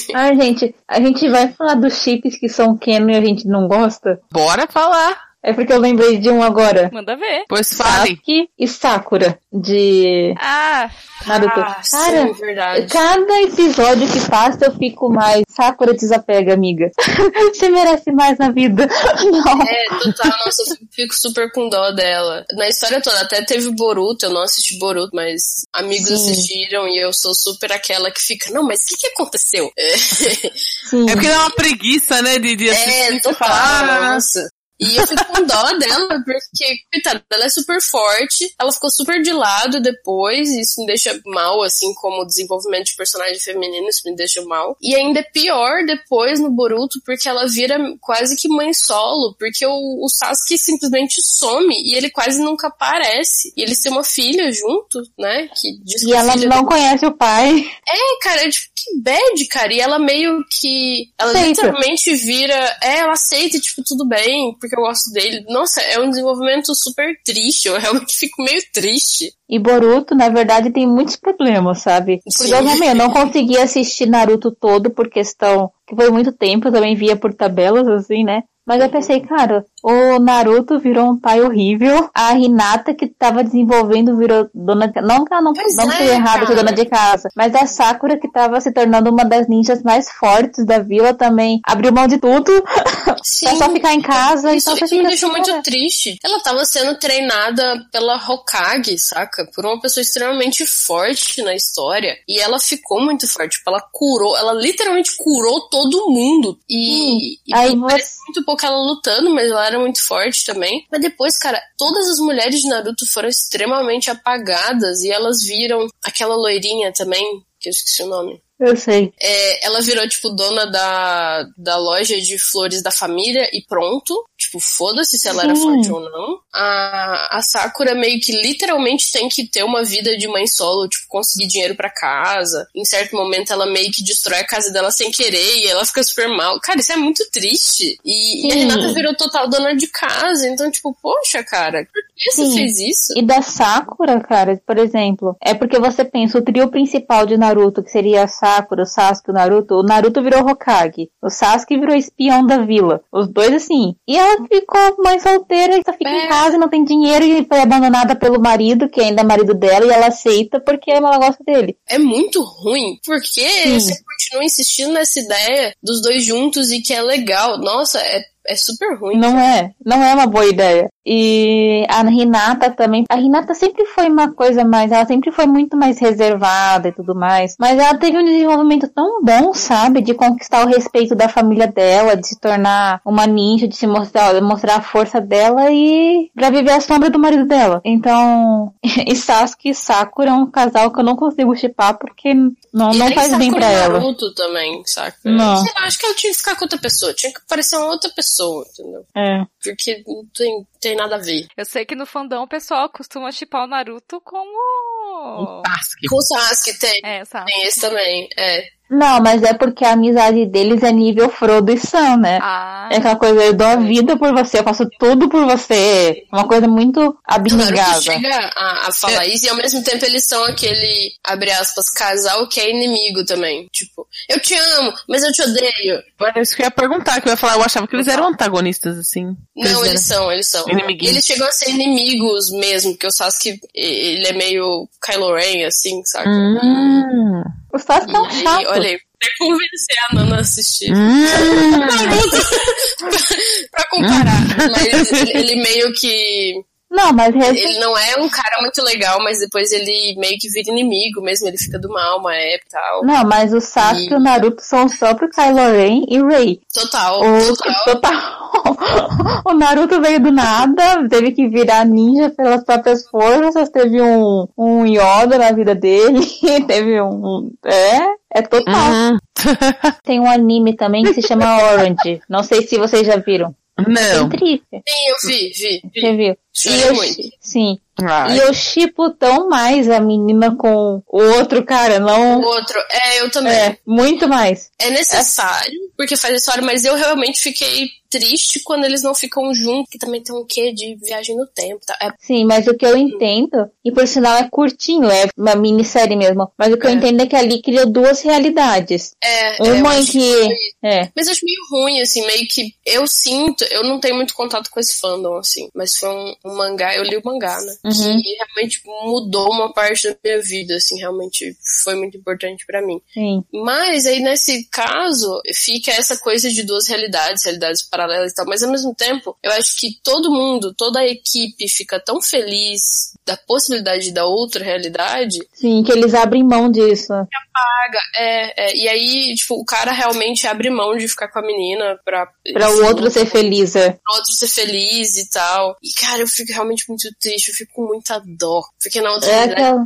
care. 0.00 0.14
Ai, 0.14 0.34
gente, 0.36 0.74
a 0.88 0.98
gente 0.98 1.28
vai 1.28 1.52
falar 1.52 1.74
dos 1.74 2.02
chips 2.02 2.38
que 2.38 2.48
são 2.48 2.78
canon 2.78 3.10
e 3.10 3.16
a 3.16 3.20
gente 3.20 3.46
não 3.46 3.68
gosta? 3.68 4.18
bora 4.32 4.66
falar. 4.66 5.27
É 5.42 5.52
porque 5.52 5.72
eu 5.72 5.78
lembrei 5.78 6.18
de 6.18 6.28
um 6.30 6.42
agora. 6.42 6.90
Manda 6.92 7.16
ver. 7.16 7.44
Pois 7.48 7.72
fale. 7.72 8.10
Sasuke 8.10 8.48
e 8.58 8.66
Sakura, 8.66 9.38
de 9.52 10.34
Ah, 10.38 10.90
Naruto. 11.26 11.60
Ah, 11.60 11.80
Cara, 11.90 12.26
sim, 12.26 12.32
verdade. 12.40 12.86
cada 12.88 13.42
episódio 13.42 14.08
que 14.10 14.28
passa 14.28 14.66
eu 14.66 14.76
fico 14.76 15.08
mais. 15.08 15.42
Sakura 15.48 15.94
desapega, 15.94 16.54
amiga. 16.54 16.90
Você 17.54 17.68
merece 17.68 18.10
mais 18.10 18.36
na 18.38 18.50
vida. 18.50 18.86
Não. 19.30 19.62
É, 19.62 19.84
total, 20.02 20.32
nossa, 20.44 20.62
eu 20.72 20.76
fico 20.92 21.14
super 21.14 21.52
com 21.52 21.68
dó 21.68 21.92
dela. 21.92 22.44
Na 22.54 22.68
história 22.68 23.00
toda, 23.00 23.20
até 23.20 23.44
teve 23.44 23.70
Boruto, 23.70 24.26
eu 24.26 24.30
não 24.30 24.42
assisti 24.42 24.76
Boruto, 24.78 25.10
mas 25.14 25.64
amigos 25.72 26.08
Sim. 26.08 26.14
assistiram 26.32 26.88
e 26.88 26.98
eu 26.98 27.12
sou 27.12 27.32
super 27.34 27.72
aquela 27.72 28.10
que 28.10 28.20
fica, 28.20 28.50
não, 28.50 28.64
mas 28.64 28.80
o 28.82 28.86
que 28.88 28.96
que 28.96 29.06
aconteceu? 29.08 29.70
É, 29.78 29.96
Sim. 30.90 31.08
É 31.08 31.12
porque 31.14 31.28
dá 31.28 31.40
uma 31.40 31.50
preguiça, 31.54 32.20
né, 32.22 32.38
de, 32.40 32.56
de 32.56 32.70
assistir 32.70 33.14
é 33.14 33.20
total, 33.20 33.34
falar. 33.34 33.80
"Ah, 33.80 34.14
nossa. 34.14 34.48
E 34.80 34.96
eu 34.96 35.06
fico 35.06 35.24
com 35.26 35.44
dó 35.44 35.72
dela, 35.78 36.22
porque, 36.24 36.78
coitada, 36.92 37.24
ela 37.32 37.44
é 37.44 37.48
super 37.48 37.80
forte, 37.80 38.52
ela 38.60 38.72
ficou 38.72 38.90
super 38.90 39.20
de 39.22 39.32
lado 39.32 39.80
depois, 39.80 40.48
e 40.48 40.60
isso 40.60 40.80
me 40.80 40.86
deixa 40.86 41.20
mal, 41.26 41.62
assim, 41.62 41.92
como 41.94 42.22
o 42.22 42.26
desenvolvimento 42.26 42.86
de 42.86 42.96
personagem 42.96 43.40
feminino, 43.40 43.88
isso 43.88 44.02
me 44.04 44.14
deixa 44.14 44.42
mal. 44.42 44.76
E 44.80 44.94
ainda 44.94 45.20
é 45.20 45.22
pior 45.22 45.84
depois 45.84 46.38
no 46.40 46.50
Boruto, 46.50 47.00
porque 47.04 47.28
ela 47.28 47.46
vira 47.46 47.78
quase 48.00 48.36
que 48.36 48.48
mãe 48.48 48.72
solo, 48.72 49.34
porque 49.38 49.66
o, 49.66 50.04
o 50.04 50.08
Sasuke 50.08 50.58
simplesmente 50.58 51.20
some 51.22 51.74
e 51.74 51.94
ele 51.94 52.10
quase 52.10 52.40
nunca 52.40 52.68
aparece. 52.68 53.52
E 53.56 53.62
eles 53.62 53.80
têm 53.80 53.92
uma 53.92 54.04
filha 54.04 54.50
junto, 54.52 55.02
né? 55.18 55.48
Que 55.54 55.78
diz 55.82 56.04
que 56.04 56.10
E 56.10 56.14
a 56.14 56.18
ela 56.18 56.36
não 56.36 56.64
conhece 56.64 57.06
o 57.06 57.12
pai. 57.12 57.70
é, 57.88 58.18
cara, 58.22 58.44
é 58.44 58.50
tipo, 58.50 58.68
que 58.74 59.00
bad, 59.00 59.46
cara. 59.48 59.72
E 59.72 59.80
ela 59.80 59.98
meio 59.98 60.44
que. 60.50 61.10
Ela 61.18 61.32
Aceita. 61.32 61.48
literalmente 61.48 62.14
vira. 62.16 62.76
É, 62.82 62.98
ela 62.98 63.12
aceita, 63.12 63.58
tipo, 63.58 63.82
tudo 63.84 64.06
bem, 64.06 64.54
porque 64.68 64.76
eu 64.76 64.86
gosto 64.86 65.12
dele. 65.12 65.44
Nossa, 65.48 65.80
é 65.80 65.98
um 65.98 66.10
desenvolvimento 66.10 66.74
super 66.74 67.14
triste. 67.24 67.66
Eu 67.66 67.78
realmente 67.78 68.14
fico 68.18 68.42
meio 68.42 68.60
triste. 68.72 69.32
E 69.48 69.58
Boruto, 69.58 70.14
na 70.14 70.28
verdade, 70.28 70.70
tem 70.70 70.86
muitos 70.86 71.16
problemas, 71.16 71.80
sabe? 71.80 72.20
Porque 72.22 72.48
Sim. 72.48 72.54
eu 72.54 72.64
também 72.64 72.88
eu 72.90 72.94
não 72.94 73.10
consegui 73.10 73.56
assistir 73.56 74.06
Naruto 74.06 74.50
todo 74.50 74.90
por 74.90 75.08
questão 75.08 75.70
que 75.86 75.96
foi 75.96 76.10
muito 76.10 76.32
tempo, 76.32 76.68
eu 76.68 76.72
também 76.72 76.94
via 76.94 77.16
por 77.16 77.32
tabelas, 77.32 77.88
assim, 77.88 78.22
né? 78.22 78.42
Mas 78.68 78.82
eu 78.82 78.90
pensei, 78.90 79.20
cara, 79.20 79.64
o 79.82 80.18
Naruto 80.18 80.78
virou 80.78 81.06
um 81.10 81.18
pai 81.18 81.40
horrível. 81.40 82.10
A 82.14 82.34
Hinata, 82.34 82.92
que 82.94 83.06
tava 83.06 83.42
desenvolvendo, 83.42 84.14
virou 84.18 84.50
dona 84.54 84.86
de 84.88 85.00
Não 85.00 85.24
que 85.24 85.32
ela 85.32 85.42
não, 85.42 85.54
Pois 85.54 85.74
não 85.74 85.90
é, 85.90 86.08
errado 86.08 86.42
cara. 86.42 86.54
dona 86.54 86.72
de 86.72 86.84
casa. 86.84 87.30
Mas 87.34 87.54
a 87.54 87.66
Sakura, 87.66 88.18
que 88.20 88.30
tava 88.30 88.60
se 88.60 88.70
tornando 88.72 89.08
uma 89.10 89.24
das 89.24 89.48
ninjas 89.48 89.82
mais 89.82 90.10
fortes 90.10 90.66
da 90.66 90.80
vila, 90.80 91.14
também 91.14 91.60
abriu 91.64 91.92
mão 91.92 92.06
de 92.06 92.18
tudo 92.18 92.52
pra 93.04 93.16
só 93.56 93.70
ficar 93.70 93.94
em 93.94 94.02
casa. 94.02 94.54
Isso, 94.54 94.70
então 94.70 94.84
isso 94.86 94.96
me 94.96 95.02
deixou 95.06 95.28
assim, 95.30 95.36
muito 95.38 95.50
cara, 95.50 95.62
triste. 95.62 96.18
Ela 96.22 96.40
tava 96.42 96.64
sendo 96.66 96.98
treinada 96.98 97.74
pela 97.90 98.16
Hokage, 98.16 98.98
saca? 98.98 99.48
Por 99.54 99.64
uma 99.64 99.80
pessoa 99.80 100.02
extremamente 100.02 100.66
forte 100.66 101.42
na 101.42 101.54
história. 101.54 102.16
E 102.28 102.38
ela 102.38 102.58
ficou 102.60 103.00
muito 103.00 103.26
forte. 103.26 103.56
Tipo, 103.58 103.70
ela 103.70 103.82
curou, 103.90 104.36
ela 104.36 104.52
literalmente 104.52 105.16
curou 105.16 105.68
todo 105.70 106.10
mundo. 106.10 106.58
E, 106.68 107.34
e 107.46 107.54
aí 107.54 107.74
você- 107.74 108.18
muito 108.28 108.44
pouco 108.44 108.57
ela 108.66 108.76
lutando, 108.76 109.30
mas 109.30 109.50
ela 109.50 109.66
era 109.66 109.78
muito 109.78 110.04
forte 110.04 110.44
também. 110.44 110.86
Mas 110.90 111.00
depois, 111.00 111.36
cara, 111.38 111.60
todas 111.76 112.08
as 112.08 112.18
mulheres 112.18 112.60
de 112.60 112.68
Naruto 112.68 113.06
foram 113.12 113.28
extremamente 113.28 114.10
apagadas. 114.10 115.00
E 115.02 115.10
elas 115.10 115.42
viram 115.44 115.86
aquela 116.02 116.36
loirinha 116.36 116.92
também, 116.92 117.42
que 117.60 117.68
eu 117.68 117.70
esqueci 117.70 118.02
o 118.02 118.08
nome. 118.08 118.40
Eu 118.58 118.76
sei. 118.76 119.12
É, 119.20 119.66
ela 119.66 119.80
virou, 119.80 120.08
tipo, 120.08 120.30
dona 120.30 120.66
da, 120.66 121.44
da 121.56 121.76
loja 121.76 122.20
de 122.20 122.36
flores 122.38 122.82
da 122.82 122.90
família 122.90 123.48
e 123.52 123.64
pronto. 123.64 124.24
Tipo, 124.48 124.60
foda-se 124.60 125.18
se 125.18 125.28
ela 125.28 125.44
era 125.44 125.54
Sim. 125.54 125.62
forte 125.62 125.92
ou 125.92 126.00
não. 126.00 126.40
A, 126.54 127.38
a 127.38 127.42
Sakura 127.42 127.94
meio 127.94 128.18
que 128.18 128.32
literalmente 128.32 129.12
tem 129.12 129.28
que 129.28 129.46
ter 129.46 129.62
uma 129.62 129.84
vida 129.84 130.16
de 130.16 130.26
mãe 130.26 130.46
solo, 130.46 130.88
tipo, 130.88 131.04
conseguir 131.06 131.46
dinheiro 131.46 131.74
pra 131.76 131.90
casa. 131.90 132.66
Em 132.74 132.84
certo 132.84 133.14
momento 133.14 133.52
ela 133.52 133.66
meio 133.66 133.92
que 133.92 134.02
destrói 134.02 134.38
a 134.38 134.46
casa 134.46 134.72
dela 134.72 134.90
sem 134.90 135.10
querer 135.10 135.58
e 135.58 135.66
ela 135.68 135.84
fica 135.84 136.02
super 136.02 136.28
mal. 136.28 136.58
Cara, 136.60 136.80
isso 136.80 136.92
é 136.92 136.96
muito 136.96 137.22
triste. 137.30 137.98
E, 138.02 138.46
e 138.48 138.52
a. 138.52 138.54
Renata 138.54 138.94
virou 138.94 139.14
total 139.14 139.50
dona 139.50 139.76
de 139.76 139.86
casa. 139.88 140.48
Então, 140.48 140.70
tipo, 140.70 140.96
poxa, 141.02 141.44
cara, 141.44 141.86
por 141.92 142.02
você 142.18 142.46
Sim. 142.46 142.54
fez 142.56 142.78
isso? 142.80 143.14
E 143.16 143.22
da 143.22 143.40
Sakura, 143.42 144.20
cara, 144.20 144.60
por 144.66 144.78
exemplo, 144.78 145.36
é 145.42 145.54
porque 145.54 145.78
você 145.78 146.04
pensa 146.04 146.38
o 146.38 146.42
trio 146.42 146.68
principal 146.68 147.26
de 147.26 147.36
Naruto, 147.36 147.82
que 147.82 147.90
seria 147.90 148.24
a 148.24 148.28
Sakura, 148.28 148.82
o 148.82 148.86
Sasuke 148.86 149.30
o 149.30 149.34
Naruto, 149.34 149.74
o 149.74 149.82
Naruto 149.82 150.22
virou 150.22 150.40
Hokage, 150.48 151.10
o 151.22 151.30
Sasuke 151.30 151.78
virou 151.78 151.94
espião 151.94 152.44
da 152.46 152.58
vila. 152.58 153.00
Os 153.12 153.28
dois 153.28 153.52
assim. 153.54 153.94
E 154.06 154.16
ela 154.16 154.46
ficou 154.46 154.96
mãe 155.04 155.18
solteira 155.20 155.76
e 155.78 155.82
só 155.84 155.92
fica 155.92 156.10
É. 156.10 156.24
em 156.26 156.28
casa 156.28 156.56
e 156.56 156.58
não 156.58 156.68
tem 156.68 156.84
dinheiro 156.84 157.24
e 157.24 157.44
foi 157.44 157.60
abandonada 157.60 158.14
pelo 158.16 158.40
marido, 158.40 158.88
que 158.88 159.00
ainda 159.00 159.22
é 159.22 159.24
marido 159.24 159.54
dela, 159.54 159.86
e 159.86 159.90
ela 159.90 160.06
aceita 160.08 160.60
porque 160.60 160.90
ela 160.90 161.18
gosta 161.18 161.42
dele. 161.44 161.76
é 161.88 161.98
muito 161.98 162.42
ruim, 162.42 162.98
porque 163.04 163.48
Sim. 163.48 163.78
você 163.80 163.94
continua 164.02 164.44
insistindo 164.44 164.92
nessa 164.92 165.20
ideia 165.20 165.72
dos 165.82 166.02
dois 166.02 166.24
juntos 166.24 166.70
e 166.70 166.80
que 166.80 166.92
é 166.92 167.00
legal. 167.02 167.58
Nossa, 167.58 167.98
é, 168.00 168.22
é 168.46 168.56
super 168.56 168.96
ruim. 168.98 169.18
Não 169.18 169.38
é, 169.38 169.72
não 169.84 170.02
é 170.02 170.14
uma 170.14 170.26
boa 170.26 170.46
ideia. 170.46 170.88
E 171.10 171.86
a 171.88 172.02
Renata 172.02 172.70
também. 172.70 173.04
A 173.08 173.14
Renata 173.14 173.54
sempre 173.54 173.86
foi 173.86 174.08
uma 174.10 174.30
coisa 174.30 174.62
mais. 174.62 174.92
Ela 174.92 175.06
sempre 175.06 175.32
foi 175.32 175.46
muito 175.46 175.74
mais 175.74 175.98
reservada 175.98 176.88
e 176.88 176.92
tudo 176.92 177.14
mais. 177.14 177.54
Mas 177.58 177.78
ela 177.78 177.96
teve 177.96 178.18
um 178.18 178.24
desenvolvimento 178.24 178.86
tão 178.88 179.22
bom, 179.22 179.54
sabe? 179.54 180.02
De 180.02 180.12
conquistar 180.12 180.66
o 180.66 180.68
respeito 180.68 181.14
da 181.14 181.26
família 181.26 181.66
dela, 181.66 182.14
de 182.14 182.28
se 182.28 182.38
tornar 182.38 183.00
uma 183.06 183.26
ninja, 183.26 183.66
de 183.66 183.74
se 183.74 183.86
mostrar, 183.86 184.38
mostrar 184.42 184.76
a 184.76 184.82
força 184.82 185.18
dela 185.18 185.70
e 185.70 186.30
pra 186.34 186.50
viver 186.50 186.72
a 186.72 186.80
sombra 186.80 187.08
do 187.08 187.18
marido 187.18 187.46
dela. 187.46 187.80
Então. 187.84 188.74
E 189.08 189.16
Sasuke 189.16 189.70
e 189.70 189.74
Sakura 189.74 190.30
é 190.30 190.32
um 190.32 190.50
casal 190.50 190.92
que 190.92 191.00
eu 191.00 191.04
não 191.04 191.16
consigo 191.16 191.54
chipar 191.56 191.96
porque 191.96 192.34
não, 192.72 192.92
E 192.92 192.98
não 192.98 193.12
faz 193.12 193.34
bem 193.36 193.50
Sakura 193.50 193.66
pra 193.66 193.70
ela. 193.70 193.98
Naruto 194.00 194.34
também, 194.34 194.82
saca? 194.84 195.16
Não. 195.24 195.56
Sei 195.64 195.72
lá, 195.74 195.86
acho 195.86 195.98
que 195.98 196.06
ela 196.06 196.14
tinha 196.14 196.32
que 196.32 196.38
ficar 196.38 196.56
com 196.56 196.64
outra 196.64 196.78
pessoa. 196.78 197.14
Tinha 197.14 197.32
que 197.32 197.40
parecer 197.48 197.76
uma 197.76 197.86
outra 197.86 198.10
pessoa, 198.10 198.66
entendeu? 198.72 199.04
É. 199.16 199.44
Porque 199.62 200.02
não 200.06 200.24
tem, 200.34 200.66
tem 200.80 200.96
nada 200.96 201.16
a 201.16 201.18
ver. 201.18 201.46
Eu 201.56 201.64
sei 201.64 201.84
que 201.84 201.94
no 201.94 202.06
fandom 202.06 202.42
o 202.42 202.48
pessoal 202.48 202.88
costuma 202.88 203.32
chipar 203.32 203.64
o 203.64 203.66
Naruto 203.66 204.20
com 204.20 204.36
o. 204.36 205.62
Sasuke. 205.66 206.06
Com 206.08 206.16
o 206.16 206.22
Sasuke 206.22 206.78
tem. 206.78 207.00
É, 207.04 207.24
sabe? 207.24 207.46
Tem 207.52 207.64
esse 207.64 207.80
também, 207.80 208.28
é. 208.36 208.77
Não, 208.90 209.20
mas 209.20 209.42
é 209.42 209.52
porque 209.52 209.84
a 209.84 209.92
amizade 209.92 210.46
deles 210.46 210.82
é 210.82 210.90
nível 210.90 211.28
Frodo 211.28 211.70
e 211.72 211.76
Sam, 211.78 212.16
né? 212.18 212.38
Ah, 212.40 212.88
É 212.90 212.96
aquela 212.96 213.16
coisa, 213.16 213.42
eu 213.44 213.52
dou 213.52 213.66
a 213.66 213.76
vida 213.76 214.16
por 214.16 214.32
você, 214.32 214.58
eu 214.60 214.64
faço 214.64 214.88
tudo 214.98 215.28
por 215.28 215.44
você. 215.44 216.24
Uma 216.32 216.48
coisa 216.48 216.66
muito 216.66 217.16
abnegada. 217.24 218.00
chega 218.00 218.50
a, 218.56 218.88
a 218.88 218.92
falar 218.92 219.26
isso 219.26 219.46
e 219.46 219.48
ao 219.50 219.56
mesmo 219.56 219.82
tempo 219.82 220.04
eles 220.04 220.26
são 220.26 220.42
aquele, 220.44 221.12
abre 221.22 221.50
aspas, 221.50 221.90
casal 221.90 222.48
que 222.48 222.60
é 222.60 222.70
inimigo 222.70 223.24
também. 223.24 223.66
Tipo, 223.72 224.06
eu 224.28 224.40
te 224.40 224.54
amo, 224.54 224.92
mas 225.08 225.22
eu 225.22 225.32
te 225.32 225.42
odeio. 225.42 226.02
Era 226.20 226.40
isso 226.40 226.56
que 226.56 226.62
eu 226.62 226.66
ia 226.66 226.70
perguntar, 226.70 227.20
que 227.20 227.28
eu 227.28 227.32
ia 227.32 227.36
falar, 227.36 227.54
eu 227.56 227.62
achava 227.62 227.86
que 227.86 227.94
eles 227.94 228.08
eram 228.08 228.28
antagonistas, 228.28 228.98
assim. 228.98 229.36
Não, 229.54 229.84
eles 229.84 229.88
eles 229.88 230.06
são, 230.06 230.32
eles 230.32 230.48
são. 230.50 230.64
Inimiguinhos. 230.68 231.12
Eles 231.12 231.26
chegam 231.26 231.46
a 231.46 231.52
ser 231.52 231.70
inimigos 231.70 232.50
mesmo, 232.52 232.92
porque 232.92 233.06
o 233.06 233.12
Sasuke, 233.12 233.60
ele 233.74 234.26
é 234.26 234.32
meio 234.32 234.88
Kylo 235.04 235.34
Ren, 235.34 235.64
assim, 235.66 236.02
saca? 236.04 236.28
Hum. 236.28 237.42
Sasuke 237.78 238.14
é 238.14 238.20
um 238.20 238.30
chato. 238.30 238.66
olha 238.68 238.88
aí, 238.88 238.98
pra 239.18 239.28
convencer 239.38 239.96
a 240.10 240.14
Nana 240.14 240.36
a 240.36 240.40
assistir. 240.40 240.92
Hum. 240.92 241.24
pra 243.70 243.84
comparar. 243.90 244.40
Mas 244.72 245.12
ele, 245.12 245.38
ele 245.38 245.56
meio 245.62 245.92
que. 245.94 246.54
Não, 246.90 247.12
mas 247.12 247.34
Ele 247.34 247.78
não 247.78 247.96
é 247.96 248.16
um 248.18 248.28
cara 248.28 248.60
muito 248.62 248.82
legal, 248.82 249.18
mas 249.22 249.38
depois 249.38 249.70
ele 249.72 250.14
meio 250.18 250.38
que 250.38 250.48
vira 250.48 250.70
inimigo 250.70 251.20
mesmo, 251.20 251.46
ele 251.46 251.58
fica 251.58 251.78
do 251.78 251.88
mal 251.90 252.18
uma 252.18 252.34
época 252.34 252.66
e 252.66 252.72
tal. 252.72 253.04
Não, 253.04 253.24
mas 253.24 253.52
o 253.52 253.60
Sasuke 253.60 254.06
E- 254.08 254.10
e 254.12 254.14
o 254.14 254.20
Naruto 254.20 254.62
são 254.62 254.86
o 254.86 254.98
próprio 254.98 255.28
Kylo 255.28 255.70
Ren 255.72 256.04
e 256.08 256.22
Rei. 256.22 256.60
Total, 256.72 257.20
O, 257.20 257.56
total. 257.56 257.84
total. 257.84 259.42
o 259.46 259.52
Naruto 259.54 260.00
veio 260.00 260.18
do 260.20 260.32
nada, 260.32 261.06
teve 261.08 261.32
que 261.32 261.46
virar 261.48 261.84
ninja 261.84 262.30
pelas 262.30 262.64
próprias 262.64 263.06
forças, 263.08 263.68
teve 263.70 264.00
um, 264.00 264.48
um 264.56 264.86
Yoda 264.86 265.36
na 265.38 265.52
vida 265.52 265.74
dele, 265.74 266.20
teve 266.66 267.00
um... 267.02 267.50
É, 267.64 268.38
é 268.38 268.42
total. 268.42 268.74
Hum. 268.74 269.18
Tem 270.04 270.18
um 270.20 270.28
anime 270.30 270.74
também 270.74 271.04
que 271.04 271.14
se 271.14 271.22
chama 271.26 271.62
Orange. 271.72 272.20
Não 272.28 272.42
sei 272.42 272.66
se 272.66 272.78
vocês 272.78 273.06
já 273.06 273.16
viram. 273.16 273.54
Não. 273.86 274.26
É 274.26 274.28
triste. 274.28 274.66
Sim, 274.72 275.08
eu 275.08 275.16
vi, 275.28 275.52
vi, 275.54 275.82
vi. 275.94 276.00
Você 276.00 276.16
viu? 276.16 276.36
E 276.66 276.80
eu, 276.82 276.94
muito. 276.94 277.22
sim. 277.40 277.78
Ai. 278.00 278.36
E 278.36 278.38
eu 278.38 278.54
chipo 278.54 279.10
tão 279.10 279.48
mais 279.48 279.90
a 279.90 279.98
menina 280.00 280.54
com 280.54 281.02
o 281.08 281.20
outro 281.36 281.64
cara, 281.64 281.96
O 281.96 282.00
não. 282.00 282.40
outro, 282.40 282.78
é, 282.90 283.20
eu 283.20 283.30
também. 283.30 283.52
É, 283.52 283.76
muito 283.84 284.28
mais. 284.28 284.70
É 284.78 284.88
necessário, 284.90 285.74
porque 285.96 286.16
faz 286.16 286.36
história, 286.36 286.62
mas 286.62 286.84
eu 286.84 286.94
realmente 286.94 287.40
fiquei 287.40 287.88
triste 288.08 288.60
quando 288.64 288.84
eles 288.84 289.02
não 289.02 289.14
ficam 289.16 289.52
juntos, 289.52 289.90
que 289.90 289.98
também 289.98 290.22
tem 290.22 290.34
um 290.34 290.46
quê 290.46 290.72
de 290.72 290.94
viagem 291.02 291.36
no 291.36 291.44
tempo, 291.46 291.80
tá? 291.84 291.94
É, 292.00 292.10
Sim, 292.20 292.44
mas 292.44 292.66
o 292.68 292.74
que 292.74 292.86
eu 292.86 292.96
entendo, 292.96 293.68
e 293.84 293.90
por 293.90 294.06
sinal 294.06 294.36
é 294.36 294.48
curtinho, 294.48 295.10
é 295.10 295.28
uma 295.36 295.56
minissérie 295.56 296.16
mesmo, 296.16 296.50
mas 296.56 296.72
o 296.72 296.78
que 296.78 296.86
eu 296.86 296.90
É. 296.90 296.92
entendo 296.94 297.20
é 297.20 297.26
que 297.26 297.36
ali 297.36 297.60
criou 297.60 297.84
duas 297.84 298.22
realidades. 298.22 299.10
é, 299.22 299.56
é, 299.56 299.56
eu 299.60 299.74
Uma 299.74 299.96
em 299.96 299.98
acho 299.98 300.12
que. 300.12 300.48
É. 300.84 301.10
Mas 301.16 301.26
eu 301.26 301.32
acho 301.32 301.44
meio 301.44 301.60
ruim, 301.72 302.00
assim, 302.00 302.24
meio 302.26 302.46
que 302.48 302.72
eu 302.86 303.06
sinto, 303.08 303.64
eu 303.72 303.82
não 303.82 303.98
tenho 303.98 304.14
muito 304.14 304.34
contato 304.34 304.70
com 304.70 304.78
esse 304.78 305.00
fandom, 305.00 305.36
assim, 305.36 305.68
mas 305.74 305.96
foi 305.96 306.08
um, 306.08 306.34
um 306.48 306.56
mangá, 306.56 306.96
eu 306.96 307.02
li 307.02 307.16
o 307.16 307.22
mangá, 307.24 307.60
né? 307.60 307.74
Uhum. 307.84 308.22
Que 308.22 308.34
realmente 308.34 308.82
mudou 308.84 309.50
uma 309.50 309.72
parte 309.72 310.08
da 310.08 310.16
minha 310.22 310.40
vida, 310.40 310.76
assim, 310.76 310.98
realmente 310.98 311.56
foi 311.84 311.94
muito 311.94 312.16
importante 312.16 312.64
pra 312.66 312.84
mim. 312.84 313.00
Sim. 313.12 313.44
Mas 313.52 314.06
aí 314.06 314.20
nesse 314.20 314.64
caso 314.70 315.40
fica 315.54 315.92
essa 315.92 316.16
coisa 316.18 316.50
de 316.50 316.62
duas 316.62 316.88
realidades, 316.88 317.44
realidades 317.44 317.82
paralelas 317.82 318.32
e 318.32 318.34
tal, 318.34 318.46
mas 318.46 318.62
ao 318.62 318.70
mesmo 318.70 318.94
tempo 318.94 319.36
eu 319.42 319.52
acho 319.52 319.76
que 319.76 319.98
todo 320.02 320.30
mundo, 320.30 320.74
toda 320.74 321.00
a 321.00 321.06
equipe 321.06 321.68
fica 321.68 322.00
tão 322.00 322.20
feliz 322.20 323.12
da 323.28 323.36
possibilidade 323.36 324.10
da 324.10 324.24
outra 324.24 324.64
realidade 324.64 325.38
Sim, 325.52 325.82
que 325.82 325.92
eles 325.92 326.14
abrem 326.14 326.42
mão 326.42 326.70
disso. 326.70 327.08
paga. 327.52 328.00
É, 328.16 328.64
é, 328.70 328.76
e 328.76 328.88
aí, 328.88 329.34
tipo, 329.34 329.54
o 329.54 329.64
cara 329.64 329.92
realmente 329.92 330.46
abre 330.46 330.70
mão 330.70 330.96
de 330.96 331.06
ficar 331.06 331.28
com 331.28 331.38
a 331.38 331.42
menina 331.46 331.98
pra. 332.04 332.26
Pra 332.52 332.70
o 332.70 332.84
outro 332.86 333.10
ser 333.10 333.26
feliz, 333.26 333.76
é. 333.76 333.90
Pro 333.90 334.16
outro 334.16 334.32
ser 334.32 334.48
feliz 334.48 335.16
e 335.18 335.28
tal. 335.30 335.76
E, 335.82 335.92
cara, 335.92 336.20
eu 336.22 336.26
fico 336.26 336.52
realmente 336.52 336.84
muito 336.88 337.08
triste, 337.20 337.48
eu 337.48 337.54
fico 337.54 337.72
com 337.74 337.86
muita 337.86 338.18
dó. 338.24 338.62
Porque 338.82 339.00
na 339.00 339.12
outra 339.12 339.28
É 339.30 339.34
realidade, 339.34 339.62
aquela. 339.62 339.78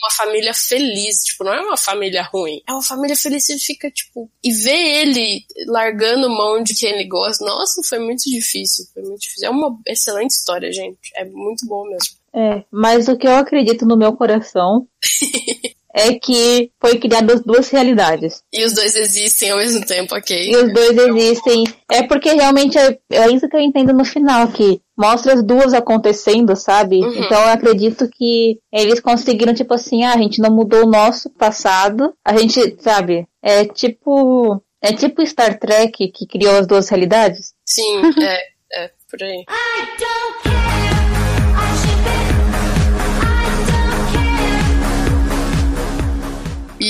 uma 0.00 0.10
família 0.16 0.52
feliz, 0.54 1.18
tipo, 1.24 1.44
não 1.44 1.52
é 1.54 1.60
uma 1.60 1.76
família 1.76 2.22
ruim. 2.22 2.60
É 2.68 2.72
uma 2.72 2.82
família 2.82 3.14
feliz 3.16 3.48
e 3.48 3.58
fica, 3.60 3.88
tipo. 3.90 4.28
E 4.42 4.52
ver 4.52 5.02
ele 5.02 5.44
largando 5.66 6.28
mão 6.28 6.62
de 6.62 6.74
quem 6.74 6.90
ele 6.90 7.04
gosta, 7.06 7.44
nossa, 7.44 7.80
foi 7.88 7.98
muito 8.00 8.24
difícil. 8.28 8.86
Foi 8.92 9.02
muito 9.02 9.20
difícil. 9.20 9.46
É 9.46 9.50
uma 9.50 9.70
excelente 9.86 10.30
história, 10.32 10.72
gente. 10.72 10.98
É 11.14 11.24
muito 11.24 11.64
bom 11.66 11.84
mesmo. 11.84 12.17
É, 12.34 12.62
mas 12.70 13.08
o 13.08 13.16
que 13.16 13.26
eu 13.26 13.36
acredito 13.36 13.86
no 13.86 13.96
meu 13.96 14.12
coração 14.12 14.86
é 15.94 16.14
que 16.14 16.70
foi 16.80 16.98
criado 16.98 17.32
as 17.32 17.40
duas 17.42 17.68
realidades. 17.70 18.42
E 18.52 18.64
os 18.64 18.72
dois 18.72 18.94
existem 18.94 19.50
ao 19.50 19.58
mesmo 19.58 19.84
tempo, 19.84 20.14
ok? 20.14 20.50
E 20.50 20.56
os 20.56 20.72
dois 20.72 20.96
existem. 20.96 21.64
É 21.90 22.02
porque 22.02 22.32
realmente 22.32 22.78
é, 22.78 22.98
é 23.10 23.30
isso 23.30 23.48
que 23.48 23.56
eu 23.56 23.60
entendo 23.60 23.92
no 23.92 24.04
final, 24.04 24.48
que 24.48 24.80
mostra 24.96 25.34
as 25.34 25.42
duas 25.42 25.74
acontecendo, 25.74 26.54
sabe? 26.54 26.98
Uhum. 26.98 27.24
Então 27.24 27.40
eu 27.40 27.48
acredito 27.48 28.08
que 28.08 28.58
eles 28.72 29.00
conseguiram, 29.00 29.54
tipo 29.54 29.74
assim, 29.74 30.04
ah, 30.04 30.14
a 30.14 30.18
gente 30.18 30.40
não 30.40 30.54
mudou 30.54 30.84
o 30.84 30.90
nosso 30.90 31.30
passado, 31.30 32.14
a 32.24 32.36
gente, 32.36 32.76
sabe? 32.80 33.26
É 33.42 33.64
tipo. 33.64 34.62
É 34.80 34.92
tipo 34.92 35.26
Star 35.26 35.58
Trek 35.58 36.12
que 36.12 36.26
criou 36.26 36.56
as 36.56 36.66
duas 36.66 36.88
realidades. 36.88 37.52
Sim, 37.66 38.00
é, 38.22 38.84
é, 38.84 38.90
por 39.10 39.20
aí. 39.20 39.40
I 39.40 39.98
don't 39.98 40.47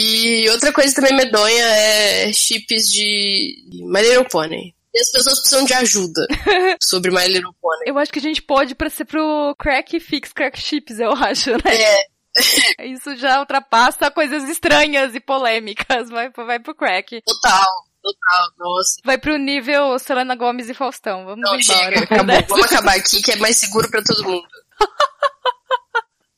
E 0.00 0.48
outra 0.50 0.72
coisa 0.72 0.94
também 0.94 1.16
medonha 1.16 1.64
é 1.64 2.32
chips 2.32 2.84
de 2.84 3.64
My 3.84 4.00
Little 4.00 4.28
Pony. 4.28 4.74
E 4.94 5.00
as 5.00 5.10
pessoas 5.10 5.40
precisam 5.40 5.64
de 5.64 5.74
ajuda 5.74 6.26
sobre 6.80 7.10
My 7.10 7.26
Little 7.26 7.52
Pony. 7.60 7.82
Eu 7.86 7.98
acho 7.98 8.12
que 8.12 8.18
a 8.18 8.22
gente 8.22 8.40
pode 8.40 8.74
pra 8.74 8.88
ser 8.88 9.04
pro 9.04 9.54
crack 9.58 9.98
fix, 10.00 10.32
crack 10.32 10.58
chips, 10.60 10.98
eu 11.00 11.12
acho, 11.12 11.50
né? 11.52 11.74
É, 11.74 12.86
Isso 12.86 13.16
já 13.16 13.40
ultrapassa 13.40 14.10
coisas 14.10 14.48
estranhas 14.48 15.14
e 15.14 15.20
polêmicas. 15.20 16.08
Vai, 16.10 16.30
vai 16.30 16.58
pro 16.60 16.74
crack. 16.74 17.20
total, 17.26 17.66
total, 18.02 18.48
nossa. 18.58 19.00
Vai 19.04 19.18
pro 19.18 19.36
nível 19.36 19.98
Selena 19.98 20.36
Gomes 20.36 20.68
e 20.68 20.74
Faustão. 20.74 21.24
Vamos 21.24 21.40
Não, 21.42 21.58
embora. 21.58 21.84
chega, 21.84 22.04
acabou. 22.04 22.42
Vamos 22.48 22.66
acabar 22.66 22.96
aqui 22.96 23.20
que 23.20 23.32
é 23.32 23.36
mais 23.36 23.56
seguro 23.56 23.90
pra 23.90 24.02
todo 24.02 24.22
mundo. 24.24 24.46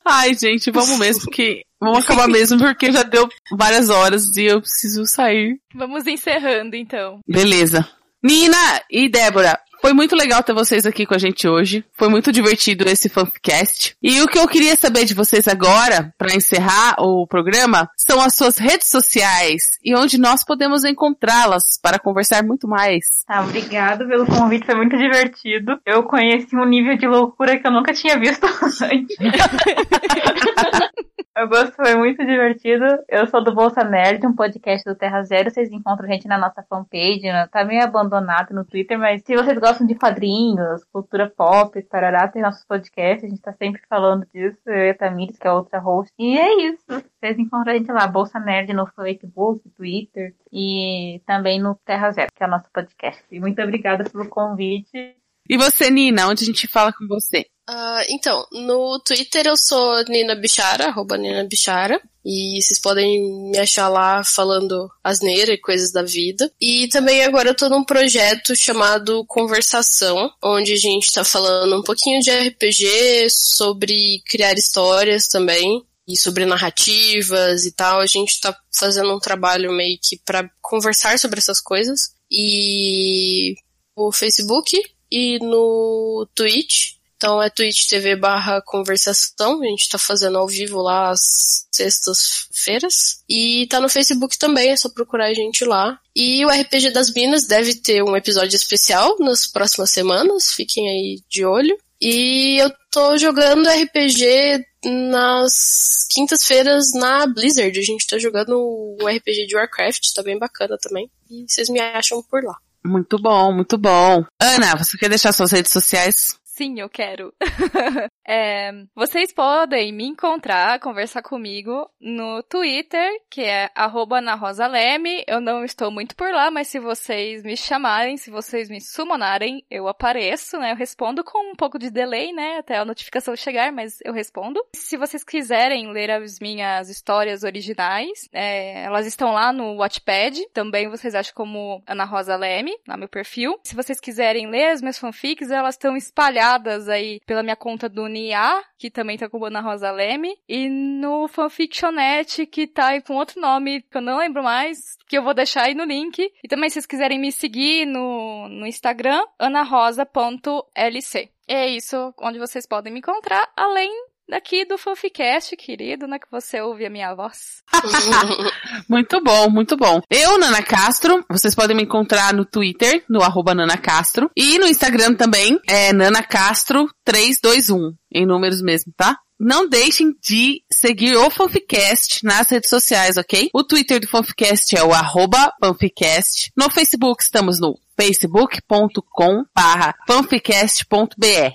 Ai, 0.05 0.33
gente, 0.33 0.71
vamos 0.71 0.97
mesmo, 0.97 1.23
porque. 1.23 1.63
Vamos 1.79 2.03
acabar 2.03 2.27
mesmo, 2.29 2.57
porque 2.57 2.91
já 2.91 3.03
deu 3.03 3.27
várias 3.51 3.89
horas 3.89 4.25
e 4.35 4.45
eu 4.45 4.61
preciso 4.61 5.05
sair. 5.05 5.59
Vamos 5.73 6.05
encerrando, 6.05 6.75
então. 6.75 7.19
Beleza. 7.27 7.87
Nina 8.23 8.81
e 8.89 9.09
Débora, 9.09 9.59
foi 9.81 9.93
muito 9.93 10.15
legal 10.15 10.43
ter 10.43 10.53
vocês 10.53 10.85
aqui 10.85 11.05
com 11.05 11.15
a 11.15 11.17
gente 11.17 11.47
hoje. 11.47 11.83
Foi 11.97 12.07
muito 12.07 12.31
divertido 12.31 12.87
esse 12.87 13.09
Fanficast. 13.09 13.95
E 14.01 14.21
o 14.21 14.27
que 14.27 14.37
eu 14.37 14.47
queria 14.47 14.75
saber 14.75 15.05
de 15.05 15.15
vocês 15.15 15.47
agora, 15.47 16.13
para 16.17 16.35
encerrar 16.35 16.95
o 16.99 17.25
programa, 17.27 17.89
são 17.97 18.21
as 18.21 18.35
suas 18.35 18.59
redes 18.59 18.87
sociais 18.89 19.63
e 19.83 19.95
onde 19.95 20.19
nós 20.19 20.43
podemos 20.43 20.85
encontrá-las 20.85 21.63
para 21.81 21.97
conversar 21.97 22.43
muito 22.43 22.67
mais. 22.67 23.03
Ah, 23.27 23.41
obrigado 23.41 24.07
pelo 24.07 24.27
convite, 24.27 24.65
foi 24.65 24.75
muito 24.75 24.95
divertido. 24.95 25.79
Eu 25.85 26.03
conheci 26.03 26.55
um 26.55 26.65
nível 26.65 26.95
de 26.95 27.07
loucura 27.07 27.57
que 27.57 27.65
eu 27.65 27.71
nunca 27.71 27.91
tinha 27.91 28.19
visto 28.19 28.45
antes. 28.85 29.17
Eu 31.33 31.47
gosto, 31.47 31.73
foi 31.75 31.95
muito 31.95 32.23
divertido. 32.25 32.83
Eu 33.07 33.25
sou 33.25 33.41
do 33.41 33.55
Bolsa 33.55 33.85
Nerd, 33.85 34.27
um 34.27 34.35
podcast 34.35 34.83
do 34.83 34.97
Terra 34.97 35.23
Zero. 35.23 35.49
Vocês 35.49 35.71
encontram 35.71 36.05
a 36.05 36.11
gente 36.11 36.27
na 36.27 36.37
nossa 36.37 36.61
fanpage, 36.61 37.23
né? 37.23 37.47
tá 37.47 37.63
meio 37.63 37.83
abandonado 37.83 38.53
no 38.53 38.65
Twitter, 38.65 38.99
mas 38.99 39.23
se 39.23 39.33
vocês 39.35 39.57
gostam 39.57 39.70
de 39.79 39.95
quadrinhos, 39.95 40.83
cultura 40.91 41.29
pop, 41.29 41.81
parará, 41.83 42.27
tem 42.27 42.41
nossos 42.41 42.65
podcasts, 42.65 43.23
a 43.23 43.27
gente 43.27 43.41
tá 43.41 43.53
sempre 43.53 43.81
falando 43.89 44.25
disso. 44.33 44.59
Eu 44.65 44.87
e 44.87 44.89
a 44.89 44.97
Tamires, 44.97 45.37
que 45.37 45.47
é 45.47 45.51
outra 45.51 45.79
host. 45.79 46.11
E 46.19 46.37
é 46.37 46.67
isso. 46.67 46.85
Vocês 46.87 47.39
encontram 47.39 47.73
a 47.73 47.77
gente 47.77 47.91
lá, 47.91 48.07
Bolsa 48.07 48.39
Nerd 48.39 48.73
no 48.73 48.87
Facebook, 48.87 49.67
Twitter 49.69 50.35
e 50.51 51.21
também 51.25 51.61
no 51.61 51.75
Terra 51.85 52.11
Zero, 52.11 52.31
que 52.35 52.43
é 52.43 52.47
o 52.47 52.49
nosso 52.49 52.69
podcast. 52.71 53.23
E 53.31 53.39
muito 53.39 53.61
obrigada 53.61 54.03
pelo 54.09 54.27
convite. 54.29 55.15
E 55.49 55.57
você, 55.57 55.89
Nina, 55.89 56.27
onde 56.27 56.43
a 56.43 56.45
gente 56.45 56.67
fala 56.67 56.93
com 56.93 57.07
você? 57.07 57.45
Ah, 57.67 58.03
então, 58.09 58.45
no 58.51 58.99
Twitter 58.99 59.47
eu 59.47 59.57
sou 59.57 60.03
Nina 60.05 60.35
Bichara, 60.35 60.87
arroba 60.87 61.17
Nina 61.17 61.43
Bichara. 61.43 62.01
E 62.23 62.61
vocês 62.61 62.79
podem 62.79 63.49
me 63.49 63.57
achar 63.57 63.89
lá 63.89 64.23
falando 64.23 64.89
asneira 65.03 65.53
e 65.53 65.57
coisas 65.57 65.91
da 65.91 66.03
vida. 66.03 66.51
E 66.61 66.87
também 66.89 67.23
agora 67.23 67.49
eu 67.49 67.55
tô 67.55 67.67
num 67.69 67.83
projeto 67.83 68.55
chamado 68.55 69.25
Conversação, 69.25 70.31
onde 70.43 70.73
a 70.73 70.77
gente 70.77 71.11
tá 71.11 71.23
falando 71.23 71.79
um 71.79 71.83
pouquinho 71.83 72.21
de 72.21 72.31
RPG, 72.31 73.29
sobre 73.29 74.21
criar 74.27 74.53
histórias 74.53 75.27
também. 75.27 75.83
E 76.07 76.17
sobre 76.17 76.45
narrativas 76.45 77.63
e 77.63 77.71
tal. 77.71 77.99
A 77.99 78.07
gente 78.07 78.41
tá 78.41 78.57
fazendo 78.77 79.15
um 79.15 79.19
trabalho 79.19 79.71
meio 79.71 79.97
que 80.01 80.17
pra 80.25 80.49
conversar 80.59 81.17
sobre 81.17 81.39
essas 81.39 81.61
coisas. 81.61 82.11
E 82.29 83.55
no 83.95 84.11
Facebook 84.11 84.81
e 85.11 85.39
no 85.39 86.27
Twitch. 86.33 86.95
Então 87.21 87.39
é 87.39 87.51
Twitch 87.51 87.87
TV 87.87 88.15
barra 88.15 88.63
conversação. 88.63 89.61
A 89.61 89.65
gente 89.67 89.87
tá 89.87 89.99
fazendo 89.99 90.39
ao 90.39 90.47
vivo 90.47 90.81
lá 90.81 91.11
às 91.11 91.67
sextas-feiras. 91.71 93.21
E 93.29 93.67
tá 93.69 93.79
no 93.79 93.87
Facebook 93.87 94.39
também, 94.39 94.69
é 94.69 94.75
só 94.75 94.89
procurar 94.89 95.27
a 95.27 95.33
gente 95.33 95.63
lá. 95.63 95.99
E 96.15 96.43
o 96.43 96.49
RPG 96.49 96.89
das 96.89 97.13
Minas 97.13 97.45
deve 97.45 97.75
ter 97.75 98.01
um 98.01 98.17
episódio 98.17 98.55
especial 98.55 99.17
nas 99.19 99.45
próximas 99.45 99.91
semanas. 99.91 100.51
Fiquem 100.51 100.89
aí 100.89 101.21
de 101.29 101.45
olho. 101.45 101.77
E 102.01 102.57
eu 102.59 102.73
tô 102.89 103.15
jogando 103.19 103.69
RPG 103.69 104.65
nas 104.83 106.07
quintas-feiras 106.09 106.91
na 106.95 107.27
Blizzard. 107.27 107.77
A 107.77 107.83
gente 107.83 108.07
tá 108.07 108.17
jogando 108.17 108.57
o 108.57 108.97
RPG 109.07 109.45
de 109.45 109.55
Warcraft, 109.55 110.11
tá 110.15 110.23
bem 110.23 110.39
bacana 110.39 110.75
também. 110.81 111.07
E 111.29 111.45
vocês 111.47 111.69
me 111.69 111.79
acham 111.79 112.23
por 112.23 112.43
lá. 112.43 112.55
Muito 112.83 113.19
bom, 113.19 113.53
muito 113.53 113.77
bom. 113.77 114.25
Ana, 114.41 114.75
você 114.75 114.97
quer 114.97 115.07
deixar 115.07 115.31
suas 115.31 115.51
redes 115.51 115.71
sociais? 115.71 116.40
Sim, 116.61 116.79
eu 116.79 116.87
quero. 116.87 117.33
É, 118.23 118.71
vocês 118.95 119.33
podem 119.33 119.91
me 119.91 120.05
encontrar, 120.05 120.79
conversar 120.79 121.21
comigo 121.21 121.89
no 121.99 122.41
Twitter, 122.43 123.11
que 123.29 123.41
é 123.41 123.69
arroba 123.75 124.19
Ana 124.19 124.35
Rosa 124.35 124.67
Leme. 124.67 125.25
Eu 125.27 125.41
não 125.41 125.65
estou 125.65 125.91
muito 125.91 126.15
por 126.15 126.31
lá, 126.31 126.49
mas 126.49 126.67
se 126.67 126.79
vocês 126.79 127.43
me 127.43 127.57
chamarem, 127.57 128.15
se 128.15 128.29
vocês 128.31 128.69
me 128.69 128.79
summonarem, 128.79 129.65
eu 129.69 129.87
apareço, 129.87 130.57
né? 130.59 130.71
Eu 130.71 130.77
respondo 130.77 131.25
com 131.25 131.51
um 131.51 131.55
pouco 131.55 131.77
de 131.77 131.89
delay, 131.89 132.31
né? 132.31 132.59
Até 132.59 132.77
a 132.77 132.85
notificação 132.85 133.35
chegar, 133.35 133.71
mas 133.73 133.97
eu 134.05 134.13
respondo. 134.13 134.63
Se 134.73 134.95
vocês 134.95 135.25
quiserem 135.25 135.91
ler 135.91 136.11
as 136.11 136.39
minhas 136.39 136.89
histórias 136.89 137.43
originais, 137.43 138.29
é, 138.31 138.83
elas 138.83 139.07
estão 139.07 139.33
lá 139.33 139.51
no 139.51 139.77
Watchpad. 139.77 140.47
Também 140.53 140.87
vocês 140.87 141.15
acham 141.15 141.33
como 141.35 141.83
Ana 141.85 142.05
Rosa 142.05 142.37
Leme, 142.37 142.77
lá 142.87 142.93
no 142.93 143.01
meu 143.01 143.09
perfil. 143.09 143.59
Se 143.63 143.75
vocês 143.75 143.99
quiserem 143.99 144.47
ler 144.47 144.69
as 144.69 144.79
minhas 144.79 144.99
fanfics, 144.99 145.51
elas 145.51 145.75
estão 145.75 145.97
espalhadas 145.97 146.50
aí 146.89 147.19
pela 147.25 147.43
minha 147.43 147.55
conta 147.55 147.87
do 147.87 148.07
Nia, 148.07 148.63
que 148.77 148.89
também 148.89 149.17
tá 149.17 149.29
com 149.29 149.43
Ana 149.43 149.61
Rosa 149.61 149.91
Leme, 149.91 150.37
e 150.47 150.67
no 150.69 151.27
Fanfictionet, 151.27 152.45
que 152.45 152.67
tá 152.67 152.87
aí 152.87 153.01
com 153.01 153.15
outro 153.15 153.39
nome, 153.39 153.81
que 153.83 153.97
eu 153.97 154.01
não 154.01 154.17
lembro 154.17 154.43
mais, 154.43 154.97
que 155.07 155.17
eu 155.17 155.23
vou 155.23 155.33
deixar 155.33 155.63
aí 155.63 155.73
no 155.73 155.83
link. 155.83 156.19
E 156.43 156.47
também, 156.47 156.69
se 156.69 156.75
vocês 156.75 156.85
quiserem 156.85 157.19
me 157.19 157.31
seguir 157.31 157.85
no, 157.85 158.47
no 158.49 158.65
Instagram, 158.65 159.23
anarosa.lc. 159.37 161.29
É 161.47 161.67
isso 161.67 162.13
onde 162.19 162.39
vocês 162.39 162.65
podem 162.65 162.93
me 162.93 162.99
encontrar, 162.99 163.51
além 163.55 164.10
daqui 164.27 164.65
do 164.65 164.77
Fanficast, 164.77 165.55
querido, 165.55 166.07
né, 166.07 166.17
que 166.19 166.29
você 166.31 166.61
ouve 166.61 166.85
a 166.85 166.89
minha 166.89 167.13
voz. 167.13 167.61
Muito 168.89 169.21
bom, 169.23 169.49
muito 169.49 169.77
bom. 169.77 170.01
Eu, 170.09 170.37
Nana 170.37 170.61
Castro, 170.61 171.23
vocês 171.29 171.55
podem 171.55 171.75
me 171.75 171.83
encontrar 171.83 172.33
no 172.33 172.45
Twitter, 172.45 173.03
no 173.09 173.21
arroba 173.21 173.55
Nana 173.55 173.77
Castro. 173.77 174.29
E 174.35 174.57
no 174.57 174.67
Instagram 174.67 175.15
também, 175.15 175.59
é 175.67 175.93
Nana 175.93 176.23
Castro 176.23 176.89
321, 177.05 177.93
em 178.13 178.25
números 178.25 178.61
mesmo, 178.61 178.91
tá? 178.95 179.17
Não 179.39 179.67
deixem 179.67 180.13
de 180.21 180.61
seguir 180.71 181.15
o 181.15 181.29
Fanficast 181.31 182.23
nas 182.23 182.47
redes 182.49 182.69
sociais, 182.69 183.17
ok? 183.17 183.49
O 183.53 183.63
Twitter 183.63 183.99
do 183.99 184.07
Fanficast 184.07 184.77
é 184.77 184.83
o 184.83 184.93
arroba 184.93 185.51
Fanficast. 185.59 186.51
No 186.55 186.69
Facebook 186.69 187.23
estamos 187.23 187.59
no 187.59 187.75
facebook.com 188.01 189.43
barra 189.55 189.93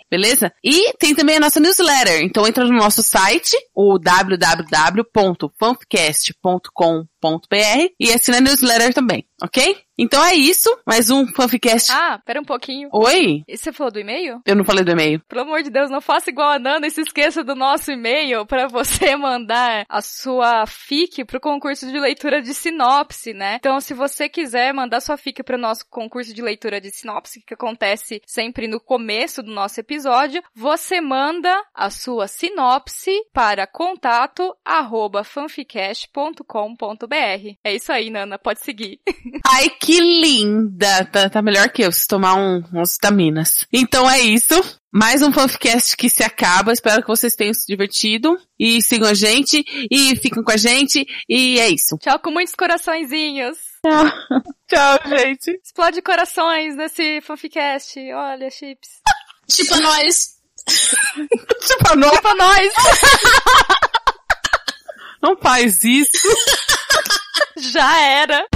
beleza? 0.09 0.53
E 0.63 0.93
tem 0.97 1.13
também 1.13 1.39
a 1.39 1.41
nossa 1.41 1.59
newsletter, 1.59 2.23
então 2.23 2.47
entra 2.47 2.65
no 2.65 2.77
nosso 2.77 3.03
site, 3.03 3.57
o 3.75 3.99
www.fanficast.com.br 7.21 7.95
e 7.99 8.13
assina 8.13 8.39
a 8.39 8.41
newsletter 8.41 8.95
também, 8.95 9.27
ok? 9.43 9.77
Então 9.99 10.23
é 10.23 10.35
isso, 10.35 10.69
mais 10.87 11.09
um 11.09 11.27
fanficast. 11.29 11.91
Ah, 11.91 12.21
pera 12.23 12.39
um 12.39 12.45
pouquinho. 12.45 12.91
Oi? 12.93 13.43
E 13.49 13.57
você 13.57 13.73
falou 13.73 13.91
do 13.91 13.99
e-mail? 13.99 14.43
Eu 14.45 14.55
não 14.55 14.63
falei 14.63 14.85
do 14.85 14.91
e-mail. 14.91 15.23
Pelo 15.27 15.41
amor 15.41 15.63
de 15.63 15.71
Deus, 15.71 15.91
não 15.91 16.03
faça 16.03 16.29
igual 16.29 16.51
a 16.51 16.59
Nanda 16.59 16.87
e 16.87 16.91
se 16.91 17.01
esqueça 17.01 17.43
do 17.43 17.55
nosso 17.55 17.91
e-mail 17.91 18.45
para 18.45 18.69
você 18.69 19.17
mandar 19.17 19.87
a 19.89 20.03
sua 20.03 20.67
FIC 20.67 21.25
pro 21.25 21.41
concurso 21.41 21.91
de 21.91 21.99
leitura 21.99 22.43
de 22.43 22.53
sinopse, 22.53 23.33
né? 23.33 23.57
Então, 23.57 23.81
se 23.81 23.95
você 23.95 24.29
quiser 24.29 24.75
mandar 24.75 25.01
sua 25.01 25.17
FIC 25.17 25.43
pro 25.43 25.57
nosso 25.57 25.87
concurso 25.89 26.35
de 26.35 26.43
leitura 26.43 26.79
de 26.79 26.91
sinopse, 26.91 27.43
que 27.47 27.55
acontece 27.55 28.21
sempre 28.27 28.69
no 28.69 28.79
começo 28.79 29.43
do 29.43 29.51
nosso 29.51 29.81
episódio, 29.81 30.43
você 30.55 31.01
manda 31.01 31.59
a 31.75 31.89
sua 31.89 32.29
sinopse 32.29 33.11
para 33.33 33.67
contato 33.67 34.55
arroba 34.63 35.25
fanficast.com.br. 35.25 37.06
É 37.65 37.75
isso 37.75 37.93
aí, 37.93 38.11
Nana, 38.11 38.39
pode 38.39 38.61
seguir. 38.61 39.01
Ai, 39.47 39.71
que 39.71 40.01
linda! 40.01 41.05
Tá, 41.07 41.29
tá 41.31 41.43
melhor 41.43 41.69
que 41.71 41.83
eu, 41.83 41.93
se 41.93 42.07
tomar 42.07 42.35
um, 42.35 42.63
uns 42.75 42.95
vitaminas. 42.95 43.67
Então 43.73 44.09
é 44.09 44.21
isso. 44.21 44.55
Mais 44.93 45.21
um 45.21 45.31
fanficast 45.31 45.95
que 45.97 46.09
se 46.09 46.25
acaba. 46.25 46.73
Espero 46.73 47.03
que 47.03 47.09
vocês 47.09 47.35
tenham 47.35 47.53
se 47.53 47.67
divertido. 47.67 48.39
E 48.59 48.81
sigam 48.81 49.09
a 49.09 49.15
gente. 49.15 49.63
E 49.91 50.17
fiquem 50.17 50.43
com 50.43 50.51
a 50.51 50.57
gente. 50.57 51.07
E 51.29 51.59
é 51.61 51.69
isso. 51.69 51.99
Tchau 51.99 52.19
com 52.19 52.31
muitos 52.31 52.55
coraçõezinhos. 52.55 53.59
Tchau, 54.67 54.99
gente. 55.07 55.61
Explode 55.63 56.01
corações 56.01 56.75
nesse 56.77 57.21
fanficast. 57.21 57.99
Olha, 58.13 58.49
chips. 58.51 58.89
Tipo 59.49 59.77
nós. 59.81 60.37
Tipo, 60.67 61.97
não, 61.97 62.11
Pra 62.17 62.35
nós! 62.35 62.73
não 65.23 65.37
faz 65.37 65.85
isso. 65.85 66.27
Já 67.73 68.01
era! 68.03 68.56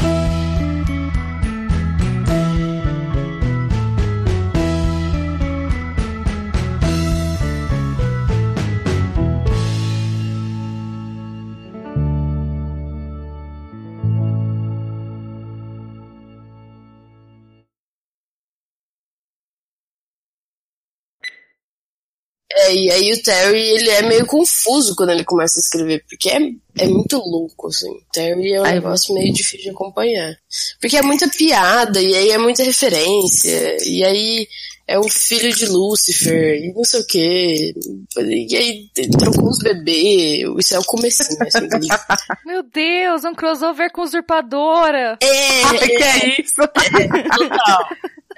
É, 22.53 22.75
e 22.75 22.91
aí 22.91 23.13
o 23.13 23.23
Terry, 23.23 23.61
ele 23.61 23.91
é 23.91 24.03
meio 24.03 24.27
confuso 24.27 24.97
quando 24.97 25.11
ele 25.11 25.25
começa 25.25 25.59
a 25.59 25.63
escrever, 25.63 26.05
porque 26.09 26.29
é, 26.29 26.39
é 26.79 26.87
muito 26.87 27.17
louco, 27.19 27.69
assim. 27.69 27.91
O 27.91 28.03
Terry 28.13 28.55
é 28.55 28.61
um 28.61 28.65
Ai, 28.65 28.75
negócio 28.75 29.15
meio 29.15 29.33
difícil 29.33 29.61
de 29.61 29.71
acompanhar. 29.71 30.37
Porque 30.81 30.97
é 30.97 31.03
muita 31.03 31.29
piada, 31.29 32.03
e 32.03 32.15
aí 32.15 32.31
é 32.31 32.39
muita 32.39 32.65
referência, 32.65 33.77
e 33.87 34.03
aí 34.03 34.49
é 34.91 34.99
o 34.99 35.09
filho 35.09 35.55
de 35.55 35.67
Lúcifer, 35.67 36.65
e 36.65 36.73
não 36.75 36.83
sei 36.83 37.01
o 37.01 37.07
quê. 37.07 37.75
E 38.19 38.57
aí 38.57 38.91
trocou 39.17 39.49
os 39.49 39.61
bebês, 39.61 40.43
isso 40.59 40.75
é 40.75 40.79
o 40.81 40.85
comecinho, 40.85 41.39
assim, 41.47 41.69
do 41.69 41.79
livro. 41.79 41.99
Meu 42.45 42.65
Deus, 42.65 43.25
um 43.25 43.33
crossover 43.33 43.93
com 43.93 44.03
usurpadora! 44.03 45.17
É, 45.23 45.63
Ai, 45.71 45.89
que 45.89 46.03
é 46.03 46.41
isso? 46.41 46.57
total. 46.67 47.89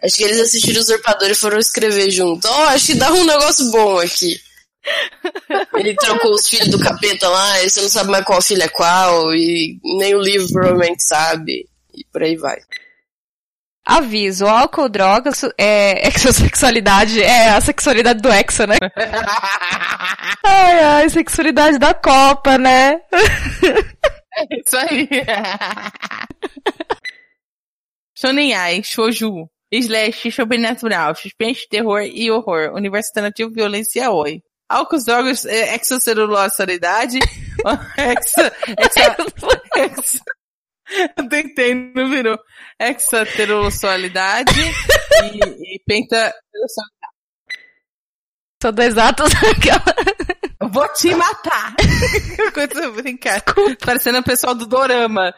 Acho 0.05 0.17
que 0.17 0.25
eles 0.25 0.41
assistiram 0.41 0.79
o 0.79 0.83
Usurpador 0.83 1.31
e 1.31 1.35
foram 1.35 1.59
escrever 1.59 2.11
junto. 2.11 2.49
Ó, 2.49 2.65
acho 2.69 2.87
que 2.87 2.95
dá 2.95 3.13
um 3.13 3.25
negócio 3.25 3.71
bom 3.71 4.01
aqui. 4.01 4.41
Ele 5.75 5.95
trocou 5.95 6.33
os 6.33 6.49
filhos 6.49 6.69
do 6.69 6.79
capeta 6.79 7.29
lá, 7.29 7.63
e 7.63 7.71
você 7.71 7.81
não 7.83 7.89
sabe 7.89 8.11
mais 8.11 8.25
qual 8.25 8.43
filho 8.43 8.63
é 8.63 8.69
qual, 8.69 9.33
e 9.33 9.79
nem 9.85 10.15
o 10.15 10.21
livro 10.21 10.53
provavelmente 10.53 11.03
sabe, 11.05 11.69
e 11.95 12.05
por 12.13 12.23
aí 12.23 12.37
vai. 12.37 12.59
Aviso, 13.85 14.47
álcool, 14.47 14.89
drogas, 14.89 15.45
é, 15.59 16.07
exossexualidade, 16.09 17.23
é 17.23 17.51
a 17.51 17.61
sexualidade 17.61 18.21
do 18.21 18.29
exo, 18.29 18.67
né? 18.67 18.77
Ai, 20.45 20.81
ai, 20.81 21.09
sexualidade 21.11 21.79
da 21.79 21.95
Copa, 21.95 22.59
né? 22.59 23.01
Isso 24.51 24.77
aí. 24.77 25.09
Shonen 28.17 28.55
Ai, 28.55 28.83
Shouju, 28.83 29.49
Slash, 29.73 30.31
Sobrenatural, 30.31 31.15
Suspense, 31.15 31.67
Terror 31.69 32.03
e 32.03 32.31
Horror, 32.31 32.75
Universo 32.75 33.09
Alternativo, 33.11 33.51
Violência 33.51 34.11
Oi. 34.11 34.43
Álcool, 34.69 35.05
drogas, 35.05 35.45
é, 35.45 35.75
exocelulose, 35.75 36.57
solidade, 36.57 37.19
exa, 37.99 38.53
exa, 38.79 39.17
exa, 39.77 40.21
eu 41.17 41.29
tentei, 41.29 41.75
não 41.75 42.09
virou. 42.11 42.39
Exaterossolidade 42.79 44.61
e, 44.61 45.75
e 45.75 45.83
penta... 45.87 46.35
Tudo 48.59 48.83
exato. 48.83 49.25
Eu 50.61 50.69
vou 50.69 50.89
te 50.93 51.15
matar! 51.15 51.75
Coisa 52.55 52.91
brincar. 52.93 53.43
Parecendo 53.85 54.19
o 54.19 54.25
pessoal 54.25 54.55
do 54.55 54.67
Dorama. 54.67 55.35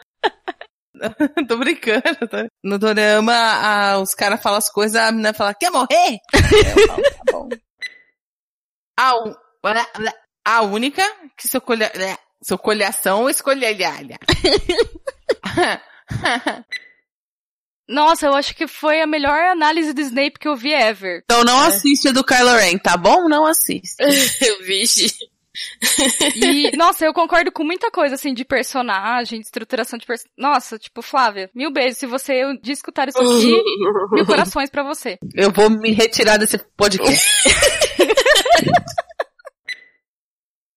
Tô 1.47 1.57
brincando. 1.57 2.27
Tá? 2.29 2.45
No 2.63 2.77
Dorama, 2.79 3.33
a- 3.33 3.99
os 3.99 4.13
caras 4.13 4.41
falam 4.41 4.57
as 4.57 4.69
coisas, 4.69 4.95
a 5.01 5.11
menina 5.11 5.33
fala, 5.33 5.53
quer 5.53 5.69
morrer? 5.71 6.17
Eu 6.33 6.87
falo, 6.87 7.03
tá 7.03 7.31
bom. 7.31 7.49
A, 8.97 9.13
a 10.45 10.61
única 10.61 11.03
que 11.37 11.47
seu 11.47 11.59
colha, 11.59 11.91
seu 12.41 12.57
colhação 12.57 13.29
escolhelhalha. 13.29 14.17
Nossa, 17.87 18.25
eu 18.25 18.33
acho 18.33 18.55
que 18.55 18.65
foi 18.67 18.99
a 19.01 19.05
melhor 19.05 19.37
análise 19.51 19.93
do 19.93 20.01
Snape 20.01 20.39
que 20.39 20.47
eu 20.47 20.55
vi 20.55 20.73
ever. 20.73 21.21
Então 21.23 21.43
não 21.43 21.59
assiste 21.61 22.07
a 22.07 22.11
do 22.11 22.23
Kylo 22.23 22.55
Ren, 22.55 22.79
tá 22.79 22.97
bom? 22.97 23.27
Não 23.29 23.45
assiste. 23.45 23.95
Vixe. 24.63 25.15
E, 26.35 26.75
nossa, 26.75 27.05
eu 27.05 27.13
concordo 27.13 27.51
com 27.51 27.63
muita 27.63 27.89
coisa, 27.89 28.15
assim, 28.15 28.33
de 28.33 28.43
personagem, 28.43 29.39
de 29.39 29.45
estruturação 29.45 29.97
de 29.97 30.05
personagem. 30.05 30.33
Nossa, 30.37 30.77
tipo, 30.77 31.01
Flávia, 31.01 31.49
mil 31.53 31.71
beijos. 31.71 31.97
Se 31.97 32.05
você 32.05 32.45
um 32.45 32.57
dia 32.57 32.73
escutar 32.73 33.07
isso 33.07 33.17
aqui, 33.17 33.63
mil 34.11 34.25
corações 34.25 34.69
pra 34.69 34.83
você. 34.83 35.17
Eu 35.33 35.51
vou 35.51 35.69
me 35.69 35.91
retirar 35.91 36.37
desse 36.37 36.57
podcast. 36.75 37.25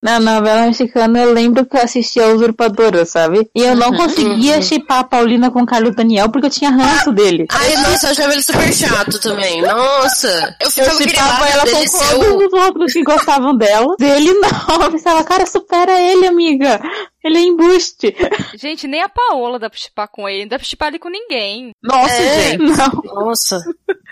Na 0.00 0.20
novela 0.20 0.66
mexicana 0.66 1.18
eu 1.18 1.32
lembro 1.32 1.66
que 1.66 1.76
eu 1.76 1.82
assistia 1.82 2.24
a 2.24 2.28
Usurpadora, 2.28 3.04
sabe? 3.04 3.50
E 3.52 3.62
eu 3.62 3.74
não 3.74 3.92
conseguia 3.92 4.62
chipar 4.62 5.00
a 5.00 5.04
Paulina 5.04 5.50
com 5.50 5.62
o 5.62 5.66
Carlos 5.66 5.96
Daniel 5.96 6.30
porque 6.30 6.46
eu 6.46 6.50
tinha 6.50 6.70
ranço 6.70 7.10
dele. 7.10 7.46
Ai, 7.50 7.76
nossa, 7.78 8.06
eu 8.06 8.10
achava 8.12 8.32
ele 8.32 8.42
super 8.42 8.72
chato 8.72 9.20
também. 9.20 9.60
Nossa. 9.60 10.54
Eu 10.60 10.66
Eu 10.66 10.70
ficava 10.70 10.98
grilada 10.98 11.48
ela 11.50 11.62
com 11.66 11.98
todos 11.98 12.28
o... 12.28 12.46
os 12.46 12.52
outros 12.52 12.92
que 12.92 13.02
gostavam 13.02 13.56
dela. 13.56 13.96
Dele 13.98 14.32
não. 14.34 14.82
Eu 14.82 14.92
pensava, 14.92 15.24
cara, 15.24 15.44
supera 15.46 16.00
ele, 16.00 16.28
amiga. 16.28 16.80
Ele 17.24 17.38
é 17.38 17.42
embuste. 17.42 18.14
Gente, 18.54 18.86
nem 18.86 19.02
a 19.02 19.08
Paola 19.08 19.58
dá 19.58 19.68
pra 19.68 19.78
chipar 19.78 20.08
com 20.08 20.28
ele, 20.28 20.42
não 20.42 20.48
dá 20.50 20.58
pra 20.58 20.64
chipar 20.66 20.88
ele 20.88 20.98
com 21.00 21.08
ninguém. 21.10 21.72
Nossa, 21.82 22.14
É. 22.14 22.50
gente. 22.52 22.62
Não. 22.62 23.02
Nossa. 23.24 23.60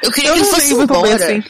Eu 0.03 0.11
queria 0.13 0.31
Eu 0.31 0.35
que 0.35 0.41
ele 0.41 0.47
não 0.49 0.55
fosse 0.55 0.75
embora. 0.75 1.15
assim. 1.15 1.43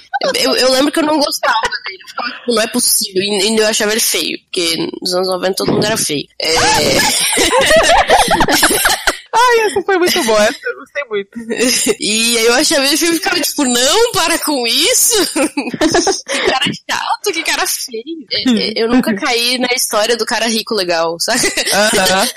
Eu, 0.43 0.55
eu 0.57 0.71
lembro 0.73 0.93
que 0.93 0.99
eu 0.99 1.03
não 1.05 1.19
gostava 1.19 1.61
dele. 1.63 1.99
Eu 2.03 2.09
ficava, 2.09 2.31
tipo, 2.31 2.55
não 2.55 2.63
é 2.63 2.67
possível. 2.67 3.23
E, 3.23 3.51
e 3.51 3.57
eu 3.59 3.67
achava 3.67 3.93
ele 3.93 4.01
feio. 4.01 4.39
Porque 4.45 4.77
nos 5.01 5.15
anos 5.15 5.29
90 5.29 5.55
todo 5.57 5.73
mundo 5.73 5.87
era 5.87 5.97
feio. 5.97 6.27
É, 6.41 6.55
Ai, 9.37 9.67
essa 9.67 9.83
foi 9.83 9.99
muito 9.99 10.25
boa. 10.25 10.43
Essa 10.45 10.59
eu 10.65 10.77
gostei 10.77 11.05
muito. 11.09 11.97
e 12.01 12.39
aí 12.39 12.47
eu 12.47 12.55
achava 12.55 12.87
ele 12.87 12.97
feio 12.97 13.13
e 13.13 13.17
ficava 13.17 13.41
tipo, 13.41 13.65
não, 13.65 14.13
para 14.13 14.39
com 14.39 14.67
isso. 14.67 15.17
que 15.35 16.39
cara 16.47 16.65
chato, 16.91 17.33
que 17.33 17.43
cara 17.43 17.67
feio. 17.67 18.03
É, 18.33 18.51
é, 18.51 18.83
eu 18.83 18.89
nunca 18.89 19.15
caí 19.17 19.59
na 19.59 19.69
história 19.75 20.17
do 20.17 20.25
cara 20.27 20.47
rico 20.47 20.75
legal, 20.75 21.17
sabe? 21.21 21.47
Aham. 21.73 22.29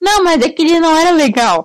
Não, 0.00 0.22
mas 0.22 0.40
é 0.42 0.48
que 0.48 0.62
ele 0.62 0.78
não 0.78 0.96
era 0.96 1.10
legal. 1.10 1.64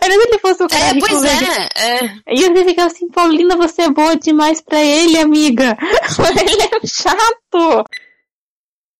Era 0.00 0.14
se 0.14 0.28
ele 0.28 0.38
fosse 0.40 0.62
o 0.62 0.68
cara 0.68 0.84
É, 0.86 0.92
rico 0.92 1.06
pois 1.08 1.22
legal. 1.22 1.68
é. 1.76 2.04
é. 2.04 2.34
E 2.34 2.42
eu 2.42 2.52
ficava 2.64 2.88
assim, 2.88 3.08
Paulina, 3.08 3.56
você 3.56 3.82
é 3.82 3.90
boa 3.90 4.16
demais 4.16 4.60
pra 4.60 4.82
ele, 4.82 5.18
amiga. 5.18 5.76
ele 6.40 6.62
é 6.62 6.86
chato. 6.86 7.84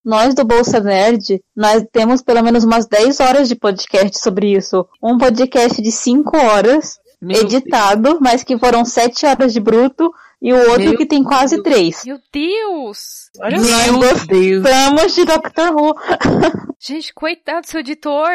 Nós 0.09 0.35
do 0.35 0.43
Bolsa 0.43 0.81
Nerd, 0.81 1.39
nós 1.55 1.85
temos 1.93 2.23
pelo 2.23 2.43
menos 2.43 2.65
umas 2.65 2.87
10 2.87 3.21
horas 3.21 3.47
de 3.47 3.55
podcast 3.55 4.19
sobre 4.19 4.57
isso. 4.57 4.89
Um 5.03 5.19
podcast 5.19 5.83
de 5.83 5.93
5 5.93 6.35
horas, 6.35 6.99
Meu 7.21 7.43
editado, 7.43 8.17
mas 8.19 8.43
que 8.43 8.57
foram 8.57 8.87
7 8.87 9.27
horas 9.27 9.53
de 9.53 9.61
bruto, 9.61 10.11
e 10.41 10.53
o 10.53 10.57
outro 10.71 10.85
Meu 10.85 10.97
que 10.97 11.07
tem 11.07 11.25
quase 11.25 11.63
três. 11.63 12.05
Meu 12.05 12.19
Deus! 12.33 13.29
Olha 13.41 13.59
Meu 13.59 14.27
Deus. 14.27 14.63
Gostamos 14.63 15.15
de 15.15 15.25
Doctor 15.25 15.75
Who. 15.75 15.95
Gente, 16.81 17.13
coitado 17.13 17.63
do 17.63 17.67
seu 17.67 17.81
editor. 17.81 18.29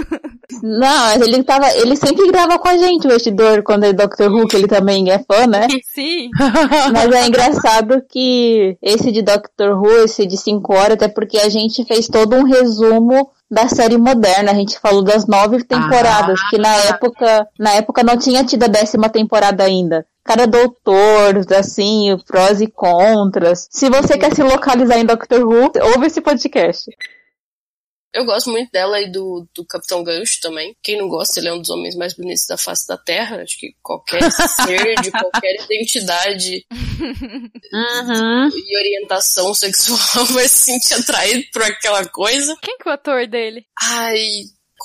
Não, 0.62 1.12
ele 1.12 1.42
tava. 1.42 1.70
Ele 1.76 1.94
sempre 1.94 2.26
grava 2.28 2.58
com 2.58 2.68
a 2.68 2.76
gente, 2.78 3.06
o 3.06 3.12
editor, 3.12 3.62
quando 3.62 3.84
é 3.84 3.92
Doctor 3.92 4.32
Who, 4.32 4.48
que 4.48 4.56
ele 4.56 4.66
também 4.66 5.10
é 5.10 5.18
fã, 5.18 5.46
né? 5.46 5.68
Sim. 5.84 6.30
Mas 6.90 7.12
é 7.12 7.26
engraçado 7.26 8.02
que 8.08 8.78
esse 8.80 9.12
de 9.12 9.20
Doctor 9.20 9.78
Who, 9.78 10.04
esse 10.04 10.24
de 10.24 10.38
5 10.38 10.72
horas, 10.72 10.92
até 10.92 11.08
porque 11.08 11.36
a 11.36 11.50
gente 11.50 11.84
fez 11.84 12.08
todo 12.08 12.34
um 12.34 12.44
resumo 12.44 13.30
da 13.50 13.68
série 13.68 13.98
moderna. 13.98 14.52
A 14.52 14.54
gente 14.54 14.78
falou 14.78 15.02
das 15.02 15.26
nove 15.26 15.62
temporadas, 15.62 16.40
que 16.48 16.56
na 16.56 16.74
época, 16.76 17.46
na 17.58 17.74
época 17.74 18.02
não 18.02 18.16
tinha 18.16 18.42
tido 18.42 18.64
a 18.64 18.68
décima 18.68 19.10
temporada 19.10 19.64
ainda. 19.64 20.06
Cada 20.26 20.44
doutor, 20.46 21.36
assim, 21.56 22.16
prós 22.26 22.60
e 22.60 22.66
contras. 22.66 23.68
Se 23.70 23.88
você 23.88 24.18
quer 24.18 24.34
se 24.34 24.42
localizar 24.42 24.98
em 24.98 25.04
Doctor 25.06 25.40
Who, 25.46 25.70
ouve 25.94 26.06
esse 26.06 26.20
podcast. 26.20 26.90
Eu 28.12 28.24
gosto 28.24 28.50
muito 28.50 28.70
dela 28.72 28.98
e 29.00 29.12
do, 29.12 29.46
do 29.54 29.64
Capitão 29.66 30.02
Gancho 30.02 30.40
também. 30.40 30.74
Quem 30.82 30.98
não 30.98 31.06
gosta, 31.06 31.38
ele 31.38 31.48
é 31.48 31.52
um 31.52 31.60
dos 31.60 31.68
homens 31.68 31.94
mais 31.94 32.16
bonitos 32.16 32.46
da 32.48 32.56
face 32.56 32.88
da 32.88 32.96
Terra. 32.96 33.42
Acho 33.42 33.58
que 33.58 33.68
qualquer 33.82 34.22
ser 34.32 34.94
de 35.02 35.10
qualquer 35.10 35.54
identidade 35.70 36.64
Uhum. 37.72 38.48
e 38.48 38.78
orientação 38.78 39.52
sexual 39.54 40.24
vai 40.32 40.48
se 40.48 40.72
sentir 40.72 40.94
atraído 40.94 41.44
por 41.52 41.62
aquela 41.62 42.08
coisa. 42.08 42.56
Quem 42.62 42.78
que 42.78 42.88
é 42.88 42.90
o 42.90 42.94
ator 42.94 43.26
dele? 43.26 43.64
Ai, 43.82 44.16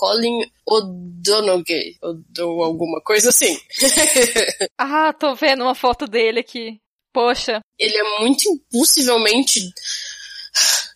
Colin 0.01 0.41
O'Donoghue, 0.65 1.95
ou 2.39 2.63
alguma 2.63 2.99
coisa 3.03 3.29
assim. 3.29 3.55
Ah, 4.75 5.13
tô 5.13 5.35
vendo 5.35 5.61
uma 5.61 5.75
foto 5.75 6.07
dele 6.07 6.39
aqui. 6.39 6.81
Poxa. 7.13 7.61
Ele 7.77 7.95
é 7.95 8.19
muito 8.19 8.41
impossivelmente... 8.49 9.59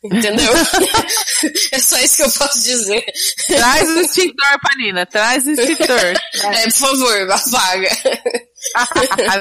Entendeu? 0.03 0.51
é 1.71 1.79
só 1.79 1.99
isso 1.99 2.17
que 2.17 2.23
eu 2.23 2.31
posso 2.31 2.63
dizer. 2.63 3.05
Traz 3.47 3.89
o 3.89 4.01
extintor, 4.01 4.59
Panina. 4.61 5.05
Traz 5.05 5.45
o 5.45 5.51
extintor. 5.51 5.99
É, 5.99 6.63
por 6.63 6.71
favor, 6.73 7.31
apaga. 7.31 7.89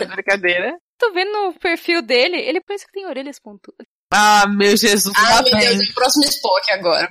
Brincadeira. 0.14 0.78
Tô 0.98 1.12
vendo 1.12 1.48
o 1.48 1.58
perfil 1.58 2.02
dele, 2.02 2.36
ele 2.36 2.60
parece 2.60 2.86
que 2.86 2.92
tem 2.92 3.06
orelhas 3.06 3.40
pontudas. 3.40 3.86
Ah, 4.12 4.46
meu 4.46 4.76
Jesus, 4.76 5.12
Ai, 5.16 5.34
lá 5.34 5.42
meu. 5.42 5.58
Deus, 5.58 5.80
é 5.80 5.90
o 5.90 5.94
próximo 5.94 6.24
Spock 6.24 6.70
agora. 6.70 7.10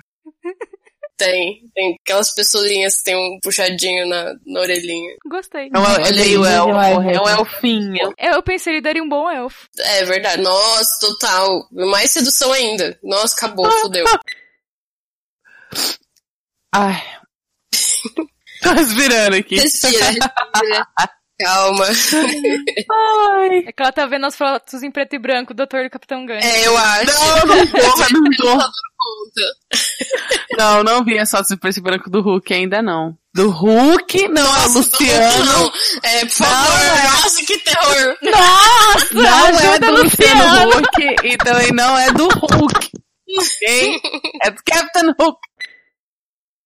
Tem, 1.25 1.61
tem 1.73 1.97
aquelas 2.01 2.33
pessoinhas 2.33 2.97
que 2.97 3.03
tem 3.03 3.15
um 3.15 3.39
puxadinho 3.41 4.07
na, 4.07 4.33
na 4.45 4.59
orelhinha. 4.61 5.15
Gostei. 5.25 5.69
É, 5.73 5.79
um, 5.79 5.85
é 5.85 6.11
meio 6.11 6.45
elfo, 6.45 6.69
é 7.09 7.21
um 7.21 7.29
elfinho. 7.29 8.13
Eu 8.17 8.43
pensei 8.43 8.73
ele 8.73 8.81
daria 8.81 9.03
um 9.03 9.09
bom 9.09 9.29
elfo. 9.29 9.67
É 9.79 10.05
verdade, 10.05 10.41
nossa, 10.41 10.99
total. 10.99 11.67
Mais 11.71 12.11
sedução 12.11 12.51
ainda. 12.51 12.97
Nossa, 13.03 13.35
acabou, 13.35 13.69
fodeu. 13.81 14.05
Ai. 16.73 17.01
Tô 18.61 18.71
respirando 18.71 19.35
aqui. 19.35 19.55
Respira, 19.55 20.05
respira. 20.05 20.87
Calma. 21.39 21.85
Ai. 21.85 23.57
É 23.68 23.72
que 23.72 23.81
ela 23.81 23.91
tá 23.91 24.05
vendo 24.05 24.26
as 24.26 24.35
fotos 24.35 24.84
em 24.84 24.91
preto 24.91 25.15
e 25.15 25.19
branco 25.19 25.53
do 25.53 25.57
Doutor 25.57 25.84
do 25.84 25.89
Capitão 25.89 26.26
Gancho. 26.26 26.45
É, 26.45 26.68
eu 26.68 26.77
acho. 26.77 27.05
Não, 27.05 27.55
não 27.55 27.68
tô, 27.68 28.19
não 28.19 28.31
tô. 28.38 28.73
Conta. 29.03 29.41
Não, 30.57 30.84
não 30.84 31.03
vi 31.03 31.18
as 31.18 31.30
fotos 31.30 31.51
em 31.51 31.57
preto 31.57 31.77
e 31.77 31.81
branco 31.81 32.10
do 32.10 32.22
Hulk 32.22 32.53
ainda 32.53 32.81
não. 32.81 33.18
Do 33.34 33.49
Hulk? 33.49 34.27
Não, 34.30 34.53
a 34.53 34.65
Luciano. 34.68 35.45
Não, 35.45 35.72
é, 36.03 36.19
por 36.26 36.31
favor, 36.31 37.03
nossa, 37.03 37.45
que 37.45 37.57
terror. 37.57 38.18
Nossa! 38.22 39.14
Não 39.14 39.60
é 39.60 39.80
do 39.80 39.91
Luciano! 39.91 40.77
Huck 40.77 41.15
e 41.23 41.38
também 41.38 41.72
não 41.72 41.97
é 41.97 42.11
do 42.14 42.27
Hulk. 42.27 42.91
Ok? 43.35 44.01
É 44.43 44.51
do 44.51 44.61
Captain 44.64 45.14
Hulk. 45.19 45.39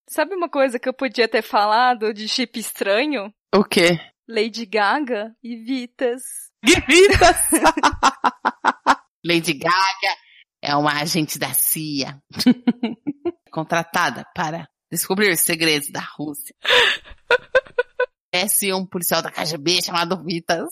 Sabe 0.09 0.35
uma 0.35 0.49
coisa 0.49 0.77
que 0.77 0.89
eu 0.89 0.93
podia 0.93 1.27
ter 1.27 1.41
falado 1.41 2.13
de 2.13 2.27
chip 2.27 2.59
estranho? 2.59 3.33
O 3.55 3.63
quê? 3.63 3.97
Lady 4.29 4.65
Gaga 4.65 5.33
e 5.41 5.55
Vitas. 5.55 6.21
Grita! 6.61 7.33
Lady 9.25 9.53
Gaga 9.53 10.17
é 10.61 10.75
uma 10.75 10.99
agente 10.99 11.39
da 11.39 11.53
CIA. 11.53 12.21
Contratada 13.49 14.25
para 14.35 14.67
descobrir 14.91 15.31
os 15.31 15.39
segredos 15.39 15.89
da 15.91 16.01
Rússia. 16.01 16.53
Conhece 18.33 18.73
um 18.73 18.85
policial 18.85 19.21
da 19.21 19.31
KGB 19.31 19.81
chamado 19.81 20.21
Vitas 20.21 20.67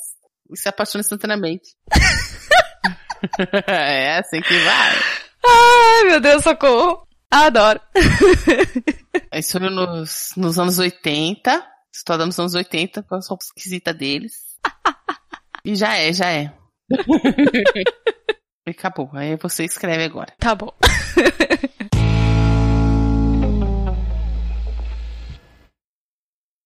e 0.51 0.57
se 0.57 0.67
apaixona 0.67 0.99
instantaneamente. 1.01 1.77
é 3.67 4.17
assim 4.19 4.41
que 4.41 4.57
vai. 4.59 4.95
Ai, 5.45 6.03
meu 6.09 6.19
Deus, 6.19 6.43
socorro. 6.43 7.07
Adoro. 7.31 7.79
Isso 9.33 9.57
foi 9.57 9.69
nos, 9.69 10.33
nos 10.35 10.59
anos 10.59 10.77
80. 10.77 11.74
História 11.95 12.25
nos 12.25 12.37
anos 12.37 12.53
80, 12.53 13.03
com 13.03 13.15
as 13.15 13.27
roupas 13.27 13.47
esquisitas 13.47 13.95
deles. 13.95 14.33
E 15.67 15.73
já 15.73 15.95
é, 15.97 16.13
já 16.13 16.29
é. 16.29 16.53
e 18.67 18.69
acabou. 18.69 19.09
Aí 19.13 19.35
você 19.35 19.65
escreve 19.65 20.03
agora. 20.03 20.31
Tá 20.37 20.53
bom. 20.53 20.71